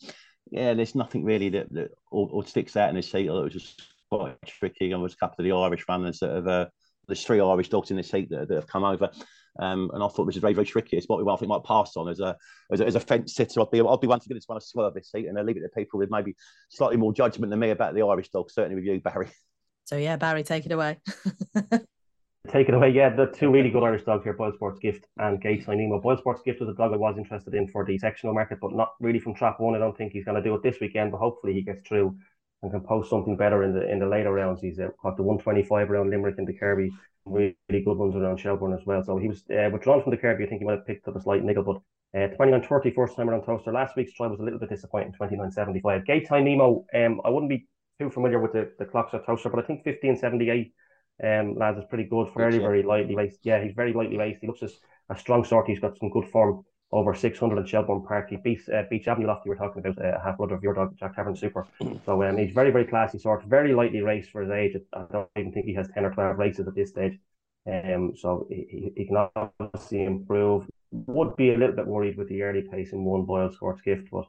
yeah, 0.52 0.74
there's 0.74 0.94
nothing 0.94 1.24
really 1.24 1.48
that, 1.48 1.72
that 1.72 1.92
all, 2.10 2.28
all 2.30 2.42
sticks 2.42 2.76
out 2.76 2.90
in 2.90 2.94
this 2.94 3.10
heat. 3.10 3.26
It 3.26 3.30
was 3.30 3.54
just 3.54 3.82
quite 4.10 4.36
tricky. 4.46 4.92
And 4.92 5.02
there's 5.02 5.14
a 5.14 5.16
couple 5.16 5.36
of 5.38 5.44
the 5.44 5.56
Irish 5.56 5.86
runners 5.88 6.18
that 6.18 6.30
have, 6.30 6.46
uh, 6.46 6.66
there's 7.08 7.24
three 7.24 7.40
Irish 7.40 7.70
dogs 7.70 7.90
in 7.90 7.96
this 7.96 8.10
heat 8.10 8.28
that, 8.28 8.48
that 8.48 8.54
have 8.54 8.66
come 8.66 8.84
over. 8.84 9.10
Um, 9.58 9.90
and 9.94 10.02
I 10.02 10.08
thought 10.08 10.26
this 10.26 10.36
is 10.36 10.42
very, 10.42 10.52
very 10.52 10.66
tricky. 10.66 10.98
It's 10.98 11.08
what 11.08 11.24
we 11.24 11.30
I 11.30 11.36
think 11.36 11.48
might 11.48 11.64
pass 11.64 11.96
on 11.96 12.08
as 12.08 12.20
a 12.20 12.36
as 12.70 12.80
a, 12.80 12.86
as 12.86 12.94
a 12.96 13.00
fence 13.00 13.34
sitter. 13.34 13.62
I'd 13.62 13.70
be 13.70 13.80
I'd 13.80 14.00
be 14.00 14.06
one 14.06 14.20
to 14.20 14.28
give 14.28 14.36
this 14.36 14.44
one 14.46 14.60
swerve 14.60 14.94
this 14.94 15.10
heat 15.14 15.26
and 15.26 15.38
I 15.38 15.42
leave 15.42 15.56
it 15.56 15.60
to 15.60 15.68
people 15.70 15.98
with 15.98 16.10
maybe 16.10 16.36
slightly 16.70 16.98
more 16.98 17.14
judgment 17.14 17.50
than 17.50 17.58
me 17.58 17.70
about 17.70 17.94
the 17.94 18.02
Irish 18.02 18.28
dog. 18.28 18.50
Certainly 18.50 18.76
with 18.76 18.84
you, 18.84 19.00
Barry. 19.00 19.28
So 19.84 19.96
yeah, 19.96 20.16
Barry, 20.16 20.42
take 20.42 20.66
it 20.66 20.72
away. 20.72 20.98
take 22.48 22.68
it 22.68 22.74
away. 22.74 22.90
Yeah, 22.90 23.14
the 23.14 23.26
two 23.26 23.50
really 23.50 23.70
good 23.70 23.82
Irish 23.84 24.04
dogs 24.04 24.24
here, 24.24 24.32
Boyle 24.32 24.52
Sports 24.52 24.78
Gift 24.80 25.06
and 25.18 25.40
Gaytime 25.40 25.78
Nemo. 25.78 26.00
Boyle 26.00 26.16
Sports 26.16 26.42
Gift 26.44 26.60
was 26.60 26.68
a 26.68 26.74
dog 26.74 26.92
I 26.92 26.96
was 26.96 27.16
interested 27.18 27.54
in 27.54 27.68
for 27.68 27.84
the 27.84 27.98
sectional 27.98 28.34
market, 28.34 28.58
but 28.60 28.72
not 28.72 28.92
really 29.00 29.20
from 29.20 29.34
trap 29.34 29.60
one. 29.60 29.74
I 29.74 29.78
don't 29.78 29.96
think 29.96 30.12
he's 30.12 30.24
going 30.24 30.36
to 30.36 30.42
do 30.42 30.54
it 30.54 30.62
this 30.62 30.80
weekend, 30.80 31.12
but 31.12 31.18
hopefully 31.18 31.52
he 31.52 31.62
gets 31.62 31.82
through 31.82 32.16
and 32.62 32.70
can 32.70 32.80
post 32.80 33.10
something 33.10 33.36
better 33.36 33.62
in 33.62 33.72
the 33.74 33.90
in 33.90 33.98
the 33.98 34.06
later 34.06 34.32
rounds. 34.32 34.60
He's 34.60 34.78
uh, 34.78 34.88
got 35.02 35.16
the 35.16 35.22
125 35.22 35.90
around 35.90 36.10
Limerick 36.10 36.38
and 36.38 36.46
the 36.46 36.52
Kirby, 36.52 36.90
really 37.26 37.56
good 37.68 37.96
ones 37.96 38.14
around 38.14 38.38
Shelbourne 38.38 38.74
as 38.74 38.86
well. 38.86 39.02
So 39.02 39.18
he 39.18 39.28
was 39.28 39.44
uh, 39.50 39.70
withdrawn 39.72 40.02
from 40.02 40.10
the 40.10 40.16
Kirby. 40.16 40.44
I 40.44 40.48
think 40.48 40.60
he 40.60 40.64
might 40.64 40.78
have 40.78 40.86
picked 40.86 41.08
up 41.08 41.16
a 41.16 41.20
slight 41.20 41.44
niggle, 41.44 41.64
but 41.64 41.80
uh, 42.18 42.28
29 42.34 42.62
30 42.62 42.90
first 42.92 43.16
time 43.16 43.30
around 43.30 43.44
Towcester. 43.44 43.72
Last 43.72 43.96
week's 43.96 44.12
try 44.12 44.26
was 44.26 44.40
a 44.40 44.42
little 44.42 44.58
bit 44.58 44.68
disappointing, 44.68 45.12
29 45.12 45.50
75. 45.50 46.04
Gaytime 46.04 46.44
Nemo, 46.44 46.84
um, 46.94 47.20
I 47.24 47.30
wouldn't 47.30 47.50
be 47.50 47.66
too 48.00 48.10
familiar 48.10 48.38
with 48.38 48.52
the, 48.52 48.70
the 48.78 48.84
clocks 48.84 49.14
at 49.14 49.26
Towcester, 49.26 49.48
but 49.48 49.62
I 49.62 49.66
think 49.66 49.82
15 49.82 50.18
78 50.18 50.72
um, 51.22 51.56
lads 51.56 51.78
is 51.78 51.84
pretty 51.88 52.04
good, 52.04 52.28
very, 52.36 52.58
very 52.58 52.82
lightly 52.82 53.14
raced. 53.14 53.40
Yeah, 53.42 53.62
he's 53.62 53.74
very 53.74 53.92
lightly 53.92 54.18
raced. 54.18 54.40
He 54.40 54.46
looks 54.46 54.62
as 54.62 54.78
a 55.08 55.18
strong 55.18 55.44
sort. 55.44 55.68
He's 55.68 55.80
got 55.80 55.98
some 55.98 56.10
good 56.10 56.28
form 56.28 56.64
over 56.92 57.14
600 57.14 57.58
in 57.58 57.66
Shelbourne 57.66 58.04
Park. 58.06 58.28
He 58.28 58.36
beats 58.36 58.68
uh, 58.68 58.84
Beach 58.90 59.08
Avenue 59.08 59.26
Lofty. 59.26 59.48
We 59.48 59.56
were 59.56 59.56
talking 59.56 59.84
about 59.84 60.04
uh, 60.04 60.20
half 60.22 60.36
brother 60.36 60.54
of 60.54 60.62
your 60.62 60.74
dog, 60.74 60.96
Jack 60.98 61.16
Tavern 61.16 61.34
Super. 61.34 61.66
So 62.04 62.22
um, 62.22 62.36
he's 62.36 62.52
very, 62.52 62.70
very 62.70 62.84
classy 62.84 63.18
sort, 63.18 63.44
very 63.44 63.74
lightly 63.74 64.02
raced 64.02 64.30
for 64.30 64.42
his 64.42 64.50
age. 64.50 64.76
I 64.92 65.04
don't 65.10 65.28
even 65.36 65.52
think 65.52 65.66
he 65.66 65.74
has 65.74 65.88
10 65.94 66.04
or 66.04 66.12
12 66.12 66.38
races 66.38 66.68
at 66.68 66.74
this 66.74 66.90
stage. 66.90 67.18
Um, 67.66 68.14
so 68.16 68.46
he, 68.50 68.92
he 68.96 69.06
can 69.06 69.28
obviously 69.36 70.04
improve. 70.04 70.66
Would 70.90 71.36
be 71.36 71.54
a 71.54 71.56
little 71.56 71.76
bit 71.76 71.86
worried 71.86 72.18
with 72.18 72.28
the 72.28 72.42
early 72.42 72.62
pace 72.62 72.92
in 72.92 73.04
one 73.04 73.24
Boyle 73.24 73.52
Sports 73.52 73.80
gift, 73.80 74.08
but 74.10 74.26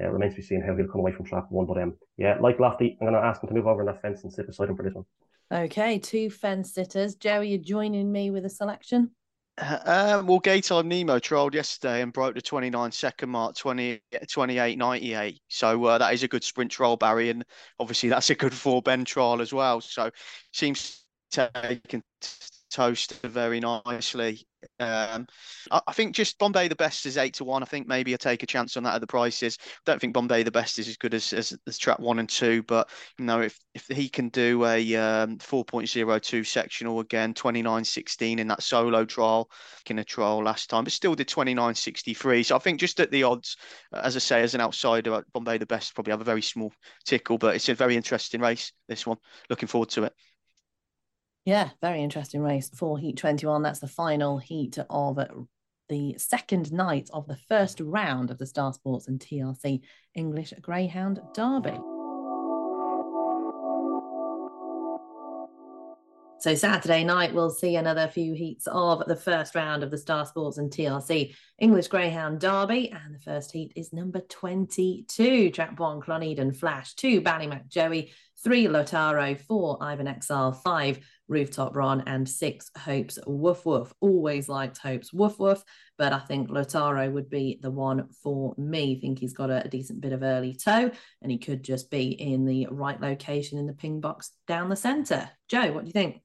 uh, 0.00 0.08
remains 0.08 0.34
to 0.34 0.40
be 0.40 0.46
seen 0.46 0.62
how 0.62 0.74
he'll 0.76 0.86
come 0.86 1.00
away 1.00 1.12
from 1.12 1.26
track 1.26 1.50
one. 1.50 1.66
But 1.66 1.82
um, 1.82 1.94
yeah, 2.16 2.38
like 2.40 2.60
Lofty, 2.60 2.96
I'm 3.00 3.06
going 3.06 3.20
to 3.20 3.26
ask 3.26 3.42
him 3.42 3.48
to 3.48 3.54
move 3.54 3.66
over 3.66 3.80
in 3.80 3.86
that 3.86 4.00
fence 4.00 4.22
and 4.22 4.32
sit 4.32 4.46
beside 4.46 4.70
him 4.70 4.76
for 4.76 4.84
this 4.84 4.94
one. 4.94 5.04
Okay, 5.52 5.98
two 5.98 6.28
fence 6.28 6.74
sitters. 6.74 7.14
Joey, 7.14 7.50
you're 7.50 7.58
joining 7.58 8.10
me 8.10 8.30
with 8.30 8.44
a 8.44 8.50
selection? 8.50 9.12
Uh, 9.58 10.16
um, 10.18 10.26
well, 10.26 10.40
Gaytime 10.40 10.86
Nemo 10.86 11.18
trialled 11.18 11.54
yesterday 11.54 12.02
and 12.02 12.12
broke 12.12 12.34
the 12.34 12.42
29 12.42 12.90
second 12.90 13.30
mark, 13.30 13.56
20, 13.56 14.00
98. 14.36 15.40
So 15.48 15.84
uh, 15.84 15.98
that 15.98 16.12
is 16.12 16.24
a 16.24 16.28
good 16.28 16.42
sprint 16.42 16.72
trial, 16.72 16.96
Barry. 16.96 17.30
And 17.30 17.44
obviously, 17.78 18.08
that's 18.10 18.30
a 18.30 18.34
good 18.34 18.52
four 18.52 18.82
bend 18.82 19.06
trial 19.06 19.40
as 19.40 19.52
well. 19.52 19.80
So 19.80 20.10
seems 20.52 21.04
taken 21.30 22.02
Towcester 22.70 23.28
very 23.28 23.60
nicely. 23.60 24.46
Um, 24.78 25.26
I, 25.70 25.80
I, 25.86 25.92
think 25.92 26.14
just 26.14 26.38
Bombay 26.38 26.68
the 26.68 26.76
best 26.76 27.06
is 27.06 27.16
eight 27.16 27.34
to 27.34 27.44
one. 27.44 27.62
I 27.62 27.66
think 27.66 27.86
maybe 27.86 28.14
I 28.14 28.16
take 28.16 28.42
a 28.42 28.46
chance 28.46 28.76
on 28.76 28.82
that 28.84 28.94
at 28.94 29.00
the 29.00 29.06
prices. 29.06 29.58
Don't 29.84 30.00
think 30.00 30.14
Bombay 30.14 30.42
the 30.42 30.50
best 30.50 30.78
is 30.78 30.88
as 30.88 30.96
good 30.96 31.14
as, 31.14 31.32
as, 31.32 31.56
as 31.66 31.78
track 31.78 31.98
one 31.98 32.18
and 32.18 32.28
two, 32.28 32.62
but 32.64 32.88
you 33.18 33.24
know 33.24 33.40
if 33.40 33.58
if 33.74 33.86
he 33.88 34.08
can 34.08 34.28
do 34.30 34.64
a 34.64 34.96
um, 34.96 35.38
4.02 35.38 36.46
sectional 36.46 37.00
again, 37.00 37.34
29.16 37.34 38.38
in 38.38 38.48
that 38.48 38.62
solo 38.62 39.04
trial, 39.04 39.50
in 39.90 39.98
a 39.98 40.04
trial 40.04 40.42
last 40.42 40.70
time, 40.70 40.84
but 40.84 40.92
still 40.92 41.14
did 41.14 41.28
29.63. 41.28 42.44
So 42.44 42.56
I 42.56 42.58
think 42.58 42.80
just 42.80 43.00
at 43.00 43.10
the 43.10 43.22
odds, 43.22 43.56
as 43.92 44.16
I 44.16 44.18
say, 44.18 44.42
as 44.42 44.54
an 44.54 44.60
outsider, 44.60 45.22
Bombay 45.32 45.58
the 45.58 45.66
best 45.66 45.94
probably 45.94 46.12
have 46.12 46.20
a 46.20 46.24
very 46.24 46.42
small 46.42 46.72
tickle, 47.04 47.38
but 47.38 47.54
it's 47.54 47.68
a 47.68 47.74
very 47.74 47.96
interesting 47.96 48.40
race. 48.40 48.72
This 48.88 49.06
one, 49.06 49.18
looking 49.48 49.68
forward 49.68 49.90
to 49.90 50.04
it. 50.04 50.12
Yeah, 51.46 51.70
very 51.80 52.02
interesting 52.02 52.42
race 52.42 52.68
for 52.70 52.98
Heat 52.98 53.18
21. 53.18 53.62
That's 53.62 53.78
the 53.78 53.86
final 53.86 54.36
heat 54.36 54.78
of 54.90 55.16
the 55.88 56.16
second 56.18 56.72
night 56.72 57.08
of 57.12 57.28
the 57.28 57.38
first 57.48 57.78
round 57.78 58.32
of 58.32 58.38
the 58.38 58.46
Star 58.46 58.72
Sports 58.72 59.06
and 59.06 59.20
TRC 59.20 59.80
English 60.16 60.52
Greyhound 60.60 61.20
Derby. 61.34 61.78
So 66.40 66.56
Saturday 66.56 67.04
night, 67.04 67.32
we'll 67.32 67.50
see 67.50 67.76
another 67.76 68.08
few 68.08 68.34
heats 68.34 68.66
of 68.66 69.04
the 69.06 69.16
first 69.16 69.54
round 69.54 69.84
of 69.84 69.92
the 69.92 69.98
Star 69.98 70.26
Sports 70.26 70.58
and 70.58 70.68
TRC 70.68 71.32
English 71.60 71.86
Greyhound 71.86 72.40
Derby. 72.40 72.90
And 72.90 73.14
the 73.14 73.20
first 73.20 73.52
heat 73.52 73.72
is 73.76 73.92
number 73.92 74.18
22, 74.18 75.50
Trap 75.50 75.78
1, 75.78 76.00
Cloneden 76.00 76.56
Flash, 76.56 76.94
2, 76.96 77.20
Ballymac 77.20 77.68
Joey, 77.68 78.12
3, 78.46 78.66
Lotaro, 78.68 79.36
4, 79.36 79.78
Ivan 79.80 80.06
Exile, 80.06 80.52
5, 80.52 81.00
Rooftop 81.26 81.74
Ron, 81.74 82.04
and 82.06 82.28
6, 82.28 82.70
Hopes 82.78 83.18
Woof 83.26 83.66
Woof. 83.66 83.92
Always 83.98 84.48
liked 84.48 84.78
Hopes 84.78 85.12
Woof 85.12 85.36
Woof, 85.40 85.64
but 85.98 86.12
I 86.12 86.20
think 86.20 86.48
Lotaro 86.48 87.10
would 87.10 87.28
be 87.28 87.58
the 87.60 87.72
one 87.72 88.08
for 88.22 88.54
me. 88.56 88.96
I 88.96 89.00
think 89.00 89.18
he's 89.18 89.32
got 89.32 89.50
a, 89.50 89.64
a 89.64 89.68
decent 89.68 90.00
bit 90.00 90.12
of 90.12 90.22
early 90.22 90.54
toe 90.54 90.92
and 91.22 91.32
he 91.32 91.38
could 91.38 91.64
just 91.64 91.90
be 91.90 92.10
in 92.10 92.44
the 92.44 92.68
right 92.70 93.00
location 93.00 93.58
in 93.58 93.66
the 93.66 93.72
ping 93.72 94.00
box 94.00 94.30
down 94.46 94.68
the 94.68 94.76
centre. 94.76 95.28
Joe, 95.48 95.72
what 95.72 95.80
do 95.80 95.88
you 95.88 95.92
think? 95.92 96.22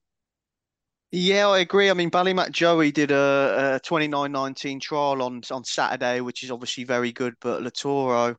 Yeah, 1.10 1.48
I 1.48 1.58
agree. 1.58 1.90
I 1.90 1.94
mean, 1.94 2.12
Ballymac 2.12 2.52
Joey 2.52 2.92
did 2.92 3.10
a, 3.10 3.80
a 3.82 3.86
29.19 3.86 4.80
trial 4.80 5.22
on 5.22 5.42
on 5.50 5.64
Saturday, 5.64 6.20
which 6.20 6.44
is 6.44 6.52
obviously 6.52 6.84
very 6.84 7.10
good, 7.10 7.34
but 7.40 7.62
Latoro 7.62 8.36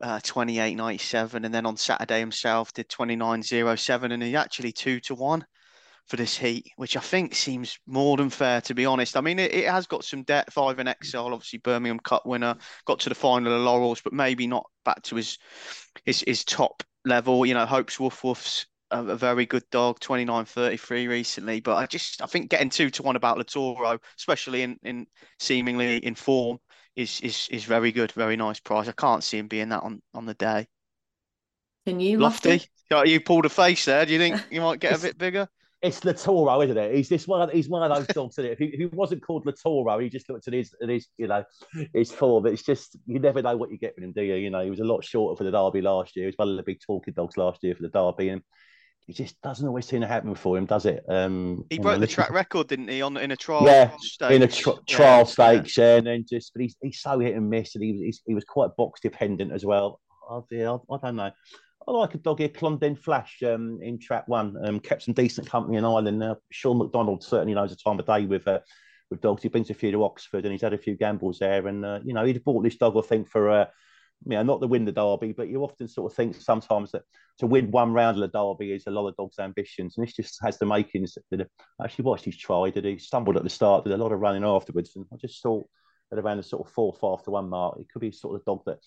uh, 0.00 0.18
28.97, 0.20 1.44
and 1.44 1.54
then 1.54 1.66
on 1.66 1.76
Saturday 1.76 2.20
himself 2.20 2.72
did 2.72 2.88
29.07, 2.88 4.12
and 4.12 4.22
he 4.22 4.36
actually 4.36 4.72
two 4.72 5.00
to 5.00 5.14
one 5.14 5.44
for 6.06 6.16
this 6.16 6.36
heat, 6.36 6.72
which 6.76 6.96
I 6.96 7.00
think 7.00 7.34
seems 7.34 7.78
more 7.86 8.16
than 8.16 8.30
fair, 8.30 8.60
to 8.62 8.74
be 8.74 8.84
honest. 8.84 9.16
I 9.16 9.20
mean, 9.20 9.38
it, 9.38 9.54
it 9.54 9.68
has 9.68 9.86
got 9.86 10.04
some 10.04 10.24
depth. 10.24 10.58
Ivan 10.58 10.88
Exile, 10.88 11.32
obviously 11.32 11.60
Birmingham 11.60 12.00
Cup 12.00 12.26
winner, 12.26 12.56
got 12.84 12.98
to 13.00 13.08
the 13.08 13.14
final 13.14 13.54
of 13.54 13.60
Laurels, 13.60 14.00
but 14.00 14.12
maybe 14.12 14.46
not 14.46 14.68
back 14.84 15.02
to 15.04 15.16
his 15.16 15.38
his 16.04 16.24
his 16.26 16.44
top 16.44 16.82
level. 17.04 17.46
You 17.46 17.54
know, 17.54 17.64
Hopes 17.64 18.00
Woof 18.00 18.24
Woof's 18.24 18.66
a, 18.90 19.04
a 19.04 19.16
very 19.16 19.46
good 19.46 19.62
dog, 19.70 20.00
29.33 20.00 21.08
recently. 21.08 21.60
But 21.60 21.76
I 21.76 21.86
just 21.86 22.22
I 22.22 22.26
think 22.26 22.50
getting 22.50 22.70
two 22.70 22.90
to 22.90 23.02
one 23.02 23.16
about 23.16 23.38
Latoro, 23.38 23.98
especially 24.18 24.62
in, 24.62 24.78
in 24.82 25.06
seemingly 25.38 25.98
in 25.98 26.14
form, 26.14 26.58
is 26.96 27.20
is 27.20 27.48
is 27.50 27.64
very 27.64 27.92
good, 27.92 28.12
very 28.12 28.36
nice 28.36 28.60
price. 28.60 28.88
I 28.88 28.92
can't 28.92 29.24
see 29.24 29.38
him 29.38 29.48
being 29.48 29.70
that 29.70 29.82
on, 29.82 30.02
on 30.14 30.26
the 30.26 30.34
day. 30.34 30.66
Can 31.86 32.00
you 32.00 32.18
Lofty? 32.18 32.62
Lofty? 32.90 33.10
You 33.10 33.20
pulled 33.20 33.46
a 33.46 33.48
face 33.48 33.84
there. 33.84 34.04
Do 34.04 34.12
you 34.12 34.18
think 34.18 34.44
you 34.50 34.60
might 34.60 34.80
get 34.80 34.98
a 34.98 35.00
bit 35.00 35.18
bigger? 35.18 35.48
It's 35.82 36.00
Latoro, 36.00 36.62
isn't 36.62 36.76
it? 36.76 36.94
He's 36.94 37.08
this 37.08 37.26
one. 37.26 37.40
Of, 37.40 37.50
he's 37.50 37.68
one 37.68 37.90
of 37.90 37.96
those 37.96 38.06
dogs. 38.08 38.36
Isn't 38.36 38.50
it? 38.50 38.52
If 38.52 38.58
he, 38.58 38.64
if 38.66 38.78
he 38.78 38.86
wasn't 38.86 39.22
called 39.22 39.46
Latoro, 39.46 40.02
he 40.02 40.10
just 40.10 40.28
looked 40.28 40.46
at 40.46 40.52
his, 40.52 40.74
at 40.82 40.90
his, 40.90 41.06
you 41.16 41.26
know, 41.26 41.42
his 41.94 42.12
form. 42.12 42.44
It's 42.46 42.62
just 42.62 42.98
you 43.06 43.18
never 43.18 43.40
know 43.40 43.56
what 43.56 43.70
you 43.70 43.78
get 43.78 43.94
with 43.96 44.04
him, 44.04 44.12
do 44.12 44.22
you? 44.22 44.34
You 44.34 44.50
know, 44.50 44.62
he 44.62 44.68
was 44.68 44.80
a 44.80 44.84
lot 44.84 45.04
shorter 45.04 45.38
for 45.38 45.44
the 45.44 45.50
Derby 45.50 45.80
last 45.80 46.16
year. 46.16 46.24
He 46.24 46.26
was 46.26 46.38
one 46.38 46.50
of 46.50 46.56
the 46.56 46.62
big 46.62 46.80
talking 46.86 47.14
dogs 47.14 47.38
last 47.38 47.62
year 47.62 47.74
for 47.74 47.82
the 47.82 47.88
Derby, 47.88 48.28
and 48.28 48.42
it 49.10 49.16
just 49.16 49.42
doesn't 49.42 49.66
always 49.66 49.86
seem 49.86 50.02
to 50.02 50.06
happen 50.06 50.36
for 50.36 50.56
him, 50.56 50.66
does 50.66 50.86
it? 50.86 51.04
Um, 51.08 51.64
he 51.68 51.80
broke 51.80 51.94
know, 51.94 52.00
the 52.00 52.06
track 52.06 52.30
record, 52.30 52.68
didn't 52.68 52.86
he, 52.86 53.02
on 53.02 53.16
in 53.16 53.32
a 53.32 53.36
trial? 53.36 53.64
Yeah, 53.64 53.90
stakes. 53.98 54.32
in 54.32 54.42
a 54.42 54.46
yeah. 54.46 54.78
trial 54.86 55.26
stakes, 55.26 55.76
yeah. 55.76 55.96
and 55.96 56.06
then 56.06 56.24
just, 56.30 56.52
but 56.54 56.62
he's, 56.62 56.76
he's 56.80 57.00
so 57.00 57.18
hit 57.18 57.34
and 57.34 57.50
miss, 57.50 57.74
and 57.74 57.82
he 57.82 58.04
was 58.06 58.22
he 58.24 58.34
was 58.34 58.44
quite 58.44 58.70
box 58.76 59.00
dependent 59.00 59.50
as 59.50 59.64
well. 59.64 60.00
Oh 60.28 60.46
dear, 60.48 60.68
I, 60.68 60.94
I 60.94 60.98
don't 61.02 61.16
know. 61.16 61.32
I 61.88 61.90
like 61.90 62.14
a 62.14 62.18
dog 62.18 62.38
here, 62.38 62.50
Cloneden 62.50 62.96
Flash, 62.96 63.42
um, 63.42 63.80
in 63.82 63.98
track 63.98 64.28
one. 64.28 64.56
Um, 64.64 64.78
kept 64.78 65.02
some 65.02 65.14
decent 65.14 65.48
company 65.48 65.76
in 65.76 65.84
Ireland. 65.84 66.22
Uh, 66.22 66.36
Sean 66.52 66.78
McDonald 66.78 67.24
certainly 67.24 67.54
knows 67.54 67.70
the 67.70 67.76
time 67.76 67.98
of 67.98 68.06
day 68.06 68.26
with 68.26 68.46
uh, 68.46 68.60
with 69.10 69.20
dogs. 69.20 69.42
He's 69.42 69.50
been 69.50 69.64
to 69.64 69.72
a 69.72 69.74
few 69.74 69.90
to 69.90 70.04
Oxford 70.04 70.44
and 70.44 70.52
he's 70.52 70.62
had 70.62 70.72
a 70.72 70.78
few 70.78 70.94
gambles 70.94 71.40
there. 71.40 71.66
And 71.66 71.84
uh, 71.84 71.98
you 72.04 72.14
know, 72.14 72.24
he'd 72.24 72.44
bought 72.44 72.62
this 72.62 72.76
dog, 72.76 72.96
I 72.96 73.00
think, 73.00 73.28
for 73.28 73.50
uh, 73.50 73.66
you 74.26 74.32
know, 74.32 74.42
not 74.42 74.60
to 74.60 74.66
win 74.66 74.84
the 74.84 74.92
derby, 74.92 75.32
but 75.32 75.48
you 75.48 75.62
often 75.62 75.88
sort 75.88 76.12
of 76.12 76.16
think 76.16 76.34
sometimes 76.34 76.92
that 76.92 77.02
to 77.38 77.46
win 77.46 77.70
one 77.70 77.92
round 77.92 78.20
of 78.20 78.20
the 78.20 78.38
derby 78.38 78.72
is 78.72 78.86
a 78.86 78.90
lot 78.90 79.08
of 79.08 79.16
dogs' 79.16 79.38
ambitions, 79.38 79.96
and 79.96 80.06
this 80.06 80.14
just 80.14 80.38
has 80.42 80.58
the 80.58 80.66
makings. 80.66 81.16
That 81.30 81.48
actually 81.82 82.04
watched 82.04 82.26
he's 82.26 82.36
tried, 82.36 82.74
that 82.74 82.84
he 82.84 82.98
stumbled 82.98 83.36
at 83.36 83.44
the 83.44 83.50
start, 83.50 83.84
did 83.84 83.94
a 83.94 83.96
lot 83.96 84.12
of 84.12 84.20
running 84.20 84.44
afterwards, 84.44 84.92
and 84.94 85.06
I 85.12 85.16
just 85.16 85.42
thought 85.42 85.66
that 86.10 86.18
around 86.18 86.36
the 86.36 86.42
sort 86.42 86.66
of 86.66 86.72
four, 86.72 86.92
five 86.92 87.22
to 87.24 87.30
one 87.30 87.48
mark, 87.48 87.78
it 87.80 87.88
could 87.90 88.00
be 88.00 88.12
sort 88.12 88.34
of 88.34 88.42
a 88.42 88.44
dog 88.44 88.62
that 88.66 88.78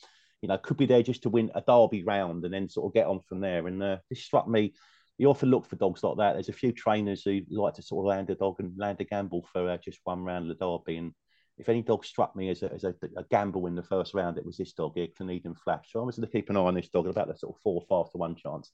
you 0.41 0.49
know 0.49 0.57
could 0.57 0.77
be 0.77 0.85
there 0.85 1.01
just 1.01 1.23
to 1.23 1.29
win 1.29 1.51
a 1.55 1.61
derby 1.61 2.03
round 2.03 2.43
and 2.43 2.53
then 2.53 2.69
sort 2.69 2.87
of 2.87 2.93
get 2.93 3.07
on 3.07 3.21
from 3.27 3.39
there. 3.39 3.65
And 3.67 3.81
uh, 3.81 3.97
this 4.09 4.23
struck 4.23 4.47
me. 4.47 4.73
You 5.17 5.29
often 5.29 5.49
look 5.49 5.65
for 5.65 5.75
dogs 5.75 6.03
like 6.03 6.17
that. 6.17 6.33
There's 6.33 6.49
a 6.49 6.53
few 6.53 6.71
trainers 6.71 7.23
who 7.23 7.41
like 7.49 7.75
to 7.75 7.81
sort 7.81 8.03
of 8.03 8.09
land 8.09 8.29
a 8.29 8.35
dog 8.35 8.55
and 8.59 8.73
land 8.77 8.99
a 8.99 9.03
gamble 9.03 9.47
for 9.51 9.69
uh, 9.69 9.77
just 9.77 9.99
one 10.03 10.23
round 10.23 10.49
of 10.49 10.57
the 10.57 10.65
derby, 10.65 10.97
and 10.97 11.13
if 11.57 11.69
any 11.69 11.81
dog 11.81 12.03
struck 12.03 12.35
me 12.35 12.49
as 12.49 12.63
a, 12.63 12.73
as 12.73 12.83
a, 12.83 12.95
a, 13.15 13.23
gamble 13.29 13.67
in 13.67 13.75
the 13.75 13.83
first 13.83 14.13
round, 14.13 14.37
it 14.37 14.45
was 14.45 14.57
this 14.57 14.73
dog 14.73 14.93
here, 14.95 15.07
Cloneden 15.07 15.57
Flash. 15.57 15.91
So 15.91 16.01
I 16.01 16.03
was 16.03 16.17
going 16.17 16.27
to 16.27 16.31
keep 16.31 16.49
an 16.49 16.57
eye 16.57 16.61
on 16.61 16.75
this 16.75 16.89
dog 16.89 17.05
at 17.05 17.11
about 17.11 17.27
the 17.27 17.37
sort 17.37 17.55
of 17.55 17.61
four, 17.61 17.83
five 17.87 18.11
to 18.11 18.17
one 18.17 18.35
chance. 18.35 18.71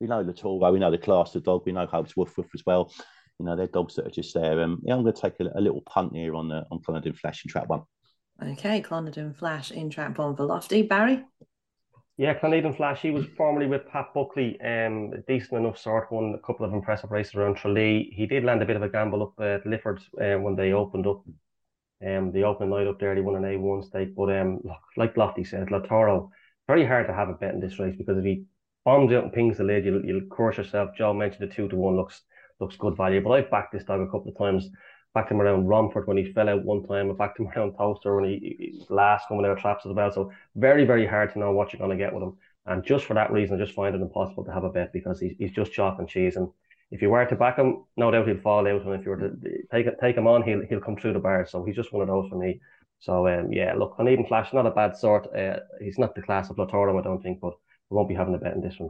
We 0.00 0.06
know 0.06 0.22
the 0.22 0.32
Toro, 0.32 0.72
we 0.72 0.78
know 0.78 0.90
the 0.90 0.98
class 0.98 1.34
of 1.34 1.44
dog, 1.44 1.62
we 1.66 1.72
know 1.72 1.86
Hopes 1.86 2.16
Woof 2.16 2.36
Woof 2.36 2.48
as 2.54 2.62
well. 2.66 2.92
You 3.38 3.44
know, 3.44 3.54
they're 3.54 3.66
dogs 3.66 3.94
that 3.96 4.06
are 4.06 4.10
just 4.10 4.32
there. 4.34 4.62
Um, 4.62 4.80
yeah, 4.82 4.94
I'm 4.94 5.02
going 5.02 5.14
to 5.14 5.20
take 5.20 5.40
a, 5.40 5.50
a 5.54 5.60
little 5.60 5.82
punt 5.82 6.16
here 6.16 6.34
on 6.34 6.48
the 6.48 6.64
on 6.70 6.80
Cloneden 6.80 7.16
Flash 7.16 7.44
in 7.44 7.50
trap 7.50 7.68
one. 7.68 7.82
Okay, 8.42 8.80
Cloneden 8.82 9.36
Flash 9.36 9.70
in 9.70 9.90
trap 9.90 10.18
one 10.18 10.36
for 10.36 10.44
Lofty. 10.44 10.82
Barry? 10.82 11.22
Yeah, 12.18 12.38
Cloneden 12.38 12.74
Flash, 12.74 13.02
he 13.02 13.10
was 13.10 13.26
formerly 13.36 13.66
with 13.66 13.86
Pat 13.88 14.14
Buckley, 14.14 14.58
um, 14.62 15.12
decent 15.28 15.60
enough 15.60 15.76
sort, 15.76 16.10
won 16.10 16.34
a 16.34 16.46
couple 16.46 16.64
of 16.64 16.72
impressive 16.72 17.10
races 17.10 17.34
around 17.34 17.56
Tralee. 17.56 18.10
He 18.14 18.26
did 18.26 18.42
land 18.42 18.62
a 18.62 18.66
bit 18.66 18.76
of 18.76 18.82
a 18.82 18.88
gamble 18.88 19.22
up 19.22 19.34
at 19.38 19.66
Lifford 19.66 20.00
uh, 20.18 20.40
when 20.40 20.56
they 20.56 20.72
opened 20.72 21.06
up 21.06 21.22
um, 22.04 22.32
the 22.32 22.44
opening 22.44 22.70
night 22.70 22.86
up 22.86 22.98
there, 22.98 23.14
they 23.14 23.20
won 23.20 23.36
an 23.36 23.50
A1 23.50 23.84
stake. 23.84 24.14
But 24.14 24.36
um, 24.36 24.60
like 24.96 25.16
Lofty 25.16 25.44
said, 25.44 25.68
Latoro, 25.68 26.30
very 26.66 26.84
hard 26.84 27.06
to 27.06 27.14
have 27.14 27.28
a 27.28 27.34
bet 27.34 27.54
in 27.54 27.60
this 27.60 27.78
race 27.78 27.94
because 27.96 28.18
if 28.18 28.24
he 28.24 28.44
bombs 28.84 29.12
out 29.12 29.24
and 29.24 29.32
pings 29.32 29.58
the 29.58 29.64
lid, 29.64 29.84
you'll, 29.84 30.04
you'll 30.04 30.26
crush 30.26 30.58
yourself. 30.58 30.90
Joe 30.96 31.12
mentioned 31.12 31.48
the 31.48 31.54
two 31.54 31.68
to 31.68 31.76
one 31.76 31.96
looks 31.96 32.22
looks 32.60 32.76
good 32.76 32.96
value. 32.96 33.20
But 33.20 33.32
I've 33.32 33.50
backed 33.50 33.72
this 33.72 33.84
dog 33.84 34.00
a 34.00 34.06
couple 34.06 34.28
of 34.28 34.38
times. 34.38 34.68
Backed 35.14 35.30
him 35.30 35.40
around 35.40 35.66
Romford 35.66 36.06
when 36.06 36.16
he 36.16 36.32
fell 36.32 36.48
out 36.48 36.64
one 36.64 36.86
time. 36.86 37.10
I 37.10 37.14
backed 37.14 37.38
him 37.38 37.48
around 37.56 37.74
Towcester 37.74 38.16
when 38.16 38.24
he, 38.24 38.56
he 38.58 38.86
last 38.88 39.28
coming 39.28 39.44
out 39.44 39.52
of 39.52 39.58
traps 39.58 39.86
as 39.86 39.92
well. 39.92 40.12
So 40.12 40.32
very, 40.54 40.84
very 40.84 41.06
hard 41.06 41.32
to 41.32 41.38
know 41.38 41.52
what 41.52 41.72
you're 41.72 41.78
going 41.78 41.96
to 41.96 42.02
get 42.02 42.12
with 42.12 42.22
him. 42.22 42.36
And 42.66 42.84
just 42.84 43.04
for 43.04 43.14
that 43.14 43.32
reason, 43.32 43.56
I 43.56 43.64
just 43.64 43.76
find 43.76 43.94
it 43.94 44.02
impossible 44.02 44.44
to 44.44 44.52
have 44.52 44.64
a 44.64 44.70
bet 44.70 44.92
because 44.92 45.20
he's, 45.20 45.34
he's 45.38 45.52
just 45.52 45.72
chalk 45.72 45.98
and 45.98 46.08
cheese. 46.08 46.36
And 46.36 46.48
if 46.90 47.02
you 47.02 47.10
were 47.10 47.24
to 47.24 47.36
back 47.36 47.56
him, 47.56 47.84
no 47.96 48.10
doubt 48.10 48.28
he'll 48.28 48.40
fall 48.40 48.66
out, 48.66 48.82
and 48.82 48.94
if 48.94 49.04
you 49.04 49.10
were 49.10 49.16
to 49.16 49.36
take 49.72 49.86
take 50.00 50.16
him 50.16 50.26
on, 50.26 50.42
he'll 50.42 50.64
he'll 50.68 50.80
come 50.80 50.96
through 50.96 51.12
the 51.12 51.18
bars. 51.18 51.50
So 51.50 51.64
he's 51.64 51.76
just 51.76 51.92
one 51.92 52.02
of 52.02 52.08
those 52.08 52.28
for 52.28 52.36
me. 52.36 52.60
So 53.00 53.28
um, 53.28 53.52
yeah, 53.52 53.74
look, 53.74 53.96
an 53.98 54.08
even 54.08 54.26
Flash, 54.26 54.52
not 54.52 54.66
a 54.66 54.70
bad 54.70 54.96
sort. 54.96 55.34
Uh, 55.34 55.58
he's 55.80 55.98
not 55.98 56.14
the 56.14 56.22
class 56.22 56.50
of 56.50 56.56
Latoro, 56.56 56.98
I 56.98 57.02
don't 57.02 57.22
think, 57.22 57.40
but 57.40 57.54
we 57.90 57.96
won't 57.96 58.08
be 58.08 58.14
having 58.14 58.34
a 58.34 58.38
bet 58.38 58.54
in 58.54 58.60
this 58.60 58.78
one, 58.78 58.88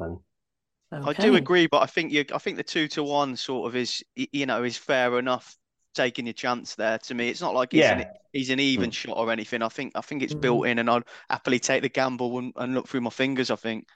Danny. 0.93 1.03
Okay. 1.03 1.23
I 1.23 1.27
do 1.27 1.35
agree, 1.35 1.67
but 1.67 1.83
I 1.83 1.87
think 1.87 2.13
you, 2.13 2.25
I 2.33 2.39
think 2.39 2.57
the 2.57 2.63
two 2.63 2.87
to 2.89 3.03
one 3.03 3.37
sort 3.37 3.67
of 3.67 3.75
is, 3.75 4.05
you 4.15 4.47
know, 4.47 4.63
is 4.63 4.77
fair 4.77 5.19
enough. 5.19 5.57
Taking 5.95 6.27
your 6.27 6.35
chance 6.35 6.75
there 6.75 6.99
to 6.99 7.15
me, 7.15 7.31
it's 7.31 7.41
not 7.41 7.55
like 7.55 7.73
he's, 7.73 7.81
yeah. 7.81 8.01
an, 8.01 8.07
he's 8.35 8.51
an 8.51 8.61
even 8.61 8.91
mm. 8.91 8.93
shot 8.93 9.17
or 9.17 9.33
anything. 9.33 9.63
I 9.63 9.69
think, 9.69 9.93
I 9.95 10.03
think 10.03 10.23
it's 10.23 10.35
mm. 10.35 10.43
built 10.43 10.67
in, 10.67 10.79
and 10.79 10.91
I'd 10.91 11.05
happily 11.31 11.59
take 11.59 11.81
the 11.81 11.89
gamble 11.89 12.39
and, 12.39 12.53
and 12.57 12.75
look 12.75 12.87
through 12.87 13.01
my 13.01 13.09
fingers. 13.09 13.51
I 13.51 13.57
think. 13.57 13.89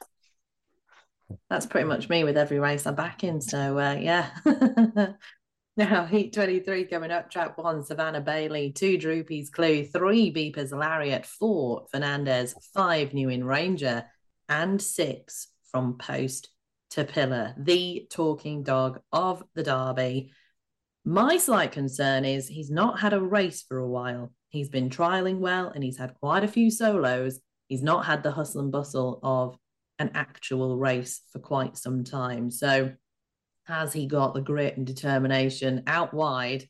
That's 1.49 1.67
pretty 1.67 1.89
much 1.89 2.09
me 2.09 2.25
with 2.25 2.37
every 2.37 2.59
race 2.59 2.87
I'm 2.87 2.95
back 2.95 3.25
in. 3.25 3.41
So 3.41 3.79
uh, 3.79 3.95
yeah. 3.95 4.31
now 5.77 6.07
Heat 6.07 6.33
23 6.33 6.85
coming 6.85 7.11
up. 7.11 7.31
Trap 7.31 7.59
one, 7.59 7.83
Savannah 7.83 8.21
Bailey, 8.21 8.73
two 8.73 8.99
Droopys 8.99 9.51
Clue, 9.51 9.85
three 9.85 10.33
Beepers 10.33 10.73
Lariat, 10.73 11.27
four 11.27 11.87
Fernandez, 11.91 12.55
five 12.75 13.15
New 13.15 13.29
In 13.29 13.45
Ranger, 13.45 14.05
and 14.49 14.81
six 14.81 15.49
from 15.71 15.99
Post 15.99 16.49
to 16.91 17.05
Pillar, 17.05 17.55
the 17.57 18.07
talking 18.11 18.63
dog 18.63 19.01
of 19.13 19.43
the 19.55 19.63
Derby. 19.63 20.33
My 21.05 21.39
slight 21.39 21.73
concern 21.73 22.25
is 22.25 22.49
he's 22.49 22.71
not 22.71 23.01
had 23.01 23.13
a 23.13 23.21
race 23.21 23.63
for 23.63 23.79
a 23.79 23.89
while. 23.89 24.33
He's 24.49 24.69
been 24.69 24.91
trialing 24.91 25.39
well 25.39 25.69
and 25.69 25.83
he's 25.83 25.97
had 25.97 26.15
quite 26.15 26.45
a 26.45 26.49
few 26.49 26.71
solos. 26.71 27.39
He's 27.69 27.83
not 27.83 28.05
had 28.05 28.23
the 28.23 28.33
hustle 28.33 28.63
and 28.63 28.73
bustle 28.73 29.21
of 29.23 29.57
an 30.01 30.11
actual 30.15 30.79
race 30.79 31.21
for 31.31 31.39
quite 31.39 31.77
some 31.77 32.03
time. 32.03 32.51
So 32.51 32.91
has 33.65 33.93
he 33.93 34.07
got 34.07 34.35
the 34.35 34.41
grit 34.41 34.77
and 34.77 34.87
determination 34.87 35.85
out 35.87 36.13
wide 36.13 36.65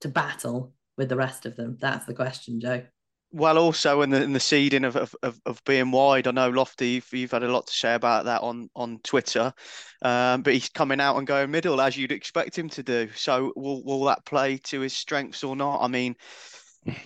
to 0.00 0.08
battle 0.08 0.72
with 0.96 1.10
the 1.10 1.16
rest 1.16 1.46
of 1.46 1.54
them? 1.54 1.76
That's 1.78 2.06
the 2.06 2.14
question, 2.14 2.58
Joe. 2.58 2.82
Well, 3.30 3.58
also 3.58 4.00
in 4.00 4.08
the 4.08 4.22
in 4.22 4.32
the 4.32 4.40
seeding 4.40 4.84
of 4.84 4.96
of, 4.96 5.38
of 5.44 5.62
being 5.64 5.90
wide, 5.90 6.26
I 6.26 6.30
know 6.30 6.48
Lofty, 6.48 7.02
you've, 7.12 7.30
had 7.30 7.42
a 7.42 7.52
lot 7.52 7.66
to 7.66 7.72
say 7.74 7.92
about 7.94 8.24
that 8.24 8.40
on 8.40 8.70
on 8.74 9.00
Twitter, 9.04 9.52
um, 10.00 10.40
but 10.40 10.54
he's 10.54 10.70
coming 10.70 10.98
out 10.98 11.18
and 11.18 11.26
going 11.26 11.50
middle 11.50 11.78
as 11.82 11.94
you'd 11.94 12.10
expect 12.10 12.58
him 12.58 12.70
to 12.70 12.82
do. 12.82 13.10
So 13.14 13.52
will 13.54 13.84
will 13.84 14.04
that 14.04 14.24
play 14.24 14.56
to 14.64 14.80
his 14.80 14.94
strengths 14.94 15.44
or 15.44 15.56
not? 15.56 15.82
I 15.82 15.88
mean, 15.88 16.16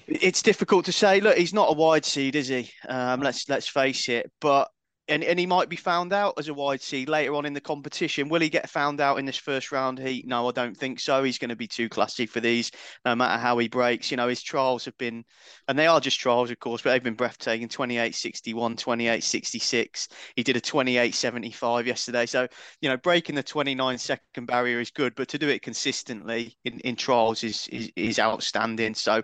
it's 0.06 0.43
difficult 0.43 0.85
to 0.85 0.93
say. 0.93 1.20
Look, 1.20 1.36
he's 1.36 1.52
not 1.52 1.70
a 1.70 1.77
wide 1.77 2.05
seed, 2.05 2.36
is 2.36 2.47
he? 2.47 2.70
Um, 2.89 3.20
let's 3.20 3.48
let's 3.48 3.66
face 3.66 4.09
it. 4.09 4.31
But 4.40 4.69
and, 5.08 5.24
and 5.24 5.38
he 5.38 5.46
might 5.46 5.68
be 5.68 5.76
found 5.76 6.12
out 6.12 6.34
as 6.38 6.48
a 6.48 6.54
wide 6.54 6.80
seed 6.80 7.08
later 7.08 7.34
on 7.34 7.44
in 7.44 7.54
the 7.54 7.60
competition. 7.60 8.28
Will 8.28 8.40
he 8.40 8.48
get 8.48 8.70
found 8.70 9.00
out 9.00 9.18
in 9.18 9.24
this 9.24 9.36
first 9.36 9.72
round 9.72 9.98
heat? 9.98 10.26
No, 10.28 10.48
I 10.48 10.52
don't 10.52 10.76
think 10.76 11.00
so. 11.00 11.24
He's 11.24 11.38
going 11.38 11.48
to 11.48 11.56
be 11.56 11.66
too 11.66 11.88
classy 11.88 12.24
for 12.24 12.38
these, 12.38 12.70
no 13.04 13.16
matter 13.16 13.40
how 13.40 13.58
he 13.58 13.68
breaks. 13.68 14.10
You 14.10 14.16
know, 14.16 14.28
his 14.28 14.42
trials 14.42 14.84
have 14.84 14.96
been, 14.98 15.24
and 15.66 15.76
they 15.76 15.88
are 15.88 16.00
just 16.00 16.20
trials, 16.20 16.50
of 16.50 16.58
course, 16.60 16.82
but 16.82 16.90
they've 16.90 17.02
been 17.02 17.14
breathtaking 17.14 17.68
28 17.68 18.14
61, 18.14 18.76
28 18.76 19.24
66. 19.24 20.08
He 20.36 20.42
did 20.44 20.56
a 20.56 20.60
28 20.60 21.14
75 21.14 21.86
yesterday. 21.86 22.26
So, 22.26 22.46
you 22.80 22.88
know, 22.88 22.96
breaking 22.96 23.34
the 23.34 23.42
29 23.42 23.98
second 23.98 24.46
barrier 24.46 24.78
is 24.78 24.90
good, 24.90 25.14
but 25.16 25.28
to 25.28 25.38
do 25.38 25.48
it 25.48 25.62
consistently 25.62 26.56
in, 26.64 26.78
in 26.80 26.94
trials 26.94 27.42
is, 27.42 27.66
is, 27.68 27.90
is 27.96 28.18
outstanding. 28.20 28.94
So, 28.94 29.22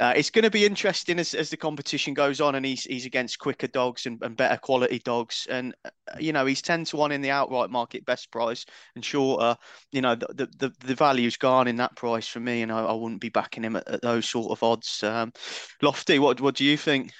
uh, 0.00 0.14
it's 0.16 0.30
going 0.30 0.44
to 0.44 0.50
be 0.50 0.64
interesting 0.64 1.18
as, 1.18 1.34
as 1.34 1.50
the 1.50 1.56
competition 1.58 2.14
goes 2.14 2.40
on 2.40 2.54
and 2.54 2.64
he's 2.64 2.84
he's 2.84 3.04
against 3.04 3.38
quicker 3.38 3.66
dogs 3.66 4.06
and, 4.06 4.20
and 4.22 4.34
better 4.34 4.56
quality 4.56 4.98
dogs. 5.04 5.46
And 5.50 5.74
uh, 5.84 5.90
you 6.18 6.32
know 6.32 6.46
he's 6.46 6.62
10 6.62 6.86
to 6.86 6.96
1 6.96 7.12
in 7.12 7.20
the 7.20 7.30
outright 7.30 7.68
market 7.68 8.06
best 8.06 8.32
price 8.32 8.64
and 8.94 9.04
shorter. 9.04 9.56
You 9.92 10.00
know 10.00 10.14
the 10.14 10.48
the, 10.58 10.72
the 10.80 10.94
value's 10.94 11.36
gone 11.36 11.68
in 11.68 11.76
that 11.76 11.96
price 11.96 12.26
for 12.26 12.40
me 12.40 12.62
and 12.62 12.72
I, 12.72 12.80
I 12.80 12.92
wouldn't 12.92 13.20
be 13.20 13.28
backing 13.28 13.62
him 13.62 13.76
at, 13.76 13.86
at 13.88 14.02
those 14.02 14.28
sort 14.28 14.50
of 14.50 14.62
odds. 14.62 15.02
Um, 15.02 15.32
lofty 15.82 16.18
what 16.18 16.40
what 16.40 16.54
do 16.54 16.64
you 16.64 16.78
think? 16.78 17.12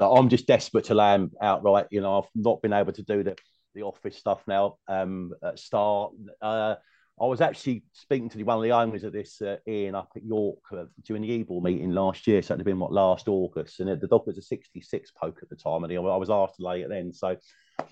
I'm 0.00 0.30
just 0.30 0.46
desperate 0.46 0.84
to 0.86 0.94
land 0.94 1.32
outright. 1.42 1.88
You 1.90 2.00
know 2.00 2.20
I've 2.20 2.30
not 2.34 2.62
been 2.62 2.72
able 2.72 2.92
to 2.94 3.02
do 3.02 3.22
the 3.22 3.36
the 3.74 3.82
office 3.82 4.16
stuff 4.16 4.42
now 4.46 4.78
um, 4.88 5.32
at 5.42 5.58
start 5.58 6.12
uh, 6.40 6.76
I 7.20 7.26
was 7.26 7.40
actually 7.40 7.84
speaking 7.92 8.28
to 8.30 8.42
one 8.44 8.58
of 8.58 8.62
the 8.62 8.72
owners 8.72 9.02
of 9.02 9.12
this 9.12 9.42
uh, 9.42 9.56
up 9.94 10.12
at 10.14 10.24
York 10.24 10.58
uh, 10.72 10.84
during 11.04 11.22
the 11.22 11.40
Ebor 11.40 11.60
meeting 11.60 11.90
last 11.90 12.26
year. 12.26 12.42
So 12.42 12.54
it 12.54 12.58
had 12.58 12.64
been 12.64 12.78
what 12.78 12.92
last 12.92 13.28
August, 13.28 13.80
and 13.80 14.00
the 14.00 14.06
dog 14.06 14.26
was 14.26 14.38
a 14.38 14.42
66 14.42 15.10
poke 15.12 15.40
at 15.42 15.48
the 15.48 15.56
time, 15.56 15.84
and 15.84 15.92
I 15.92 16.16
was 16.16 16.30
asked 16.30 16.56
to 16.56 16.62
lay 16.62 16.82
it 16.82 16.88
then. 16.88 17.12
So 17.12 17.36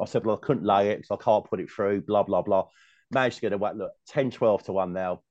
I 0.01 0.05
said, 0.05 0.24
well, 0.24 0.40
I 0.40 0.47
couldn't 0.47 0.65
lay 0.65 0.90
it 0.90 0.98
because 0.98 1.19
I 1.19 1.23
can't 1.23 1.44
put 1.44 1.61
it 1.61 1.70
through. 1.70 2.03
Blah 2.03 2.23
blah 2.23 2.43
blah. 2.43 2.66
Managed 3.11 3.36
to 3.36 3.43
get 3.43 3.53
a. 3.53 3.57
Look, 3.57 3.93
10, 4.09 4.31
12 4.31 4.65
to 4.65 4.73
one 4.73 4.93
now. 4.93 5.23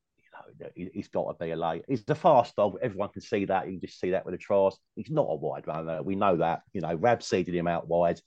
You 0.60 0.86
know, 0.86 0.90
he's 0.94 1.08
got 1.08 1.32
to 1.32 1.46
be 1.46 1.52
a 1.52 1.56
lay. 1.56 1.82
He's 1.88 2.04
the 2.04 2.16
fast 2.16 2.56
dog. 2.56 2.78
Everyone 2.82 3.10
can 3.10 3.22
see 3.22 3.46
that. 3.46 3.66
You 3.66 3.74
can 3.74 3.88
just 3.88 4.00
see 4.00 4.12
that 4.12 4.26
with 4.26 4.34
the 4.34 4.38
trials. 4.38 4.78
He's 4.96 5.10
not 5.10 5.28
a 5.30 5.36
wide 5.36 5.68
runner. 5.68 6.04
We 6.04 6.16
know 6.16 6.38
that. 6.38 6.62
You 6.74 6.82
know, 6.82 6.94
Rab 6.96 7.24
seeded 7.24 7.56
him 7.56 7.68
out 7.68 7.88
wide. 7.88 8.20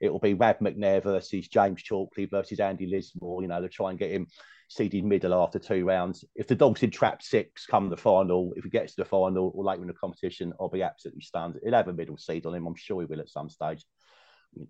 It 0.00 0.12
will 0.12 0.20
be 0.20 0.34
Rab 0.34 0.58
McNair 0.60 1.02
versus 1.02 1.48
James 1.48 1.82
Chalkley 1.82 2.30
versus 2.30 2.60
Andy 2.60 2.86
Lismore. 2.86 3.42
You 3.42 3.48
know, 3.48 3.62
to 3.62 3.68
try 3.68 3.90
and 3.90 3.98
get 3.98 4.10
him 4.10 4.26
seeded 4.74 5.04
middle 5.04 5.34
after 5.34 5.58
two 5.58 5.84
rounds. 5.84 6.24
If 6.34 6.48
the 6.48 6.54
dog's 6.54 6.82
in 6.82 6.90
trap 6.90 7.22
six, 7.22 7.66
come 7.66 7.88
the 7.88 7.96
final, 7.96 8.52
if 8.56 8.64
he 8.64 8.70
gets 8.70 8.94
to 8.94 9.02
the 9.02 9.08
final 9.08 9.52
or 9.54 9.64
later 9.64 9.82
in 9.82 9.88
the 9.88 9.94
competition, 9.94 10.52
I'll 10.60 10.68
be 10.68 10.82
absolutely 10.82 11.22
stunned. 11.22 11.56
He'll 11.62 11.74
have 11.74 11.88
a 11.88 11.92
middle 11.92 12.16
seed 12.16 12.46
on 12.46 12.54
him. 12.54 12.66
I'm 12.66 12.74
sure 12.74 13.00
he 13.00 13.06
will 13.06 13.20
at 13.20 13.28
some 13.28 13.48
stage 13.48 13.84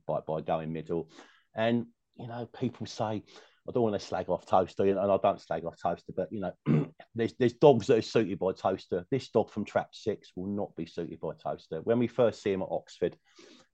by, 0.07 0.21
by 0.27 0.41
going 0.41 0.73
middle. 0.73 1.11
And, 1.55 1.87
you 2.17 2.29
know, 2.29 2.49
people 2.59 2.87
say, 2.87 3.23
I 3.67 3.73
don't 3.73 3.83
want 3.83 3.99
to 3.99 4.07
slag 4.07 4.29
off 4.29 4.45
Towcester, 4.45 4.85
and 4.85 4.99
I 4.99 5.17
don't 5.17 5.41
slag 5.41 5.65
off 5.65 5.81
Towcester, 5.81 6.13
but 6.15 6.29
you 6.31 6.41
know, 6.41 6.87
there's 7.15 7.33
there's 7.39 7.55
dogs 7.55 7.87
that 7.87 7.97
are 7.97 8.03
suited 8.03 8.39
by 8.39 8.53
Towcester. 8.53 9.07
This 9.11 9.31
dog 9.31 9.51
from 9.51 9.65
Trap 9.65 9.89
Six 9.93 10.33
will 10.37 10.49
not 10.49 10.77
be 10.77 10.85
suited 10.85 11.19
by 11.19 11.31
Towcester. 11.43 11.81
When 11.83 11.99
we 11.99 12.07
first 12.07 12.43
see 12.43 12.53
him 12.53 12.61
at 12.61 12.69
Oxford, 12.71 13.17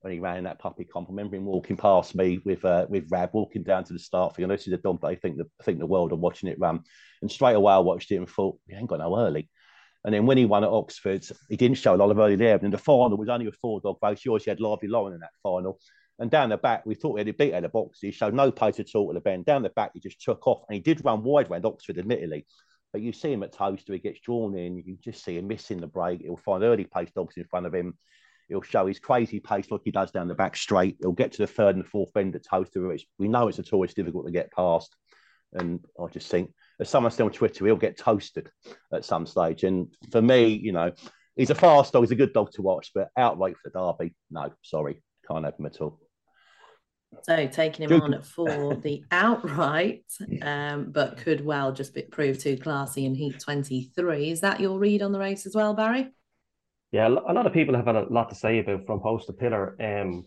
when 0.01 0.13
he 0.13 0.19
ran 0.19 0.37
in 0.37 0.43
that 0.43 0.59
puppy 0.59 0.83
comp. 0.83 1.07
I 1.07 1.11
remember 1.11 1.35
him 1.35 1.45
walking 1.45 1.77
past 1.77 2.15
me 2.15 2.39
with 2.43 2.65
uh, 2.65 2.85
with 2.89 3.05
Rab, 3.09 3.29
walking 3.33 3.63
down 3.63 3.83
to 3.85 3.93
the 3.93 3.99
start 3.99 4.35
field. 4.35 4.49
I 4.49 4.53
noticed 4.53 4.69
the 4.69 4.77
dog, 4.77 4.99
but 5.01 5.07
I 5.07 5.15
think 5.15 5.37
the 5.37 5.45
I 5.59 5.63
think 5.63 5.79
the 5.79 5.85
world 5.85 6.11
of 6.11 6.19
watching 6.19 6.49
it 6.49 6.59
run. 6.59 6.81
And 7.21 7.31
straight 7.31 7.55
away 7.55 7.73
I 7.73 7.79
watched 7.79 8.11
it 8.11 8.17
and 8.17 8.29
thought, 8.29 8.57
he 8.67 8.75
ain't 8.75 8.87
got 8.87 8.99
no 8.99 9.17
early. 9.17 9.49
And 10.03 10.13
then 10.13 10.25
when 10.25 10.37
he 10.37 10.45
won 10.45 10.63
at 10.63 10.69
Oxford, 10.71 11.25
he 11.47 11.55
didn't 11.55 11.77
show 11.77 11.93
a 11.93 11.97
lot 11.97 12.09
of 12.09 12.17
early 12.17 12.35
there. 12.35 12.57
And 12.61 12.73
the 12.73 12.77
final 12.77 13.17
was 13.17 13.29
only 13.29 13.47
a 13.47 13.51
four 13.51 13.79
dog 13.81 13.97
race. 14.01 14.21
He 14.23 14.49
had 14.49 14.59
Lively 14.59 14.87
Lauren 14.87 15.13
in 15.13 15.19
that 15.19 15.29
final. 15.43 15.79
And 16.17 16.29
down 16.29 16.49
the 16.49 16.57
back, 16.57 16.85
we 16.85 16.95
thought 16.95 17.15
he 17.15 17.19
had 17.19 17.27
a 17.27 17.33
beat 17.33 17.53
out 17.53 17.63
the 17.63 17.69
box. 17.69 17.99
He 18.01 18.11
showed 18.11 18.33
no 18.33 18.51
pace 18.51 18.79
at 18.79 18.95
all 18.95 19.09
at 19.09 19.15
the 19.15 19.21
bend. 19.21 19.45
Down 19.45 19.63
the 19.63 19.69
back, 19.69 19.91
he 19.93 19.99
just 19.99 20.21
took 20.21 20.45
off. 20.47 20.63
And 20.67 20.75
he 20.75 20.81
did 20.81 21.03
run 21.05 21.23
wide 21.23 21.49
around 21.49 21.65
Oxford, 21.65 21.97
admittedly. 21.97 22.45
But 22.91 23.01
you 23.01 23.13
see 23.13 23.31
him 23.31 23.43
at 23.43 23.53
Towcester, 23.53 23.93
he 23.93 23.99
gets 23.99 24.19
drawn 24.19 24.55
in. 24.57 24.77
You 24.77 24.97
just 25.03 25.23
see 25.23 25.37
him 25.37 25.47
missing 25.47 25.79
the 25.79 25.87
break. 25.87 26.21
He'll 26.21 26.37
find 26.37 26.63
early 26.63 26.85
pace 26.85 27.09
dogs 27.15 27.37
in 27.37 27.45
front 27.45 27.65
of 27.65 27.73
him. 27.73 27.97
He'll 28.49 28.61
show 28.61 28.85
his 28.85 28.99
crazy 28.99 29.39
pace 29.39 29.71
like 29.71 29.81
he 29.83 29.91
does 29.91 30.11
down 30.11 30.27
the 30.27 30.35
back 30.35 30.57
straight. 30.57 30.97
He'll 30.99 31.11
get 31.11 31.31
to 31.33 31.37
the 31.39 31.47
third 31.47 31.75
and 31.75 31.85
fourth 31.85 32.13
bend 32.13 32.35
at 32.35 32.45
Towcester, 32.45 32.87
which 32.87 33.05
we 33.17 33.27
know 33.27 33.47
it's 33.47 33.59
a 33.59 33.63
always 33.71 33.93
difficult 33.93 34.25
to 34.25 34.31
get 34.31 34.51
past. 34.51 34.95
And 35.53 35.79
I 35.99 36.07
just 36.07 36.29
think, 36.29 36.51
as 36.79 36.89
someone 36.89 37.11
still 37.11 37.27
on 37.27 37.31
Twitter, 37.31 37.65
he'll 37.65 37.75
get 37.75 37.97
toasted 37.97 38.49
at 38.93 39.05
some 39.05 39.25
stage. 39.25 39.63
And 39.63 39.87
for 40.11 40.21
me, 40.21 40.47
you 40.47 40.71
know, 40.71 40.91
he's 41.35 41.49
a 41.49 41.55
fast 41.55 41.93
dog, 41.93 42.03
he's 42.03 42.11
a 42.11 42.15
good 42.15 42.33
dog 42.33 42.51
to 42.53 42.61
watch, 42.61 42.91
but 42.93 43.09
outright 43.17 43.55
for 43.57 43.69
the 43.69 43.79
Derby, 43.79 44.15
no, 44.29 44.51
sorry, 44.61 45.01
can't 45.27 45.45
have 45.45 45.57
him 45.57 45.65
at 45.65 45.81
all. 45.81 45.99
So 47.23 47.45
taking 47.47 47.89
him 47.89 48.01
on 48.01 48.21
for 48.21 48.75
the 48.81 49.03
outright, 49.11 50.05
um, 50.41 50.91
but 50.91 51.17
could 51.17 51.43
well 51.43 51.73
just 51.73 51.93
be, 51.93 52.03
prove 52.03 52.39
too 52.39 52.57
classy 52.57 53.05
in 53.05 53.15
Heat 53.15 53.39
23. 53.39 54.31
Is 54.31 54.41
that 54.41 54.59
your 54.59 54.79
read 54.79 55.01
on 55.01 55.11
the 55.11 55.19
race 55.19 55.45
as 55.45 55.55
well, 55.55 55.73
Barry? 55.73 56.09
Yeah, 56.91 57.07
a 57.07 57.09
lot 57.09 57.45
of 57.45 57.53
people 57.53 57.75
have 57.75 57.85
had 57.85 57.95
a 57.95 58.11
lot 58.11 58.29
to 58.29 58.35
say 58.35 58.59
about 58.59 58.85
from 58.85 58.99
post 58.99 59.27
to 59.27 59.33
pillar. 59.33 59.75
Um, 59.81 60.25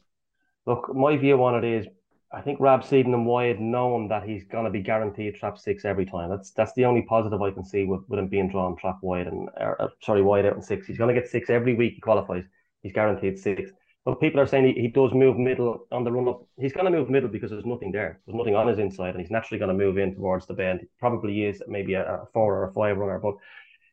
look, 0.67 0.95
my 0.95 1.17
view 1.17 1.43
on 1.45 1.63
it 1.63 1.65
is, 1.65 1.87
I 2.33 2.41
think 2.41 2.59
Rab 2.59 2.83
seeding 2.83 3.13
and 3.13 3.27
wide, 3.27 3.61
knowing 3.61 4.09
that 4.09 4.27
he's 4.27 4.45
going 4.45 4.65
to 4.65 4.71
be 4.71 4.81
guaranteed 4.81 5.35
trap 5.37 5.59
six 5.59 5.85
every 5.85 6.07
time. 6.07 6.31
That's 6.31 6.53
that's 6.53 6.73
the 6.73 6.87
only 6.87 7.03
positive 7.03 7.41
I 7.41 7.51
can 7.51 7.65
see 7.65 7.85
with, 7.85 8.01
with 8.09 8.19
him 8.19 8.29
being 8.29 8.51
drawn 8.51 8.77
trap 8.77 8.99
wide 9.03 9.27
and 9.27 9.49
uh, 9.61 9.89
sorry 10.03 10.23
wide 10.23 10.47
out 10.47 10.57
in 10.57 10.63
six. 10.63 10.87
He's 10.87 10.99
going 10.99 11.15
to 11.15 11.21
get 11.21 11.31
six 11.31 11.51
every 11.51 11.75
week 11.75 11.95
he 11.95 12.01
qualifies. 12.01 12.45
He's 12.83 12.93
guaranteed 12.93 13.39
six. 13.39 13.71
But 14.07 14.21
people 14.21 14.41
are 14.41 14.47
saying 14.47 14.67
he, 14.67 14.81
he 14.83 14.89
does 14.89 15.15
move 15.15 15.39
middle 15.39 15.87
on 15.93 16.05
the 16.05 16.13
run 16.13 16.29
up. 16.29 16.47
He's 16.59 16.73
going 16.73 16.91
to 16.91 16.99
move 16.99 17.09
middle 17.09 17.29
because 17.29 17.51
there's 17.51 17.65
nothing 17.65 17.93
there. 17.93 18.21
There's 18.27 18.37
nothing 18.37 18.55
on 18.55 18.69
his 18.69 18.79
inside, 18.79 19.11
and 19.11 19.21
he's 19.21 19.31
naturally 19.31 19.59
going 19.59 19.77
to 19.77 19.85
move 19.85 19.97
in 19.99 20.15
towards 20.15 20.47
the 20.47 20.55
bend. 20.55 20.81
He 20.81 20.87
probably 20.99 21.45
is 21.45 21.63
maybe 21.69 21.95
a, 21.95 22.05
a 22.05 22.27
four 22.33 22.57
or 22.57 22.69
a 22.69 22.73
five 22.73 22.97
runner, 22.97 23.19
but 23.19 23.35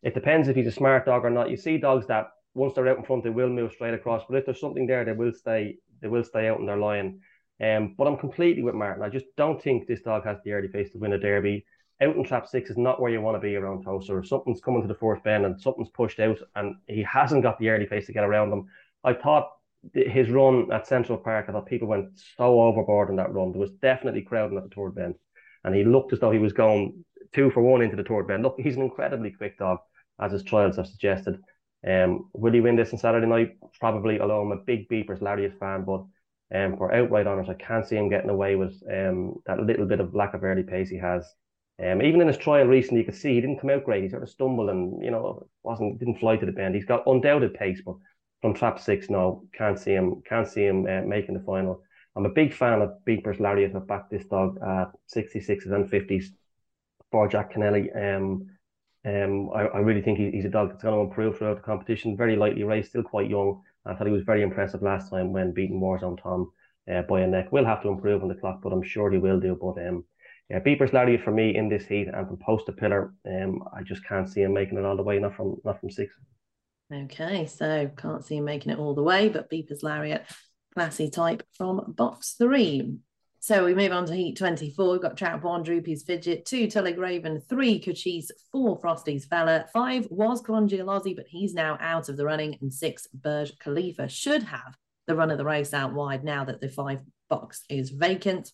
it 0.03 0.13
depends 0.13 0.47
if 0.47 0.55
he's 0.55 0.67
a 0.67 0.71
smart 0.71 1.05
dog 1.05 1.25
or 1.25 1.29
not. 1.29 1.49
You 1.49 1.57
see 1.57 1.77
dogs 1.77 2.07
that 2.07 2.31
once 2.53 2.73
they're 2.73 2.87
out 2.87 2.97
in 2.97 3.03
front, 3.03 3.23
they 3.23 3.29
will 3.29 3.49
move 3.49 3.71
straight 3.71 3.93
across. 3.93 4.23
But 4.27 4.37
if 4.37 4.45
there's 4.45 4.59
something 4.59 4.87
there, 4.87 5.05
they 5.05 5.13
will 5.13 5.33
stay. 5.33 5.77
They 6.01 6.07
will 6.07 6.23
stay 6.23 6.47
out 6.47 6.59
in 6.59 6.65
their 6.65 6.77
line. 6.77 7.21
Um, 7.61 7.95
but 7.97 8.07
I'm 8.07 8.17
completely 8.17 8.63
with 8.63 8.73
Martin. 8.73 9.03
I 9.03 9.09
just 9.09 9.27
don't 9.37 9.61
think 9.61 9.85
this 9.85 10.01
dog 10.01 10.25
has 10.25 10.37
the 10.43 10.53
early 10.53 10.67
pace 10.67 10.91
to 10.91 10.97
win 10.97 11.13
a 11.13 11.19
derby. 11.19 11.65
Out 12.01 12.15
in 12.15 12.23
trap 12.23 12.47
six 12.47 12.71
is 12.71 12.77
not 12.77 12.99
where 12.99 13.11
you 13.11 13.21
want 13.21 13.35
to 13.35 13.47
be 13.47 13.55
around 13.55 13.83
Towcester. 13.83 14.17
If 14.19 14.27
something's 14.27 14.61
coming 14.61 14.81
to 14.81 14.87
the 14.87 14.95
fourth 14.95 15.23
bend 15.23 15.45
and 15.45 15.61
something's 15.61 15.89
pushed 15.89 16.19
out 16.19 16.39
and 16.55 16.75
he 16.87 17.03
hasn't 17.03 17.43
got 17.43 17.59
the 17.59 17.69
early 17.69 17.85
pace 17.85 18.07
to 18.07 18.13
get 18.13 18.23
around 18.23 18.49
them, 18.49 18.65
I 19.03 19.13
thought 19.13 19.51
his 19.93 20.29
run 20.29 20.71
at 20.71 20.87
Central 20.87 21.17
Park, 21.19 21.45
I 21.47 21.51
thought 21.51 21.67
people 21.67 21.87
went 21.87 22.19
so 22.37 22.61
overboard 22.61 23.09
in 23.09 23.15
that 23.17 23.33
run. 23.33 23.51
There 23.51 23.61
was 23.61 23.71
definitely 23.71 24.23
crowding 24.23 24.57
at 24.57 24.63
the 24.63 24.75
third 24.75 24.95
bend, 24.95 25.15
and 25.63 25.75
he 25.75 25.83
looked 25.83 26.13
as 26.13 26.19
though 26.19 26.31
he 26.31 26.39
was 26.39 26.53
going 26.53 27.03
two 27.33 27.51
for 27.51 27.61
one 27.61 27.81
into 27.81 27.95
the 27.95 28.03
third 28.03 28.27
bend. 28.27 28.43
Look, 28.43 28.59
he's 28.59 28.75
an 28.75 28.83
incredibly 28.83 29.31
quick 29.31 29.57
dog, 29.57 29.79
as 30.19 30.31
his 30.31 30.43
trials 30.43 30.77
have 30.77 30.87
suggested. 30.87 31.39
Um, 31.87 32.29
will 32.33 32.53
he 32.53 32.61
win 32.61 32.75
this 32.75 32.93
on 32.93 32.99
Saturday 32.99 33.27
night? 33.27 33.57
Probably, 33.79 34.19
although 34.19 34.41
I'm 34.41 34.51
a 34.51 34.63
big 34.63 34.87
Beepers 34.89 35.21
Lariat 35.21 35.57
fan, 35.59 35.83
but 35.83 36.05
um, 36.53 36.77
for 36.77 36.93
outright 36.93 37.27
honours, 37.27 37.49
I 37.49 37.53
can't 37.55 37.87
see 37.87 37.95
him 37.95 38.09
getting 38.09 38.29
away 38.29 38.55
with 38.55 38.81
um, 38.91 39.35
that 39.45 39.59
little 39.59 39.85
bit 39.85 39.99
of 39.99 40.13
lack 40.13 40.33
of 40.33 40.43
early 40.43 40.63
pace 40.63 40.89
he 40.89 40.97
has. 40.97 41.33
Um, 41.83 42.01
even 42.01 42.21
in 42.21 42.27
his 42.27 42.37
trial 42.37 42.67
recently, 42.67 42.99
you 42.99 43.05
could 43.05 43.15
see 43.15 43.33
he 43.33 43.41
didn't 43.41 43.59
come 43.59 43.71
out 43.71 43.85
great. 43.85 44.03
He 44.03 44.09
sort 44.09 44.23
of 44.23 44.29
stumbled 44.29 44.69
and 44.69 45.03
you 45.03 45.09
know 45.09 45.47
wasn't 45.63 45.97
didn't 45.97 46.19
fly 46.19 46.37
to 46.37 46.45
the 46.45 46.51
bend. 46.51 46.75
He's 46.75 46.85
got 46.85 47.07
undoubted 47.07 47.55
pace, 47.55 47.81
but 47.83 47.95
from 48.41 48.53
trap 48.53 48.79
six, 48.79 49.09
no, 49.09 49.45
can't 49.53 49.79
see 49.79 49.93
him 49.93 50.21
can't 50.27 50.47
see 50.47 50.65
him 50.65 50.85
uh, 50.85 51.01
making 51.01 51.35
the 51.35 51.43
final. 51.43 51.81
I'm 52.15 52.25
a 52.25 52.29
big 52.29 52.53
fan 52.53 52.81
of 52.81 52.91
Beepers 53.07 53.39
Lariat. 53.39 53.75
I've 53.75 53.87
backed 53.87 54.11
this 54.11 54.25
dog 54.25 54.57
at 54.61 54.91
66s 55.15 55.71
and 55.71 55.89
50s 55.89 56.25
for 57.09 57.27
Jack 57.27 57.53
Kennelly. 57.53 57.89
Um, 57.95 58.47
um, 59.05 59.49
I, 59.55 59.61
I 59.61 59.79
really 59.79 60.01
think 60.01 60.19
he, 60.19 60.31
he's 60.31 60.45
a 60.45 60.49
dog 60.49 60.69
that's 60.69 60.83
going 60.83 60.95
to 60.95 61.09
improve 61.09 61.37
throughout 61.37 61.57
the 61.57 61.63
competition. 61.63 62.17
Very 62.17 62.35
lightly 62.35 62.63
raced, 62.63 62.89
still 62.89 63.03
quite 63.03 63.29
young. 63.29 63.61
I 63.85 63.95
thought 63.95 64.07
he 64.07 64.13
was 64.13 64.23
very 64.23 64.43
impressive 64.43 64.83
last 64.83 65.09
time 65.09 65.33
when 65.33 65.53
beating 65.53 65.81
Warzone 65.81 66.21
Tom 66.21 66.51
uh, 66.91 67.01
by 67.03 67.21
a 67.21 67.27
neck. 67.27 67.51
Will 67.51 67.65
have 67.65 67.81
to 67.81 67.89
improve 67.89 68.21
on 68.21 68.29
the 68.29 68.35
clock, 68.35 68.59
but 68.61 68.71
I'm 68.71 68.83
sure 68.83 69.11
he 69.11 69.17
will 69.17 69.39
do. 69.39 69.57
But 69.59 69.85
um, 69.87 70.03
yeah, 70.49 70.59
Beepers 70.59 70.93
Lariat 70.93 71.23
for 71.23 71.31
me 71.31 71.55
in 71.55 71.67
this 71.67 71.85
heat 71.85 72.09
and 72.13 72.27
from 72.27 72.37
post 72.37 72.67
to 72.67 72.73
pillar, 72.73 73.13
um, 73.25 73.63
I 73.75 73.81
just 73.81 74.05
can't 74.05 74.29
see 74.29 74.41
him 74.41 74.53
making 74.53 74.77
it 74.77 74.85
all 74.85 74.97
the 74.97 75.03
way. 75.03 75.17
Not 75.17 75.35
from 75.35 75.55
not 75.65 75.79
from 75.79 75.89
six. 75.89 76.13
Okay, 76.93 77.47
so 77.47 77.89
can't 77.97 78.23
see 78.23 78.35
him 78.35 78.45
making 78.45 78.71
it 78.71 78.77
all 78.77 78.93
the 78.93 79.01
way, 79.01 79.29
but 79.29 79.49
Beepers 79.49 79.81
Lariat, 79.81 80.25
classy 80.75 81.09
type 81.09 81.41
from 81.57 81.93
box 81.93 82.35
three. 82.37 82.97
So 83.43 83.65
we 83.65 83.73
move 83.73 83.91
on 83.91 84.05
to 84.05 84.13
Heat 84.13 84.37
24. 84.37 84.91
We've 84.91 85.01
got 85.01 85.17
Trap 85.17 85.43
One, 85.43 85.63
Droopys 85.63 86.05
Fidget, 86.05 86.45
two 86.45 86.67
Tullig 86.67 86.99
Raven, 86.99 87.41
three 87.49 87.79
Cochise, 87.79 88.29
four 88.51 88.79
Frosty's 88.79 89.25
Fella, 89.25 89.65
five 89.73 90.07
was 90.11 90.43
Colongialozzi, 90.43 91.15
but 91.15 91.25
he's 91.27 91.55
now 91.55 91.75
out 91.81 92.07
of 92.07 92.17
the 92.17 92.23
running, 92.23 92.55
and 92.61 92.71
six 92.71 93.07
Burj 93.07 93.57
Khalifa 93.57 94.07
should 94.09 94.43
have 94.43 94.77
the 95.07 95.15
run 95.15 95.31
of 95.31 95.39
the 95.39 95.43
race 95.43 95.73
out 95.73 95.91
wide 95.91 96.23
now 96.23 96.45
that 96.45 96.61
the 96.61 96.69
five 96.69 96.99
box 97.31 97.63
is 97.67 97.89
vacant. 97.89 98.51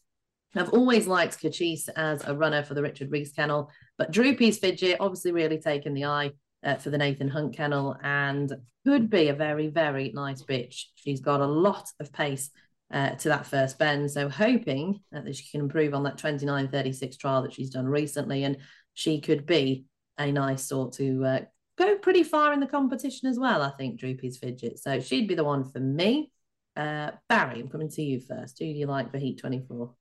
I've 0.55 0.71
always 0.71 1.05
liked 1.05 1.41
Cochise 1.41 1.89
as 1.89 2.23
a 2.23 2.33
runner 2.33 2.63
for 2.63 2.73
the 2.73 2.81
Richard 2.81 3.11
Reese 3.11 3.33
kennel, 3.33 3.69
but 3.97 4.13
Droopys 4.13 4.57
Fidget 4.57 5.01
obviously 5.01 5.33
really 5.33 5.59
taken 5.59 5.95
the 5.95 6.05
eye 6.05 6.31
uh, 6.63 6.75
for 6.75 6.91
the 6.91 6.97
Nathan 6.97 7.27
Hunt 7.27 7.57
kennel 7.57 7.97
and 8.01 8.53
could 8.85 9.09
be 9.09 9.27
a 9.27 9.33
very, 9.33 9.67
very 9.67 10.13
nice 10.15 10.43
bitch. 10.43 10.85
She's 10.95 11.19
got 11.19 11.41
a 11.41 11.45
lot 11.45 11.89
of 11.99 12.13
pace 12.13 12.51
uh, 12.91 13.11
to 13.11 13.29
that 13.29 13.45
first 13.45 13.77
bend. 13.77 14.09
So 14.11 14.29
hoping 14.29 15.01
that 15.11 15.35
she 15.35 15.49
can 15.49 15.61
improve 15.61 15.93
on 15.93 16.03
that 16.03 16.17
29.36 16.17 17.17
trial 17.19 17.41
that 17.43 17.53
she's 17.53 17.69
done 17.69 17.85
recently. 17.85 18.43
And 18.43 18.57
she 18.93 19.21
could 19.21 19.45
be 19.45 19.85
a 20.17 20.31
nice 20.31 20.63
sort 20.63 20.93
to 20.93 21.25
uh, 21.25 21.39
go 21.77 21.97
pretty 21.97 22.23
far 22.23 22.53
in 22.53 22.59
the 22.59 22.67
competition 22.67 23.29
as 23.29 23.37
well, 23.37 23.61
I 23.61 23.71
think, 23.71 23.99
Droopys 23.99 24.39
Fidget. 24.39 24.79
So 24.79 24.99
she'd 24.99 25.27
be 25.27 25.35
the 25.35 25.43
one 25.43 25.69
for 25.69 25.79
me. 25.79 26.31
Uh, 26.75 27.11
Barry, 27.29 27.59
I'm 27.59 27.69
coming 27.69 27.89
to 27.89 28.01
you 28.01 28.19
first. 28.19 28.59
Who 28.59 28.65
do 28.65 28.71
you 28.71 28.87
like 28.87 29.11
for 29.11 29.17
Heat 29.17 29.39
24? 29.39 29.93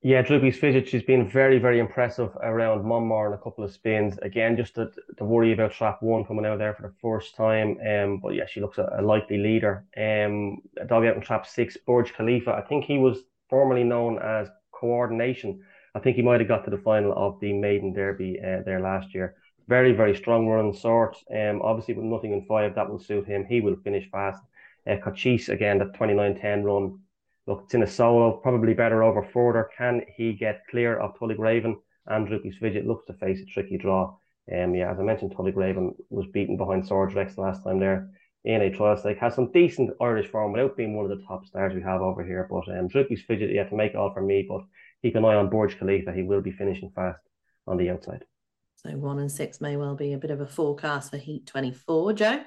Yeah, 0.00 0.22
Droopys 0.22 0.54
Fidget, 0.54 0.88
she's 0.88 1.02
been 1.02 1.28
very, 1.28 1.58
very 1.58 1.80
impressive 1.80 2.30
around 2.36 2.84
Monmore 2.84 3.26
and 3.26 3.34
a 3.34 3.42
couple 3.42 3.64
of 3.64 3.72
spins. 3.72 4.16
Again, 4.22 4.56
just 4.56 4.76
to, 4.76 4.92
the 5.16 5.24
worry 5.24 5.52
about 5.52 5.72
trap 5.72 6.02
one 6.02 6.24
coming 6.24 6.46
out 6.46 6.58
there 6.58 6.72
for 6.74 6.82
the 6.82 6.94
first 7.02 7.34
time. 7.34 7.76
Um, 7.84 8.20
but 8.22 8.34
yeah, 8.34 8.46
she 8.46 8.60
looks 8.60 8.78
a, 8.78 8.88
a 8.96 9.02
likely 9.02 9.38
leader. 9.38 9.86
Um, 9.96 10.58
a 10.80 10.84
dog 10.84 11.04
out 11.04 11.16
in 11.16 11.20
trap 11.20 11.48
six, 11.48 11.76
Burj 11.84 12.12
Khalifa. 12.14 12.52
I 12.52 12.60
think 12.60 12.84
he 12.84 12.96
was 12.96 13.18
formerly 13.50 13.82
known 13.82 14.20
as 14.20 14.48
Coordination. 14.70 15.60
I 15.96 15.98
think 15.98 16.14
he 16.14 16.22
might 16.22 16.38
have 16.38 16.48
got 16.48 16.64
to 16.66 16.70
the 16.70 16.78
final 16.78 17.12
of 17.16 17.40
the 17.40 17.52
Maiden 17.52 17.92
Derby 17.92 18.38
uh, 18.38 18.62
there 18.64 18.80
last 18.80 19.12
year. 19.14 19.34
Very, 19.66 19.92
very 19.92 20.14
strong 20.14 20.46
run 20.46 20.72
sort. 20.72 21.16
Um, 21.34 21.60
obviously 21.60 21.94
with 21.94 22.04
nothing 22.04 22.32
in 22.32 22.46
five, 22.46 22.76
that 22.76 22.88
will 22.88 23.00
suit 23.00 23.26
him. 23.26 23.44
He 23.44 23.60
will 23.60 23.76
finish 23.82 24.08
fast. 24.12 24.40
Uh, 24.88 24.96
Cochise 25.02 25.48
again, 25.48 25.78
that 25.78 25.92
29-10 25.94 26.62
run 26.62 27.00
Look, 27.48 27.62
it's 27.64 27.74
in 27.74 27.82
a 27.82 27.86
solo, 27.86 28.36
probably 28.36 28.74
better 28.74 29.02
over 29.02 29.24
further. 29.24 29.70
Can 29.76 30.02
he 30.16 30.34
get 30.34 30.62
clear 30.70 30.96
of 31.00 31.18
Tullig 31.18 31.38
Raven? 31.38 31.78
and 32.08 32.26
Droopys 32.26 32.58
Fidget 32.58 32.86
looks 32.86 33.06
to 33.06 33.14
face 33.14 33.40
a 33.40 33.44
tricky 33.46 33.76
draw. 33.76 34.16
Um, 34.52 34.74
yeah, 34.74 34.90
as 34.90 34.98
I 34.98 35.02
mentioned, 35.02 35.34
Tullig 35.34 35.56
Raven 35.56 35.94
was 36.08 36.26
beaten 36.32 36.56
behind 36.56 36.86
Swords 36.86 37.14
Rex 37.14 37.34
the 37.34 37.42
last 37.42 37.62
time 37.62 37.78
there 37.78 38.10
in 38.44 38.62
a 38.62 38.70
trial 38.70 38.96
stake. 38.96 39.18
Has 39.18 39.34
some 39.34 39.52
decent 39.52 39.90
Irish 40.00 40.28
form 40.28 40.52
without 40.52 40.76
being 40.76 40.96
one 40.96 41.10
of 41.10 41.16
the 41.16 41.24
top 41.26 41.44
stars 41.44 41.74
we 41.74 41.82
have 41.82 42.00
over 42.00 42.24
here. 42.24 42.48
But 42.50 42.68
um, 42.68 42.88
Droopys 42.88 43.26
Fidget, 43.26 43.52
yeah, 43.52 43.64
to 43.64 43.76
make 43.76 43.92
it 43.92 43.96
all 43.96 44.12
for 44.12 44.22
me. 44.22 44.46
But 44.48 44.62
keep 45.02 45.16
an 45.16 45.24
eye 45.24 45.34
on 45.34 45.50
Burj 45.50 45.78
Khalifa. 45.78 46.12
He 46.12 46.22
will 46.22 46.40
be 46.40 46.52
finishing 46.52 46.90
fast 46.94 47.20
on 47.66 47.76
the 47.76 47.90
outside. 47.90 48.24
So 48.76 48.90
one 48.90 49.18
and 49.18 49.30
six 49.30 49.60
may 49.60 49.76
well 49.76 49.96
be 49.96 50.12
a 50.12 50.18
bit 50.18 50.30
of 50.30 50.40
a 50.40 50.46
forecast 50.46 51.10
for 51.10 51.18
Heat 51.18 51.46
24. 51.46 52.12
Joe? 52.14 52.44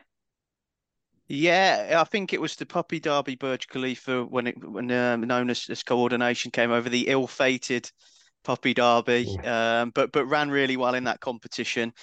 Yeah, 1.33 2.01
I 2.01 2.03
think 2.03 2.33
it 2.33 2.41
was 2.41 2.57
the 2.57 2.65
Puppy 2.65 2.99
Derby 2.99 3.35
Burj 3.35 3.69
Khalifa 3.69 4.25
when 4.25 4.47
it 4.47 4.69
when 4.69 4.91
um, 4.91 5.21
known 5.21 5.49
as, 5.49 5.65
as 5.69 5.81
coordination 5.81 6.51
came 6.51 6.71
over 6.71 6.89
the 6.89 7.07
ill-fated 7.07 7.89
Puppy 8.43 8.73
Derby, 8.73 9.39
um, 9.45 9.91
but 9.91 10.11
but 10.11 10.25
ran 10.25 10.49
really 10.51 10.75
well 10.75 10.93
in 10.93 11.05
that 11.05 11.21
competition, 11.21 11.93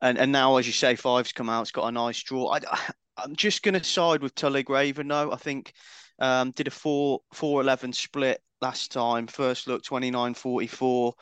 and 0.00 0.16
and 0.16 0.30
now 0.30 0.58
as 0.58 0.66
you 0.68 0.72
say, 0.72 0.94
five's 0.94 1.32
come 1.32 1.50
out. 1.50 1.62
It's 1.62 1.72
got 1.72 1.88
a 1.88 1.90
nice 1.90 2.22
draw. 2.22 2.54
I, 2.54 2.60
I'm 3.16 3.34
just 3.34 3.64
going 3.64 3.74
to 3.74 3.82
side 3.82 4.22
with 4.22 4.36
Tullig 4.36 4.68
Raven 4.68 5.08
though. 5.08 5.32
I 5.32 5.36
think 5.36 5.72
um, 6.20 6.52
did 6.52 6.68
a 6.68 6.70
four 6.70 7.18
four 7.32 7.60
eleven 7.60 7.92
split 7.92 8.40
last 8.60 8.92
time. 8.92 9.26
First 9.26 9.66
look 9.66 9.82
twenty 9.82 10.12
nine 10.12 10.34
forty 10.34 10.68
four 10.68 11.14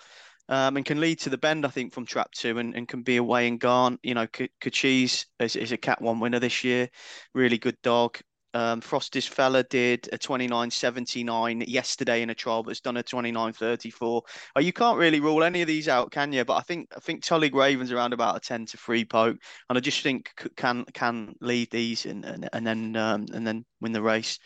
um, 0.48 0.77
and 0.77 0.85
can 0.85 1.01
lead 1.01 1.20
to 1.20 1.31
the 1.31 1.39
bend, 1.39 1.66
I 1.66 1.70
think, 1.70 1.93
from 1.93 2.06
trap 2.06 2.31
two 2.32 2.59
and, 2.59 2.74
and 2.74 2.86
can 2.86 3.02
be 3.02 3.16
away 3.16 3.48
and 3.48 3.59
gone. 3.59 3.98
You 4.02 4.14
know, 4.14 4.27
Cochise 4.60 5.27
is, 5.40 5.56
is 5.56 5.73
a 5.73 5.77
cat 5.77 6.01
one 6.01 6.20
winner 6.20 6.39
this 6.39 6.64
year. 6.64 6.89
Really 7.35 7.59
good 7.59 7.77
dog. 7.82 8.18
Um, 8.55 8.81
Frosty's 8.81 9.27
fella 9.27 9.64
did 9.64 10.09
a 10.12 10.18
29.79 10.18 11.68
yesterday 11.68 12.23
in 12.23 12.31
a 12.31 12.35
trial, 12.35 12.62
but 12.62 12.70
it's 12.70 12.81
done 12.81 12.97
a 12.97 13.02
29.34. 13.02 14.23
Oh, 14.55 14.60
you 14.60 14.73
can't 14.73 14.97
really 14.97 15.20
rule 15.20 15.44
any 15.44 15.60
of 15.60 15.68
these 15.68 15.89
out, 15.89 16.10
can 16.10 16.32
you? 16.32 16.43
But 16.43 16.55
I 16.55 16.60
think 16.62 16.89
I 16.97 17.01
think 17.01 17.23
Tullig 17.23 17.52
Ravens 17.52 17.93
around 17.93 18.14
about 18.14 18.36
a 18.36 18.40
10 18.40 18.64
to 18.66 18.78
3 18.78 19.05
poke, 19.05 19.36
and 19.68 19.77
I 19.77 19.81
just 19.81 20.01
think 20.01 20.31
can 20.56 20.86
can 20.94 21.35
lead 21.43 21.70
these 21.70 22.06
and 22.06 22.24
and, 22.24 22.48
and 22.51 22.66
then 22.66 22.97
um, 22.97 23.27
and 23.35 23.47
then 23.47 23.66
win 23.82 23.93
the 23.93 24.01
race. 24.01 24.39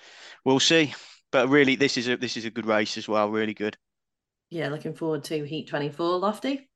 We'll 0.45 0.59
see. 0.59 0.93
But 1.31 1.49
really, 1.49 1.77
this 1.77 1.97
is 1.97 2.09
a 2.09 2.17
this 2.17 2.37
is 2.37 2.45
a 2.45 2.51
good 2.51 2.67
race 2.67 2.99
as 2.99 3.07
well. 3.07 3.31
Really 3.31 3.55
good 3.55 3.77
yeah, 4.51 4.69
looking 4.69 4.95
forward 4.95 5.25
to 5.25 5.45
Heat 5.45 5.69
24. 5.69 6.19
Lofty? 6.19 6.69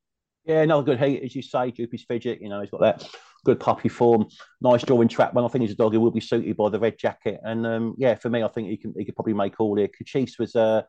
Yeah, 0.45 0.63
another 0.63 0.83
good 0.83 1.01
heat, 1.01 1.23
as 1.23 1.35
you 1.35 1.43
say. 1.43 1.73
Droopys 1.73 2.07
Fidget, 2.07 2.41
you 2.41 2.49
know, 2.49 2.61
he's 2.61 2.71
got 2.71 2.81
that 2.83 3.09
good 3.45 3.59
puppy 3.61 3.89
form, 3.89 4.27
nice 4.61 4.83
drawing 4.83 5.09
trap. 5.09 5.35
When 5.35 5.45
I 5.45 5.49
think 5.49 5.63
he's 5.63 5.73
a 5.73 5.77
dog 5.77 5.93
who 5.93 6.01
will 6.01 6.11
be 6.11 6.21
suited 6.21 6.57
by 6.57 6.69
the 6.69 6.79
red 6.79 6.99
jacket. 6.99 7.41
And 7.43 7.67
um, 7.67 7.95
yeah, 7.97 8.15
for 8.15 8.29
me, 8.29 8.43
I 8.43 8.49
think 8.49 8.69
he 8.69 8.77
can 8.77 8.95
he 8.97 9.05
could 9.05 9.17
probably 9.17 9.33
make 9.33 9.59
all 9.59 9.77
here. 9.77 9.89
Cochise 9.89 10.39
was 10.39 10.55
uh, 10.55 10.83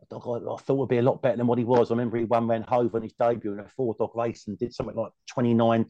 a 0.00 0.06
dog 0.10 0.22
I, 0.26 0.52
I, 0.52 0.56
thought 0.56 0.76
would 0.76 0.88
be 0.88 0.98
a 0.98 1.02
lot 1.02 1.22
better 1.22 1.36
than 1.36 1.48
what 1.48 1.58
he 1.58 1.64
was. 1.64 1.90
I 1.90 1.94
remember 1.94 2.18
he 2.18 2.24
won 2.24 2.46
Van 2.46 2.62
Hove 2.62 2.94
on 2.94 3.02
his 3.02 3.14
debut 3.14 3.52
in 3.52 3.60
a 3.60 3.68
four 3.68 3.96
dog 3.98 4.14
race 4.14 4.46
and 4.46 4.58
did 4.58 4.72
something 4.72 4.96
like 4.96 5.12
29 5.28 5.86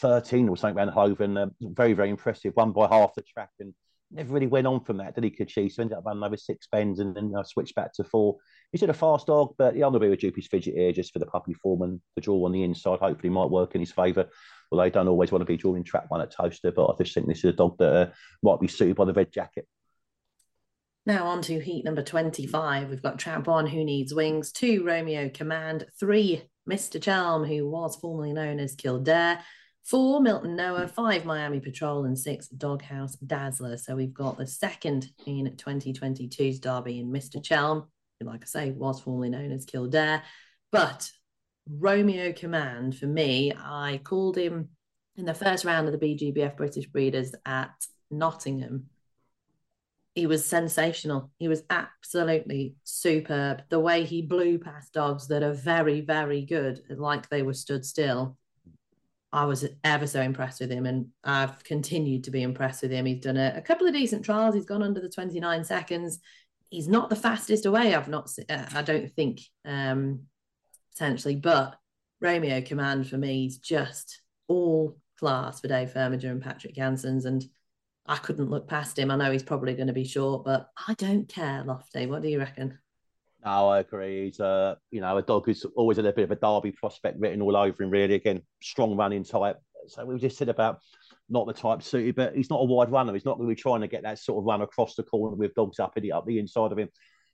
13 0.00 0.48
or 0.48 0.56
something 0.56 0.76
Van 0.76 0.88
Hove. 0.88 1.20
And 1.20 1.36
uh, 1.36 1.46
very, 1.60 1.92
very 1.92 2.08
impressive. 2.08 2.54
Won 2.56 2.72
by 2.72 2.88
half 2.88 3.14
the 3.14 3.22
track 3.22 3.50
and 3.60 3.74
never 4.10 4.32
really 4.32 4.46
went 4.46 4.66
on 4.66 4.80
from 4.80 4.96
that, 4.98 5.14
did 5.14 5.24
he, 5.24 5.30
Cochise? 5.30 5.76
So 5.76 5.82
ended 5.82 5.98
up 5.98 6.04
running 6.06 6.22
over 6.22 6.36
six 6.36 6.66
bends 6.70 7.00
and 7.00 7.14
then 7.14 7.32
uh, 7.36 7.42
switched 7.44 7.74
back 7.74 7.92
to 7.94 8.04
four. 8.04 8.36
He's 8.74 8.80
had 8.80 8.90
a 8.90 8.92
fast 8.92 9.28
dog, 9.28 9.54
but 9.56 9.76
yeah, 9.76 9.86
I'm 9.86 9.92
going 9.92 10.00
to 10.00 10.06
be 10.06 10.10
with 10.10 10.18
Droopys 10.18 10.48
Fidget 10.48 10.74
here 10.74 10.90
just 10.90 11.12
for 11.12 11.20
the 11.20 11.26
puppy 11.26 11.54
form 11.54 11.82
and 11.82 12.00
the 12.16 12.20
draw 12.20 12.44
on 12.44 12.50
the 12.50 12.64
inside. 12.64 12.98
Hopefully, 12.98 13.30
might 13.30 13.48
work 13.48 13.76
in 13.76 13.80
his 13.80 13.92
favour. 13.92 14.28
Well, 14.68 14.82
they 14.82 14.90
don't 14.90 15.06
always 15.06 15.30
want 15.30 15.42
to 15.42 15.46
be 15.46 15.56
drawing 15.56 15.84
track 15.84 16.10
one 16.10 16.20
at 16.20 16.32
Towcester, 16.32 16.72
but 16.72 16.86
I 16.86 16.96
just 16.98 17.14
think 17.14 17.28
this 17.28 17.38
is 17.38 17.44
a 17.44 17.52
dog 17.52 17.78
that 17.78 17.94
uh, 17.94 18.10
might 18.42 18.58
be 18.58 18.66
suited 18.66 18.96
by 18.96 19.04
the 19.04 19.12
red 19.12 19.30
jacket. 19.30 19.68
Now 21.06 21.26
on 21.26 21.40
to 21.42 21.60
heat 21.60 21.84
number 21.84 22.02
25. 22.02 22.90
We've 22.90 23.00
got 23.00 23.16
Trap 23.16 23.46
One, 23.46 23.68
who 23.68 23.84
needs 23.84 24.12
wings, 24.12 24.50
two 24.50 24.82
Romeo 24.84 25.28
Command, 25.28 25.86
three 26.00 26.42
Mr. 26.68 27.00
Chelm, 27.00 27.44
who 27.44 27.70
was 27.70 27.94
formerly 27.94 28.32
known 28.32 28.58
as 28.58 28.74
Kildare, 28.74 29.38
four 29.84 30.20
Milton 30.20 30.56
Noah, 30.56 30.88
five 30.88 31.24
Miami 31.24 31.60
Patrol, 31.60 32.06
and 32.06 32.18
six 32.18 32.48
Doghouse 32.48 33.14
Dazzler. 33.24 33.76
So 33.76 33.94
we've 33.94 34.12
got 34.12 34.36
the 34.36 34.48
second 34.48 35.10
in 35.26 35.54
2022's 35.56 36.58
Derby 36.58 36.98
in 36.98 37.12
Mr. 37.12 37.40
Chelm, 37.40 37.84
like 38.20 38.42
I 38.42 38.46
say, 38.46 38.70
was 38.70 39.00
formerly 39.00 39.30
known 39.30 39.52
as 39.52 39.64
Kildare. 39.64 40.22
But 40.70 41.10
Romeo 41.68 42.32
Command, 42.32 42.96
for 42.96 43.06
me, 43.06 43.52
I 43.52 44.00
called 44.02 44.36
him 44.36 44.70
in 45.16 45.24
the 45.24 45.34
first 45.34 45.64
round 45.64 45.88
of 45.88 45.98
the 45.98 46.06
BGBF 46.06 46.56
British 46.56 46.86
Breeders 46.86 47.34
at 47.46 47.72
Nottingham. 48.10 48.86
He 50.14 50.26
was 50.26 50.44
sensational. 50.44 51.32
He 51.38 51.48
was 51.48 51.64
absolutely 51.70 52.76
superb. 52.84 53.62
The 53.68 53.80
way 53.80 54.04
he 54.04 54.22
blew 54.22 54.58
past 54.58 54.92
dogs 54.92 55.26
that 55.28 55.42
are 55.42 55.52
very, 55.52 56.00
very 56.02 56.44
good, 56.44 56.82
like 56.88 57.28
they 57.28 57.42
were 57.42 57.54
stood 57.54 57.84
still 57.84 58.36
I 59.34 59.46
was 59.46 59.66
ever 59.82 60.06
so 60.06 60.22
impressed 60.22 60.60
with 60.60 60.70
him, 60.70 60.86
and 60.86 61.08
I've 61.24 61.64
continued 61.64 62.22
to 62.24 62.30
be 62.30 62.42
impressed 62.42 62.82
with 62.82 62.92
him. 62.92 63.04
He's 63.04 63.20
done 63.20 63.36
a, 63.36 63.54
a 63.56 63.62
couple 63.62 63.84
of 63.84 63.92
decent 63.92 64.24
trials. 64.24 64.54
He's 64.54 64.64
gone 64.64 64.82
under 64.82 65.00
the 65.00 65.08
29 65.08 65.64
seconds. 65.64 66.20
He's 66.74 66.88
not 66.88 67.08
the 67.08 67.16
fastest 67.16 67.66
away. 67.66 67.94
I've 67.94 68.08
not, 68.08 68.28
uh, 68.48 68.66
I 68.74 68.82
don't 68.82 69.08
think, 69.12 69.40
um, 69.64 70.22
potentially, 70.92 71.36
but 71.36 71.76
Romeo 72.20 72.60
Command 72.62 73.08
for 73.08 73.16
me 73.16 73.46
is 73.46 73.58
just 73.58 74.20
all 74.48 74.96
class 75.20 75.60
for 75.60 75.68
Dave 75.68 75.92
Firminger 75.92 76.32
and 76.32 76.42
Patrick 76.42 76.74
Janssens, 76.74 77.26
and 77.26 77.44
I 78.06 78.16
couldn't 78.16 78.50
look 78.50 78.66
past 78.66 78.98
him. 78.98 79.12
I 79.12 79.16
know 79.16 79.30
he's 79.30 79.44
probably 79.44 79.74
going 79.74 79.86
to 79.86 79.92
be 79.92 80.04
short, 80.04 80.44
but 80.44 80.68
I 80.88 80.94
don't 80.94 81.28
care, 81.28 81.62
Lofty. 81.64 82.06
What 82.06 82.22
do 82.22 82.28
you 82.28 82.40
reckon? 82.40 82.76
No, 83.44 83.68
I 83.68 83.78
agree. 83.78 84.24
He's 84.24 84.40
a 84.40 84.76
you 84.90 85.00
know 85.00 85.16
a 85.16 85.22
dog 85.22 85.46
who's 85.46 85.64
always 85.76 85.98
had 85.98 86.06
a 86.06 86.12
bit 86.12 86.24
of 86.24 86.30
a 86.32 86.36
derby 86.36 86.72
prospect 86.72 87.20
written 87.20 87.40
all 87.40 87.56
over 87.56 87.84
him. 87.84 87.90
Really, 87.90 88.14
again, 88.14 88.42
strong 88.60 88.96
running 88.96 89.22
type. 89.22 89.60
So 89.86 90.04
we 90.04 90.18
just 90.18 90.38
said 90.38 90.48
about 90.48 90.80
not 91.28 91.46
the 91.46 91.52
type 91.52 91.82
suited, 91.82 92.16
but 92.16 92.34
he's 92.36 92.50
not 92.50 92.60
a 92.60 92.64
wide 92.64 92.90
runner. 92.90 93.12
He's 93.12 93.24
not 93.24 93.36
going 93.36 93.48
to 93.48 93.54
be 93.54 93.60
trying 93.60 93.80
to 93.80 93.88
get 93.88 94.02
that 94.02 94.18
sort 94.18 94.38
of 94.38 94.44
run 94.44 94.62
across 94.62 94.94
the 94.94 95.02
corner 95.02 95.36
with 95.36 95.54
dogs 95.54 95.78
up 95.78 95.94
the 95.94 96.12
up 96.12 96.26
the 96.26 96.38
inside 96.38 96.72
of 96.72 96.78
him. 96.78 96.88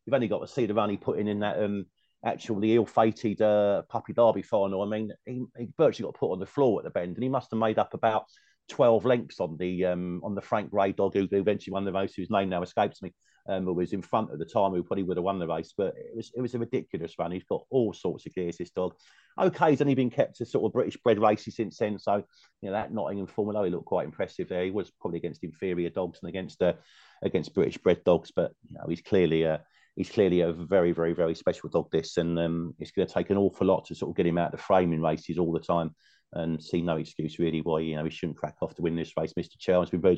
You've 0.07 0.15
only 0.15 0.29
got 0.29 0.41
to 0.41 0.49
see 0.49 0.67
the 0.67 0.75
run 0.75 0.91
he 0.91 0.97
put 0.97 1.19
in 1.19 1.29
in 1.29 1.41
that 1.41 1.63
um 1.63 1.87
actually 2.25 2.75
ill-fated 2.75 3.41
uh, 3.41 3.83
puppy 3.89 4.13
derby 4.13 4.43
final. 4.43 4.83
I 4.83 4.87
mean, 4.87 5.11
he, 5.25 5.43
he 5.57 5.69
virtually 5.79 6.07
got 6.07 6.19
put 6.19 6.33
on 6.33 6.39
the 6.39 6.47
floor 6.47 6.81
at 6.81 6.85
the 6.85 6.91
bend, 6.91 7.17
and 7.17 7.23
he 7.23 7.29
must 7.29 7.51
have 7.51 7.61
made 7.61 7.79
up 7.79 7.95
about 7.95 8.25
12 8.69 9.05
lengths 9.05 9.41
on 9.41 9.57
the 9.59 9.87
um, 9.87 10.21
on 10.23 10.35
the 10.35 10.43
Frank 10.43 10.71
Gray 10.71 10.93
dog 10.93 11.15
who 11.15 11.27
eventually 11.33 11.73
won 11.73 11.85
the 11.85 11.93
race, 11.93 12.15
whose 12.15 12.31
name 12.31 12.49
now 12.49 12.63
escapes 12.63 13.03
me, 13.03 13.13
um, 13.51 13.65
who 13.65 13.75
was 13.75 13.93
in 13.93 14.01
front 14.01 14.31
at 14.33 14.39
the 14.39 14.45
time, 14.45 14.71
who 14.71 14.83
probably 14.83 15.03
would 15.03 15.17
have 15.17 15.25
won 15.25 15.39
the 15.39 15.47
race. 15.47 15.75
But 15.77 15.95
it 15.97 16.15
was 16.15 16.31
it 16.37 16.41
was 16.41 16.55
a 16.55 16.59
ridiculous 16.59 17.19
run. 17.19 17.33
He's 17.33 17.45
got 17.45 17.65
all 17.71 17.93
sorts 17.93 18.25
of 18.27 18.35
gears, 18.35 18.57
this 18.57 18.71
dog. 18.71 18.95
Okay, 19.39 19.71
he's 19.71 19.81
only 19.81 19.95
been 19.95 20.11
kept 20.11 20.37
to 20.37 20.47
sort 20.47 20.65
of 20.65 20.73
British 20.73 20.97
bred 20.99 21.19
races 21.19 21.57
since 21.57 21.79
then. 21.79 21.99
So, 21.99 22.17
you 22.63 22.69
know, 22.69 22.73
that 22.73 22.93
Nottingham 22.93 23.27
Formula, 23.27 23.65
he 23.65 23.71
looked 23.71 23.87
quite 23.87 24.05
impressive 24.05 24.49
there. 24.49 24.65
He 24.65 24.71
was 24.71 24.91
probably 24.91 25.19
against 25.19 25.45
inferior 25.45 25.91
dogs 25.91 26.21
and 26.23 26.29
against 26.29 26.63
uh, 26.63 26.75
against 27.23 27.55
British 27.55 27.79
bred 27.79 28.05
dogs, 28.05 28.33
but 28.35 28.53
you 28.69 28.77
know, 28.77 28.87
he's 28.89 29.03
clearly 29.03 29.45
uh, 29.45 29.59
he's 29.97 30.11
clearly 30.11 30.41
a 30.41 30.53
very, 30.53 30.93
very, 30.93 31.13
very 31.13 31.35
special 31.35 31.69
dog. 31.69 31.91
This, 31.91 32.17
and 32.19 32.39
um, 32.39 32.75
it's 32.79 32.93
going 32.93 33.07
to 33.07 33.13
take 33.13 33.31
an 33.31 33.37
awful 33.37 33.67
lot 33.67 33.85
to 33.87 33.95
sort 33.95 34.11
of 34.11 34.17
get 34.17 34.27
him 34.27 34.39
out 34.39 34.53
of 34.53 34.59
the 34.59 34.65
frame 34.65 34.93
in 34.93 35.03
races 35.03 35.39
all 35.39 35.53
the 35.53 35.61
time, 35.61 35.95
and 36.35 36.63
see 36.63 36.83
no 36.83 36.97
excuse 36.97 37.39
really 37.41 37.63
why 37.63 37.81
you 37.81 37.97
know 37.97 38.05
he 38.05 38.11
shouldn't 38.11 38.39
crack 38.39 38.57
off 38.63 38.75
to 38.77 38.83
win 38.83 38.97
this 38.97 39.17
race. 39.17 39.33
Mr. 39.35 39.59
Charles 39.59 39.91
been 39.91 40.01
very 40.01 40.17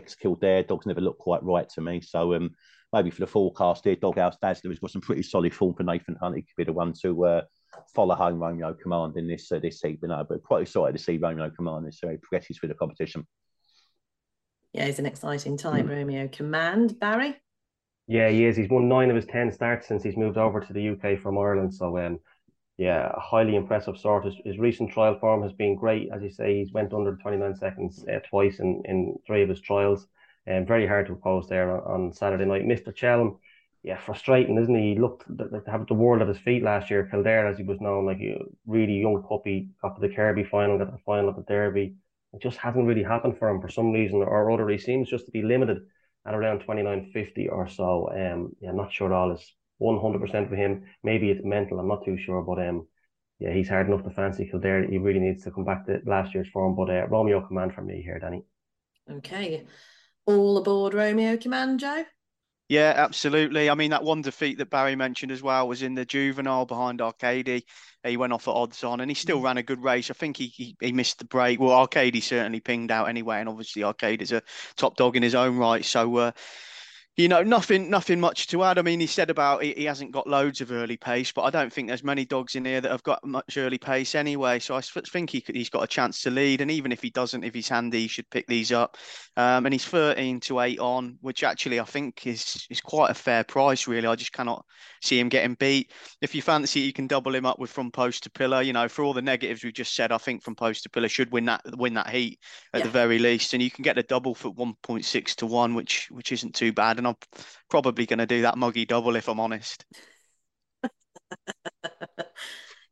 disappointing. 0.00 0.02
Ex 0.02 0.14
Kildare 0.14 0.62
dogs 0.62 0.86
never 0.86 1.00
look 1.00 1.18
quite 1.18 1.42
right 1.42 1.68
to 1.70 1.80
me, 1.80 2.00
so 2.00 2.34
um, 2.34 2.50
maybe 2.92 3.10
for 3.10 3.20
the 3.20 3.26
forecast 3.26 3.84
here, 3.84 3.96
Doghouse 3.96 4.36
Dazzler 4.40 4.70
has 4.70 4.78
got 4.78 4.90
some 4.90 5.02
pretty 5.02 5.22
solid 5.22 5.54
form 5.54 5.74
for 5.74 5.82
Nathan 5.82 6.16
Hunt. 6.20 6.36
He 6.36 6.42
could 6.42 6.56
be 6.56 6.64
the 6.64 6.72
one 6.72 6.92
to 7.02 7.24
uh, 7.24 7.42
follow 7.94 8.14
home 8.14 8.38
Romeo 8.38 8.74
Command 8.74 9.16
in 9.16 9.26
this 9.26 9.50
uh, 9.52 9.58
this 9.58 9.80
heat. 9.80 10.00
But 10.00 10.10
no, 10.10 10.24
but 10.28 10.42
quite 10.42 10.62
excited 10.62 10.96
to 10.96 11.02
see 11.02 11.18
Romeo 11.18 11.50
Command 11.50 11.86
this 11.86 11.98
very 12.02 12.18
progresses 12.18 12.58
through 12.58 12.70
the 12.70 12.74
competition. 12.74 13.26
Yeah, 14.72 14.84
it's 14.84 14.98
an 14.98 15.06
exciting 15.06 15.56
time, 15.56 15.88
mm. 15.88 15.90
Romeo 15.90 16.28
Command. 16.28 16.98
Barry? 17.00 17.36
Yeah, 18.08 18.28
he 18.28 18.44
is. 18.44 18.56
He's 18.56 18.68
won 18.68 18.88
nine 18.88 19.10
of 19.10 19.16
his 19.16 19.26
10 19.26 19.50
starts 19.50 19.88
since 19.88 20.02
he's 20.02 20.16
moved 20.16 20.36
over 20.36 20.60
to 20.60 20.72
the 20.72 20.90
UK 20.90 21.18
from 21.18 21.38
Ireland. 21.38 21.74
So, 21.74 21.98
um, 21.98 22.20
yeah, 22.78 23.10
a 23.14 23.20
highly 23.20 23.56
impressive 23.56 23.98
sort. 23.98 24.26
His, 24.26 24.34
his 24.44 24.58
recent 24.58 24.90
trial 24.90 25.18
form 25.18 25.42
has 25.42 25.52
been 25.52 25.76
great. 25.76 26.10
As 26.12 26.22
you 26.22 26.30
say, 26.30 26.58
he's 26.58 26.72
went 26.72 26.92
under 26.92 27.16
29 27.16 27.56
seconds 27.56 28.04
uh, 28.06 28.18
twice 28.28 28.58
in, 28.60 28.82
in 28.84 29.18
three 29.26 29.42
of 29.42 29.48
his 29.48 29.60
trials. 29.60 30.06
And 30.46 30.58
um, 30.58 30.66
very 30.66 30.86
hard 30.86 31.06
to 31.06 31.14
oppose 31.14 31.48
there 31.48 31.70
on, 31.70 32.04
on 32.04 32.12
Saturday 32.12 32.44
night. 32.44 32.64
Mr. 32.64 32.94
Chelm, 32.94 33.38
yeah, 33.82 33.98
frustrating, 33.98 34.58
isn't 34.58 34.74
he? 34.74 34.94
He 34.94 35.00
looked 35.00 35.26
to 35.38 35.62
have 35.70 35.86
the 35.86 35.94
world 35.94 36.20
at 36.20 36.28
his 36.28 36.38
feet 36.38 36.62
last 36.62 36.90
year. 36.90 37.08
Kildare, 37.10 37.48
as 37.48 37.56
he 37.56 37.64
was 37.64 37.80
known, 37.80 38.04
like 38.04 38.20
a 38.20 38.42
really 38.66 39.00
young 39.00 39.22
puppy, 39.22 39.70
got 39.80 39.94
to 39.94 40.06
the 40.06 40.14
Kirby 40.14 40.44
final, 40.44 40.78
got 40.78 40.92
the 40.92 40.98
final 40.98 41.30
of 41.30 41.36
the 41.36 41.42
Derby. 41.42 41.94
It 42.34 42.42
just 42.42 42.58
hasn't 42.58 42.86
really 42.86 43.02
happened 43.02 43.38
for 43.38 43.48
him 43.48 43.60
for 43.60 43.70
some 43.70 43.92
reason 43.92 44.18
or 44.18 44.50
other. 44.50 44.68
He 44.68 44.78
seems 44.78 45.08
just 45.08 45.24
to 45.26 45.32
be 45.32 45.42
limited 45.42 45.78
at 46.26 46.34
around 46.34 46.60
29.50 46.66 47.50
or 47.50 47.68
so. 47.68 48.10
Um, 48.10 48.54
yeah, 48.60 48.72
not 48.72 48.92
sure 48.92 49.14
all 49.14 49.32
is 49.32 49.52
100% 49.80 50.48
for 50.48 50.56
him. 50.56 50.84
Maybe 51.02 51.30
it's 51.30 51.44
mental. 51.44 51.78
I'm 51.78 51.88
not 51.88 52.04
too 52.04 52.18
sure, 52.18 52.42
but 52.42 52.66
um, 52.66 52.86
yeah, 53.38 53.52
he's 53.52 53.68
hard 53.68 53.88
enough 53.88 54.04
to 54.04 54.10
fancy 54.10 54.48
Kildare. 54.48 54.86
He 54.86 54.98
really 54.98 55.20
needs 55.20 55.44
to 55.44 55.50
come 55.50 55.64
back 55.64 55.86
to 55.86 56.00
last 56.06 56.34
year's 56.34 56.48
form. 56.48 56.74
But 56.74 56.90
uh, 56.90 57.06
Romeo 57.08 57.46
Command 57.46 57.74
for 57.74 57.82
me 57.82 58.02
here, 58.02 58.18
Danny. 58.18 58.44
Okay, 59.10 59.64
all 60.26 60.56
aboard 60.58 60.94
Romeo 60.94 61.36
Command, 61.36 61.80
Joe. 61.80 62.04
Yeah, 62.68 62.94
absolutely. 62.96 63.70
I 63.70 63.74
mean, 63.74 63.92
that 63.92 64.02
one 64.02 64.22
defeat 64.22 64.58
that 64.58 64.70
Barry 64.70 64.96
mentioned 64.96 65.30
as 65.30 65.40
well 65.40 65.68
was 65.68 65.82
in 65.82 65.94
the 65.94 66.04
juvenile 66.04 66.66
behind 66.66 67.00
Arcady. 67.00 67.64
He 68.02 68.16
went 68.16 68.32
off 68.32 68.48
at 68.48 68.54
odds 68.54 68.82
on 68.82 69.00
and 69.00 69.08
he 69.08 69.14
still 69.14 69.38
mm. 69.38 69.44
ran 69.44 69.58
a 69.58 69.62
good 69.62 69.84
race. 69.84 70.10
I 70.10 70.14
think 70.14 70.36
he, 70.36 70.46
he, 70.48 70.76
he 70.80 70.90
missed 70.90 71.20
the 71.20 71.26
break. 71.26 71.60
Well, 71.60 71.70
Arcady 71.70 72.20
certainly 72.20 72.58
pinged 72.58 72.90
out 72.90 73.08
anyway. 73.08 73.38
And 73.38 73.48
obviously, 73.48 73.84
Arcady 73.84 74.22
is 74.22 74.32
a 74.32 74.42
top 74.76 74.96
dog 74.96 75.14
in 75.16 75.22
his 75.22 75.36
own 75.36 75.56
right. 75.56 75.84
So, 75.84 76.16
uh, 76.16 76.32
you 77.16 77.28
know, 77.28 77.42
nothing, 77.42 77.88
nothing 77.88 78.20
much 78.20 78.46
to 78.48 78.62
add. 78.62 78.78
I 78.78 78.82
mean, 78.82 79.00
he 79.00 79.06
said 79.06 79.30
about 79.30 79.62
he, 79.62 79.72
he, 79.72 79.84
hasn't 79.84 80.12
got 80.12 80.26
loads 80.26 80.60
of 80.60 80.70
early 80.70 80.98
pace, 80.98 81.32
but 81.32 81.42
I 81.42 81.50
don't 81.50 81.72
think 81.72 81.88
there's 81.88 82.04
many 82.04 82.26
dogs 82.26 82.56
in 82.56 82.64
here 82.66 82.82
that 82.82 82.90
have 82.90 83.02
got 83.04 83.24
much 83.24 83.56
early 83.56 83.78
pace 83.78 84.14
anyway. 84.14 84.58
So 84.58 84.76
I 84.76 84.82
think 84.82 85.30
he 85.30 85.40
could, 85.40 85.56
he's 85.56 85.70
got 85.70 85.82
a 85.82 85.86
chance 85.86 86.20
to 86.22 86.30
lead. 86.30 86.60
And 86.60 86.70
even 86.70 86.92
if 86.92 87.00
he 87.00 87.08
doesn't, 87.08 87.42
if 87.42 87.54
he's 87.54 87.70
handy, 87.70 88.02
he 88.02 88.08
should 88.08 88.28
pick 88.28 88.46
these 88.46 88.70
up. 88.70 88.98
Um, 89.38 89.64
and 89.64 89.72
he's 89.72 89.86
13 89.86 90.40
to 90.40 90.60
eight 90.60 90.78
on, 90.78 91.16
which 91.22 91.42
actually 91.42 91.80
I 91.80 91.84
think 91.84 92.26
is 92.26 92.66
is 92.68 92.82
quite 92.82 93.10
a 93.10 93.14
fair 93.14 93.44
price. 93.44 93.88
Really, 93.88 94.06
I 94.06 94.14
just 94.14 94.34
cannot 94.34 94.66
see 95.00 95.18
him 95.18 95.30
getting 95.30 95.54
beat. 95.54 95.92
If 96.20 96.34
you 96.34 96.42
fancy, 96.42 96.80
you 96.80 96.92
can 96.92 97.06
double 97.06 97.34
him 97.34 97.46
up 97.46 97.58
with 97.58 97.70
from 97.70 97.90
post 97.90 98.24
to 98.24 98.30
pillar. 98.30 98.60
You 98.60 98.74
know, 98.74 98.88
for 98.88 99.02
all 99.02 99.14
the 99.14 99.22
negatives 99.22 99.64
we've 99.64 99.72
just 99.72 99.94
said, 99.94 100.12
I 100.12 100.18
think 100.18 100.42
from 100.42 100.54
post 100.54 100.82
to 100.82 100.90
pillar 100.90 101.08
should 101.08 101.32
win 101.32 101.46
that 101.46 101.62
win 101.78 101.94
that 101.94 102.10
heat 102.10 102.40
at 102.74 102.80
yeah. 102.80 102.84
the 102.84 102.90
very 102.90 103.18
least. 103.18 103.54
And 103.54 103.62
you 103.62 103.70
can 103.70 103.84
get 103.84 103.96
a 103.96 104.02
double 104.02 104.34
for 104.34 104.52
1.6 104.52 105.34
to 105.36 105.46
one, 105.46 105.74
which 105.74 106.08
which 106.10 106.30
isn't 106.30 106.54
too 106.54 106.74
bad. 106.74 107.05
And 107.06 107.16
I'm 107.32 107.40
probably 107.70 108.06
going 108.06 108.18
to 108.18 108.26
do 108.26 108.42
that 108.42 108.58
muggy 108.58 108.84
double 108.84 109.16
if 109.16 109.28
I'm 109.28 109.40
honest. 109.40 109.84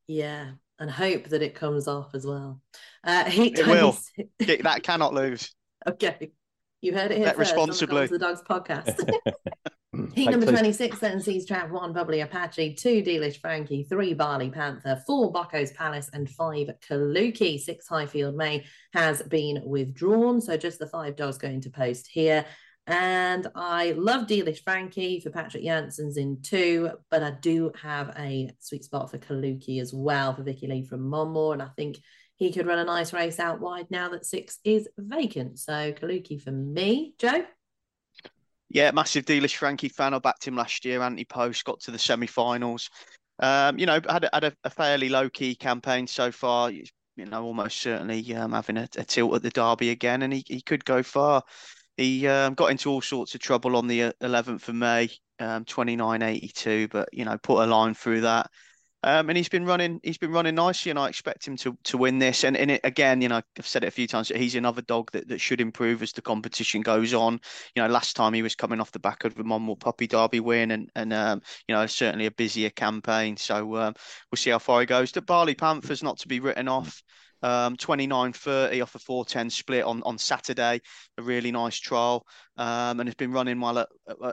yeah, 0.07 0.53
and 0.79 0.91
hope 0.91 1.29
that 1.29 1.43
it 1.43 1.55
comes 1.55 1.89
off 1.89 2.15
as 2.15 2.27
well. 2.27 2.61
Uh, 3.03 3.25
heat 3.31 3.59
it 3.59 3.67
will. 3.67 3.97
that 4.63 4.83
cannot 4.83 5.15
lose. 5.15 5.53
Okay. 5.87 6.33
You 6.81 6.95
heard 6.95 7.11
it 7.11 7.17
here 7.17 7.27
Bet 7.27 7.37
first 7.37 7.53
responsibly. 7.53 8.03
on 8.03 8.09
the, 8.09 8.13
the 8.13 8.19
Dogs 8.19 8.43
podcast. 8.49 9.11
Heat 10.15 10.31
number 10.31 10.47
26 10.47 10.99
then 10.99 11.21
sees 11.21 11.47
track 11.47 11.73
one 11.73 11.93
Bubbly 11.93 12.21
Apache, 12.21 12.75
two 12.75 13.03
Dealish 13.03 13.41
Frankie, 13.41 13.85
three 13.85 14.13
Barley 14.13 14.51
Panther, 14.51 15.01
four 15.07 15.33
Bocco's 15.33 15.73
Palace, 15.73 16.11
and 16.13 16.29
five 16.29 16.69
Kaluki. 16.87 17.59
Six 17.59 17.89
Highfield 17.89 18.35
May 18.35 18.65
has 18.93 19.23
been 19.23 19.63
withdrawn. 19.65 20.41
So 20.41 20.57
just 20.57 20.79
the 20.79 20.87
five 20.87 21.17
dogs 21.17 21.39
going 21.39 21.63
to 21.63 21.71
post 21.71 22.09
here. 22.11 22.45
And 22.87 23.47
I 23.55 23.93
love 23.93 24.27
Dealish 24.27 24.63
Frankie 24.63 25.21
for 25.21 25.31
Patrick 25.31 25.65
Janssens 25.65 26.19
in 26.19 26.43
two, 26.43 26.91
but 27.11 27.23
I 27.23 27.31
do 27.31 27.73
have 27.81 28.15
a 28.19 28.51
sweet 28.61 28.85
spot 28.85 29.11
for 29.11 29.19
Kaluki 29.19 29.81
as 29.81 29.93
well 29.95 30.35
for 30.35 30.43
Vicky 30.43 30.67
Lee 30.67 30.85
from 30.85 31.09
Monmore. 31.09 31.55
And 31.55 31.63
I 31.63 31.69
think 31.77 31.99
he 32.37 32.53
could 32.53 32.67
run 32.67 32.79
a 32.79 32.85
nice 32.85 33.13
race 33.13 33.41
out 33.41 33.61
wide 33.61 33.91
now 33.91 34.11
that 34.11 34.27
six 34.27 34.59
is 34.65 34.89
vacant. 34.99 35.59
So 35.59 35.93
Kaluki 35.93 36.41
for 36.41 36.53
me. 36.53 37.15
Joe? 37.19 37.47
Yeah, 38.69 38.91
massive 38.91 39.25
Dealish 39.25 39.57
Frankie 39.57 39.89
fan. 39.89 40.13
I 40.13 40.19
backed 40.19 40.47
him 40.47 40.57
last 40.57 40.85
year, 40.85 41.01
anti 41.01 41.25
post, 41.25 41.65
got 41.65 41.81
to 41.81 41.91
the 41.91 41.99
semi 41.99 42.27
finals. 42.27 42.91
Um, 43.39 43.79
you 43.79 43.87
know, 43.87 44.01
had, 44.09 44.29
had 44.33 44.45
a, 44.45 44.53
a 44.65 44.71
fairly 44.71 45.09
low 45.09 45.31
key 45.31 45.55
campaign 45.55 46.07
so 46.07 46.31
far. 46.31 46.71
You 46.71 46.85
know, 47.17 47.45
almost 47.45 47.81
certainly 47.81 48.35
um, 48.35 48.53
having 48.53 48.77
a, 48.77 48.89
a, 48.97 49.05
tilt 49.05 49.37
at 49.37 49.43
the 49.43 49.51
Derby 49.51 49.91
again, 49.91 50.23
and 50.23 50.33
he, 50.33 50.45
he 50.47 50.61
could 50.61 50.85
go 50.85 51.03
far. 51.03 51.43
He 51.97 52.27
um, 52.27 52.55
got 52.55 52.71
into 52.71 52.91
all 52.91 53.01
sorts 53.01 53.35
of 53.35 53.41
trouble 53.41 53.77
on 53.77 53.87
the 53.87 54.13
11th 54.21 54.69
uh, 54.69 54.73
of 54.73 54.75
May, 54.75 55.09
um, 55.39 55.65
29.82, 55.65 56.91
but 56.91 57.09
you 57.13 57.25
know, 57.25 57.39
put 57.39 57.63
a 57.63 57.67
line 57.67 57.95
through 57.95 58.23
that. 58.23 58.51
Um, 59.05 59.29
and 59.29 59.37
he's 59.37 59.51
been 59.51 59.67
running. 59.67 60.01
He's 60.03 60.17
been 60.17 60.33
running 60.33 60.55
nicely, 60.55 60.89
and 60.89 60.99
I 60.99 61.09
expect 61.09 61.47
him 61.47 61.59
to 61.59 61.77
to 61.85 61.99
win 61.99 62.19
this. 62.19 62.43
And 62.43 62.57
it 62.57 62.81
again, 62.85 63.21
you 63.21 63.29
know, 63.29 63.43
I've 63.59 63.67
said 63.67 63.85
it 63.85 63.89
a 63.89 63.91
few 63.91 64.07
times. 64.07 64.29
He's 64.29 64.55
another 64.55 64.81
dog 64.81 65.13
that, 65.13 65.29
that 65.29 65.43
should 65.43 65.61
improve 65.61 66.03
as 66.03 66.13
the 66.13 66.23
competition 66.23 66.81
goes 66.81 67.13
on. 67.13 67.39
You 67.75 67.83
know, 67.83 67.89
last 67.89 68.17
time 68.17 68.33
he 68.33 68.41
was 68.41 68.55
coming 68.55 68.81
off 68.81 68.93
the 68.93 68.99
back 68.99 69.25
of 69.25 69.35
the 69.35 69.45
Monmore 69.45 69.77
Puppy 69.77 70.07
Derby 70.07 70.41
win, 70.41 70.71
and 70.71 70.91
and 70.95 71.13
um, 71.13 71.43
you 71.69 71.75
know, 71.75 71.85
certainly 71.85 72.25
a 72.25 72.31
busier 72.31 72.71
campaign. 72.71 73.37
So 73.37 73.77
um, 73.77 73.95
we'll 74.33 74.39
see 74.39 74.49
how 74.49 74.59
far 74.59 74.81
he 74.81 74.87
goes. 74.87 75.13
The 75.13 75.21
Barley 75.21 75.55
Panthers 75.55 76.03
not 76.03 76.17
to 76.21 76.29
be 76.29 76.41
written 76.41 76.67
off 76.67 77.03
um, 77.45 77.77
29.30 77.77 78.83
off 78.83 78.95
a 78.95 78.99
410 78.99 79.51
split 79.51 79.85
on, 79.85 80.03
on 80.05 80.17
Saturday. 80.17 80.81
A 81.19 81.23
really 81.23 81.53
nice 81.53 81.79
trial. 81.79 82.27
Um, 82.57 83.01
and 83.01 83.09
has 83.09 83.15
been 83.15 83.33
running 83.33 83.61
well 83.61 83.79
at, 83.81 83.89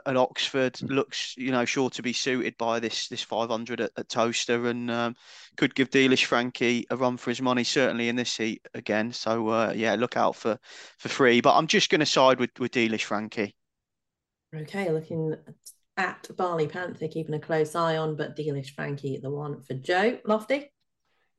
at, 0.06 0.16
Oxford. 0.16 0.80
Looks, 0.80 1.34
you 1.36 1.50
know, 1.50 1.66
sure 1.66 1.90
to 1.90 2.02
be 2.02 2.14
suited 2.14 2.56
by 2.56 2.80
this 2.80 3.08
this 3.08 3.22
500 3.22 3.82
at, 3.82 3.90
at 3.98 4.08
Towcester 4.08 4.66
and 4.68 4.90
um, 4.90 5.14
could 5.58 5.74
give 5.74 5.90
Dealish 5.90 6.24
Frankie 6.24 6.86
a 6.88 6.96
run 6.96 7.18
for 7.18 7.30
his 7.30 7.42
money, 7.42 7.64
certainly 7.64 8.08
in 8.08 8.16
this 8.16 8.34
heat 8.34 8.66
again. 8.72 9.12
So, 9.12 9.48
uh, 9.48 9.72
yeah, 9.76 9.94
look 9.96 10.16
out 10.16 10.36
for, 10.36 10.58
for 10.98 11.08
free. 11.10 11.42
But 11.42 11.56
I'm 11.56 11.66
just 11.66 11.90
going 11.90 12.00
to 12.00 12.06
side 12.06 12.40
with, 12.40 12.58
with 12.58 12.72
Dealish 12.72 13.04
Frankie. 13.04 13.54
Okay, 14.56 14.90
looking 14.90 15.36
at 15.98 16.28
Barley 16.36 16.66
Panther, 16.66 17.08
keeping 17.08 17.34
a 17.34 17.40
close 17.40 17.74
eye 17.74 17.98
on, 17.98 18.16
but 18.16 18.36
Dealish 18.36 18.70
Frankie, 18.70 19.18
the 19.18 19.30
one 19.30 19.60
for 19.60 19.74
Joe 19.74 20.18
Lofty. 20.24 20.70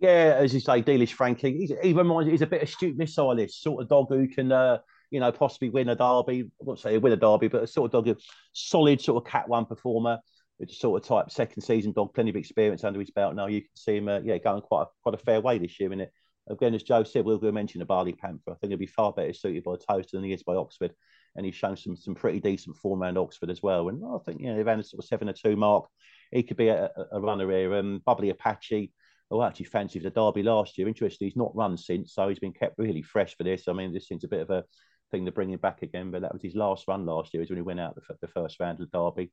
Yeah, 0.03 0.35
as 0.37 0.53
you 0.53 0.59
say, 0.59 0.81
Dealish 0.81 1.13
Frankie. 1.13 1.57
He's, 1.59 1.71
he 1.81 1.93
reminds 1.93 2.29
he's 2.29 2.41
a 2.41 2.45
bit 2.45 2.61
astute 2.61 2.97
missilist, 2.97 3.51
sort 3.51 3.81
of 3.81 3.87
dog 3.87 4.07
who 4.09 4.27
can, 4.27 4.51
uh, 4.51 4.79
you 5.11 5.21
know, 5.21 5.31
possibly 5.31 5.69
win 5.69 5.87
a 5.87 5.95
derby. 5.95 6.41
I 6.43 6.45
won't 6.59 6.79
say 6.79 6.97
win 6.97 7.13
a 7.13 7.15
derby, 7.15 7.47
but 7.47 7.63
a 7.63 7.67
sort 7.67 7.85
of 7.85 8.05
dog, 8.05 8.17
a 8.17 8.19
solid 8.51 8.99
sort 8.99 9.25
of 9.25 9.31
cat 9.31 9.47
one 9.47 9.63
performer. 9.63 10.19
It's 10.59 10.77
sort 10.77 11.01
of 11.01 11.07
type 11.07 11.31
second 11.31 11.61
season 11.61 11.93
dog, 11.93 12.13
plenty 12.13 12.31
of 12.31 12.35
experience 12.35 12.83
under 12.83 12.99
his 12.99 13.11
belt. 13.11 13.33
Now 13.33 13.47
you 13.47 13.61
can 13.61 13.69
see 13.77 13.95
him, 13.95 14.09
uh, 14.09 14.19
yeah, 14.19 14.39
going 14.39 14.61
quite 14.61 14.81
a, 14.81 14.85
quite 15.03 15.15
a 15.15 15.23
fair 15.23 15.39
way 15.39 15.57
this 15.57 15.79
year 15.79 15.93
in 15.93 16.01
it. 16.01 16.11
Again, 16.49 16.73
as 16.73 16.83
Joe 16.83 17.05
said, 17.05 17.23
we'll 17.23 17.37
go 17.37 17.53
mention 17.53 17.79
the 17.79 17.85
Barley 17.85 18.11
Panther. 18.11 18.51
I 18.51 18.55
think 18.55 18.71
he'll 18.71 18.77
be 18.77 18.87
far 18.87 19.13
better 19.13 19.31
suited 19.31 19.63
by 19.63 19.75
Toast 19.89 20.11
than 20.11 20.25
he 20.25 20.33
is 20.33 20.43
by 20.43 20.55
Oxford, 20.55 20.93
and 21.37 21.45
he's 21.45 21.55
shown 21.55 21.77
some 21.77 21.95
some 21.95 22.13
pretty 22.13 22.41
decent 22.41 22.75
form 22.75 23.01
around 23.01 23.17
Oxford 23.17 23.49
as 23.49 23.63
well. 23.63 23.87
And 23.87 24.03
I 24.03 24.17
think 24.25 24.41
you 24.41 24.53
know 24.53 24.61
around 24.61 24.81
a 24.81 24.83
sort 24.83 25.01
of 25.01 25.07
seven 25.07 25.29
or 25.29 25.33
two 25.33 25.55
mark, 25.55 25.85
he 26.29 26.43
could 26.43 26.57
be 26.57 26.67
a, 26.67 26.91
a 27.13 27.21
runner 27.21 27.49
here. 27.49 27.73
Um, 27.75 28.01
Bubbly 28.05 28.31
Apache 28.31 28.91
Oh, 29.33 29.41
actually 29.41 29.65
fancied 29.65 30.03
the 30.03 30.11
Derby 30.11 30.43
last 30.43 30.77
year. 30.77 30.87
Interesting, 30.87 31.27
he's 31.27 31.35
not 31.35 31.55
run 31.55 31.75
since, 31.75 32.13
so 32.13 32.29
he's 32.29 32.37
been 32.37 32.53
kept 32.53 32.77
really 32.77 33.01
fresh 33.01 33.35
for 33.35 33.43
this. 33.43 33.67
I 33.67 33.73
mean, 33.73 33.91
this 33.91 34.07
seems 34.07 34.23
a 34.23 34.27
bit 34.27 34.41
of 34.41 34.51
a 34.51 34.63
thing 35.11 35.25
to 35.25 35.31
bring 35.31 35.49
him 35.49 35.59
back 35.59 35.81
again, 35.81 36.11
but 36.11 36.21
that 36.21 36.31
was 36.31 36.43
his 36.43 36.53
last 36.53 36.87
run 36.87 37.07
last 37.07 37.33
year, 37.33 37.41
is 37.41 37.49
when 37.49 37.57
he 37.57 37.63
went 37.63 37.79
out 37.79 37.95
the, 37.95 38.01
the 38.21 38.27
first 38.27 38.59
round 38.59 38.79
of 38.79 38.91
the 38.91 38.95
Derby. 38.95 39.31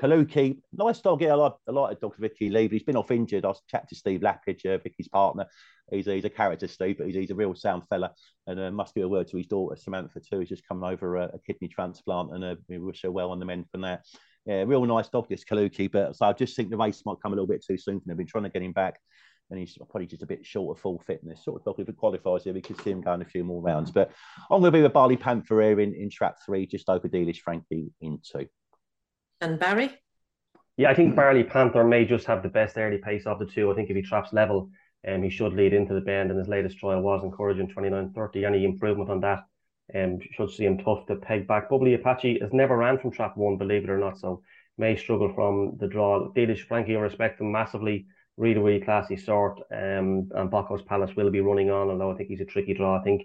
Kaluki, 0.00 0.58
nice 0.72 1.00
dog. 1.00 1.22
Yeah, 1.22 1.32
I 1.32 1.34
like, 1.34 1.54
I 1.68 1.70
like 1.70 1.98
Vicky 2.18 2.50
Lee. 2.50 2.66
He's 2.68 2.82
been 2.82 2.96
off 2.96 3.12
injured. 3.12 3.44
I 3.44 3.52
chatted 3.70 3.88
to 3.90 3.94
Steve 3.94 4.20
Lappage, 4.20 4.66
uh, 4.66 4.78
Vicky's 4.78 5.08
partner. 5.08 5.46
He's, 5.92 6.06
he's 6.06 6.24
a 6.24 6.30
character, 6.30 6.66
Steve, 6.66 6.98
but 6.98 7.06
he's, 7.06 7.14
he's 7.14 7.30
a 7.30 7.36
real 7.36 7.54
sound 7.54 7.84
fella. 7.88 8.12
And 8.48 8.58
uh, 8.58 8.72
must 8.72 8.96
give 8.96 9.04
a 9.04 9.08
word 9.08 9.28
to 9.28 9.36
his 9.36 9.46
daughter, 9.46 9.76
Samantha, 9.76 10.18
too. 10.18 10.40
He's 10.40 10.48
just 10.48 10.66
coming 10.66 10.90
over 10.90 11.16
a, 11.18 11.24
a 11.34 11.38
kidney 11.46 11.68
transplant, 11.68 12.34
and 12.34 12.44
uh, 12.44 12.56
we 12.68 12.78
wish 12.78 13.02
her 13.02 13.12
well 13.12 13.30
on 13.30 13.38
the 13.38 13.46
mend 13.46 13.66
from 13.70 13.82
that. 13.82 14.04
Yeah, 14.44 14.64
real 14.66 14.84
nice 14.84 15.08
dog, 15.08 15.28
this 15.28 15.44
Kaluki. 15.44 15.90
But 15.90 16.16
so 16.16 16.26
I 16.26 16.32
just 16.32 16.56
think 16.56 16.70
the 16.70 16.76
race 16.76 17.02
might 17.06 17.20
come 17.22 17.32
a 17.32 17.36
little 17.36 17.46
bit 17.46 17.64
too 17.64 17.78
soon. 17.78 18.02
I've 18.10 18.16
been 18.16 18.26
trying 18.26 18.44
to 18.44 18.50
get 18.50 18.62
him 18.62 18.72
back 18.72 19.00
and 19.50 19.58
he's 19.58 19.76
probably 19.90 20.06
just 20.06 20.22
a 20.22 20.26
bit 20.26 20.44
short 20.44 20.76
of 20.76 20.82
full 20.82 20.98
fitness. 21.06 21.44
Sort 21.44 21.60
of 21.60 21.64
dog 21.64 21.80
if 21.80 21.88
it 21.88 21.96
qualifies 21.96 22.44
here, 22.44 22.54
we 22.54 22.60
could 22.60 22.80
see 22.80 22.90
him 22.90 23.00
going 23.00 23.22
a 23.22 23.24
few 23.24 23.44
more 23.44 23.62
rounds. 23.62 23.90
But 23.90 24.10
I'm 24.50 24.60
going 24.60 24.72
to 24.72 24.78
be 24.78 24.82
with 24.82 24.92
Barley 24.92 25.16
Panther 25.16 25.62
here 25.62 25.80
in, 25.80 25.94
in 25.94 26.10
track 26.10 26.36
three, 26.44 26.66
just 26.66 26.88
over 26.88 27.08
Dealish 27.08 27.40
Frankie 27.40 27.92
in 28.00 28.18
two. 28.22 28.46
And 29.40 29.58
Barry? 29.58 29.90
Yeah, 30.76 30.90
I 30.90 30.94
think 30.94 31.14
Barley 31.14 31.44
Panther 31.44 31.84
may 31.84 32.04
just 32.04 32.26
have 32.26 32.42
the 32.42 32.48
best 32.48 32.76
early 32.76 32.98
pace 32.98 33.26
of 33.26 33.38
the 33.38 33.46
two. 33.46 33.70
I 33.70 33.74
think 33.74 33.88
if 33.88 33.96
he 33.96 34.02
traps 34.02 34.32
level, 34.32 34.70
um, 35.08 35.22
he 35.22 35.30
should 35.30 35.54
lead 35.54 35.72
into 35.72 35.94
the 35.94 36.00
bend, 36.00 36.30
and 36.30 36.38
his 36.38 36.48
latest 36.48 36.78
trial 36.78 37.00
was 37.00 37.22
encouraging 37.22 37.68
29.30. 37.68 38.46
Any 38.46 38.64
improvement 38.64 39.10
on 39.10 39.20
that 39.20 39.44
um, 39.94 40.18
should 40.32 40.50
see 40.50 40.64
him 40.64 40.78
tough 40.78 41.06
to 41.06 41.16
peg 41.16 41.46
back. 41.46 41.70
Bubbly 41.70 41.94
Apache 41.94 42.40
has 42.40 42.52
never 42.52 42.76
ran 42.76 42.98
from 42.98 43.10
trap 43.10 43.36
one, 43.36 43.56
believe 43.56 43.84
it 43.84 43.90
or 43.90 43.98
not, 43.98 44.18
so 44.18 44.42
may 44.78 44.96
struggle 44.96 45.32
from 45.34 45.76
the 45.78 45.86
draw. 45.86 46.32
Delish 46.32 46.66
Frankie, 46.66 46.96
I 46.96 47.00
respect 47.00 47.40
him 47.40 47.52
massively. 47.52 48.06
Really, 48.36 48.60
really 48.60 48.80
classy 48.80 49.16
sort. 49.16 49.60
Um, 49.72 50.30
and 50.34 50.50
Bacchus 50.50 50.82
Palace 50.86 51.16
will 51.16 51.30
be 51.30 51.40
running 51.40 51.70
on, 51.70 51.88
although 51.88 52.12
I 52.12 52.16
think 52.16 52.28
he's 52.28 52.40
a 52.40 52.44
tricky 52.44 52.74
draw. 52.74 52.98
I 52.98 53.02
think 53.02 53.22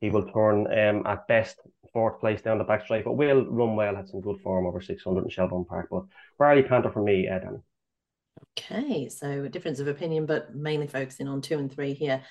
he 0.00 0.10
will 0.10 0.26
turn 0.26 0.66
um, 0.66 1.06
at 1.06 1.26
best 1.28 1.60
fourth 1.92 2.20
place 2.20 2.42
down 2.42 2.58
the 2.58 2.64
back 2.64 2.84
straight, 2.84 3.04
but 3.04 3.12
will 3.12 3.46
run 3.46 3.76
well, 3.76 3.94
had 3.94 4.08
some 4.08 4.20
good 4.20 4.40
form 4.40 4.66
over 4.66 4.80
600 4.80 5.24
in 5.24 5.30
Shelbourne 5.30 5.64
Park. 5.64 5.88
But 5.90 6.04
Barley 6.38 6.62
Panther 6.62 6.90
for 6.90 7.02
me, 7.02 7.28
uh, 7.28 7.38
Danny. 7.38 7.58
Okay, 8.58 9.08
so 9.08 9.44
a 9.44 9.48
difference 9.48 9.80
of 9.80 9.88
opinion, 9.88 10.26
but 10.26 10.54
mainly 10.54 10.86
focusing 10.86 11.28
on 11.28 11.40
two 11.40 11.58
and 11.58 11.72
three 11.72 11.94
here. 11.94 12.22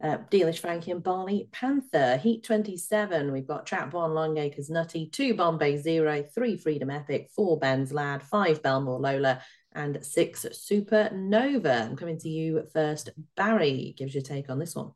Uh, 0.00 0.18
Dealish 0.30 0.60
Frankie 0.60 0.92
and 0.92 1.02
Barley 1.02 1.48
Panther. 1.50 2.16
Heat 2.18 2.44
27, 2.44 3.32
we've 3.32 3.48
got 3.48 3.66
Trap 3.66 3.92
1, 3.92 4.10
Longacres 4.12 4.70
Nutty, 4.70 5.08
2 5.10 5.34
Bombay 5.34 5.76
Zero, 5.76 6.22
three 6.22 6.56
Freedom 6.56 6.88
Epic, 6.88 7.28
4 7.34 7.58
Ben's 7.58 7.92
Lad, 7.92 8.22
5 8.22 8.62
Belmore 8.62 9.00
Lola, 9.00 9.42
and 9.72 10.04
6 10.04 10.46
Supernova. 10.52 11.86
I'm 11.86 11.96
coming 11.96 12.18
to 12.18 12.28
you 12.28 12.66
first. 12.72 13.10
Barry, 13.36 13.94
gives 13.96 14.14
your 14.14 14.22
take 14.22 14.50
on 14.50 14.58
this 14.58 14.74
one. 14.74 14.92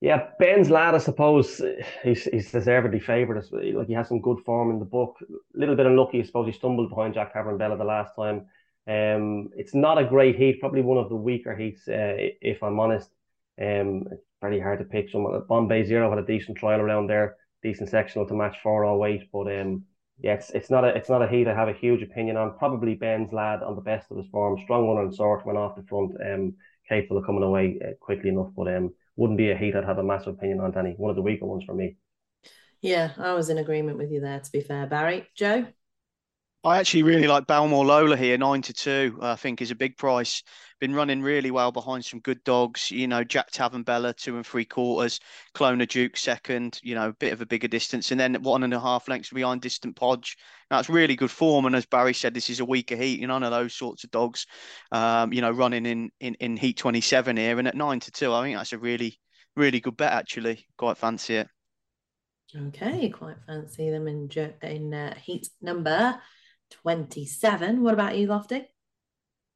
Yeah, 0.00 0.28
Ben's 0.38 0.70
lad, 0.70 0.94
I 0.94 0.98
suppose 0.98 1.60
he's 2.04 2.24
he's 2.24 2.52
deservedly 2.52 3.00
favoured. 3.00 3.44
Like 3.50 3.88
he 3.88 3.94
has 3.94 4.06
some 4.06 4.20
good 4.20 4.38
form 4.44 4.70
in 4.70 4.78
the 4.78 4.84
book. 4.84 5.16
A 5.22 5.58
little 5.58 5.74
bit 5.74 5.86
unlucky, 5.86 6.20
I 6.20 6.22
suppose. 6.22 6.46
He 6.46 6.52
stumbled 6.52 6.88
behind 6.88 7.14
Jack 7.14 7.34
Bella 7.34 7.76
the 7.76 7.84
last 7.84 8.14
time. 8.14 8.46
Um, 8.86 9.50
it's 9.56 9.74
not 9.74 9.98
a 9.98 10.04
great 10.04 10.36
heat, 10.36 10.60
probably 10.60 10.82
one 10.82 10.98
of 10.98 11.08
the 11.08 11.16
weaker 11.16 11.54
heats, 11.54 11.86
uh, 11.88 12.14
if 12.16 12.62
I'm 12.62 12.78
honest. 12.78 13.10
Um, 13.60 14.04
it's 14.12 14.24
very 14.40 14.60
hard 14.60 14.78
to 14.78 14.84
pick. 14.84 15.10
Some 15.10 15.44
Bombay 15.48 15.84
Zero 15.84 16.08
had 16.08 16.20
a 16.20 16.26
decent 16.26 16.58
trial 16.58 16.80
around 16.80 17.08
there, 17.08 17.36
decent 17.62 17.90
sectional 17.90 18.26
to 18.28 18.34
match 18.34 18.56
four 18.62 18.84
all 18.84 18.98
weight, 18.98 19.28
but 19.32 19.52
um, 19.60 19.84
yeah, 20.20 20.34
it's 20.34 20.50
it's 20.50 20.70
not 20.70 20.84
a 20.84 20.88
it's 20.88 21.08
not 21.08 21.22
a 21.22 21.28
heat 21.28 21.48
I 21.48 21.54
have 21.54 21.68
a 21.68 21.72
huge 21.72 22.02
opinion 22.02 22.36
on. 22.36 22.58
Probably 22.58 22.94
Ben's 22.94 23.32
lad 23.32 23.62
on 23.62 23.76
the 23.76 23.80
best 23.82 24.10
of 24.10 24.16
his 24.16 24.26
form, 24.28 24.58
strong 24.64 24.86
one 24.86 24.98
and 25.02 25.14
sort, 25.14 25.46
went 25.46 25.58
off 25.58 25.76
the 25.76 25.82
front, 25.84 26.12
um, 26.24 26.54
capable 26.88 27.18
of 27.18 27.26
coming 27.26 27.42
away 27.42 27.78
uh, 27.84 27.92
quickly 28.00 28.30
enough, 28.30 28.50
but 28.56 28.68
um 28.74 28.94
wouldn't 29.16 29.38
be 29.38 29.50
a 29.50 29.56
heat 29.56 29.74
I'd 29.76 29.84
have 29.84 29.98
a 29.98 30.02
massive 30.02 30.34
opinion 30.34 30.60
on, 30.60 30.70
Danny. 30.72 30.94
One 30.96 31.10
of 31.10 31.16
the 31.16 31.22
weaker 31.22 31.46
ones 31.46 31.64
for 31.64 31.74
me. 31.74 31.96
Yeah, 32.80 33.12
I 33.18 33.34
was 33.34 33.50
in 33.50 33.58
agreement 33.58 33.98
with 33.98 34.10
you 34.10 34.20
there, 34.20 34.40
to 34.40 34.52
be 34.52 34.60
fair, 34.60 34.86
Barry. 34.86 35.28
Joe? 35.34 35.66
I 36.64 36.78
actually 36.78 37.04
really 37.04 37.28
like 37.28 37.46
Belmore 37.46 37.86
Lola 37.86 38.16
here, 38.16 38.36
nine 38.36 38.62
to 38.62 38.72
two. 38.72 39.16
I 39.22 39.36
think 39.36 39.62
is 39.62 39.70
a 39.70 39.76
big 39.76 39.96
price. 39.96 40.42
Been 40.80 40.92
running 40.92 41.22
really 41.22 41.52
well 41.52 41.70
behind 41.70 42.04
some 42.04 42.18
good 42.18 42.42
dogs. 42.42 42.90
You 42.90 43.06
know, 43.06 43.22
Jack 43.22 43.50
Bella 43.84 44.12
two 44.12 44.34
and 44.34 44.44
three 44.44 44.64
quarters, 44.64 45.20
Clona 45.54 45.86
Duke 45.86 46.16
second. 46.16 46.80
You 46.82 46.96
know, 46.96 47.10
a 47.10 47.12
bit 47.12 47.32
of 47.32 47.40
a 47.40 47.46
bigger 47.46 47.68
distance, 47.68 48.10
and 48.10 48.18
then 48.18 48.34
one 48.42 48.64
and 48.64 48.74
a 48.74 48.80
half 48.80 49.08
lengths 49.08 49.30
behind 49.30 49.60
Distant 49.60 49.94
Podge. 49.94 50.36
That's 50.68 50.88
really 50.88 51.14
good 51.14 51.30
form. 51.30 51.64
And 51.64 51.76
as 51.76 51.86
Barry 51.86 52.12
said, 52.12 52.34
this 52.34 52.50
is 52.50 52.58
a 52.58 52.64
weaker 52.64 52.96
heat. 52.96 53.20
You 53.20 53.28
know, 53.28 53.38
none 53.38 53.44
of 53.44 53.52
those 53.52 53.74
sorts 53.74 54.02
of 54.02 54.10
dogs. 54.10 54.44
Um, 54.90 55.32
you 55.32 55.40
know, 55.40 55.52
running 55.52 55.86
in 55.86 56.10
in 56.18 56.34
in 56.34 56.56
heat 56.56 56.76
twenty 56.76 57.00
seven 57.00 57.36
here, 57.36 57.60
and 57.60 57.68
at 57.68 57.76
nine 57.76 58.00
to 58.00 58.10
two, 58.10 58.34
I 58.34 58.42
think 58.42 58.56
that's 58.56 58.72
a 58.72 58.78
really 58.78 59.20
really 59.54 59.78
good 59.78 59.96
bet. 59.96 60.12
Actually, 60.12 60.66
quite 60.76 60.98
fancy 60.98 61.36
it. 61.36 61.48
Okay, 62.56 63.10
quite 63.10 63.36
fancy 63.46 63.90
them 63.90 64.08
in 64.08 64.28
in 64.62 64.92
uh, 64.92 65.14
heat 65.18 65.48
number 65.62 66.20
twenty 66.70 67.26
seven. 67.26 67.82
What 67.82 67.94
about 67.94 68.16
you, 68.16 68.26
Lofty? 68.26 68.66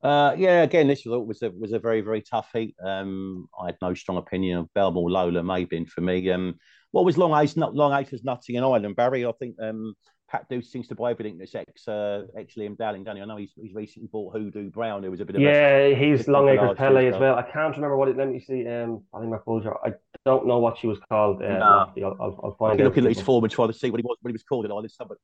Uh, 0.02 0.34
yeah, 0.36 0.62
again, 0.62 0.88
this 0.88 1.04
was, 1.04 1.26
was 1.26 1.42
a 1.42 1.50
was 1.50 1.72
a 1.72 1.78
very 1.78 2.00
very 2.00 2.22
tough 2.22 2.50
heat. 2.52 2.74
Um, 2.84 3.48
I 3.60 3.66
had 3.66 3.76
no 3.80 3.94
strong 3.94 4.18
opinion 4.18 4.58
of 4.58 4.74
Belmore 4.74 5.10
Lola. 5.10 5.42
May 5.42 5.60
have 5.60 5.68
been 5.68 5.86
for 5.86 6.00
me. 6.00 6.28
Um, 6.30 6.54
what 6.90 7.04
was 7.04 7.16
Long 7.16 7.40
Ace? 7.40 7.56
Not 7.56 7.74
Long 7.74 7.92
Ace 7.92 8.10
was 8.10 8.24
Nutty 8.24 8.56
and 8.56 8.64
Ireland. 8.64 8.96
Barry, 8.96 9.24
I 9.24 9.32
think 9.38 9.56
um, 9.62 9.94
Pat 10.28 10.46
Deuce 10.48 10.72
seems 10.72 10.88
to 10.88 10.94
buy 10.94 11.12
everything 11.12 11.38
that's 11.38 11.54
ex 11.54 11.86
uh, 11.86 12.22
ex 12.36 12.54
Liam 12.56 12.76
Dowling. 12.76 13.04
Danny, 13.04 13.22
I 13.22 13.26
know 13.26 13.36
he's, 13.36 13.52
he's 13.54 13.74
recently 13.74 14.08
bought 14.10 14.34
Hoodoo 14.34 14.70
Brown. 14.70 15.02
Who 15.04 15.10
was 15.10 15.20
a 15.20 15.24
bit 15.24 15.36
of 15.36 15.42
yeah, 15.42 15.76
a, 15.76 15.94
he's 15.94 16.26
Long 16.26 16.48
Acres 16.48 16.76
Pele 16.76 17.06
as 17.06 17.18
well. 17.18 17.36
I 17.36 17.42
can't 17.42 17.74
remember 17.76 17.96
what 17.96 18.08
it. 18.08 18.16
Let 18.16 18.28
me 18.28 18.40
see. 18.40 18.66
Um, 18.66 19.04
I 19.14 19.20
think 19.20 19.30
my 19.30 19.38
Bulger. 19.46 19.74
I 19.86 19.92
don't 20.24 20.46
know 20.46 20.58
what 20.58 20.78
she 20.78 20.88
was 20.88 20.98
called. 21.08 21.42
Uh, 21.42 21.58
nah. 21.58 21.90
I'll, 21.96 22.16
I'll, 22.20 22.40
I'll 22.42 22.56
find. 22.58 22.80
Look 22.80 22.98
at 22.98 23.04
his 23.04 23.20
form 23.20 23.44
and 23.44 23.52
try 23.52 23.68
to 23.68 23.72
see 23.72 23.90
what 23.90 24.00
he 24.00 24.04
was 24.04 24.16
what 24.20 24.30
he 24.30 24.32
was 24.32 24.42
called. 24.42 24.64
And 24.64 24.72
all 24.72 24.82
this, 24.82 24.96
somebody 24.96 25.20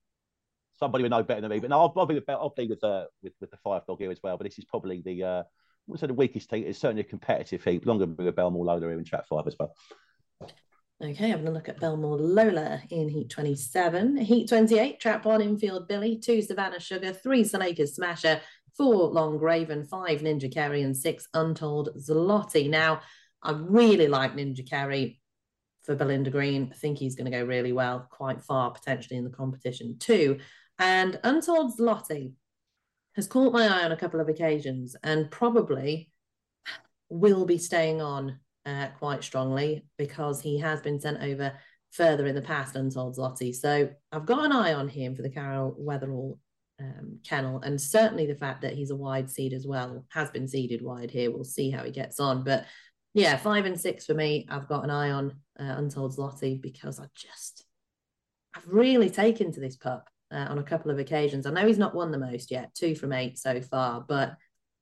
somebody 0.79 1.05
would 1.05 1.11
know 1.11 1.23
better 1.23 1.41
than 1.41 1.51
me. 1.51 1.59
But 1.59 1.71
no, 1.71 1.81
I'll, 1.81 1.93
I'll 1.97 2.07
be 2.07 2.21
I'll 2.29 2.55
with 2.57 2.85
uh, 2.85 3.07
with 3.23 3.35
with 3.41 3.51
the 3.51 3.57
five 3.59 3.87
dog 3.87 3.99
here 3.99 4.11
as 4.11 4.21
well. 4.23 4.37
But 4.37 4.45
this 4.45 4.59
is 4.59 4.65
probably 4.65 5.03
the 5.03 5.23
uh, 5.25 5.43
what's 5.87 6.03
the 6.03 6.15
weakest 6.15 6.51
team. 6.51 6.65
It's 6.67 6.79
certainly 6.79 7.03
a 7.03 7.05
competitive 7.05 7.65
heat. 7.65 7.87
Longer 7.87 8.07
with 8.07 8.35
Belmore 8.37 8.65
Lola 8.65 8.81
here 8.81 8.93
in 8.93 9.05
track 9.05 9.27
five 9.27 9.47
as 9.47 9.57
well. 9.59 9.75
Okay, 11.01 11.29
having 11.29 11.47
a 11.47 11.53
look 11.53 11.69
at 11.69 11.79
Belmore 11.79 12.19
Lola 12.19 12.83
in 12.91 13.09
Heat 13.09 13.31
27. 13.31 14.17
Heat 14.17 14.49
28, 14.49 14.99
Trap 14.99 15.25
1 15.25 15.41
Infield 15.43 15.87
Billy, 15.87 16.19
2 16.19 16.43
Savannah 16.43 16.81
Sugar, 16.81 17.13
3 17.13 17.45
Salakers 17.45 17.91
Smasher, 17.91 18.41
4 18.77 19.11
Long 19.11 19.39
Graven, 19.39 19.85
5 19.85 20.21
Ninja 20.23 20.53
Kerry, 20.53 20.83
and 20.83 20.97
6 20.97 21.29
Untold 21.35 21.91
Zloty. 21.97 22.69
Now, 22.69 23.03
I 23.45 23.53
really 23.53 24.09
like 24.09 24.35
Ninja 24.35 24.69
Kerry 24.69 25.21
for 25.83 25.95
Belinda 25.95 26.31
Green. 26.31 26.69
I 26.73 26.75
think 26.75 26.99
he's 26.99 27.15
going 27.15 27.31
to 27.31 27.37
go 27.37 27.45
really 27.45 27.73
well, 27.73 28.09
quite 28.11 28.43
far 28.43 28.73
potentially 28.73 29.19
in 29.19 29.25
the 29.25 29.31
competition 29.31 29.99
too. 30.01 30.39
And 30.79 31.19
Untold 31.25 31.79
Zloty 31.79 32.35
has 33.17 33.27
caught 33.27 33.53
my 33.53 33.67
eye 33.67 33.85
on 33.85 33.93
a 33.93 33.97
couple 33.97 34.21
of 34.21 34.29
occasions 34.29 34.95
and 35.03 35.31
probably 35.31 36.11
will 37.09 37.45
be 37.47 37.59
staying 37.59 38.01
on 38.01 38.39
uh, 38.67 38.89
quite 38.99 39.25
strongly 39.25 39.85
because 39.97 40.41
he 40.41 40.59
has 40.59 40.81
been 40.81 41.01
sent 41.01 41.23
over 41.23 41.53
further 41.91 42.27
in 42.27 42.35
the 42.35 42.43
past, 42.43 42.77
Untold 42.77 43.17
Zloty. 43.17 43.55
So 43.55 43.91
I've 44.13 44.27
got 44.27 44.45
an 44.45 44.53
eye 44.53 44.75
on 44.75 44.89
him 44.89 45.17
for 45.17 45.23
the 45.23 45.31
Carol 45.31 45.77
Weatherall 45.81 46.39
um, 46.81 47.19
kennel, 47.27 47.61
and 47.63 47.81
certainly 47.81 48.27
the 48.27 48.37
fact 48.37 48.63
that 48.63 48.75
he's 48.75 48.91
a 48.91 48.97
wide 48.97 49.31
seed 49.31 49.53
as 49.53 49.67
well 49.67 50.05
has 50.11 50.31
been 50.31 50.47
seeded 50.47 50.83
wide 50.83 51.11
here. 51.11 51.31
We'll 51.31 51.45
see 51.45 51.71
how 51.71 51.83
he 51.83 51.91
gets 51.91 52.21
on, 52.21 52.45
but 52.45 52.67
yeah, 53.15 53.37
five 53.37 53.65
and 53.65 53.81
six 53.81 54.05
for 54.05 54.15
me. 54.15 54.47
I've 54.49 54.69
got 54.69 54.85
an 54.85 54.91
eye 54.91 55.11
on 55.11 55.31
uh, 55.59 55.75
Untold 55.77 56.17
Zloty 56.17 56.61
because 56.61 57.01
I 57.01 57.07
just 57.15 57.65
I've 58.55 58.69
really 58.69 59.11
taken 59.11 59.51
to 59.53 59.61
this 59.61 59.77
pup 59.77 60.09
uh, 60.31 60.47
on 60.49 60.59
a 60.59 60.63
couple 60.63 60.91
of 60.91 60.99
occasions. 60.99 61.47
I 61.47 61.51
know 61.51 61.67
he's 61.67 61.79
not 61.79 61.95
won 61.95 62.11
the 62.11 62.19
most 62.19 62.51
yet, 62.51 62.75
two 62.75 62.95
from 62.95 63.13
eight 63.13 63.39
so 63.39 63.61
far, 63.61 64.05
but 64.07 64.37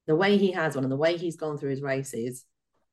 the 0.07 0.17
way 0.17 0.37
he 0.39 0.53
has 0.53 0.75
one 0.75 0.85
and 0.85 0.93
the 0.93 0.97
way 0.97 1.17
he's 1.17 1.37
gone 1.37 1.59
through 1.59 1.71
his 1.71 1.83
races 1.83 2.45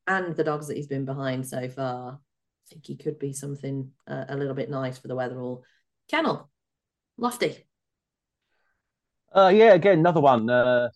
and 0.08 0.36
the 0.36 0.44
dogs 0.44 0.68
that 0.68 0.78
he's 0.78 0.88
been 0.88 1.06
behind 1.06 1.48
so 1.48 1.70
far, 1.70 2.14
I 2.14 2.70
think 2.70 2.86
he 2.86 2.96
could 2.96 3.20
be 3.20 3.34
something 3.34 3.92
uh, 4.08 4.26
a 4.30 4.38
little 4.38 4.56
bit 4.56 4.70
nice 4.70 4.98
for 4.98 5.08
the 5.08 5.16
Weatherall 5.16 5.62
kennel. 6.10 6.50
Lofty. 7.18 7.66
Uh, 9.34 9.52
yeah, 9.54 9.74
again, 9.74 10.00
another 10.00 10.22
one. 10.22 10.50
Uh, 10.50 10.90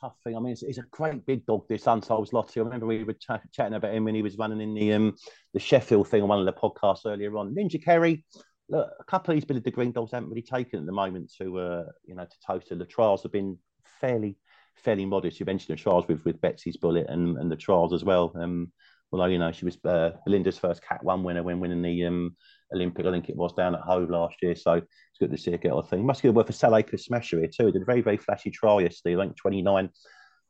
tough 0.00 0.16
thing. 0.22 0.36
I 0.36 0.40
mean, 0.40 0.52
it's, 0.52 0.62
it's, 0.62 0.78
a 0.78 0.84
great 0.90 1.24
big 1.26 1.46
dog, 1.46 1.66
this 1.68 1.86
Untold 1.86 2.30
Zloty. 2.30 2.58
I 2.58 2.60
remember 2.60 2.86
we 2.86 3.04
were 3.04 3.14
ch- 3.14 3.52
chatting 3.52 3.74
about 3.74 3.94
him 3.94 4.04
when 4.04 4.14
he 4.14 4.22
was 4.22 4.36
running 4.36 4.60
in 4.60 4.74
the 4.74 4.92
um, 4.92 5.16
the 5.54 5.60
Sheffield 5.60 6.08
thing 6.08 6.22
on 6.22 6.28
one 6.28 6.40
of 6.40 6.46
the 6.46 6.52
podcasts 6.52 7.06
earlier 7.06 7.36
on. 7.36 7.54
Ninja 7.54 7.82
Kerry, 7.82 8.24
look, 8.68 8.90
a 8.98 9.04
couple 9.04 9.34
of 9.34 9.40
these 9.40 9.56
of 9.56 9.62
the 9.62 9.70
green 9.70 9.92
dogs 9.92 10.12
haven't 10.12 10.28
really 10.28 10.42
taken 10.42 10.80
at 10.80 10.86
the 10.86 10.92
moment 10.92 11.32
to 11.40 11.58
uh, 11.58 11.84
you 12.04 12.14
know 12.14 12.24
to 12.24 12.36
toast. 12.46 12.68
The 12.70 12.84
trials 12.84 13.22
have 13.22 13.32
been 13.32 13.58
fairly 14.00 14.36
fairly 14.76 15.06
modest. 15.06 15.40
You 15.40 15.46
mentioned 15.46 15.76
the 15.76 15.82
trials 15.82 16.06
with 16.08 16.24
with 16.24 16.40
Betsy's 16.40 16.76
Bullet 16.76 17.06
and, 17.08 17.38
and 17.38 17.50
the 17.50 17.56
trials 17.56 17.92
as 17.92 18.04
well. 18.04 18.32
Um, 18.38 18.72
although 19.12 19.26
you 19.26 19.38
know 19.38 19.52
she 19.52 19.64
was 19.64 19.78
uh, 19.84 20.10
Belinda's 20.26 20.58
first 20.58 20.82
Cat 20.82 21.02
One 21.02 21.22
winner 21.22 21.42
when 21.42 21.60
winning 21.60 21.82
the 21.82 22.04
um, 22.04 22.36
Olympic, 22.72 23.06
I 23.06 23.10
think 23.10 23.28
it 23.28 23.36
was 23.36 23.52
down 23.54 23.74
at 23.74 23.80
Hove 23.80 24.10
last 24.10 24.36
year. 24.42 24.54
So 24.54 24.74
it's 24.74 25.18
good 25.18 25.30
to 25.30 25.38
see 25.38 25.56
get 25.56 25.72
off 25.72 25.90
thing. 25.90 26.04
Must 26.04 26.22
get 26.22 26.34
worth 26.34 26.50
a 26.50 26.52
Salacre 26.52 26.98
smasher 26.98 27.38
here 27.38 27.48
too. 27.48 27.66
He 27.66 27.72
Did 27.72 27.82
a 27.82 27.86
very 27.86 28.02
very 28.02 28.18
flashy 28.18 28.50
trial 28.50 28.80
yesterday. 28.80 29.16
I 29.16 29.24
think 29.24 29.36
29, 29.36 29.90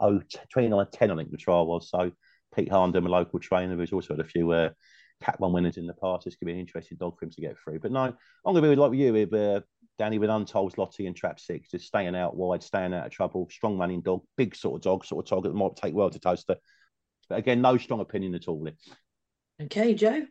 oh, 0.00 0.20
29 0.52 0.86
10, 0.92 1.10
I 1.10 1.16
think 1.16 1.30
the 1.30 1.36
trial 1.36 1.66
was. 1.66 1.90
So 1.90 2.10
Pete 2.54 2.70
Harndon, 2.70 3.06
a 3.06 3.08
local 3.08 3.38
trainer, 3.38 3.76
who's 3.76 3.92
also 3.92 4.14
had 4.14 4.24
a 4.24 4.28
few 4.28 4.50
uh, 4.50 4.70
Cat 5.22 5.40
One 5.40 5.52
winners 5.52 5.76
in 5.76 5.86
the 5.86 5.94
past. 5.94 6.24
This 6.24 6.36
could 6.36 6.46
be 6.46 6.52
an 6.52 6.58
interesting 6.58 6.96
dog 6.98 7.18
for 7.18 7.24
him 7.24 7.30
to 7.32 7.40
get 7.40 7.56
through. 7.58 7.80
But 7.80 7.92
no, 7.92 8.02
I'm 8.02 8.14
going 8.44 8.56
to 8.56 8.62
be 8.62 8.68
with, 8.68 8.78
like 8.78 8.94
you 8.94 9.12
with 9.12 9.34
uh, 9.34 9.60
Danny 9.98 10.18
with 10.18 10.30
Untold 10.30 10.74
Zloty 10.74 11.06
and 11.06 11.16
Trap 11.16 11.40
Six, 11.40 11.70
just 11.70 11.86
staying 11.86 12.14
out 12.14 12.36
wide, 12.36 12.62
staying 12.62 12.94
out 12.94 13.06
of 13.06 13.12
trouble. 13.12 13.48
Strong 13.50 13.78
running 13.78 14.00
dog, 14.00 14.22
big 14.36 14.54
sort 14.54 14.76
of 14.76 14.82
dog, 14.82 15.04
sort 15.04 15.24
of 15.24 15.28
target 15.28 15.52
that 15.52 15.58
might 15.58 15.76
take 15.76 15.94
well 15.94 16.10
to 16.10 16.18
Towcester. 16.18 16.56
But 17.28 17.38
again, 17.38 17.60
no 17.60 17.76
strong 17.76 18.00
opinion 18.00 18.34
at 18.34 18.48
all. 18.48 18.66
Okay, 19.60 19.94
Joe. 19.94 20.26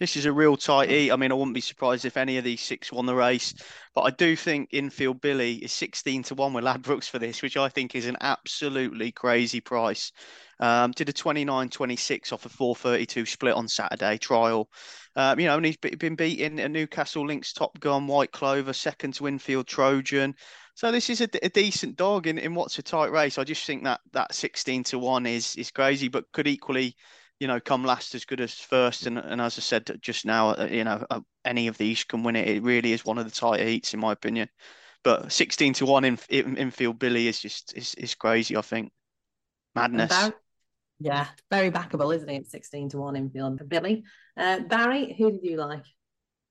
This 0.00 0.16
is 0.16 0.26
a 0.26 0.32
real 0.32 0.56
tight 0.56 0.92
eat. 0.92 1.10
I 1.10 1.16
mean, 1.16 1.32
I 1.32 1.34
wouldn't 1.34 1.56
be 1.56 1.60
surprised 1.60 2.04
if 2.04 2.16
any 2.16 2.38
of 2.38 2.44
these 2.44 2.60
six 2.60 2.92
won 2.92 3.06
the 3.06 3.16
race, 3.16 3.52
but 3.96 4.02
I 4.02 4.10
do 4.10 4.36
think 4.36 4.68
infield 4.72 5.20
Billy 5.20 5.56
is 5.56 5.72
16 5.72 6.22
to 6.24 6.36
1 6.36 6.52
with 6.52 6.62
Ladbrokes 6.62 7.10
for 7.10 7.18
this, 7.18 7.42
which 7.42 7.56
I 7.56 7.68
think 7.68 7.96
is 7.96 8.06
an 8.06 8.16
absolutely 8.20 9.10
crazy 9.10 9.60
price. 9.60 10.12
Um, 10.60 10.92
did 10.92 11.08
a 11.08 11.12
29 11.12 11.68
26 11.68 12.32
off 12.32 12.46
a 12.46 12.48
432 12.48 13.26
split 13.26 13.54
on 13.54 13.66
Saturday 13.66 14.18
trial. 14.18 14.68
Um, 15.16 15.40
you 15.40 15.46
know, 15.46 15.56
and 15.56 15.66
he's 15.66 15.76
been 15.76 16.14
beating 16.14 16.60
a 16.60 16.68
Newcastle 16.68 17.26
Links 17.26 17.52
Top 17.52 17.78
Gun, 17.80 18.06
White 18.06 18.30
Clover, 18.30 18.72
second 18.72 19.14
to 19.14 19.26
infield 19.26 19.66
Trojan, 19.66 20.34
So 20.74 20.92
this 20.92 21.10
is 21.10 21.20
a, 21.20 21.28
a, 21.42 21.48
decent 21.48 21.96
dog 21.96 22.28
in, 22.28 22.38
in 22.38 22.54
what's 22.54 22.78
a 22.78 22.82
tight 22.82 23.10
race. 23.10 23.36
I 23.36 23.42
just 23.42 23.66
think 23.66 23.82
that 23.82 24.00
that 24.12 24.32
16 24.32 24.84
to 24.84 24.98
1 25.00 25.26
is 25.26 25.56
is 25.56 25.72
crazy, 25.72 26.06
but 26.06 26.30
could 26.32 26.46
equally, 26.46 26.94
you 27.40 27.46
know, 27.46 27.60
come 27.60 27.84
last 27.84 28.14
as 28.14 28.24
good 28.24 28.40
as 28.40 28.54
first. 28.54 29.06
And, 29.06 29.18
and 29.18 29.40
as 29.40 29.58
I 29.58 29.62
said 29.62 29.90
just 30.00 30.24
now, 30.24 30.50
uh, 30.50 30.68
you 30.70 30.84
know, 30.84 31.04
uh, 31.10 31.20
any 31.44 31.68
of 31.68 31.78
these 31.78 32.04
can 32.04 32.22
win 32.22 32.36
it. 32.36 32.48
It 32.48 32.62
really 32.62 32.92
is 32.92 33.04
one 33.04 33.18
of 33.18 33.24
the 33.24 33.30
tight 33.30 33.60
heats, 33.60 33.94
in 33.94 34.00
my 34.00 34.12
opinion. 34.12 34.48
But 35.04 35.30
16 35.30 35.74
to 35.74 35.86
1 35.86 36.04
in, 36.04 36.18
in 36.28 36.56
infield 36.56 36.98
Billy 36.98 37.28
is 37.28 37.40
just 37.40 37.76
is, 37.76 37.94
is 37.94 38.14
crazy, 38.14 38.56
I 38.56 38.62
think. 38.62 38.92
Madness. 39.74 40.10
Bar- 40.10 40.34
yeah, 41.00 41.28
very 41.50 41.70
backable, 41.70 42.14
isn't 42.14 42.28
it? 42.28 42.50
16 42.50 42.90
to 42.90 42.98
1 42.98 43.16
infield 43.16 43.58
for 43.58 43.64
Billy. 43.64 44.02
Uh, 44.36 44.60
Barry, 44.60 45.14
who 45.16 45.30
did 45.30 45.44
you 45.44 45.56
like? 45.56 45.84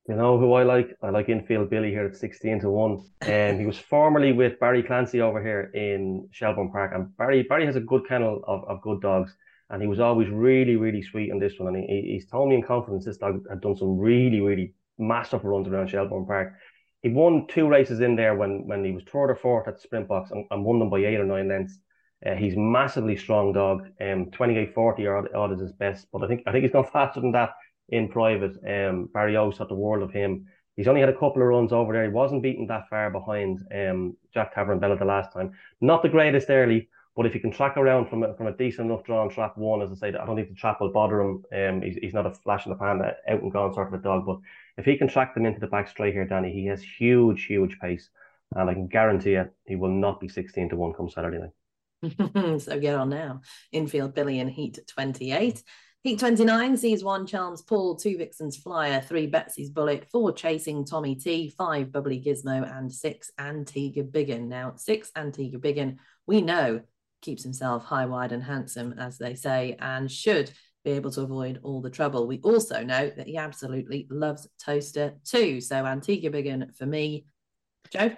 You 0.08 0.16
know 0.16 0.40
who 0.40 0.54
I 0.54 0.64
like? 0.64 0.96
I 1.04 1.10
like 1.10 1.28
infield 1.28 1.70
Billy 1.70 1.90
here 1.90 2.06
at 2.06 2.16
16 2.16 2.62
to 2.62 2.70
1. 2.70 3.04
And 3.24 3.56
um, 3.56 3.60
he 3.60 3.66
was 3.66 3.78
formerly 3.78 4.32
with 4.32 4.58
Barry 4.58 4.82
Clancy 4.82 5.20
over 5.20 5.44
here 5.44 5.70
in 5.74 6.30
Shelbourne 6.32 6.72
Park. 6.72 6.94
And 6.96 7.16
Barry 7.18 7.44
Barry 7.44 7.66
has 7.66 7.76
a 7.76 7.82
good 7.82 8.08
kennel 8.08 8.42
of, 8.48 8.64
of 8.70 8.82
good 8.82 9.02
dogs. 9.02 9.36
And 9.70 9.82
he 9.82 9.88
was 9.88 10.00
always 10.00 10.30
really, 10.30 10.76
really 10.76 11.02
sweet 11.02 11.32
on 11.32 11.40
this 11.40 11.54
one. 11.58 11.76
And 11.76 11.84
he, 11.90 12.14
he's 12.14 12.26
told 12.26 12.50
me 12.50 12.56
in 12.56 12.64
confidence 12.64 13.06
this 13.06 13.18
dog 13.18 13.42
had 13.50 13.62
done 13.62 13.76
some 13.76 13.98
really, 13.98 14.40
really 14.40 14.74
massive 14.98 15.44
runs 15.44 15.68
around 15.68 15.90
Shelbourne 15.90 16.26
Park. 16.26 16.54
He 17.02 17.10
won 17.10 17.48
two 17.48 17.68
races 17.68 18.00
in 18.00 18.16
there 18.16 18.36
when, 18.36 18.66
when 18.66 18.84
he 18.84 18.92
was 18.92 19.04
third 19.04 19.30
or 19.30 19.36
fourth 19.36 19.68
at 19.68 19.82
Sprintboks 19.82 20.32
and, 20.32 20.46
and 20.50 20.64
won 20.64 20.80
them 20.80 20.90
by 20.90 21.00
eight 21.00 21.20
or 21.20 21.26
nine 21.26 21.50
lengths. 21.50 21.78
Uh, 22.26 22.34
he's 22.34 22.56
massively 22.58 23.16
strong 23.16 23.54
dog. 23.54 23.88
Um, 24.02 24.32
28 24.32 24.74
40 24.74 25.08
odd, 25.08 25.36
odd 25.36 25.54
is 25.54 25.60
his 25.60 25.74
best, 25.74 26.08
but 26.12 26.24
I 26.24 26.28
think 26.28 26.44
I 26.48 26.52
think 26.52 26.64
he's 26.64 26.74
gone 26.74 26.88
faster 26.92 27.22
than 27.22 27.32
that 27.34 27.52
in 27.90 28.10
private. 28.10 28.58
Um, 28.68 29.10
Barry 29.14 29.38
O's 29.38 29.58
thought 29.58 29.70
the 29.70 29.76
world 29.76 30.04
of 30.04 30.12
him. 30.12 30.48
He's 30.76 30.88
only 30.88 31.02
had 31.02 31.10
a 31.10 31.14
couple 31.14 31.42
of 31.42 31.48
runs 31.48 31.74
over 31.74 31.94
there. 31.94 32.04
He 32.04 32.10
wasn't 32.10 32.44
beaten 32.44 32.68
that 32.68 32.88
far 32.90 33.10
behind 33.10 33.60
um, 33.74 34.16
Jack 34.32 34.54
Tavern-Bella 34.54 34.98
the 34.98 35.06
last 35.06 35.34
time. 35.34 35.54
Not 35.82 36.04
the 36.04 36.10
greatest 36.10 36.52
early, 36.52 36.90
but 37.18 37.26
if 37.26 37.34
he 37.34 37.40
can 37.40 37.52
track 37.52 37.78
around 37.78 38.08
from 38.08 38.22
a, 38.22 38.36
from 38.36 38.46
a 38.46 38.56
decent 38.56 38.92
enough 38.92 39.04
draw 39.04 39.24
drawn 39.24 39.30
trap 39.34 39.58
one, 39.58 39.82
as 39.82 39.92
I 39.92 39.96
say, 39.96 40.08
I 40.10 40.24
don't 40.24 40.36
think 40.36 40.50
the 40.50 40.56
trap 40.56 40.80
will 40.80 40.92
bother 40.92 41.20
him. 41.20 41.44
Um, 41.52 41.82
he's, 41.82 41.96
he's 41.96 42.14
not 42.14 42.28
a 42.28 42.32
flash 42.32 42.68
in 42.68 42.72
the 42.72 42.78
pan, 42.78 43.02
uh, 43.02 43.14
out 43.28 43.42
and 43.42 43.52
gone 43.52 43.74
sort 43.74 43.88
of 43.88 44.00
a 44.00 44.04
dog. 44.04 44.28
But 44.28 44.38
if 44.78 44.86
he 44.86 44.98
can 44.98 45.08
track 45.08 45.34
them 45.34 45.48
into 45.48 45.60
the 45.60 45.66
back 45.66 45.90
straight 45.90 46.14
here, 46.14 46.28
Dani, 46.28 46.54
he 46.54 46.68
has 46.68 46.84
huge, 46.84 47.46
huge 47.46 47.80
pace. 47.80 48.08
And 48.56 48.70
I 48.70 48.74
can 48.76 48.88
guarantee 48.88 49.32
you, 49.32 49.50
he 49.66 49.76
will 49.76 49.90
not 49.90 50.20
be 50.20 50.30
16 50.30 50.70
to 50.70 50.76
1 50.76 50.94
come 50.94 51.10
Saturday 51.10 51.40
night. 51.40 52.62
so 52.62 52.80
get 52.80 52.94
on 52.94 53.10
now. 53.10 53.42
Infield 53.72 54.14
Billy 54.14 54.38
in 54.40 54.48
Heat 54.48 54.78
28. 54.88 55.64
Heat 56.04 56.20
29 56.20 56.78
sees 56.78 57.04
one 57.04 57.26
Charms 57.26 57.64
Paul, 57.64 57.96
two 57.96 58.20
Vixens 58.20 58.58
Flyer, 58.58 59.02
three 59.02 59.26
Betsy's 59.26 59.72
Bullet, 59.72 60.06
four 60.12 60.32
Chasing 60.32 60.86
Tommy 60.86 61.16
T, 61.16 61.50
five 61.58 61.92
Bubbly 61.92 62.24
Gizmo, 62.24 62.78
and 62.78 62.94
six 62.94 63.32
Antigua 63.40 64.04
Biggin. 64.04 64.48
Now, 64.48 64.74
six 64.76 65.12
Antigua 65.16 65.60
Biggin, 65.60 65.98
we 66.28 66.42
know, 66.42 66.82
keeps 67.22 67.44
himself 67.44 67.84
high, 67.84 68.06
wide, 68.06 68.32
and 68.32 68.44
handsome, 68.44 68.96
as 69.00 69.18
they 69.18 69.36
say, 69.36 69.76
and 69.80 70.12
should 70.12 70.52
be 70.84 70.92
able 70.92 71.12
to 71.12 71.22
avoid 71.22 71.60
all 71.64 71.82
the 71.82 71.90
trouble. 71.90 72.28
We 72.28 72.40
also 72.40 72.84
know 72.84 73.12
that 73.16 73.28
he 73.28 73.38
absolutely 73.38 74.08
loves 74.10 74.48
Towcester 74.60 75.16
too. 75.26 75.60
So 75.60 75.86
Antigua 75.86 76.30
Biggin 76.30 76.72
for 76.78 76.86
me. 76.86 77.26
Joe? 77.92 78.12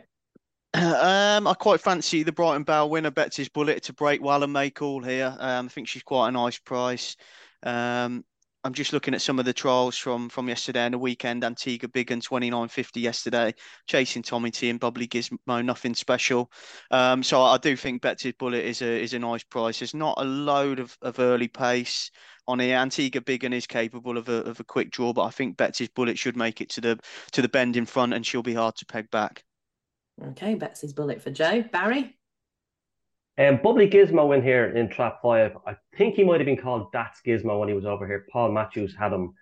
Um, 0.73 1.47
I 1.47 1.55
quite 1.57 1.81
fancy 1.81 2.21
the 2.21 2.31
Brighton 2.31 2.63
Belle 2.63 2.89
winner, 2.89 3.09
Betsy's 3.09 3.49
Bullet, 3.49 3.84
to 3.84 3.93
break 3.93 4.21
well 4.21 4.43
and 4.43 4.53
make 4.53 4.81
all 4.81 5.01
here. 5.01 5.35
Um, 5.39 5.65
I 5.65 5.69
think 5.69 5.88
she's 5.88 6.03
quite 6.03 6.30
a 6.30 6.31
nice 6.31 6.59
price. 6.59 7.15
Um, 7.63 8.23
I'm 8.70 8.74
just 8.76 8.94
looking 8.94 9.16
at 9.16 9.22
some 9.24 9.40
of 9.40 9.46
the 9.46 9.52
trials 9.52 9.98
from 9.98 10.30
from 10.30 10.48
yesterday 10.48 10.82
and 10.82 10.94
the 10.94 11.00
weekend. 11.00 11.44
Antigua 11.44 11.90
Biggin 11.90 12.22
29.50 12.22 13.02
yesterday, 13.02 13.52
chasing 13.88 14.22
Tommy 14.22 14.52
T 14.52 14.70
and 14.70 14.80
Bubbly 14.80 15.08
Gizmo, 15.08 15.66
nothing 15.66 15.96
special. 15.96 16.52
Um, 16.91 17.24
so 17.24 17.41
I 17.41 17.58
do 17.58 17.76
think 17.76 18.04
Betsy's 18.04 18.36
Bullet 18.38 18.64
is 18.64 18.84
a 18.84 19.02
is 19.02 19.16
a 19.16 19.20
nice 19.20 19.44
price. 19.44 19.80
There's 19.80 19.96
not 19.96 20.20
a 20.20 20.24
load 20.24 20.78
of, 20.78 20.96
of 21.02 21.18
early 21.18 21.48
pace 21.48 22.12
on 22.48 22.60
here. 22.60 22.78
Antigua 22.78 23.22
Biggin 23.22 23.54
is 23.54 23.66
capable 23.66 24.20
of 24.20 24.30
a 24.30 24.44
of 24.44 24.60
a 24.60 24.64
quick 24.64 24.91
draw, 24.91 25.14
but 25.14 25.24
I 25.24 25.32
think 25.32 25.58
Betsy's 25.58 25.90
Bullet 25.90 26.20
should 26.20 26.38
make 26.38 26.62
it 26.62 26.70
to 26.70 26.82
the 26.82 27.00
to 27.32 27.41
the 27.41 27.50
bend 27.50 27.76
in 27.76 27.88
front, 27.88 28.14
and 28.14 28.24
she'll 28.24 28.44
be 28.44 28.54
hard 28.54 28.76
to 28.76 28.86
peg 28.86 29.10
back. 29.10 29.44
Okay, 30.24 30.54
Betsy's 30.54 30.94
Bullet 30.94 31.24
for 31.24 31.32
Joe. 31.32 31.64
Barry. 31.64 32.19
Um, 33.40 33.61
Bubbly 33.64 33.90
Gizmo 33.90 34.36
in 34.36 34.44
here 34.44 34.66
in 34.76 34.90
trap 34.90 35.22
five. 35.22 35.56
I 35.66 35.78
think 35.98 36.16
he 36.16 36.26
might 36.26 36.41
have 36.41 36.45
been 36.45 36.57
called 36.57 36.88
That's 36.91 37.22
Gizmo 37.22 37.57
when 37.57 37.70
he 37.70 37.74
was 37.74 37.86
over 37.86 38.06
here. 38.06 38.26
Paul 38.34 38.52
Matthews 38.52 38.94
had 38.99 39.14
him. 39.14 39.34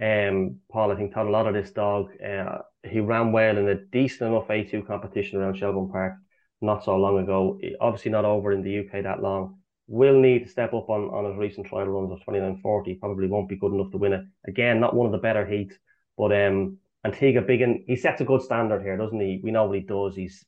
Um, 0.00 0.56
Paul, 0.70 0.92
I 0.92 0.96
think, 0.96 1.14
taught 1.14 1.26
a 1.26 1.30
lot 1.30 1.46
of 1.46 1.54
this 1.54 1.70
dog. 1.70 2.10
Uh, 2.22 2.58
he 2.84 3.00
ran 3.00 3.32
well 3.32 3.56
in 3.56 3.66
a 3.66 3.86
decent 3.86 4.30
enough 4.30 4.48
A2 4.48 4.86
competition 4.86 5.40
around 5.40 5.56
Shelbourne 5.56 5.90
Park 5.90 6.16
not 6.60 6.84
so 6.84 6.96
long 6.96 7.18
ago. 7.20 7.58
Obviously, 7.80 8.10
not 8.10 8.26
over 8.26 8.52
in 8.52 8.62
the 8.62 8.80
UK 8.80 9.02
that 9.04 9.22
long. 9.22 9.58
Will 9.86 10.20
need 10.20 10.44
to 10.44 10.50
step 10.50 10.74
up 10.74 10.90
on, 10.90 11.04
on 11.04 11.30
his 11.30 11.38
recent 11.38 11.66
trial 11.66 11.86
runs 11.86 12.12
of 12.12 12.18
29.40. 12.28 13.00
Probably 13.00 13.28
won't 13.28 13.48
be 13.48 13.56
good 13.56 13.72
enough 13.72 13.90
to 13.92 13.96
win 13.96 14.12
it. 14.12 14.24
Again, 14.46 14.78
not 14.78 14.94
one 14.94 15.06
of 15.06 15.12
the 15.12 15.18
better 15.18 15.46
heats, 15.46 15.74
but 16.18 16.32
um, 16.32 16.76
Antigua 17.02 17.40
Biggin, 17.40 17.84
he 17.86 17.96
sets 17.96 18.20
a 18.20 18.24
good 18.24 18.42
standard 18.42 18.82
here, 18.82 18.98
doesn't 18.98 19.18
he? 19.18 19.40
We 19.42 19.52
know 19.52 19.64
what 19.64 19.78
he 19.78 19.84
does. 19.84 20.14
He's 20.14 20.44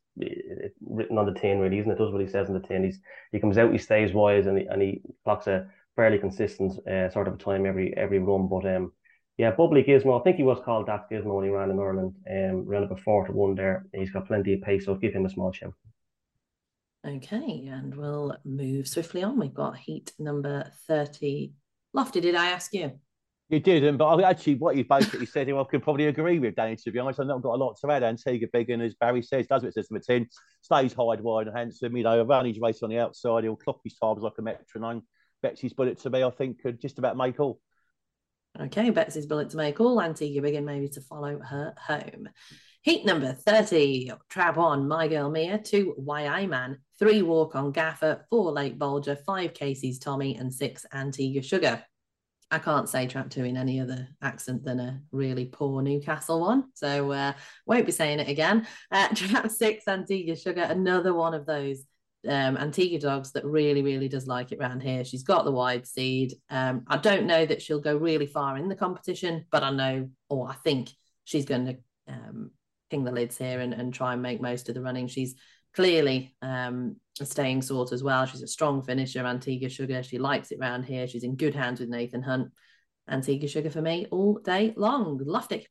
written 0.80 1.18
on 1.18 1.26
the 1.26 1.38
tin, 1.38 1.58
really, 1.58 1.78
isn't 1.78 1.90
it? 1.90 1.98
Does 1.98 2.12
what 2.12 2.20
he 2.20 2.28
says 2.28 2.48
on 2.48 2.54
the 2.54 2.66
tin. 2.66 2.84
He's 2.84 3.00
he 3.32 3.40
comes 3.40 3.58
out, 3.58 3.72
he 3.72 3.78
stays 3.78 4.12
wise, 4.12 4.46
and 4.46 4.58
he, 4.58 4.66
and 4.66 4.82
he 4.82 5.02
clocks 5.24 5.46
a 5.46 5.66
fairly 5.96 6.18
consistent 6.18 6.86
uh, 6.86 7.10
sort 7.10 7.28
of 7.28 7.34
a 7.34 7.36
time 7.36 7.66
every 7.66 7.96
every 7.96 8.18
run. 8.18 8.48
But 8.48 8.66
um, 8.66 8.92
yeah, 9.36 9.50
Bubbly 9.52 9.84
Gizmo. 9.84 10.20
I 10.20 10.22
think 10.22 10.36
he 10.36 10.42
was 10.42 10.60
called 10.64 10.86
that 10.86 11.10
Gizmo 11.10 11.36
when 11.36 11.44
he 11.44 11.50
ran 11.50 11.70
in 11.70 11.78
Ireland. 11.78 12.14
Um, 12.28 12.64
ran 12.66 12.84
up 12.84 12.90
a 12.90 12.96
four 12.96 13.26
to 13.26 13.32
one 13.32 13.54
there. 13.54 13.86
He's 13.92 14.10
got 14.10 14.26
plenty 14.26 14.54
of 14.54 14.62
pace, 14.62 14.84
so 14.84 14.94
give 14.94 15.12
him 15.12 15.26
a 15.26 15.30
small 15.30 15.52
shout. 15.52 15.74
Okay, 17.06 17.66
and 17.70 17.94
we'll 17.94 18.36
move 18.44 18.86
swiftly 18.86 19.22
on. 19.22 19.38
We've 19.38 19.54
got 19.54 19.78
heat 19.78 20.12
number 20.18 20.70
thirty. 20.86 21.54
Lofty, 21.92 22.20
did 22.20 22.34
I 22.34 22.50
ask 22.50 22.72
you? 22.74 23.00
You 23.50 23.58
didn't, 23.58 23.96
but 23.96 24.22
actually 24.22 24.54
what 24.54 24.76
you 24.76 24.84
basically 24.84 25.26
said, 25.26 25.50
I 25.50 25.64
could 25.64 25.82
probably 25.82 26.06
agree 26.06 26.38
with 26.38 26.54
Dani. 26.54 26.80
To 26.84 26.92
be 26.92 27.00
honest, 27.00 27.18
I've 27.18 27.26
not 27.26 27.42
got 27.42 27.56
a 27.56 27.56
lot 27.56 27.76
to 27.80 27.90
add. 27.90 28.04
Antigua 28.04 28.46
Biggin, 28.52 28.80
as 28.80 28.94
Barry 28.94 29.22
says, 29.22 29.48
does 29.48 29.62
what 29.62 29.70
it 29.70 29.74
says 29.74 29.88
to 29.88 29.94
the 29.94 30.00
tin, 30.00 30.28
stays 30.60 30.92
high, 30.92 31.16
wide, 31.20 31.48
and 31.48 31.56
handsome. 31.56 31.96
You 31.96 32.04
know, 32.04 32.22
run 32.22 32.46
his 32.46 32.60
race 32.60 32.80
on 32.84 32.90
the 32.90 33.00
outside. 33.00 33.42
He'll 33.42 33.56
clock 33.56 33.80
his 33.82 33.98
times 33.98 34.22
like 34.22 34.34
a 34.38 34.42
metronome. 34.42 35.02
Betsy's 35.42 35.72
bullet 35.72 35.98
to 36.02 36.10
me, 36.10 36.22
I 36.22 36.30
think, 36.30 36.62
could 36.62 36.80
just 36.80 37.00
about 37.00 37.16
make 37.16 37.40
all. 37.40 37.58
Okay, 38.60 38.90
Betsy's 38.90 39.26
bullet 39.26 39.50
to 39.50 39.56
make 39.56 39.80
all. 39.80 40.00
Antigua 40.00 40.42
Biggin 40.42 40.64
maybe 40.64 40.88
to 40.90 41.00
follow 41.00 41.40
her 41.40 41.74
home. 41.76 42.28
Heat 42.82 43.04
number 43.04 43.32
30, 43.32 44.12
Trap 44.28 44.58
on 44.58 44.86
My 44.86 45.08
Girl 45.08 45.28
Mia, 45.28 45.58
two 45.58 45.96
YI 45.98 46.46
Man, 46.46 46.78
three 47.00 47.22
Walk 47.22 47.56
on 47.56 47.72
Gaffer, 47.72 48.26
four 48.30 48.52
Lake 48.52 48.78
Bolger, 48.78 49.18
five 49.26 49.54
Casey's 49.54 49.98
Tommy, 49.98 50.36
and 50.36 50.54
six 50.54 50.86
Antigua 50.92 51.42
Sugar. 51.42 51.82
I 52.50 52.58
can't 52.58 52.88
say 52.88 53.06
trap 53.06 53.30
two 53.30 53.44
in 53.44 53.56
any 53.56 53.80
other 53.80 54.08
accent 54.22 54.64
than 54.64 54.80
a 54.80 55.00
really 55.12 55.46
poor 55.46 55.82
Newcastle 55.82 56.40
one. 56.40 56.64
So 56.74 57.12
uh, 57.12 57.32
won't 57.66 57.86
be 57.86 57.92
saying 57.92 58.18
it 58.18 58.28
again. 58.28 58.66
Uh, 58.90 59.08
trap 59.14 59.50
six, 59.50 59.86
Antigua 59.86 60.36
Sugar, 60.36 60.62
another 60.62 61.14
one 61.14 61.34
of 61.34 61.46
those 61.46 61.84
um, 62.28 62.56
Antigua 62.56 62.98
dogs 62.98 63.32
that 63.32 63.44
really, 63.44 63.82
really 63.82 64.08
does 64.08 64.26
like 64.26 64.52
it 64.52 64.58
around 64.58 64.80
here. 64.80 65.04
She's 65.04 65.22
got 65.22 65.44
the 65.44 65.52
wide 65.52 65.86
seed. 65.86 66.34
Um, 66.50 66.84
I 66.88 66.96
don't 66.96 67.26
know 67.26 67.46
that 67.46 67.62
she'll 67.62 67.80
go 67.80 67.96
really 67.96 68.26
far 68.26 68.56
in 68.56 68.68
the 68.68 68.76
competition, 68.76 69.46
but 69.50 69.62
I 69.62 69.70
know, 69.70 70.10
or 70.28 70.48
I 70.48 70.54
think 70.54 70.90
she's 71.24 71.44
going 71.44 71.66
to 71.66 71.76
um, 72.08 72.50
ping 72.90 73.04
the 73.04 73.12
lids 73.12 73.38
here 73.38 73.60
and, 73.60 73.72
and 73.72 73.94
try 73.94 74.12
and 74.12 74.22
make 74.22 74.40
most 74.40 74.68
of 74.68 74.74
the 74.74 74.82
running. 74.82 75.06
She's 75.06 75.36
clearly 75.74 76.34
um, 76.42 76.96
a 77.20 77.26
staying 77.26 77.62
sort 77.62 77.92
as 77.92 78.02
well. 78.02 78.26
She's 78.26 78.42
a 78.42 78.48
strong 78.48 78.82
finisher, 78.82 79.24
Antigua 79.24 79.68
Sugar. 79.68 80.02
She 80.02 80.18
likes 80.18 80.50
it 80.50 80.58
round 80.58 80.84
here. 80.84 81.06
She's 81.06 81.24
in 81.24 81.36
good 81.36 81.54
hands 81.54 81.80
with 81.80 81.88
Nathan 81.88 82.22
Hunt. 82.22 82.50
Antigua 83.08 83.48
Sugar 83.48 83.70
for 83.70 83.82
me 83.82 84.06
all 84.10 84.38
day 84.38 84.72
long. 84.76 85.20
Lofty. 85.24 85.66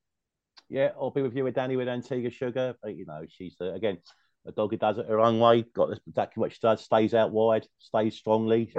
Yeah, 0.70 0.92
I'll 1.00 1.12
be 1.12 1.22
with 1.22 1.36
you 1.36 1.44
with 1.44 1.56
Dani 1.56 1.78
with 1.78 1.88
Antigua 1.88 2.30
Sugar. 2.30 2.76
But, 2.82 2.96
you 2.96 3.06
know, 3.06 3.22
she's 3.28 3.56
uh, 3.60 3.74
again 3.74 3.98
a 4.46 4.52
dog 4.52 4.72
who 4.72 4.78
does 4.78 4.98
it 4.98 5.08
her 5.08 5.20
own 5.20 5.40
way. 5.40 5.64
Got 5.74 5.98
exactly 6.08 6.42
what 6.42 6.52
she 6.52 6.60
does. 6.62 6.84
Stays 6.84 7.14
out 7.14 7.32
wide. 7.32 7.68
Stays 7.80 8.16
strongly 8.16 8.74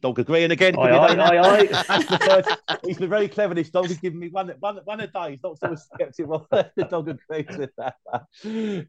dog 0.00 0.18
agreeing 0.18 0.50
again. 0.50 0.78
Aye, 0.78 0.90
aye, 0.90 1.16
aye, 1.16 1.38
aye. 1.38 1.66
That's 1.88 2.06
the 2.06 2.18
first. 2.18 2.84
He's 2.84 2.98
been 2.98 3.10
very 3.10 3.28
clever. 3.28 3.54
This 3.54 3.70
dog. 3.70 3.86
He's 3.86 3.98
given 3.98 4.18
me 4.18 4.28
one, 4.28 4.52
one, 4.60 4.78
one 4.84 5.00
a 5.00 5.06
day. 5.06 5.32
He's 5.32 5.42
not 5.42 5.58
so 5.58 5.74
skeptical. 5.74 6.46
the 6.50 6.88
dog 6.90 7.08
agrees 7.08 7.56
with 7.56 7.70
that. 7.76 7.94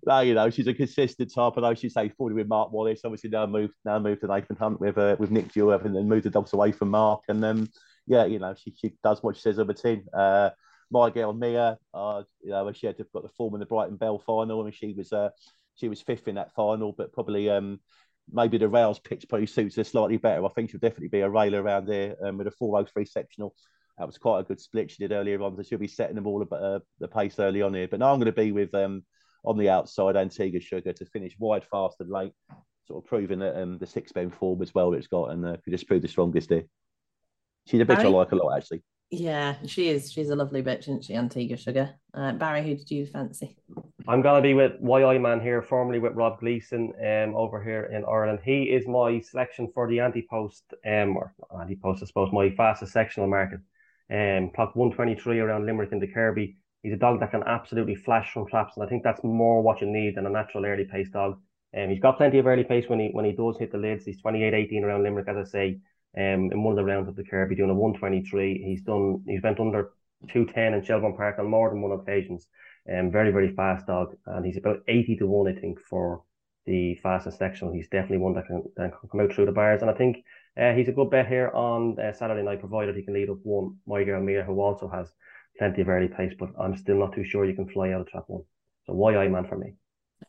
no, 0.05 0.19
you 0.21 0.34
know, 0.34 0.49
she's 0.49 0.67
a 0.67 0.73
consistent 0.73 1.34
type. 1.34 1.57
And 1.57 1.65
I 1.65 1.73
should 1.73 1.91
say, 1.91 2.09
forty 2.09 2.35
with 2.35 2.47
Mark 2.47 2.71
Wallis. 2.71 3.01
Obviously, 3.03 3.30
now 3.30 3.45
moved 3.45 3.73
now 3.85 3.99
moved 3.99 4.21
to 4.21 4.27
Nathan 4.27 4.55
Hunt 4.55 4.80
with 4.80 4.97
uh, 4.97 5.15
with 5.19 5.31
Nick 5.31 5.51
Dewar, 5.51 5.81
and 5.84 5.95
then 5.95 6.07
moved 6.07 6.25
the 6.25 6.30
dogs 6.30 6.53
away 6.53 6.71
from 6.71 6.89
Mark. 6.89 7.23
And 7.27 7.43
then, 7.43 7.57
um, 7.57 7.69
yeah, 8.07 8.25
you 8.25 8.39
know, 8.39 8.55
she, 8.55 8.73
she 8.75 8.93
does 9.03 9.21
what 9.21 9.35
she 9.35 9.41
says 9.41 9.59
on 9.59 9.67
the 9.67 9.73
tin. 9.73 10.05
Uh, 10.13 10.51
my 10.91 11.09
girl 11.09 11.34
Mia, 11.34 11.77
uh, 11.93 12.23
you 12.43 12.51
know, 12.51 12.71
she 12.71 12.88
had 12.88 12.97
got 12.97 13.23
the 13.23 13.30
form 13.30 13.55
in 13.55 13.59
the 13.59 13.65
Brighton 13.65 13.97
Belle 13.97 14.19
final, 14.19 14.65
and 14.65 14.73
she 14.73 14.93
was 14.93 15.11
uh, 15.11 15.30
she 15.75 15.89
was 15.89 16.01
fifth 16.01 16.27
in 16.27 16.35
that 16.35 16.53
final, 16.53 16.91
but 16.91 17.13
probably 17.13 17.49
um 17.49 17.80
maybe 18.32 18.58
the 18.58 18.70
rails 18.70 19.00
pitch 19.00 19.26
probably 19.28 19.48
suits 19.48 19.76
her 19.76 19.84
slightly 19.84 20.18
better. 20.18 20.45
I 20.45 20.50
think 20.50 20.70
she'll 20.70 20.80
definitely 20.80 21.10
be 21.10 21.22
a 21.22 21.30
railer 21.30 21.62
around 21.62 21.88
there 21.88 22.16
um, 22.24 22.38
with 22.38 22.48
a 22.48 22.52
403 22.52 23.06
sectional. 23.06 23.54
That 23.98 24.08
was 24.08 24.18
quite 24.18 24.40
a 24.40 24.44
good 24.44 24.60
split 24.60 24.91
she 24.91 25.04
did 25.04 25.12
earlier 25.12 25.41
on, 25.41 25.56
so 25.56 25.64
she'll 25.64 25.78
be 25.78 25.88
setting 25.88 26.16
them 26.16 26.28
all 26.28 26.41
about 26.41 26.64
uh, 26.64 26.80
the 27.00 27.08
pace 27.08 27.38
early 27.38 27.62
on 27.62 27.74
here. 27.74 27.88
But 27.88 28.00
now 28.00 28.12
I'm 28.12 28.20
going 28.20 28.26
to 28.26 28.32
be 28.32 28.52
with 28.52 28.74
um, 28.74 29.04
on 29.45 29.58
the 29.58 29.70
outside, 29.70 30.16
Antigua 30.16 30.60
Sugar 30.60 30.94
to 30.94 31.06
finish 31.06 31.36
wide, 31.38 31.66
fast, 31.66 31.98
and 32.00 32.10
late, 32.10 32.34
sort 32.88 33.04
of 33.04 33.08
proving 33.08 33.40
that 33.40 33.62
um, 33.62 33.78
the 33.78 33.86
six 33.86 34.12
men 34.16 34.32
form 34.32 34.62
as 34.62 34.74
well 34.74 34.94
it's 34.94 35.08
got, 35.08 35.32
and 35.32 35.45
uh, 35.45 35.58
could 35.64 35.72
just 35.72 35.88
prove 35.88 36.02
the 36.02 36.08
strongest 36.08 36.50
here. 36.50 36.64
She's 37.68 37.82
a 37.82 37.86
bitch 37.86 37.98
Barry? 37.98 38.08
I 38.08 38.12
like 38.12 38.32
a 38.32 38.36
lot, 38.36 38.58
actually. 38.58 38.84
Yeah, 39.12 39.56
she 39.68 39.90
is. 39.90 40.12
She's 40.12 40.30
a 40.30 40.36
lovely 40.36 40.64
bitch, 40.64 40.82
isn't 40.82 41.06
she, 41.06 41.14
Antigua 41.14 41.56
Sugar? 41.56 41.91
Uh, 42.14 42.32
Barry, 42.32 42.64
who 42.64 42.76
did 42.76 42.90
you 42.90 43.06
fancy? 43.06 43.58
I'm 44.05 44.21
gonna 44.21 44.41
be 44.41 44.53
with 44.53 44.73
YI 44.81 45.17
Man 45.17 45.39
here, 45.39 45.61
formerly 45.61 45.99
with 45.99 46.15
Rob 46.15 46.41
Gleeson, 46.41 46.91
um, 46.99 47.35
over 47.35 47.63
here 47.63 47.84
in 47.85 48.03
Ireland. 48.03 48.39
He 48.43 48.63
is 48.63 48.85
my 48.85 49.21
selection 49.21 49.71
for 49.73 49.88
the 49.88 50.01
anti-post, 50.01 50.73
um, 50.85 51.15
or 51.15 51.34
anti-post, 51.57 52.03
I 52.03 52.07
suppose, 52.07 52.30
my 52.34 52.49
fastest 52.49 52.91
sectional 52.91 53.30
market. 53.30 53.61
Um, 54.11 54.49
clocked 54.49 54.75
123 54.75 55.39
around 55.39 55.65
Limerick 55.65 55.93
into 55.93 56.07
Kirby. 56.07 56.57
He's 56.81 56.91
a 56.91 56.97
dog 56.97 57.21
that 57.21 57.31
can 57.31 57.43
absolutely 57.43 57.95
flash 57.95 58.34
from 58.34 58.45
traps, 58.45 58.75
and 58.75 58.85
I 58.85 58.89
think 58.89 59.03
that's 59.03 59.23
more 59.23 59.61
what 59.61 59.80
you 59.80 59.88
need 59.88 60.15
than 60.15 60.25
a 60.25 60.30
natural 60.30 60.65
early 60.65 60.84
pace 60.84 61.09
dog. 61.09 61.39
Um, 61.75 61.89
he's 61.89 62.01
got 62.01 62.17
plenty 62.17 62.39
of 62.39 62.45
early 62.45 62.65
pace 62.65 62.89
when 62.89 62.99
he 62.99 63.07
when 63.13 63.23
he 63.23 63.31
does 63.31 63.57
hit 63.57 63.71
the 63.71 63.77
lids. 63.77 64.03
He's 64.03 64.21
28-18 64.21 64.84
around 64.84 65.03
Limerick, 65.03 65.30
as 65.30 65.38
I 65.38 65.49
say. 65.49 65.80
Um, 66.15 66.51
in 66.51 66.61
one 66.61 66.73
of 66.73 66.77
the 66.77 66.84
rounds 66.84 67.07
of 67.07 67.15
the 67.15 67.23
Kirby, 67.23 67.55
doing 67.55 67.69
a 67.69 67.73
123. 67.73 68.63
He's 68.65 68.81
done. 68.81 69.23
He's 69.25 69.41
went 69.41 69.61
under 69.61 69.93
210 70.27 70.73
in 70.73 70.84
Shelbourne 70.84 71.15
Park 71.15 71.39
on 71.39 71.49
more 71.49 71.69
than 71.69 71.81
one 71.81 71.97
occasions. 71.97 72.47
Um, 72.91 73.11
very 73.11 73.31
very 73.31 73.53
fast 73.55 73.88
dog, 73.88 74.15
and 74.26 74.45
he's 74.45 74.57
about 74.57 74.84
80 74.88 75.18
to 75.18 75.27
one, 75.27 75.47
I 75.47 75.60
think, 75.60 75.80
for 75.80 76.23
the 76.65 76.95
fastest 76.95 77.38
section. 77.38 77.73
He's 77.73 77.89
definitely 77.89 78.18
one 78.18 78.34
that 78.35 78.47
can, 78.47 78.64
that 78.77 78.99
can 78.99 79.10
come 79.10 79.22
out 79.22 79.34
through 79.34 79.45
the 79.45 79.51
bars, 79.51 79.81
and 79.81 79.89
I 79.89 79.93
think 79.93 80.18
uh, 80.57 80.73
he's 80.73 80.89
a 80.89 80.93
good 80.93 81.10
bet 81.10 81.27
here 81.27 81.49
on 81.49 81.97
uh, 81.99 82.14
Saturday 82.14 82.43
night, 82.43 82.60
provided 82.60 82.95
he 82.95 83.03
can 83.03 83.14
lead 83.14 83.30
up 83.30 83.38
one. 83.43 83.77
My 83.88 84.03
girl 84.03 84.22
Mia, 84.22 84.43
who 84.43 84.60
also 84.61 84.88
has 84.89 85.14
plenty 85.57 85.81
of 85.81 85.89
early 85.89 86.07
pace, 86.07 86.34
but 86.38 86.49
I'm 86.60 86.76
still 86.77 86.99
not 86.99 87.14
too 87.14 87.23
sure 87.23 87.45
you 87.45 87.55
can 87.55 87.69
fly 87.69 87.91
out 87.91 88.01
of 88.01 88.07
trap 88.07 88.26
one. 88.27 88.43
So 88.85 88.93
YI 89.10 89.30
man 89.30 89.45
for 89.45 89.57
me. 89.57 89.73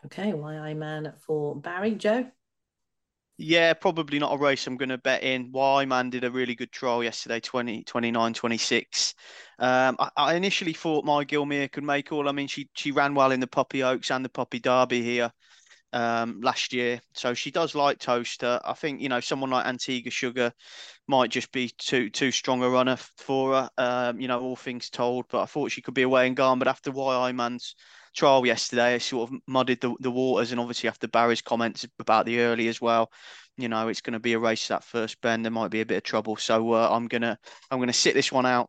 Okay, 0.06 0.28
YI 0.28 0.74
man 0.74 1.12
for 1.26 1.56
Barry. 1.56 1.92
Joe? 1.92 2.30
Yeah, 3.36 3.74
probably 3.74 4.18
not 4.20 4.32
a 4.32 4.38
race 4.38 4.66
I'm 4.66 4.76
going 4.76 4.90
to 4.90 4.98
bet 4.98 5.24
in. 5.24 5.50
YI 5.52 5.84
Man 5.86 6.08
did 6.10 6.22
a 6.24 6.30
really 6.30 6.54
good 6.54 6.70
trial 6.70 7.02
yesterday, 7.02 7.40
20, 7.40 7.82
29, 7.82 8.32
26. 8.34 9.14
Um, 9.58 9.96
I, 9.98 10.10
I, 10.16 10.34
initially 10.34 10.72
thought 10.72 11.04
My 11.04 11.24
Girl 11.24 11.44
Mia 11.44 11.68
could 11.68 11.82
make 11.82 12.12
all. 12.12 12.28
I 12.28 12.32
mean, 12.32 12.46
she 12.46 12.68
she 12.74 12.92
ran 12.92 13.14
well 13.14 13.32
in 13.32 13.40
the 13.40 13.46
Puppy 13.48 13.82
Oaks 13.82 14.10
and 14.12 14.24
the 14.24 14.28
Puppy 14.28 14.60
Derby 14.60 15.02
here 15.02 15.32
um, 15.94 16.40
last 16.42 16.72
year. 16.72 17.00
So 17.14 17.32
she 17.32 17.50
does 17.50 17.74
like 17.74 17.98
Towcester. 17.98 18.60
I 18.64 18.74
think, 18.74 19.00
you 19.00 19.08
know, 19.08 19.20
someone 19.20 19.50
like 19.50 19.66
Antigua 19.66 20.10
Sugar 20.10 20.52
might 21.06 21.30
just 21.30 21.52
be 21.52 21.70
too 21.78 22.10
too 22.10 22.30
strong 22.30 22.62
a 22.62 22.68
runner 22.68 22.96
for 22.96 23.54
her, 23.54 23.70
um, 23.78 24.20
you 24.20 24.28
know, 24.28 24.40
all 24.40 24.56
things 24.56 24.90
told. 24.90 25.26
But 25.30 25.42
I 25.42 25.46
thought 25.46 25.70
she 25.70 25.82
could 25.82 25.94
be 25.94 26.02
away 26.02 26.26
and 26.26 26.36
gone. 26.36 26.58
But 26.58 26.68
after 26.68 26.90
YI 26.90 27.32
Man's 27.32 27.76
trial 28.14 28.44
yesterday, 28.44 28.94
I 28.94 28.98
sort 28.98 29.30
of 29.30 29.38
muddied 29.46 29.80
the, 29.80 29.94
the 30.00 30.10
waters. 30.10 30.50
And 30.50 30.60
obviously, 30.60 30.88
after 30.88 31.08
Barry's 31.08 31.42
comments 31.42 31.86
about 32.00 32.26
the 32.26 32.40
early 32.40 32.68
as 32.68 32.80
well, 32.80 33.10
you 33.56 33.68
know, 33.68 33.88
it's 33.88 34.00
going 34.00 34.14
to 34.14 34.20
be 34.20 34.32
a 34.32 34.38
race 34.38 34.68
that 34.68 34.84
first 34.84 35.20
bend. 35.20 35.44
There 35.44 35.52
might 35.52 35.70
be 35.70 35.80
a 35.80 35.86
bit 35.86 35.98
of 35.98 36.02
trouble. 36.02 36.36
So 36.36 36.72
uh, 36.72 36.88
I'm 36.90 37.06
gonna 37.06 37.38
I'm 37.70 37.78
gonna 37.78 37.92
sit 37.92 38.14
this 38.14 38.32
one 38.32 38.46
out. 38.46 38.68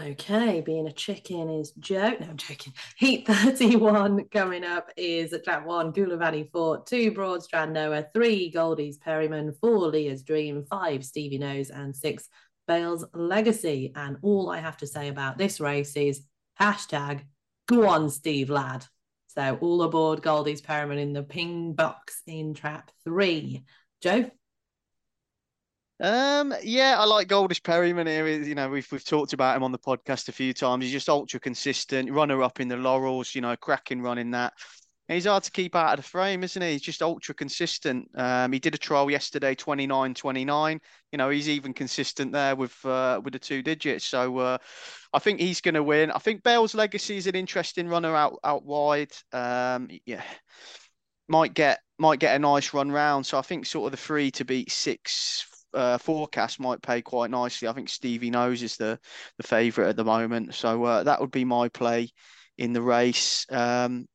Okay, 0.00 0.62
being 0.62 0.86
a 0.86 0.92
chicken 0.92 1.50
is 1.50 1.72
Joe. 1.72 2.16
No, 2.18 2.26
I'm 2.30 2.36
joking. 2.38 2.72
Heat 2.96 3.26
31 3.28 4.24
coming 4.30 4.64
up 4.64 4.88
is 4.96 5.34
at 5.34 5.44
track 5.44 5.66
one, 5.66 5.92
Goulavani 5.92 6.50
Fort, 6.50 6.86
two 6.86 7.12
Broad 7.12 7.42
Strand 7.42 7.74
Noah, 7.74 8.06
three 8.14 8.50
Goldie's 8.50 8.96
Perryman, 8.96 9.52
four 9.60 9.88
Leah's 9.88 10.22
Dream, 10.22 10.64
five 10.64 11.04
Stevie 11.04 11.36
Knows, 11.36 11.68
and 11.68 11.94
six 11.94 12.26
Bale's 12.66 13.04
Legacy. 13.12 13.92
And 13.94 14.16
all 14.22 14.48
I 14.50 14.60
have 14.60 14.78
to 14.78 14.86
say 14.86 15.08
about 15.08 15.36
this 15.36 15.60
race 15.60 15.94
is 15.94 16.22
hashtag 16.58 17.20
go 17.66 17.86
on, 17.86 18.08
Steve 18.08 18.48
lad. 18.48 18.86
So 19.26 19.58
all 19.60 19.82
aboard 19.82 20.22
Goldie's 20.22 20.62
Perryman 20.62 20.98
in 20.98 21.12
the 21.12 21.22
ping 21.22 21.74
box 21.74 22.22
in 22.26 22.54
trap 22.54 22.90
three. 23.04 23.64
Joe? 24.00 24.30
Um, 26.02 26.52
yeah, 26.64 26.96
I 26.98 27.04
like 27.04 27.28
Goldie's 27.28 27.60
Perryman 27.60 28.08
here. 28.08 28.26
You 28.26 28.56
know, 28.56 28.68
we've 28.68 28.90
we've 28.90 29.04
talked 29.04 29.34
about 29.34 29.56
him 29.56 29.62
on 29.62 29.70
the 29.70 29.78
podcast 29.78 30.28
a 30.28 30.32
few 30.32 30.52
times. 30.52 30.82
He's 30.82 30.92
just 30.92 31.08
ultra 31.08 31.38
consistent, 31.38 32.10
runner 32.10 32.42
up 32.42 32.58
in 32.58 32.66
the 32.66 32.76
laurels. 32.76 33.36
You 33.36 33.40
know, 33.40 33.56
cracking 33.56 34.02
run 34.02 34.18
in 34.18 34.32
that. 34.32 34.52
He's 35.06 35.26
hard 35.26 35.44
to 35.44 35.50
keep 35.52 35.76
out 35.76 35.96
of 35.96 36.04
the 36.04 36.10
frame, 36.10 36.42
isn't 36.42 36.60
he? 36.60 36.72
He's 36.72 36.82
just 36.82 37.02
ultra 37.02 37.34
consistent. 37.34 38.08
Um, 38.16 38.50
he 38.50 38.58
did 38.58 38.74
a 38.74 38.78
trial 38.78 39.12
yesterday, 39.12 39.54
29 39.54 40.14
29. 40.14 40.80
You 41.12 41.18
know, 41.18 41.30
he's 41.30 41.48
even 41.48 41.72
consistent 41.72 42.32
there 42.32 42.56
with 42.56 42.84
uh, 42.84 43.20
with 43.22 43.34
the 43.34 43.38
two 43.38 43.62
digits. 43.62 44.04
So 44.04 44.38
uh, 44.38 44.58
I 45.12 45.20
think 45.20 45.38
he's 45.38 45.60
going 45.60 45.74
to 45.76 45.84
win. 45.84 46.10
I 46.10 46.18
think 46.18 46.42
Bale's 46.42 46.74
Legacy 46.74 47.16
is 47.16 47.28
an 47.28 47.36
interesting 47.36 47.86
runner 47.86 48.16
out 48.16 48.40
out 48.42 48.64
wide. 48.64 49.12
Um, 49.32 49.88
yeah, 50.04 50.24
might 51.28 51.54
get 51.54 51.78
might 51.96 52.18
get 52.18 52.34
a 52.34 52.40
nice 52.40 52.74
run 52.74 52.90
round. 52.90 53.24
So 53.24 53.38
I 53.38 53.42
think 53.42 53.66
sort 53.66 53.86
of 53.86 53.92
the 53.92 54.04
three 54.04 54.32
to 54.32 54.44
beat 54.44 54.72
six 54.72 55.46
uh, 55.74 55.98
forecast 55.98 56.60
might 56.60 56.82
pay 56.82 57.02
quite 57.02 57.30
nicely. 57.30 57.68
I 57.68 57.72
think 57.72 57.88
Stevie 57.88 58.30
knows 58.30 58.62
is 58.62 58.76
the 58.76 58.98
the 59.38 59.46
favourite 59.46 59.88
at 59.88 59.96
the 59.96 60.04
moment, 60.04 60.54
so 60.54 60.84
uh, 60.84 61.02
that 61.04 61.20
would 61.20 61.30
be 61.30 61.44
my 61.44 61.68
play 61.68 62.10
in 62.58 62.72
the 62.72 62.82
race. 62.82 63.46
Um, 63.50 64.06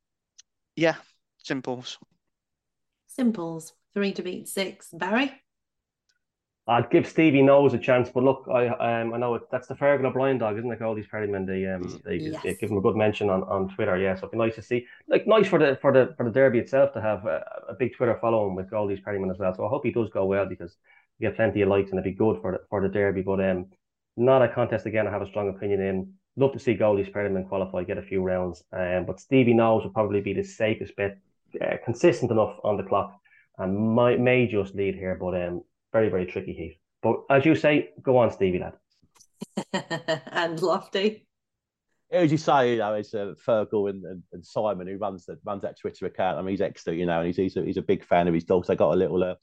yeah, 0.76 0.96
simples. 1.38 1.98
Simples. 3.06 3.72
Three 3.94 4.12
to 4.12 4.22
beat 4.22 4.48
six. 4.48 4.88
Barry. 4.92 5.32
I'd 6.68 6.90
give 6.90 7.08
Stevie 7.08 7.40
Knows 7.40 7.72
a 7.72 7.78
chance, 7.78 8.10
but 8.10 8.22
look, 8.22 8.46
I 8.52 8.68
um, 8.68 9.14
I 9.14 9.16
know 9.16 9.34
it, 9.36 9.42
that's 9.50 9.68
the 9.68 9.74
Fergal 9.74 10.04
O'Brien 10.04 10.36
dog, 10.36 10.58
isn't 10.58 10.70
it? 10.70 10.82
All 10.82 10.94
these 10.94 11.06
Perrymen, 11.06 11.46
they 11.46 11.66
um 11.66 12.00
they, 12.04 12.16
yes. 12.16 12.42
they, 12.42 12.54
give 12.54 12.70
him 12.70 12.76
a 12.76 12.82
good 12.82 12.94
mention 12.94 13.30
on, 13.30 13.42
on 13.44 13.74
Twitter. 13.74 13.96
Yeah, 13.96 14.14
so 14.14 14.18
it'd 14.18 14.32
be 14.32 14.38
nice 14.38 14.54
to 14.56 14.62
see, 14.62 14.86
like 15.08 15.26
nice 15.26 15.46
for 15.48 15.58
the 15.58 15.78
for 15.80 15.94
the 15.94 16.12
for 16.18 16.26
the 16.26 16.30
Derby 16.30 16.58
itself 16.58 16.92
to 16.92 17.00
have 17.00 17.24
a, 17.24 17.42
a 17.70 17.74
big 17.74 17.96
Twitter 17.96 18.18
following 18.20 18.54
with 18.54 18.70
all 18.74 18.86
these 18.86 19.00
Perrymen 19.00 19.30
as 19.30 19.38
well. 19.38 19.54
So 19.54 19.64
I 19.64 19.70
hope 19.70 19.82
he 19.82 19.90
does 19.90 20.10
go 20.10 20.26
well 20.26 20.44
because 20.44 20.76
get 21.20 21.36
plenty 21.36 21.62
of 21.62 21.68
likes 21.68 21.90
and 21.90 21.98
it'd 21.98 22.12
be 22.12 22.16
good 22.16 22.40
for 22.40 22.52
the, 22.52 22.58
for 22.70 22.80
the 22.80 22.88
derby. 22.88 23.22
But 23.22 23.40
um, 23.40 23.66
not 24.16 24.42
a 24.42 24.48
contest 24.48 24.86
again. 24.86 25.06
I 25.06 25.10
have 25.10 25.22
a 25.22 25.28
strong 25.28 25.48
opinion 25.48 25.80
in. 25.80 26.12
Love 26.36 26.52
to 26.52 26.58
see 26.58 26.74
Goldie's 26.74 27.08
Perryman 27.08 27.44
qualify, 27.46 27.84
get 27.84 27.98
a 27.98 28.02
few 28.02 28.22
rounds. 28.22 28.62
Um, 28.72 29.04
but 29.06 29.20
Stevie 29.20 29.54
Knows 29.54 29.82
will 29.82 29.90
probably 29.90 30.20
be 30.20 30.34
the 30.34 30.44
safest 30.44 30.94
bet, 30.96 31.18
uh, 31.60 31.76
consistent 31.84 32.30
enough 32.30 32.56
on 32.62 32.76
the 32.76 32.84
clock, 32.84 33.18
and 33.58 33.94
might 33.94 34.20
may 34.20 34.46
just 34.46 34.74
lead 34.74 34.94
here. 34.94 35.16
But 35.20 35.34
um, 35.42 35.62
very 35.92 36.08
very 36.08 36.26
tricky 36.26 36.52
heat. 36.52 36.80
But 37.02 37.22
as 37.30 37.44
you 37.44 37.54
say, 37.54 37.90
go 38.02 38.18
on, 38.18 38.30
Stevie 38.30 38.60
lad. 38.60 38.74
and 40.32 40.60
Lofty. 40.60 41.26
As 42.10 42.32
you 42.32 42.38
say, 42.38 42.72
you 42.72 42.78
know, 42.78 42.94
it's 42.94 43.12
uh, 43.12 43.34
Fergal 43.46 43.90
and, 43.90 44.04
and, 44.04 44.22
and, 44.32 44.44
Simon 44.44 44.86
who 44.86 44.96
runs 44.96 45.26
that 45.26 45.38
runs 45.44 45.62
that 45.62 45.78
Twitter 45.78 46.06
account. 46.06 46.38
I 46.38 46.42
mean, 46.42 46.52
he's 46.52 46.62
extra, 46.62 46.94
you 46.94 47.04
know, 47.04 47.18
and 47.18 47.26
he's 47.26 47.36
he's 47.36 47.56
a, 47.56 47.64
he's 47.64 47.76
a 47.76 47.82
big 47.82 48.04
fan 48.04 48.28
of 48.28 48.34
his 48.34 48.44
dogs. 48.44 48.68
They 48.68 48.76
got 48.76 48.94
a 48.94 48.96
little 48.96 49.22
uh, 49.22 49.34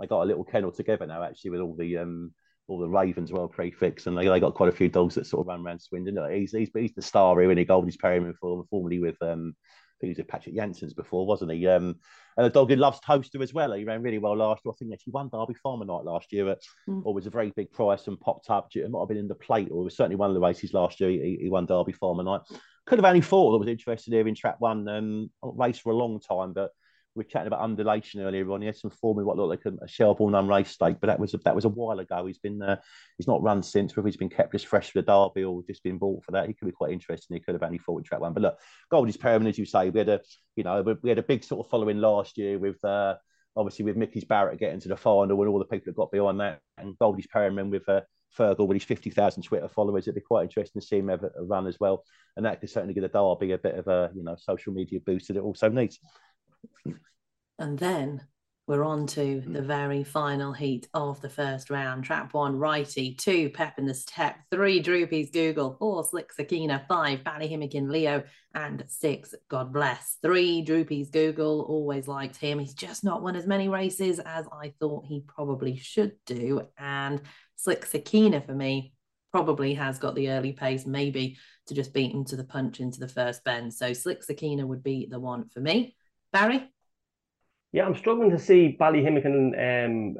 they 0.00 0.06
got 0.06 0.22
a 0.22 0.26
little 0.26 0.44
kennel 0.44 0.72
together 0.72 1.06
now 1.06 1.22
actually 1.22 1.50
with 1.50 1.60
all 1.60 1.76
the 1.76 1.98
um 1.98 2.32
all 2.68 2.78
the 2.78 2.88
Ravens 2.88 3.32
well 3.32 3.48
prefix 3.48 4.06
and 4.06 4.16
they, 4.16 4.28
they 4.28 4.40
got 4.40 4.54
quite 4.54 4.68
a 4.68 4.76
few 4.76 4.88
dogs 4.88 5.16
that 5.16 5.26
sort 5.26 5.40
of 5.40 5.48
run 5.48 5.66
around 5.66 5.80
Swindon. 5.80 6.18
He's 6.32 6.52
he's, 6.52 6.70
he's 6.72 6.94
the 6.94 7.02
star 7.02 7.40
here 7.40 7.50
in 7.50 7.58
he 7.58 7.64
Goldie's 7.64 7.96
Perryman 7.96 8.34
for 8.40 8.64
formerly 8.70 9.00
with 9.00 9.20
um 9.22 9.54
I 9.58 9.96
think 10.00 10.08
he 10.08 10.08
was 10.12 10.18
with 10.18 10.28
Patrick 10.28 10.54
Janssens 10.54 10.94
before, 10.94 11.26
wasn't 11.26 11.52
he? 11.52 11.66
Um, 11.66 11.96
and 12.38 12.46
a 12.46 12.50
dog 12.50 12.70
who 12.70 12.76
loves 12.76 13.00
Towcester 13.00 13.42
as 13.42 13.52
well. 13.52 13.72
He 13.72 13.84
ran 13.84 14.00
really 14.00 14.16
well 14.16 14.34
last 14.34 14.62
year. 14.64 14.72
I 14.72 14.76
think 14.78 14.94
actually 14.94 15.10
won 15.10 15.28
Derby 15.28 15.52
Farmer 15.62 15.84
Night 15.84 16.04
last 16.04 16.32
year 16.32 16.48
at 16.48 16.62
mm. 16.88 17.02
or 17.04 17.12
was 17.12 17.26
a 17.26 17.30
very 17.30 17.52
big 17.54 17.70
price 17.70 18.06
and 18.06 18.18
popped 18.18 18.48
up. 18.48 18.68
It 18.74 18.90
might 18.90 19.00
have 19.00 19.08
been 19.08 19.18
in 19.18 19.28
the 19.28 19.34
plate 19.34 19.68
or 19.70 19.82
it 19.82 19.84
was 19.84 19.96
certainly 19.96 20.16
one 20.16 20.30
of 20.30 20.34
the 20.34 20.40
races 20.40 20.72
last 20.72 21.00
year. 21.00 21.10
He, 21.10 21.36
he 21.42 21.50
won 21.50 21.66
Derby 21.66 21.92
Farmer 21.92 22.22
Night. 22.22 22.40
Could 22.86 22.98
have 22.98 23.04
only 23.04 23.20
thought 23.20 23.52
that 23.52 23.58
was 23.58 23.68
interested 23.68 24.14
here 24.14 24.26
in 24.26 24.34
trap 24.34 24.56
one 24.58 24.88
um, 24.88 25.30
race 25.42 25.78
for 25.78 25.92
a 25.92 25.96
long 25.96 26.18
time, 26.18 26.54
but 26.54 26.70
we 27.14 27.20
were 27.20 27.28
chatting 27.28 27.48
about 27.48 27.60
undulation 27.60 28.20
earlier 28.20 28.50
on. 28.52 28.60
He 28.60 28.66
had 28.66 28.76
some 28.76 28.90
form 28.90 29.18
in 29.18 29.24
what 29.24 29.36
looked 29.36 29.64
like 29.64 29.74
a, 29.74 29.84
a 29.84 29.88
Shelbourne 29.88 30.34
unraced 30.34 30.74
stake, 30.74 30.98
but 31.00 31.08
that 31.08 31.18
was 31.18 31.34
a, 31.34 31.38
that 31.38 31.54
was 31.54 31.64
a 31.64 31.68
while 31.70 31.98
ago. 31.98 32.26
He's 32.26 32.38
been 32.38 32.62
uh, 32.62 32.76
he's 33.18 33.26
not 33.26 33.42
run 33.42 33.62
since. 33.62 33.96
Whether 33.96 34.08
he's 34.08 34.16
been 34.16 34.28
kept 34.28 34.52
just 34.52 34.66
fresh 34.66 34.90
for 34.90 35.00
the 35.00 35.06
derby 35.06 35.44
or 35.44 35.62
just 35.66 35.82
been 35.82 35.98
bought 35.98 36.24
for 36.24 36.32
that, 36.32 36.46
he 36.46 36.54
could 36.54 36.66
be 36.66 36.72
quite 36.72 36.92
interesting. 36.92 37.36
He 37.36 37.40
could 37.40 37.54
have 37.54 37.62
only 37.62 37.78
fought 37.78 37.98
in 37.98 38.04
track 38.04 38.20
one. 38.20 38.32
But 38.32 38.42
look, 38.42 38.58
Goldie's 38.90 39.16
Perryman, 39.16 39.48
as 39.48 39.58
you 39.58 39.66
say, 39.66 39.90
we 39.90 39.98
had 39.98 40.08
a 40.08 40.20
you 40.54 40.64
know 40.64 40.96
we 41.02 41.08
had 41.08 41.18
a 41.18 41.24
big 41.24 41.42
sort 41.42 41.66
of 41.66 41.70
following 41.70 41.98
last 41.98 42.38
year 42.38 42.58
with. 42.58 42.82
Uh, 42.84 43.16
obviously, 43.56 43.84
with 43.84 43.96
Mickey's 43.96 44.24
Barrett 44.24 44.60
getting 44.60 44.78
to 44.80 44.88
the 44.88 44.96
final 44.96 45.22
and 45.22 45.32
all 45.32 45.58
the 45.58 45.64
people 45.64 45.86
that 45.86 45.96
got 45.96 46.12
behind 46.12 46.38
that, 46.38 46.60
and 46.78 46.96
Goldie's 46.98 47.26
Perryman 47.26 47.68
with 47.68 47.86
uh, 47.88 48.02
Fergal 48.36 48.66
with 48.66 48.76
his 48.76 48.84
50,000 48.84 49.42
Twitter 49.42 49.68
followers. 49.68 50.04
It'd 50.04 50.14
be 50.14 50.20
quite 50.20 50.44
interesting 50.44 50.80
to 50.80 50.86
see 50.86 50.98
him 50.98 51.08
have 51.08 51.24
a, 51.24 51.30
a, 51.38 51.44
run 51.44 51.66
as 51.66 51.78
well. 51.80 52.04
And 52.36 52.46
that 52.46 52.60
could 52.60 52.70
certainly 52.70 52.94
give 52.94 53.02
the 53.02 53.08
Derby 53.08 53.52
a 53.52 53.58
bit 53.58 53.74
of 53.74 53.88
a, 53.88 54.10
you 54.14 54.22
know, 54.22 54.36
social 54.38 54.72
media 54.72 55.00
boost 55.04 55.28
that 55.28 55.36
it 55.36 55.42
also 55.42 55.68
needs. 55.68 55.98
And 57.58 57.78
then 57.78 58.22
we're 58.66 58.84
on 58.84 59.06
to 59.08 59.40
hmm. 59.40 59.52
the 59.52 59.62
very 59.62 60.04
final 60.04 60.52
heat 60.52 60.88
of 60.94 61.20
the 61.20 61.28
first 61.28 61.70
round. 61.70 62.04
Trap 62.04 62.34
one, 62.34 62.56
righty, 62.56 63.14
two, 63.14 63.50
Pep 63.50 63.78
in 63.78 63.84
the 63.84 63.94
step, 63.94 64.36
three, 64.50 64.80
Droopys 64.80 65.32
Google, 65.32 65.76
four, 65.78 66.04
Slick 66.04 66.32
Sakina, 66.32 66.84
five, 66.88 67.24
Ballyhimmakin 67.24 67.90
Leo, 67.90 68.22
and 68.54 68.84
six, 68.86 69.34
God 69.48 69.72
bless. 69.72 70.18
Three, 70.22 70.64
Droopys 70.64 71.10
Google, 71.10 71.62
always 71.62 72.06
liked 72.06 72.36
him. 72.36 72.60
He's 72.60 72.74
just 72.74 73.02
not 73.02 73.22
won 73.22 73.34
as 73.34 73.46
many 73.46 73.68
races 73.68 74.20
as 74.20 74.46
I 74.52 74.72
thought 74.78 75.04
he 75.04 75.24
probably 75.26 75.76
should 75.76 76.12
do. 76.24 76.62
And 76.78 77.20
Slick 77.56 77.84
Sakina 77.84 78.40
for 78.40 78.54
me, 78.54 78.94
probably 79.32 79.74
has 79.74 79.98
got 79.98 80.14
the 80.14 80.30
early 80.30 80.52
pace, 80.52 80.86
maybe 80.86 81.38
to 81.66 81.74
just 81.74 81.92
beat 81.92 82.12
him 82.12 82.24
to 82.24 82.36
the 82.36 82.44
punch 82.44 82.80
into 82.80 83.00
the 83.00 83.08
first 83.08 83.44
bend. 83.44 83.72
So 83.74 83.92
Slick 83.92 84.22
Sakina 84.22 84.66
would 84.66 84.82
be 84.82 85.06
the 85.10 85.20
one 85.20 85.48
for 85.48 85.60
me. 85.60 85.96
Barry? 86.32 86.68
Yeah, 87.72 87.86
I'm 87.86 87.96
struggling 87.96 88.30
to 88.30 88.38
see 88.38 88.76
Ballyhimmock 88.80 89.86
um, 89.86 90.16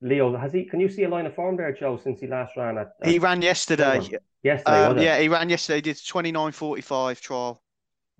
Leo. 0.00 0.36
Has 0.36 0.52
he? 0.52 0.64
Can 0.64 0.80
you 0.80 0.88
see 0.88 1.04
a 1.04 1.08
line 1.08 1.26
of 1.26 1.34
form 1.34 1.56
there, 1.56 1.72
Joe, 1.72 1.98
since 2.02 2.20
he 2.20 2.26
last 2.26 2.56
ran 2.56 2.78
at? 2.78 2.92
at 3.02 3.08
he 3.08 3.18
ran 3.18 3.42
yesterday. 3.42 4.00
Yesterday, 4.42 4.84
um, 4.84 4.98
yeah, 4.98 5.18
he 5.18 5.28
ran 5.28 5.48
yesterday. 5.48 5.76
He 5.76 5.82
did 5.82 5.96
29.45 5.96 7.20
trial. 7.20 7.62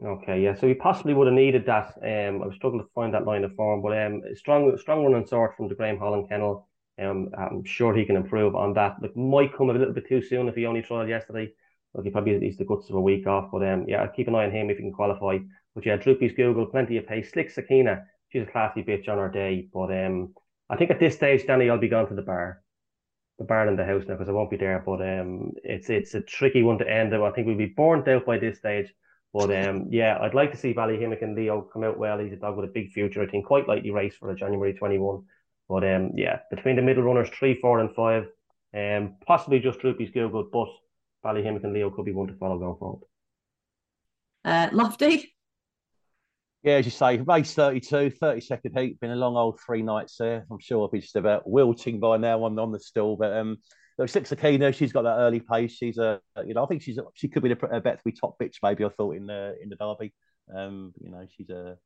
Okay, 0.03 0.43
yeah. 0.43 0.55
So 0.55 0.67
he 0.67 0.75
possibly 0.75 1.15
would 1.15 1.27
have 1.27 1.35
needed 1.35 1.67
that. 1.67 1.95
Um, 2.03 2.43
I 2.43 2.47
was 2.47 2.57
struggling 2.57 2.83
to 2.83 2.91
find 2.95 3.15
that 3.15 3.27
line 3.27 3.45
of 3.45 3.55
form, 3.55 3.83
but 3.83 3.97
um, 3.97 4.23
strong, 4.35 4.77
strong 4.79 5.05
running 5.05 5.27
sort 5.27 5.57
from 5.57 5.69
the 5.69 5.75
Graham 5.75 5.99
Holland 5.99 6.29
kennel. 6.29 6.69
Um, 6.99 7.31
I'm 7.37 7.65
sure 7.65 7.95
he 7.95 8.05
can 8.05 8.17
improve 8.17 8.55
on 8.55 8.73
that. 8.75 8.97
Like, 9.03 9.17
might 9.17 9.55
come 9.57 9.71
a 9.71 9.73
little 9.73 9.93
bit 9.93 10.09
too 10.09 10.23
soon 10.23 10.49
if 10.49 10.55
he 10.55 10.67
only 10.67 10.83
tried 10.83 11.09
yesterday. 11.09 11.53
Like, 11.93 12.05
he 12.05 12.11
probably 12.11 12.39
needs 12.39 12.57
the 12.57 12.65
guts 12.65 12.89
of 12.89 12.97
a 12.97 13.01
week 13.01 13.27
off. 13.27 13.51
But 13.53 13.69
um, 13.69 13.85
yeah, 13.87 14.03
I'll 14.03 14.09
keep 14.09 14.29
an 14.29 14.35
eye 14.35 14.45
on 14.45 14.53
him 14.53 14.71
if 14.71 14.79
he 14.79 14.83
can 14.83 14.93
qualify. 14.93 15.39
But 15.75 15.87
yeah, 15.87 15.97
Droopys 15.97 16.37
Google, 16.37 16.67
plenty 16.67 16.97
of 16.97 17.07
pace. 17.07 17.33
Slick 17.33 17.51
Sakina, 17.51 18.05
she's 18.31 18.43
a 18.43 18.51
classy 18.51 18.83
bitch 18.83 19.09
on 19.09 19.19
her 19.19 19.29
day. 19.29 19.69
But 19.73 19.91
um, 19.91 20.35
I 20.71 20.77
think 20.77 20.91
at 20.91 21.01
this 21.01 21.17
stage, 21.17 21.45
Dani, 21.45 21.71
I'll 21.71 21.79
be 21.79 21.89
gone 21.89 22.09
to 22.09 22.15
the 22.15 22.23
bar, 22.23 22.63
the 23.39 23.45
bar 23.45 23.67
in 23.67 23.77
the 23.77 23.85
house 23.85 24.05
now 24.07 24.15
because 24.15 24.29
I 24.29 24.33
won't 24.33 24.51
be 24.51 24.57
there. 24.57 24.83
But 24.85 25.01
um, 25.03 25.53
it's 25.65 25.91
it's 25.91 26.15
a 26.15 26.21
tricky 26.21 26.63
one 26.63 26.79
to 26.79 26.89
end. 26.89 27.13
Though. 27.13 27.27
I 27.27 27.33
think 27.33 27.47
we'll 27.47 27.57
be 27.57 27.75
burnt 27.77 28.09
out 28.09 28.27
by 28.27 28.39
this 28.39 28.59
stage. 28.59 28.93
But 29.33 29.51
um, 29.51 29.89
yeah, 29.91 30.19
I'd 30.21 30.35
like 30.35 30.53
to 30.53 30.57
see 30.57 30.73
Ballyhimmock 30.73 31.23
and 31.23 31.35
Leo 31.35 31.63
come 31.63 31.83
out 31.83 31.99
well. 31.99 32.19
He's 32.19 32.33
a 32.33 32.37
dog 32.37 32.57
with 32.57 32.69
a 32.69 32.73
big 32.73 32.93
future. 32.93 33.21
I 33.21 33.27
think 33.27 33.47
quite 33.47 33.67
likely 33.67 33.91
race 33.91 34.15
for 34.15 34.31
a 34.31 34.37
January 34.37 34.75
21. 34.75 35.25
But 35.69 35.83
um, 35.83 36.13
yeah, 36.15 36.39
between 36.51 36.77
the 36.77 36.83
middle 36.83 37.03
runners, 37.03 37.31
three, 37.31 37.59
four, 37.61 37.81
and 37.81 37.93
five, 37.97 38.27
um, 38.75 39.17
possibly 39.27 39.59
just 39.59 39.81
Droopys 39.81 40.13
Google, 40.15 40.49
but 40.53 40.69
Ballyhimmock 41.25 41.65
and 41.65 41.73
Leo 41.73 41.91
could 41.91 42.05
be 42.05 42.13
one 42.13 42.29
to 42.29 42.35
follow 42.35 42.59
going 42.59 42.77
forward. 42.77 43.03
Uh, 44.45 44.69
Lofty? 44.73 45.34
Yeah, 46.65 46.77
as 46.77 46.87
you 46.87 46.91
say, 46.91 47.19
race 47.19 47.53
32, 47.53 48.09
30 48.09 48.41
second 48.41 48.79
heat, 48.79 48.99
been 48.99 49.11
a 49.11 49.17
long 49.17 49.37
old 49.37 49.61
three 49.61 49.83
nights 49.83 50.17
there. 50.17 50.47
I'm 50.51 50.59
sure 50.59 50.81
I'll 50.81 50.89
be 50.89 51.01
just 51.01 51.15
about 51.15 51.47
wilting 51.47 52.01
by 52.01 52.17
now 52.17 52.43
on, 52.43 52.59
on 52.59 52.73
the 52.73 52.81
still, 52.81 53.17
but 53.17 53.37
um, 53.37 53.59
look, 53.99 54.09
Slick 54.09 54.27
Sakina, 54.27 54.73
she's 54.73 54.91
got 54.91 55.03
that 55.03 55.19
early 55.19 55.41
pace. 55.41 55.73
She's 55.73 55.99
a, 55.99 56.23
you 56.43 56.55
know, 56.55 56.65
I 56.65 56.67
think 56.67 56.81
she's 56.81 56.99
she 57.13 57.29
could 57.29 57.43
be 57.43 57.53
a, 57.53 57.67
a 57.67 57.83
bet 57.83 57.99
to 57.99 58.05
be 58.07 58.13
top 58.13 58.39
bitch. 58.41 58.57
Maybe 58.63 58.83
I 58.83 58.89
thought 58.89 59.15
in 59.15 59.27
the 59.27 59.55
in 59.63 59.69
the 59.69 59.77
derby. 59.77 60.15
Um, 60.57 60.95
you 61.03 61.11
know, 61.11 61.27
she's 61.37 61.51
a 61.51 61.77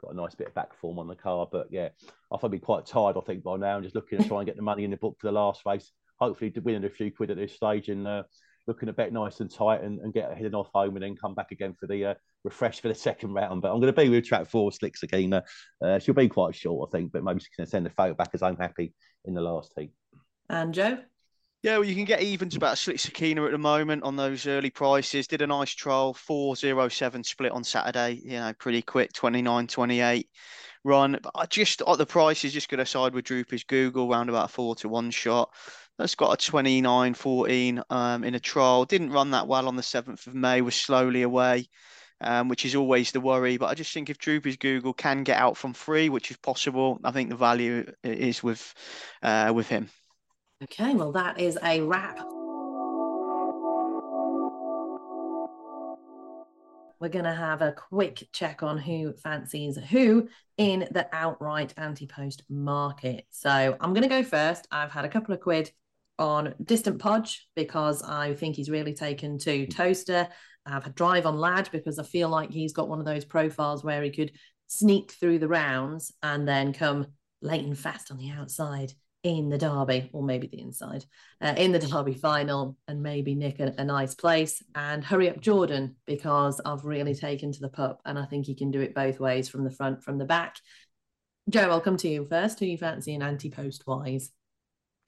got 0.00 0.12
a 0.12 0.16
nice 0.16 0.36
bit 0.36 0.46
of 0.46 0.54
back 0.54 0.72
form 0.72 1.00
on 1.00 1.08
the 1.08 1.16
car, 1.16 1.48
but 1.50 1.66
yeah, 1.72 1.88
I 2.32 2.36
thought 2.36 2.44
I'd 2.44 2.52
be 2.52 2.58
quite 2.60 2.86
tired. 2.86 3.16
I 3.16 3.20
think 3.22 3.42
by 3.42 3.56
now, 3.56 3.74
and 3.74 3.82
just 3.82 3.96
looking 3.96 4.18
to 4.18 4.28
try 4.28 4.38
and 4.38 4.46
get 4.46 4.54
the 4.54 4.62
money 4.62 4.84
in 4.84 4.92
the 4.92 4.96
book 4.98 5.16
for 5.18 5.26
the 5.26 5.32
last 5.32 5.62
race. 5.66 5.90
Hopefully, 6.20 6.52
winning 6.62 6.84
a 6.84 6.90
few 6.90 7.10
quid 7.10 7.32
at 7.32 7.36
this 7.38 7.54
stage 7.54 7.88
and 7.88 8.06
uh, 8.06 8.22
looking 8.68 8.88
a 8.90 8.92
bet 8.92 9.12
nice 9.12 9.40
and 9.40 9.50
tight 9.50 9.82
and, 9.82 9.98
and 10.00 10.12
get 10.12 10.32
heading 10.36 10.54
off 10.54 10.68
home 10.72 10.94
and 10.94 11.02
then 11.02 11.16
come 11.16 11.34
back 11.34 11.50
again 11.50 11.74
for 11.80 11.86
the 11.86 12.04
uh, 12.04 12.14
refresh 12.44 12.80
for 12.80 12.88
the 12.88 12.94
second 13.08 13.32
round. 13.32 13.62
But 13.62 13.72
I'm 13.72 13.80
going 13.80 13.92
to 13.92 14.00
be 14.00 14.10
with 14.10 14.26
track 14.26 14.46
four, 14.46 14.70
Slick 14.70 14.96
Sakina. 14.96 15.42
Uh, 15.82 15.98
she'll 15.98 16.14
be 16.14 16.28
quite 16.28 16.54
short, 16.54 16.88
I 16.88 16.96
think, 16.96 17.10
but 17.10 17.24
maybe 17.24 17.40
she 17.40 17.48
can 17.56 17.66
send 17.66 17.86
the 17.86 17.90
photo 17.90 18.14
back 18.14 18.30
as 18.34 18.42
I'm 18.42 18.58
happy 18.58 18.94
in 19.24 19.34
the 19.34 19.40
last 19.40 19.72
heat. 19.76 19.90
And 20.48 20.72
Joe? 20.72 20.98
Yeah, 21.62 21.78
well, 21.78 21.88
you 21.88 21.96
can 21.96 22.04
get 22.04 22.22
evens 22.22 22.54
about 22.54 22.78
Slick 22.78 23.00
Sakina 23.00 23.44
at 23.44 23.50
the 23.50 23.58
moment 23.58 24.04
on 24.04 24.14
those 24.14 24.46
early 24.46 24.70
prices. 24.70 25.26
Did 25.26 25.42
a 25.42 25.46
nice 25.46 25.72
trial, 25.72 26.14
407 26.14 27.24
split 27.24 27.50
on 27.50 27.64
Saturday, 27.64 28.20
you 28.22 28.38
know, 28.38 28.52
pretty 28.60 28.80
quick, 28.80 29.12
29 29.12 29.66
28 29.66 30.28
run. 30.84 31.18
But 31.20 31.32
I 31.34 31.46
just, 31.46 31.82
at 31.82 31.98
the 31.98 32.06
price 32.06 32.44
is 32.44 32.52
just 32.52 32.68
going 32.68 32.78
to 32.78 32.86
side 32.86 33.12
with 33.12 33.24
Droopys 33.24 33.66
Google, 33.66 34.08
round 34.08 34.28
about 34.28 34.50
a 34.50 34.52
four 34.52 34.76
to 34.76 34.88
one 34.88 35.10
shot. 35.10 35.50
That's 35.98 36.14
got 36.14 36.32
a 36.32 36.46
29 36.46 37.14
14 37.14 37.82
um, 37.90 38.24
in 38.24 38.34
a 38.34 38.40
trial. 38.40 38.84
Didn't 38.84 39.10
run 39.10 39.32
that 39.32 39.48
well 39.48 39.66
on 39.66 39.76
the 39.76 39.82
7th 39.82 40.26
of 40.28 40.34
May, 40.34 40.60
was 40.60 40.76
slowly 40.76 41.22
away. 41.22 41.68
Um, 42.20 42.48
which 42.48 42.64
is 42.64 42.74
always 42.74 43.12
the 43.12 43.20
worry. 43.20 43.58
But 43.58 43.66
I 43.66 43.74
just 43.74 43.94
think 43.94 44.10
if 44.10 44.18
Droopys 44.18 44.58
Google 44.58 44.92
can 44.92 45.22
get 45.22 45.38
out 45.38 45.56
from 45.56 45.72
free, 45.72 46.08
which 46.08 46.32
is 46.32 46.36
possible, 46.36 46.98
I 47.04 47.12
think 47.12 47.30
the 47.30 47.36
value 47.36 47.92
is 48.02 48.42
with 48.42 48.74
uh, 49.22 49.52
with 49.54 49.68
him. 49.68 49.88
Okay, 50.64 50.94
well, 50.96 51.12
that 51.12 51.38
is 51.38 51.56
a 51.62 51.80
wrap. 51.82 52.18
We're 57.00 57.08
going 57.08 57.24
to 57.24 57.34
have 57.34 57.62
a 57.62 57.70
quick 57.70 58.28
check 58.32 58.64
on 58.64 58.78
who 58.78 59.12
fancies 59.12 59.76
who 59.76 60.28
in 60.56 60.88
the 60.90 61.08
outright 61.12 61.72
anti 61.76 62.08
post 62.08 62.42
market. 62.48 63.26
So 63.30 63.76
I'm 63.80 63.94
going 63.94 64.02
to 64.02 64.08
go 64.08 64.24
first. 64.24 64.66
I've 64.72 64.90
had 64.90 65.04
a 65.04 65.08
couple 65.08 65.32
of 65.32 65.40
quid 65.40 65.70
on 66.18 66.54
Distant 66.62 66.98
Podge 66.98 67.48
because 67.54 68.02
I 68.02 68.34
think 68.34 68.56
he's 68.56 68.70
really 68.70 68.94
taken 68.94 69.38
to 69.38 69.66
Towcester. 69.66 70.28
I've 70.66 70.84
had 70.84 70.94
Drive 70.94 71.26
on 71.26 71.38
Lad 71.38 71.68
because 71.72 71.98
I 71.98 72.02
feel 72.02 72.28
like 72.28 72.50
he's 72.50 72.72
got 72.72 72.88
one 72.88 72.98
of 72.98 73.06
those 73.06 73.24
profiles 73.24 73.82
where 73.82 74.02
he 74.02 74.10
could 74.10 74.32
sneak 74.66 75.12
through 75.12 75.38
the 75.38 75.48
rounds 75.48 76.12
and 76.22 76.46
then 76.46 76.72
come 76.72 77.06
late 77.40 77.64
and 77.64 77.78
fast 77.78 78.10
on 78.10 78.18
the 78.18 78.30
outside 78.30 78.92
in 79.24 79.48
the 79.48 79.58
derby, 79.58 80.10
or 80.12 80.22
maybe 80.22 80.46
the 80.46 80.60
inside, 80.60 81.04
uh, 81.40 81.54
in 81.56 81.72
the 81.72 81.78
derby 81.78 82.14
final, 82.14 82.76
and 82.86 83.02
maybe 83.02 83.34
nick 83.34 83.58
a, 83.58 83.74
a, 83.76 83.84
nice 83.84 84.14
place 84.14 84.62
and 84.76 85.04
hurry 85.04 85.28
up 85.28 85.40
Jordan 85.40 85.96
because 86.06 86.60
I've 86.64 86.84
really 86.84 87.14
taken 87.14 87.50
to 87.52 87.60
the 87.60 87.68
pup 87.68 88.00
and 88.04 88.18
I 88.18 88.26
think 88.26 88.46
he 88.46 88.54
can 88.54 88.70
do 88.70 88.80
it 88.80 88.94
both 88.94 89.18
ways 89.18 89.48
from 89.48 89.64
the 89.64 89.70
front, 89.70 90.04
from 90.04 90.18
the 90.18 90.24
back. 90.24 90.56
Joe, 91.50 91.70
I'll 91.70 91.80
come 91.80 91.96
to 91.98 92.08
you 92.08 92.26
first. 92.28 92.60
Who 92.60 92.66
you 92.66 92.78
fancy 92.78 93.14
in 93.14 93.22
anti 93.22 93.50
post 93.50 93.84
wise? 93.86 94.30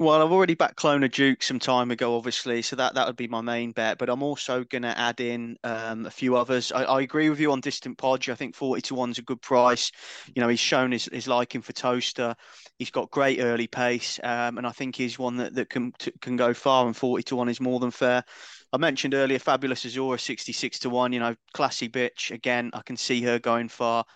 Well, 0.01 0.23
I've 0.23 0.33
already 0.33 0.55
backed 0.55 0.77
Clona 0.77 1.13
Duke 1.13 1.43
some 1.43 1.59
time 1.59 1.91
ago, 1.91 2.17
obviously, 2.17 2.63
so 2.63 2.75
that, 2.75 2.95
that 2.95 3.07
would 3.07 3.17
be 3.17 3.29
my 3.29 3.43
main 3.43 3.73
bet. 3.73 3.99
But 3.99 4.09
I'm 4.09 4.23
also 4.23 4.65
going 4.65 4.81
to 4.81 4.99
add 4.99 5.21
in 5.21 5.59
um, 5.63 6.07
a 6.07 6.11
few 6.11 6.37
others. 6.37 6.73
I, 6.73 6.85
I, 6.85 7.03
agree 7.03 7.29
with 7.29 7.39
you 7.39 7.53
on 7.53 7.61
Distant 7.61 7.99
Podge. 7.99 8.31
I 8.31 8.35
think 8.35 8.55
40 8.55 8.81
to 8.81 8.95
1's 8.95 9.19
a 9.19 9.23
good 9.23 9.43
price. 9.43 9.93
You 10.35 10.41
know, 10.41 10.49
he's 10.49 10.59
shown 10.59 10.91
his, 10.93 11.05
his 11.13 11.29
liking 11.29 11.61
for 11.61 11.75
Towcester. 11.75 12.35
He's 12.79 12.91
got 12.91 13.11
great 13.11 13.43
early 13.43 13.67
pace, 13.67 14.19
um, 14.23 14.57
and 14.57 14.67
I 14.67 14.71
think 14.71 14.97
he's 14.97 15.19
one 15.19 15.37
that, 15.37 15.55
that 15.55 15.69
can 15.69 15.93
can 16.23 16.35
go 16.35 16.55
far, 16.55 16.87
and 16.87 16.97
40 16.97 17.23
to 17.25 17.37
1 17.37 17.51
is 17.51 17.61
more 17.61 17.79
than 17.79 17.91
fair. 17.91 18.25
I 18.73 18.79
mentioned 18.79 19.13
earlier 19.13 19.39
Fabulous 19.39 19.85
Azura, 19.85 20.19
66 20.19 20.79
to 20.79 20.89
1. 20.89 21.13
You 21.13 21.21
know, 21.21 21.35
classy 21.53 21.91
bitch. 21.91 22.31
Again, 22.31 22.71
I 22.73 22.81
can 22.81 22.97
see 22.97 23.21
her 23.25 23.39
going 23.39 23.69
far 23.69 24.07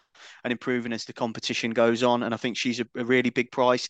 and 0.44 0.50
improving 0.50 0.94
as 0.94 1.04
the 1.04 1.12
competition 1.12 1.72
goes 1.72 2.02
on. 2.02 2.22
And 2.22 2.32
I 2.32 2.38
think 2.38 2.56
she's 2.56 2.80
a, 2.80 2.86
a 2.96 3.04
really 3.04 3.28
big 3.28 3.50
price. 3.50 3.86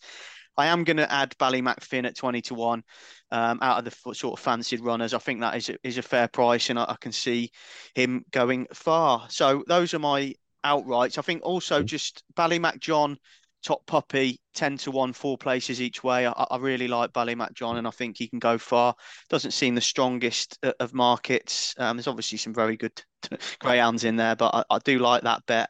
I 0.57 0.67
am 0.67 0.83
going 0.83 0.97
to 0.97 1.11
add 1.11 1.35
Ballymac 1.37 1.81
Finn 1.81 2.05
at 2.05 2.15
20 2.15 2.41
to 2.43 2.53
1 2.53 2.83
um, 3.31 3.59
out 3.61 3.79
of 3.79 3.85
the 3.85 4.13
sort 4.13 4.39
of 4.39 4.43
fancied 4.43 4.81
runners. 4.81 5.13
I 5.13 5.19
think 5.19 5.41
that 5.41 5.55
is 5.55 5.69
a, 5.69 5.77
is 5.83 5.97
a 5.97 6.01
fair 6.01 6.27
price 6.27 6.69
and 6.69 6.79
I, 6.79 6.85
I, 6.89 6.95
can 6.99 7.11
see 7.11 7.51
him 7.93 8.23
going 8.31 8.67
far. 8.73 9.27
So 9.29 9.63
those 9.67 9.93
are 9.93 9.99
my 9.99 10.33
outrights. 10.65 11.17
I 11.17 11.21
think 11.21 11.43
also 11.43 11.81
mm. 11.81 11.85
just 11.85 12.23
Ballymac 12.35 12.79
John, 12.79 13.17
top 13.63 13.85
puppy, 13.85 14.39
10 14.53 14.77
to 14.77 14.91
1, 14.91 15.13
four 15.13 15.37
places 15.37 15.81
each 15.81 16.03
way. 16.03 16.27
I, 16.27 16.31
I 16.31 16.57
really 16.57 16.87
like 16.87 17.11
Ballymac 17.11 17.53
John 17.53 17.77
and 17.77 17.87
I 17.87 17.91
think 17.91 18.17
he 18.17 18.27
can 18.27 18.39
go 18.39 18.57
far. 18.57 18.95
Doesn't 19.29 19.51
seem 19.51 19.75
the 19.75 19.81
strongest 19.81 20.57
uh, 20.63 20.73
of 20.79 20.93
markets. 20.93 21.73
Um, 21.77 21.97
there's 21.97 22.07
obviously 22.07 22.37
some 22.37 22.53
very 22.53 22.77
good 22.77 23.01
greyhounds 23.59 24.03
in 24.03 24.15
there, 24.15 24.35
but 24.35 24.53
I, 24.53 24.75
I 24.75 24.79
do 24.79 24.99
like 24.99 25.23
that 25.23 25.45
bet. 25.45 25.69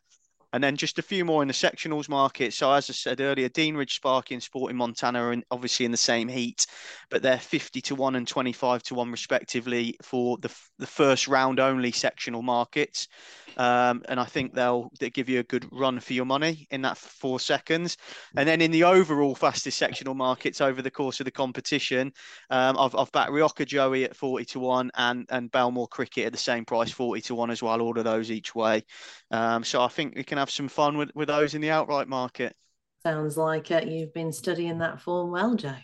And 0.56 0.64
then 0.64 0.78
just 0.78 1.00
a 1.00 1.02
few 1.02 1.26
more 1.26 1.42
in 1.42 1.50
the 1.50 1.54
sectionals 1.54 2.08
market. 2.08 2.54
So 2.54 2.72
as 2.72 2.90
I 2.90 2.94
said 2.94 3.20
earlier, 3.20 3.50
Dean 3.50 3.76
Ridge 3.76 3.98
Sparky 3.98 4.36
and 4.36 4.42
Sporting 4.42 4.78
Montana 4.78 5.22
are 5.22 5.34
in, 5.34 5.44
obviously 5.52 5.86
in 5.86 5.92
the 5.92 5.98
same 5.98 6.30
heat, 6.30 6.66
but 7.10 7.22
they're 7.22 7.38
50 7.38 7.82
to 7.82 7.94
1 7.94 8.16
and 8.16 8.26
25 8.26 8.82
to 8.84 8.96
1 8.96 9.12
respectively 9.12 9.98
for 10.02 10.38
the, 10.38 10.50
the 10.80 10.88
first 10.88 11.28
round 11.28 11.60
only 11.60 11.92
sectional 11.92 12.42
markets. 12.42 13.10
Um, 13.58 14.04
and 14.08 14.20
I 14.20 14.26
think 14.26 14.54
they'll, 14.54 14.90
they'll 15.00 15.10
give 15.10 15.30
you 15.30 15.40
a 15.40 15.44
good 15.44 15.68
run 15.72 16.00
for 16.00 16.14
your 16.14 16.26
money 16.26 16.68
in 16.72 16.82
that 16.84 16.98
four 16.98 17.40
seconds. 17.40 17.98
And 18.38 18.48
then 18.48 18.62
in 18.62 18.72
the 18.72 18.84
overall 18.84 19.36
fastest 19.36 19.78
sectional 19.78 20.14
markets 20.14 20.62
over 20.62 20.82
the 20.82 20.92
course 20.92 21.20
of 21.20 21.26
the 21.26 21.32
competition, 21.32 22.14
um, 22.50 22.78
I've, 22.78 22.96
I've 22.96 23.12
backed 23.12 23.32
Rioja 23.32 23.66
Joey 23.66 24.06
at 24.06 24.16
40 24.16 24.46
to 24.46 24.60
1 24.60 24.92
and, 24.96 25.26
and 25.30 25.52
Belmore 25.52 25.88
Cricket 25.88 26.26
at 26.26 26.32
the 26.32 26.38
same 26.38 26.66
price, 26.66 26.92
40 26.92 27.22
to 27.22 27.36
1 27.36 27.52
as 27.52 27.62
well, 27.62 27.82
all 27.82 27.98
of 27.98 28.04
those 28.04 28.32
each 28.32 28.56
way. 28.56 28.84
Um, 29.32 29.64
so 29.64 29.82
I 29.82 29.88
think 29.88 30.16
we 30.16 30.24
can 30.24 30.38
have 30.38 30.45
some 30.50 30.68
fun 30.68 30.98
with, 30.98 31.12
with 31.16 31.28
those 31.28 31.54
in 31.54 31.62
the 31.62 31.70
outright 31.70 32.08
market. 32.08 32.56
Sounds 33.04 33.38
like 33.38 33.70
uh, 33.72 33.82
you've 33.86 34.14
been 34.14 34.32
studying 34.32 34.80
that 34.80 35.02
form 35.02 35.32
well, 35.32 35.56
Joe. 35.56 35.76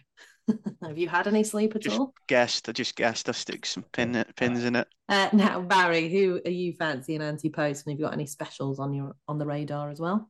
Have 0.84 0.98
you 0.98 1.08
had 1.08 1.28
any 1.28 1.44
sleep 1.44 1.76
at 1.76 1.84
just 1.84 2.00
all? 2.00 2.14
Guessed. 2.28 2.68
I 2.68 2.72
just 2.72 2.96
guessed. 2.96 3.30
I 3.30 3.32
stick 3.32 3.66
some 3.66 3.86
pin, 3.92 4.26
pins 4.36 4.64
in 4.64 4.76
it. 4.76 4.88
Uh, 5.08 5.30
now, 5.34 5.62
Barry, 5.62 6.10
who 6.10 6.42
are 6.46 6.52
you 6.52 6.74
fancying 6.74 7.22
anti-post? 7.22 7.86
And 7.86 7.94
have 7.94 8.00
you 8.00 8.06
got 8.06 8.14
any 8.14 8.26
specials 8.26 8.80
on 8.80 8.94
your 8.94 9.16
on 9.28 9.38
the 9.38 9.46
radar 9.46 9.90
as 9.90 10.00
well? 10.00 10.30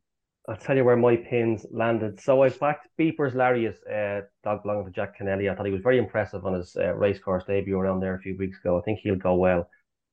I'll 0.49 0.57
tell 0.57 0.75
you 0.75 0.83
where 0.83 0.97
my 0.97 1.15
pins 1.15 1.65
landed. 1.71 2.19
So 2.19 2.43
I 2.43 2.49
backed 2.49 2.87
Beepers 2.99 3.35
Larius, 3.35 3.77
uh, 3.87 4.25
dog 4.43 4.63
belonging 4.63 4.85
to 4.85 4.91
Jack 4.91 5.17
Kennelly. 5.19 5.51
I 5.51 5.55
thought 5.55 5.67
he 5.67 5.71
was 5.71 5.83
very 5.83 5.99
impressive 5.99 6.45
on 6.45 6.55
his 6.55 6.75
uh, 6.75 6.93
racecourse 6.95 7.43
debut 7.45 7.77
around 7.77 7.99
there 7.99 8.15
a 8.15 8.19
few 8.19 8.35
weeks 8.37 8.57
ago. 8.59 8.77
I 8.77 8.81
think 8.81 8.99
he'll 8.99 9.15
go 9.15 9.35
well 9.35 9.69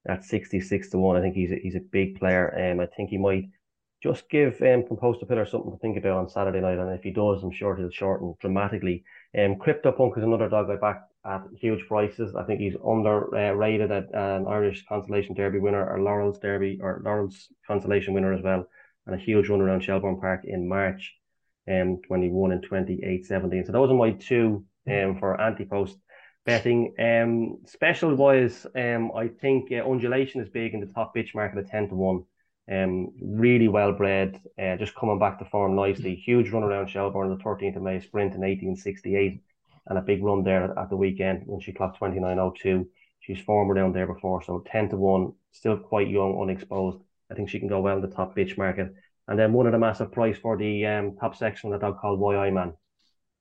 at 0.07 0.25
66 0.25 0.91
to 0.91 0.99
1. 0.99 1.17
I 1.17 1.21
think 1.21 1.35
he's 1.35 1.51
a, 1.51 1.57
he's 1.57 1.77
a 1.77 1.81
big 1.81 2.19
player. 2.19 2.71
Um, 2.71 2.81
I 2.81 2.87
think 2.87 3.09
he 3.09 3.17
might 3.17 3.49
just 4.03 4.29
give 4.29 4.55
um, 4.63 4.85
Composter 4.85 5.29
Pillar 5.29 5.47
something 5.47 5.73
to 5.73 5.79
think 5.79 5.97
about 5.97 6.19
on 6.19 6.29
Saturday 6.29 6.61
night. 6.61 6.79
And 6.79 6.91
if 6.93 7.03
he 7.03 7.11
does, 7.11 7.43
I'm 7.43 7.51
sure 7.51 7.77
he'll 7.77 7.91
shorten 7.91 8.35
dramatically. 8.41 9.05
Um, 9.37 9.57
Crypto 9.57 9.93
Punk 9.93 10.17
is 10.17 10.23
another 10.23 10.49
dog 10.49 10.71
I 10.71 10.77
back 10.77 11.03
at 11.25 11.43
huge 11.61 11.87
prices. 11.89 12.35
I 12.37 12.45
think 12.45 12.61
he's 12.61 12.77
underrated 12.85 13.91
at 13.91 14.15
an 14.15 14.47
Irish 14.47 14.85
Consolation 14.87 15.35
Derby 15.35 15.59
winner 15.59 15.85
or 15.85 16.01
Laurels 16.01 16.39
Derby 16.39 16.79
or 16.81 17.03
Laurels 17.05 17.49
Consolation 17.67 18.15
winner 18.15 18.33
as 18.33 18.43
well. 18.43 18.69
And 19.07 19.15
a 19.15 19.19
huge 19.19 19.49
run 19.49 19.61
around 19.61 19.83
Shelbourne 19.83 20.21
Park 20.21 20.43
in 20.45 20.69
March 20.69 21.17
um, 21.69 22.01
when 22.09 22.23
he 22.23 22.29
won 22.29 22.53
in 22.53 22.61
28-17. 22.61 23.67
So 23.67 23.73
those 23.73 23.91
are 23.91 23.95
my 23.95 24.13
two 24.13 24.65
um, 24.89 25.19
for 25.19 25.41
anti-post 25.41 25.99
betting. 26.47 26.95
Um, 26.99 27.59
special 27.67 28.15
wise, 28.15 28.67
um, 28.77 29.11
I 29.15 29.29
think 29.29 29.73
uh, 29.73 29.89
undulation 29.89 30.41
is 30.41 30.49
big 30.49 30.73
in 30.73 30.81
the 30.81 30.87
top 30.87 31.15
bitch 31.17 31.35
market 31.35 31.59
at 31.59 31.71
10 31.71 31.89
to 31.89 31.95
1. 31.95 32.25
Um, 32.71 33.13
really 33.23 33.69
well 33.69 33.93
bred, 33.93 34.41
uh, 34.61 34.77
just 34.77 34.95
coming 34.95 35.19
back 35.19 35.39
to 35.39 35.47
form 35.47 35.75
nicely. 35.75 36.15
Huge 36.15 36.51
run 36.51 36.63
around 36.63 36.89
Shelbourne 36.89 37.31
the 37.31 37.43
13th 37.43 37.77
of 37.77 37.83
May, 37.83 37.99
sprint 38.01 38.35
in 38.35 38.43
1868, 38.43 39.41
and 39.87 39.99
a 39.99 40.03
big 40.03 40.23
run 40.23 40.45
there 40.45 40.79
at 40.79 40.91
the 40.91 40.97
weekend 40.97 41.45
when 41.47 41.61
she 41.61 41.73
clocked 41.73 41.99
29.02. 41.99 42.87
She's 43.21 43.41
formed 43.41 43.71
around 43.71 43.95
there 43.95 44.07
before, 44.07 44.43
so 44.43 44.63
10 44.71 44.91
to 44.91 44.97
1, 44.97 45.33
still 45.53 45.79
quite 45.79 46.09
young, 46.09 46.39
unexposed. 46.41 46.99
I 47.31 47.35
think 47.35 47.49
she 47.49 47.59
can 47.59 47.69
go 47.69 47.81
well 47.81 47.97
in 47.97 48.03
the 48.03 48.15
top 48.15 48.37
bitch 48.37 48.59
market. 48.59 48.95
And 49.29 49.39
then 49.39 49.55
one 49.55 49.67
of 49.67 49.73
the 49.73 49.79
massive 49.79 50.13
price 50.13 50.37
for 50.37 50.59
the 50.59 50.85
um, 50.87 51.17
top 51.17 51.37
section, 51.37 51.73
a 51.73 51.79
dog 51.79 51.99
called 51.99 52.21
YI 52.21 52.51
Man. 52.51 52.75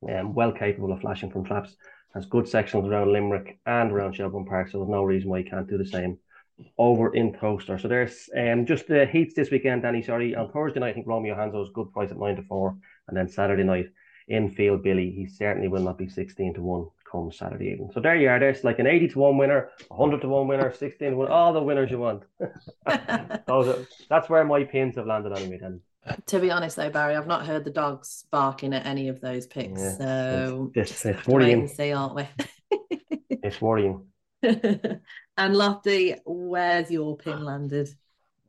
Um, 0.09 0.33
well 0.33 0.51
capable 0.53 0.93
of 0.93 1.01
flashing 1.01 1.31
from 1.31 1.43
traps, 1.43 1.75
has 2.13 2.25
good 2.25 2.47
sections 2.47 2.87
around 2.87 3.11
Limerick 3.11 3.59
and 3.65 3.91
around 3.91 4.13
Shelbourne 4.13 4.45
Park, 4.45 4.69
so 4.69 4.77
there's 4.77 4.89
no 4.89 5.03
reason 5.03 5.29
why 5.29 5.39
he 5.39 5.49
can't 5.49 5.67
do 5.67 5.77
the 5.77 5.85
same 5.85 6.17
over 6.77 7.13
in 7.13 7.33
Towcester. 7.33 7.79
So 7.79 7.87
there's 7.87 8.29
um 8.37 8.65
just 8.65 8.87
the 8.87 9.05
heats 9.05 9.35
this 9.35 9.51
weekend, 9.51 9.83
Dani. 9.83 10.05
Sorry, 10.05 10.35
on 10.35 10.51
Thursday 10.51 10.79
night, 10.79 10.89
I 10.89 10.93
think 10.93 11.07
Romeo 11.07 11.35
Hanzo's 11.35 11.71
good 11.73 11.91
price 11.91 12.11
at 12.11 12.19
nine 12.19 12.35
to 12.35 12.43
four, 12.43 12.77
and 13.07 13.17
then 13.17 13.27
Saturday 13.27 13.63
night, 13.63 13.87
Infield 14.27 14.83
Billy, 14.83 15.11
he 15.11 15.27
certainly 15.27 15.67
will 15.67 15.83
not 15.83 15.97
be 15.97 16.09
sixteen 16.09 16.53
to 16.55 16.61
one 16.61 16.87
come 17.09 17.31
Saturday 17.31 17.71
evening. 17.71 17.91
So 17.93 18.01
there 18.01 18.15
you 18.15 18.29
are. 18.29 18.39
There's 18.39 18.63
like 18.63 18.79
an 18.79 18.87
eighty 18.87 19.07
to 19.09 19.19
one 19.19 19.37
winner, 19.37 19.69
hundred 19.91 20.21
to 20.21 20.27
one 20.27 20.47
winner, 20.47 20.73
sixteen 20.73 21.11
to 21.11 21.17
one, 21.17 21.27
all 21.29 21.53
the 21.53 21.61
winners 21.61 21.91
you 21.91 21.99
want. 21.99 22.23
Those 23.47 23.67
are, 23.67 23.87
that's 24.09 24.29
where 24.29 24.43
my 24.43 24.63
pins 24.63 24.95
have 24.95 25.07
landed 25.07 25.37
anyway. 25.37 25.59
Then. 25.61 25.81
To 26.27 26.39
be 26.39 26.51
honest, 26.51 26.75
though, 26.75 26.89
Barry, 26.89 27.15
I've 27.15 27.27
not 27.27 27.45
heard 27.45 27.65
the 27.65 27.71
dogs 27.71 28.25
barking 28.31 28.73
at 28.73 28.85
any 28.85 29.09
of 29.09 29.19
those 29.19 29.45
picks. 29.45 29.81
Yeah, 29.81 29.97
so 29.97 30.71
it's, 30.73 30.91
it's, 30.91 31.05
it's 31.05 31.27
worrying. 31.27 31.67
See, 31.67 31.91
aren't 31.91 32.15
we? 32.15 32.27
it's 33.29 33.61
worrying. 33.61 34.05
and 35.37 35.55
Lofty, 35.55 36.15
where's 36.25 36.89
your 36.89 37.15
pin 37.17 37.43
landed? 37.43 37.89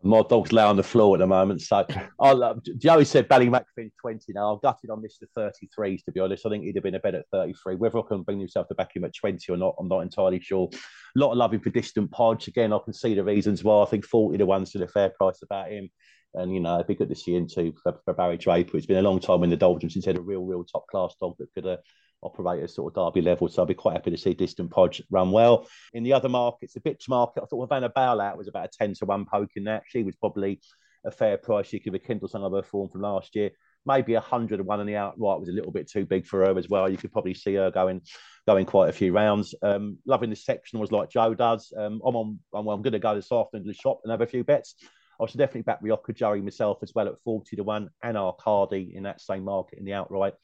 My 0.02 0.22
dog's 0.22 0.52
lay 0.52 0.62
on 0.62 0.76
the 0.76 0.82
floor 0.82 1.16
at 1.16 1.18
the 1.18 1.26
moment. 1.26 1.60
So 1.60 1.84
I 2.20 2.32
love 2.32 2.60
Joey 2.78 3.04
said 3.04 3.28
Ballymac 3.28 3.64
Finn 3.74 3.90
20 4.00 4.32
now. 4.32 4.54
I've 4.54 4.62
gutted 4.62 4.90
on 4.90 5.02
Mr. 5.02 5.26
33s 5.36 6.04
to 6.04 6.12
be 6.12 6.20
honest. 6.20 6.46
I 6.46 6.50
think 6.50 6.64
he'd 6.64 6.76
have 6.76 6.84
been 6.84 6.94
a 6.94 7.00
better 7.00 7.24
33. 7.32 7.74
Whether 7.74 7.98
I 7.98 8.02
can 8.08 8.22
bring 8.22 8.38
himself 8.38 8.68
to 8.68 8.74
back 8.74 8.94
him 8.94 9.04
at 9.04 9.14
20 9.14 9.52
or 9.52 9.56
not, 9.56 9.74
I'm 9.78 9.88
not 9.88 10.00
entirely 10.00 10.40
sure. 10.40 10.70
A 10.72 11.18
lot 11.18 11.32
of 11.32 11.38
loving 11.38 11.60
for 11.60 11.70
distant 11.70 12.10
podge. 12.12 12.46
Again, 12.46 12.72
I 12.72 12.78
can 12.84 12.92
see 12.92 13.14
the 13.14 13.24
reasons 13.24 13.64
why. 13.64 13.82
I 13.82 13.86
think 13.86 14.04
40 14.04 14.38
to 14.38 14.46
one's 14.46 14.70
still 14.70 14.82
a 14.82 14.88
fair 14.88 15.10
price 15.10 15.40
about 15.42 15.70
him. 15.70 15.90
And 16.34 16.54
you 16.54 16.60
know, 16.60 16.76
it'd 16.76 16.86
be 16.86 16.94
good 16.94 17.08
to 17.08 17.16
see 17.16 17.34
him 17.34 17.48
too 17.48 17.74
for, 17.82 17.98
for 18.04 18.14
Barrie 18.14 18.36
Draper. 18.36 18.76
It's 18.76 18.86
been 18.86 18.98
a 18.98 19.02
long 19.02 19.18
time 19.18 19.42
in 19.42 19.50
the 19.50 19.56
Doldrums 19.56 19.94
since 19.94 20.04
he 20.04 20.10
had 20.10 20.18
a 20.18 20.22
real, 20.22 20.44
real 20.44 20.64
top 20.64 20.86
class 20.86 21.14
dog 21.20 21.34
that 21.38 21.52
could 21.54 21.66
uh, 21.66 21.78
operate 22.22 22.62
at 22.62 22.70
sort 22.70 22.96
of 22.96 23.14
derby 23.14 23.22
level. 23.22 23.48
So 23.48 23.62
I'd 23.62 23.68
be 23.68 23.74
quite 23.74 23.94
happy 23.94 24.10
to 24.10 24.18
see 24.18 24.34
Distant 24.34 24.70
Podge 24.70 25.02
run 25.10 25.30
well. 25.30 25.66
In 25.92 26.02
the 26.02 26.12
other 26.12 26.28
markets, 26.28 26.74
the 26.74 26.80
bitch 26.80 27.08
market, 27.08 27.42
I 27.42 27.46
thought 27.46 27.62
Havana 27.62 27.90
Bailout 27.90 28.36
was 28.36 28.48
about 28.48 28.66
a 28.66 28.78
10 28.78 28.94
to 28.94 29.06
1 29.06 29.26
poke 29.26 29.50
in 29.56 29.64
that. 29.64 29.84
She 29.88 30.02
was 30.02 30.16
probably 30.16 30.60
a 31.04 31.10
fair 31.10 31.36
price. 31.36 31.66
She 31.66 31.80
could 31.80 31.92
rekindle 31.92 32.28
some 32.28 32.42
of 32.42 32.52
her 32.52 32.62
form 32.62 32.88
from 32.88 33.02
last 33.02 33.34
year. 33.34 33.50
Maybe 33.86 34.14
a 34.14 34.20
hundred 34.20 34.58
and 34.58 34.68
one 34.68 34.80
on 34.80 34.86
the 34.86 34.96
outright 34.96 35.40
was 35.40 35.48
a 35.48 35.52
little 35.52 35.72
bit 35.72 35.88
too 35.88 36.04
big 36.04 36.26
for 36.26 36.44
her 36.44 36.58
as 36.58 36.68
well. 36.68 36.90
You 36.90 36.98
could 36.98 37.12
probably 37.12 37.32
see 37.32 37.54
her 37.54 37.70
going 37.70 38.02
going 38.46 38.66
quite 38.66 38.90
a 38.90 38.92
few 38.92 39.12
rounds. 39.12 39.54
Um, 39.62 39.98
loving 40.04 40.30
the 40.30 40.36
section 40.36 40.78
was 40.78 40.92
like 40.92 41.10
Joe 41.10 41.32
does. 41.32 41.72
Um, 41.76 42.02
I'm 42.04 42.16
on. 42.16 42.38
I'm, 42.52 42.66
I'm 42.68 42.82
going 42.82 42.92
to 42.92 42.98
go 42.98 43.14
this 43.14 43.32
afternoon 43.32 43.64
to 43.64 43.72
the 43.72 43.78
shop 43.78 44.00
and 44.02 44.10
have 44.10 44.20
a 44.20 44.26
few 44.26 44.44
bets. 44.44 44.74
I 45.20 45.26
should 45.26 45.38
definitely 45.38 45.62
back 45.62 45.80
Rioja 45.80 46.12
Joey 46.12 46.40
myself 46.42 46.78
as 46.82 46.92
well 46.94 47.08
at 47.08 47.20
40 47.24 47.56
to 47.56 47.64
1 47.64 47.88
and 48.02 48.16
Arcady 48.16 48.92
in 48.94 49.02
that 49.04 49.20
same 49.20 49.44
market 49.44 49.78
in 49.78 49.84
the 49.84 49.94
outright. 49.94 50.34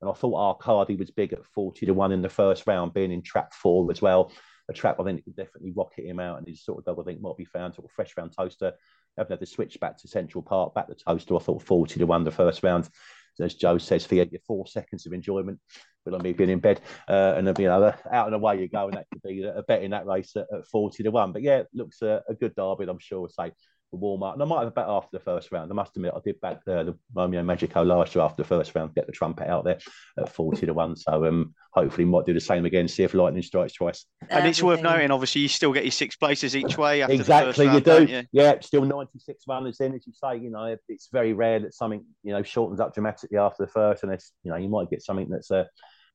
And 0.00 0.10
I 0.10 0.12
thought 0.12 0.60
Arcady 0.62 0.96
was 0.96 1.10
big 1.10 1.32
at 1.32 1.44
40 1.44 1.86
to 1.86 1.92
1 1.92 2.12
in 2.12 2.22
the 2.22 2.28
first 2.28 2.66
round, 2.66 2.94
being 2.94 3.12
in 3.12 3.22
trap 3.22 3.52
four 3.52 3.90
as 3.90 4.00
well. 4.00 4.32
A 4.68 4.72
trap 4.72 5.00
I 5.00 5.04
think 5.04 5.24
could 5.24 5.36
definitely 5.36 5.72
rocket 5.74 6.04
him 6.04 6.20
out, 6.20 6.38
and 6.38 6.46
he's 6.46 6.62
sort 6.62 6.78
of 6.78 6.84
double 6.84 7.02
think 7.02 7.20
might 7.20 7.36
be 7.36 7.44
found 7.44 7.74
sort 7.74 7.86
of 7.86 7.92
fresh 7.92 8.16
round 8.16 8.32
Towcester. 8.36 8.72
Haven't 9.16 9.32
had 9.32 9.40
to 9.40 9.46
switch 9.46 9.80
back 9.80 9.98
to 9.98 10.08
Central 10.08 10.42
Park, 10.42 10.74
back 10.74 10.88
to 10.88 10.94
Towcester. 10.94 11.34
I 11.34 11.38
thought 11.38 11.62
40 11.62 11.98
to 11.98 12.06
1 12.06 12.24
the 12.24 12.30
first 12.30 12.62
round. 12.62 12.88
As 13.40 13.54
Joe 13.54 13.78
says, 13.78 14.04
for 14.04 14.16
your 14.16 14.26
four 14.46 14.66
seconds 14.66 15.06
of 15.06 15.12
enjoyment, 15.12 15.60
but 16.04 16.12
on 16.12 16.22
me 16.22 16.32
being 16.32 16.50
in 16.50 16.58
bed, 16.58 16.80
uh, 17.08 17.34
and 17.36 17.46
then 17.46 17.54
you 17.58 17.68
know, 17.68 17.94
out 18.10 18.26
and 18.26 18.34
away 18.34 18.60
you 18.60 18.68
go, 18.68 18.86
and 18.86 18.94
that 18.94 19.06
could 19.12 19.22
be 19.22 19.44
a 19.44 19.62
bet 19.62 19.84
in 19.84 19.92
that 19.92 20.06
race 20.06 20.34
at, 20.34 20.46
at 20.52 20.66
40 20.66 21.04
to 21.04 21.10
1. 21.10 21.32
But 21.32 21.42
yeah, 21.42 21.62
looks 21.72 22.02
a, 22.02 22.22
a 22.28 22.34
good 22.34 22.56
derby, 22.56 22.86
I'm 22.88 22.98
sure. 22.98 23.28
Say 23.28 23.50
the 23.50 23.54
warm 23.96 24.22
up. 24.22 24.34
And 24.34 24.42
I 24.42 24.46
might 24.46 24.58
have 24.60 24.68
a 24.68 24.72
bet 24.72 24.86
after 24.88 25.16
the 25.16 25.24
first 25.24 25.50
round. 25.52 25.70
I 25.70 25.74
must 25.74 25.96
admit, 25.96 26.12
I 26.14 26.20
did 26.24 26.40
back 26.40 26.60
uh, 26.66 26.84
the 26.84 26.98
Romeo 27.14 27.42
Magico 27.42 27.82
last 27.82 28.14
year 28.14 28.24
after 28.24 28.42
the 28.42 28.48
first 28.48 28.74
round, 28.74 28.94
get 28.94 29.06
the 29.06 29.12
trumpet 29.12 29.48
out 29.48 29.64
there 29.64 29.78
at 30.18 30.28
40 30.28 30.66
to 30.66 30.74
1. 30.74 30.96
So 30.96 31.24
um, 31.24 31.54
hopefully, 31.72 32.04
might 32.04 32.26
do 32.26 32.34
the 32.34 32.40
same 32.40 32.64
again, 32.64 32.88
see 32.88 33.02
if 33.02 33.14
lightning 33.14 33.42
strikes 33.42 33.74
twice. 33.74 34.04
And 34.28 34.46
it's 34.46 34.62
worth 34.62 34.82
noting, 34.82 35.10
obviously, 35.10 35.42
you 35.42 35.48
still 35.48 35.72
get 35.72 35.84
your 35.84 35.92
six 35.92 36.16
places 36.16 36.56
each 36.56 36.76
way. 36.76 37.02
exactly, 37.02 37.66
round, 37.66 37.86
you 37.86 38.06
do. 38.06 38.12
You? 38.12 38.22
Yeah, 38.32 38.60
still 38.60 38.84
96 38.84 39.44
runners 39.48 39.80
in, 39.80 39.94
as 39.94 40.06
you 40.06 40.12
say. 40.12 40.38
You 40.38 40.50
know, 40.50 40.76
it's 40.88 41.08
very 41.12 41.32
rare 41.32 41.60
that 41.60 41.74
something, 41.74 42.04
you 42.22 42.32
know, 42.32 42.42
shortens 42.42 42.80
up 42.80 42.94
dramatically 42.94 43.38
after 43.38 43.64
the 43.64 43.72
first. 43.72 44.02
And 44.02 44.12
it's, 44.12 44.32
you 44.42 44.50
know, 44.50 44.56
you 44.56 44.68
might 44.68 44.90
get 44.90 45.02
something 45.02 45.28
that's 45.28 45.50
a, 45.50 45.60
uh, 45.60 45.64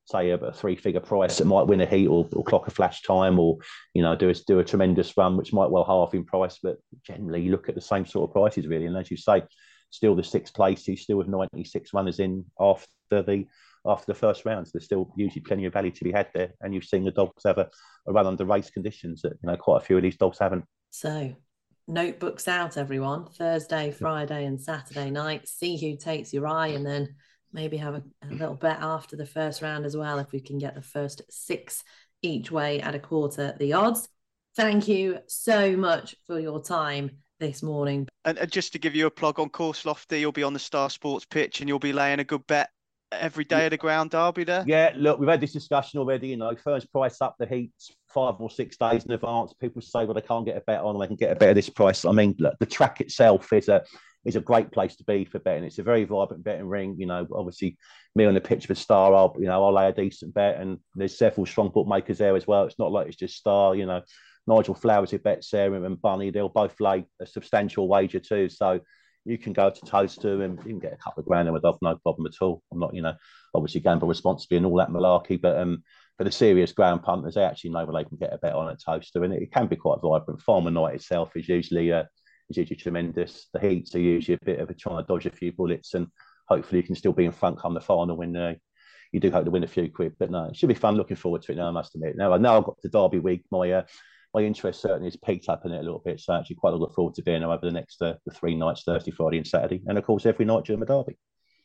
say 0.05 0.31
a, 0.31 0.35
a 0.35 0.51
three 0.51 0.75
figure 0.75 0.99
price 0.99 1.37
that 1.37 1.45
might 1.45 1.67
win 1.67 1.81
a 1.81 1.85
heat 1.85 2.07
or, 2.07 2.27
or, 2.33 2.43
clock 2.43 2.67
a 2.67 2.71
flash 2.71 3.01
time 3.03 3.39
or 3.39 3.57
you 3.93 4.01
know 4.01 4.15
do 4.15 4.29
a 4.29 4.33
do 4.33 4.59
a 4.59 4.63
tremendous 4.63 5.15
run 5.15 5.37
which 5.37 5.53
might 5.53 5.69
well 5.69 5.85
half 5.85 6.13
in 6.13 6.25
price 6.25 6.59
but 6.61 6.77
generally 7.05 7.41
you 7.41 7.51
look 7.51 7.69
at 7.69 7.75
the 7.75 7.81
same 7.81 8.05
sort 8.05 8.29
of 8.29 8.33
prices 8.33 8.67
really. 8.67 8.85
And 8.85 8.97
as 8.97 9.09
you 9.09 9.17
say 9.17 9.43
still 9.89 10.15
the 10.15 10.23
sixth 10.23 10.53
place 10.53 10.85
he's 10.85 11.01
still 11.01 11.17
with 11.17 11.27
96 11.27 11.93
runners 11.93 12.19
in 12.19 12.43
after 12.59 12.87
the 13.09 13.45
after 13.85 14.05
the 14.07 14.17
first 14.17 14.45
round 14.45 14.65
so 14.65 14.71
there's 14.73 14.85
still 14.85 15.13
usually 15.15 15.41
plenty 15.41 15.65
of 15.65 15.73
value 15.73 15.91
to 15.91 16.03
be 16.03 16.11
had 16.11 16.27
there. 16.33 16.53
And 16.61 16.73
you've 16.73 16.85
seen 16.85 17.03
the 17.03 17.11
dogs 17.11 17.43
have 17.45 17.57
a, 17.57 17.69
a 18.07 18.11
run 18.11 18.27
under 18.27 18.45
race 18.45 18.69
conditions 18.69 19.21
that 19.21 19.33
you 19.41 19.49
know 19.49 19.57
quite 19.57 19.81
a 19.81 19.85
few 19.85 19.97
of 19.97 20.03
these 20.03 20.17
dogs 20.17 20.39
haven't. 20.39 20.65
So 20.89 21.33
notebooks 21.87 22.47
out 22.47 22.77
everyone. 22.77 23.27
Thursday 23.27 23.91
friday 23.91 24.45
and 24.45 24.59
saturday 24.59 25.11
night. 25.11 25.47
See 25.47 25.77
who 25.77 25.95
takes 25.95 26.33
your 26.33 26.47
eye 26.47 26.67
and 26.67 26.85
then 26.85 27.15
maybe 27.53 27.77
have 27.77 27.95
a, 27.95 28.03
a, 28.23 28.27
little 28.31 28.55
bet 28.55 28.79
after 28.81 29.15
the 29.15 29.25
first 29.25 29.61
round 29.61 29.85
as 29.85 29.95
well 29.95 30.19
if 30.19 30.31
we 30.31 30.39
can 30.39 30.57
get 30.57 30.75
the 30.75 30.81
first 30.81 31.21
six 31.29 31.83
each 32.21 32.51
way 32.51 32.81
at 32.81 32.95
a 32.95 32.99
quarter 32.99 33.55
the 33.59 33.73
odds. 33.73 34.07
Thank 34.55 34.87
you 34.87 35.19
so 35.27 35.75
much 35.75 36.15
for 36.27 36.39
your 36.39 36.61
time 36.61 37.11
this 37.39 37.63
morning. 37.63 38.07
And, 38.25 38.37
and 38.37 38.51
just 38.51 38.71
to 38.73 38.79
give 38.79 38.95
you 38.95 39.07
a 39.07 39.11
plug 39.11 39.39
on 39.39 39.49
course 39.49 39.85
lofty, 39.85 40.19
you'll 40.19 40.31
be 40.31 40.43
on 40.43 40.53
the 40.53 40.59
Star 40.59 40.89
Sports 40.89 41.25
pitch 41.25 41.59
and 41.59 41.67
you'll 41.67 41.79
be 41.79 41.93
laying 41.93 42.19
a 42.19 42.23
good 42.23 42.45
bet 42.47 42.69
every 43.11 43.43
day 43.43 43.65
of 43.65 43.71
the 43.71 43.77
ground 43.77 44.11
derby 44.11 44.43
there. 44.43 44.63
Yeah, 44.67 44.91
look, 44.95 45.19
we've 45.19 45.29
had 45.29 45.41
this 45.41 45.53
discussion 45.53 45.99
already. 45.99 46.29
You 46.29 46.37
know, 46.37 46.55
first 46.55 46.91
price 46.91 47.21
up 47.21 47.35
the 47.39 47.45
heats 47.45 47.91
five 48.07 48.35
or 48.39 48.49
six 48.49 48.77
days 48.77 49.05
in 49.05 49.11
advance. 49.11 49.53
People 49.53 49.81
say, 49.81 50.05
well, 50.05 50.13
they 50.13 50.21
can't 50.21 50.45
get 50.45 50.57
a 50.57 50.61
bet 50.61 50.81
on, 50.81 50.99
they 50.99 51.07
can 51.07 51.15
get 51.15 51.31
a 51.31 51.35
bet 51.35 51.49
at 51.49 51.55
this 51.55 51.69
price. 51.69 52.05
I 52.05 52.11
mean, 52.11 52.35
look, 52.39 52.55
the 52.59 52.65
track 52.65 53.01
itself 53.01 53.51
is 53.53 53.69
a 53.69 53.83
is 54.25 54.35
a 54.35 54.41
great 54.41 54.71
place 54.71 54.95
to 54.97 55.03
be 55.03 55.25
for 55.25 55.39
betting. 55.39 55.63
It's 55.63 55.79
a 55.79 55.83
very 55.83 56.03
vibrant 56.05 56.43
betting 56.43 56.67
ring. 56.67 56.95
You 56.97 57.07
know, 57.07 57.27
obviously, 57.33 57.77
me 58.15 58.25
on 58.25 58.33
the 58.33 58.41
pitch 58.41 58.67
for 58.67 58.75
Star, 58.75 59.13
I'll 59.13 59.35
you 59.39 59.45
know 59.45 59.63
I'll 59.63 59.73
lay 59.73 59.87
a 59.87 59.93
decent 59.93 60.33
bet, 60.33 60.59
and 60.59 60.79
there's 60.95 61.17
several 61.17 61.45
strong 61.45 61.69
bookmakers 61.69 62.17
there 62.17 62.35
as 62.35 62.47
well. 62.47 62.63
It's 62.65 62.79
not 62.79 62.91
like 62.91 63.07
it's 63.07 63.17
just 63.17 63.37
Star. 63.37 63.75
You 63.75 63.85
know, 63.85 64.01
Nigel 64.47 64.75
Flowers 64.75 65.11
who 65.11 65.19
bets 65.19 65.49
there 65.49 65.73
and 65.73 66.01
Bunny, 66.01 66.29
they'll 66.29 66.49
both 66.49 66.79
lay 66.79 67.05
a 67.21 67.25
substantial 67.25 67.87
wager 67.87 68.19
too. 68.19 68.49
So 68.49 68.81
you 69.25 69.37
can 69.37 69.53
go 69.53 69.69
to 69.69 69.85
Towcester 69.85 70.41
and 70.43 70.57
you 70.59 70.71
can 70.71 70.79
get 70.79 70.93
a 70.93 70.97
couple 70.97 71.21
of 71.21 71.27
grand 71.27 71.47
in 71.47 71.53
with 71.53 71.63
off, 71.63 71.77
no 71.81 71.95
problem 71.97 72.27
at 72.27 72.43
all. 72.43 72.61
I'm 72.71 72.79
not, 72.79 72.93
you 72.93 73.01
know, 73.01 73.13
obviously 73.53 73.81
gamble 73.81 74.07
responsibly 74.07 74.57
and 74.57 74.65
all 74.65 74.77
that 74.77 74.89
malarkey, 74.89 75.41
but 75.41 75.57
um, 75.57 75.83
for 76.17 76.25
the 76.25 76.31
serious 76.31 76.73
ground 76.73 77.03
punters, 77.03 77.35
they 77.35 77.43
actually 77.43 77.71
know 77.71 77.85
where 77.85 78.03
they 78.03 78.07
can 78.07 78.17
get 78.17 78.33
a 78.33 78.37
bet 78.37 78.53
on 78.53 78.69
at 78.69 78.81
Towcester, 78.83 79.23
and 79.23 79.33
it, 79.33 79.51
can 79.51 79.67
be 79.67 79.75
quite 79.75 80.01
vibrant. 80.01 80.41
Farmer 80.41 80.71
Night 80.71 80.95
itself 80.95 81.31
is 81.35 81.47
usually 81.47 81.91
uh, 81.91 82.03
usually 82.57 82.77
tremendous. 82.77 83.47
The 83.53 83.59
heats 83.59 83.95
are 83.95 83.99
usually 83.99 84.37
a 84.41 84.45
bit 84.45 84.59
of 84.59 84.69
a 84.69 84.73
trying 84.73 84.97
to 84.97 85.07
dodge 85.07 85.25
a 85.25 85.31
few 85.31 85.51
bullets, 85.51 85.93
and 85.93 86.07
hopefully 86.47 86.81
you 86.81 86.87
can 86.87 86.95
still 86.95 87.13
be 87.13 87.25
in 87.25 87.31
front 87.31 87.59
come 87.59 87.73
the 87.73 87.81
final 87.81 88.17
when 88.17 88.35
uh, 88.35 88.53
you 89.11 89.19
do 89.19 89.31
hope 89.31 89.45
to 89.45 89.51
win 89.51 89.63
a 89.63 89.67
few 89.67 89.91
quid. 89.91 90.13
But 90.19 90.31
no, 90.31 90.45
it 90.45 90.55
should 90.55 90.69
be 90.69 90.75
fun. 90.75 90.95
Looking 90.95 91.17
forward 91.17 91.43
to 91.43 91.51
it 91.51 91.55
now. 91.55 91.67
I 91.67 91.71
must 91.71 91.95
admit. 91.95 92.17
Now, 92.17 92.35
now 92.37 92.57
I've 92.57 92.65
got 92.65 92.81
the 92.81 92.89
Derby 92.89 93.19
week. 93.19 93.43
My 93.51 93.71
uh, 93.71 93.83
my 94.33 94.41
interest 94.41 94.81
certainly 94.81 95.07
has 95.07 95.15
peaked 95.15 95.49
up 95.49 95.65
in 95.65 95.71
it 95.71 95.79
a 95.79 95.83
little 95.83 96.01
bit. 96.03 96.19
So 96.19 96.33
I 96.33 96.39
actually, 96.39 96.55
quite 96.55 96.73
looking 96.73 96.95
forward 96.95 97.13
to 97.15 97.23
being 97.23 97.43
over 97.43 97.65
the 97.65 97.71
next 97.71 98.01
uh, 98.01 98.15
the 98.25 98.33
three 98.33 98.55
nights, 98.55 98.83
Thursday, 98.83 99.11
Friday, 99.11 99.37
and 99.37 99.47
Saturday, 99.47 99.81
and 99.85 99.97
of 99.97 100.03
course 100.03 100.25
every 100.25 100.45
night 100.45 100.65
during 100.65 100.79
the 100.79 100.85
Derby. 100.85 101.17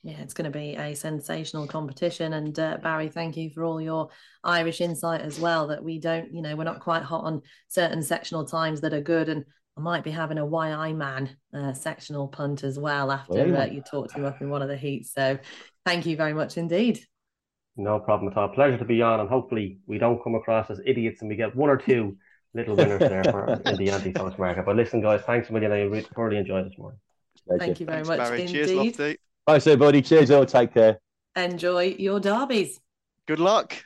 Yeah, 0.02 0.20
it's 0.20 0.34
going 0.34 0.50
to 0.50 0.56
be 0.56 0.76
a 0.76 0.94
sensational 0.94 1.66
competition. 1.66 2.32
And 2.34 2.56
uh, 2.58 2.78
Barry, 2.80 3.08
thank 3.08 3.36
you 3.36 3.50
for 3.50 3.64
all 3.64 3.80
your 3.80 4.10
Irish 4.44 4.80
insight 4.80 5.22
as 5.22 5.40
well. 5.40 5.68
That 5.68 5.82
we 5.82 5.98
don't, 5.98 6.32
you 6.32 6.40
know, 6.40 6.54
we're 6.54 6.64
not 6.64 6.80
quite 6.80 7.02
hot 7.02 7.24
on 7.24 7.42
certain 7.68 8.02
sectional 8.02 8.44
times 8.44 8.82
that 8.82 8.94
are 8.94 9.00
good, 9.00 9.28
and 9.28 9.44
I 9.78 9.80
might 9.80 10.02
be 10.02 10.10
having 10.10 10.38
a 10.38 10.46
YI 10.46 10.92
man 10.92 11.36
uh, 11.54 11.72
sectional 11.72 12.26
punt 12.26 12.64
as 12.64 12.78
well 12.78 13.12
after 13.12 13.34
Well, 13.34 13.62
uh, 13.62 13.66
you 13.66 13.80
talked 13.80 14.12
him 14.12 14.24
up 14.24 14.40
in 14.40 14.50
one 14.50 14.60
of 14.60 14.68
the 14.68 14.76
heats. 14.76 15.12
So 15.12 15.38
thank 15.86 16.04
you 16.04 16.16
very 16.16 16.34
much 16.34 16.56
indeed. 16.56 17.00
No 17.76 18.00
problem 18.00 18.32
at 18.32 18.36
all. 18.36 18.48
Pleasure 18.48 18.76
to 18.78 18.84
be 18.84 19.02
on, 19.02 19.20
and 19.20 19.28
hopefully 19.28 19.78
we 19.86 19.98
don't 19.98 20.22
come 20.22 20.34
across 20.34 20.68
as 20.68 20.80
idiots 20.84 21.20
and 21.20 21.30
we 21.30 21.36
get 21.36 21.54
one 21.54 21.70
or 21.70 21.76
two 21.76 22.16
little 22.54 22.74
winners 22.74 22.98
there 22.98 23.22
for 23.22 23.60
in 23.66 23.76
the 23.76 23.90
anti-post 23.90 24.36
market. 24.36 24.66
But 24.66 24.74
listen, 24.74 25.00
guys, 25.00 25.20
thanks 25.24 25.48
a 25.48 25.52
million. 25.52 25.70
I 25.70 25.82
really 25.82 26.00
thoroughly 26.02 26.38
enjoyed 26.38 26.66
this 26.66 26.76
morning. 26.76 26.98
Thank 27.58 27.78
you 27.78 27.86
very 27.86 27.98
Thanks, 27.98 28.08
much 28.08 28.18
Barry. 28.18 28.40
indeed. 28.40 28.52
Cheers, 28.52 28.72
Lofty. 28.72 29.16
Thanks, 29.46 29.66
everybody. 29.68 30.02
Cheers, 30.02 30.30
all. 30.32 30.44
Take 30.44 30.74
care. 30.74 30.98
Enjoy 31.36 31.94
your 31.98 32.18
derbies. 32.18 32.80
Good 33.26 33.38
luck. 33.38 33.80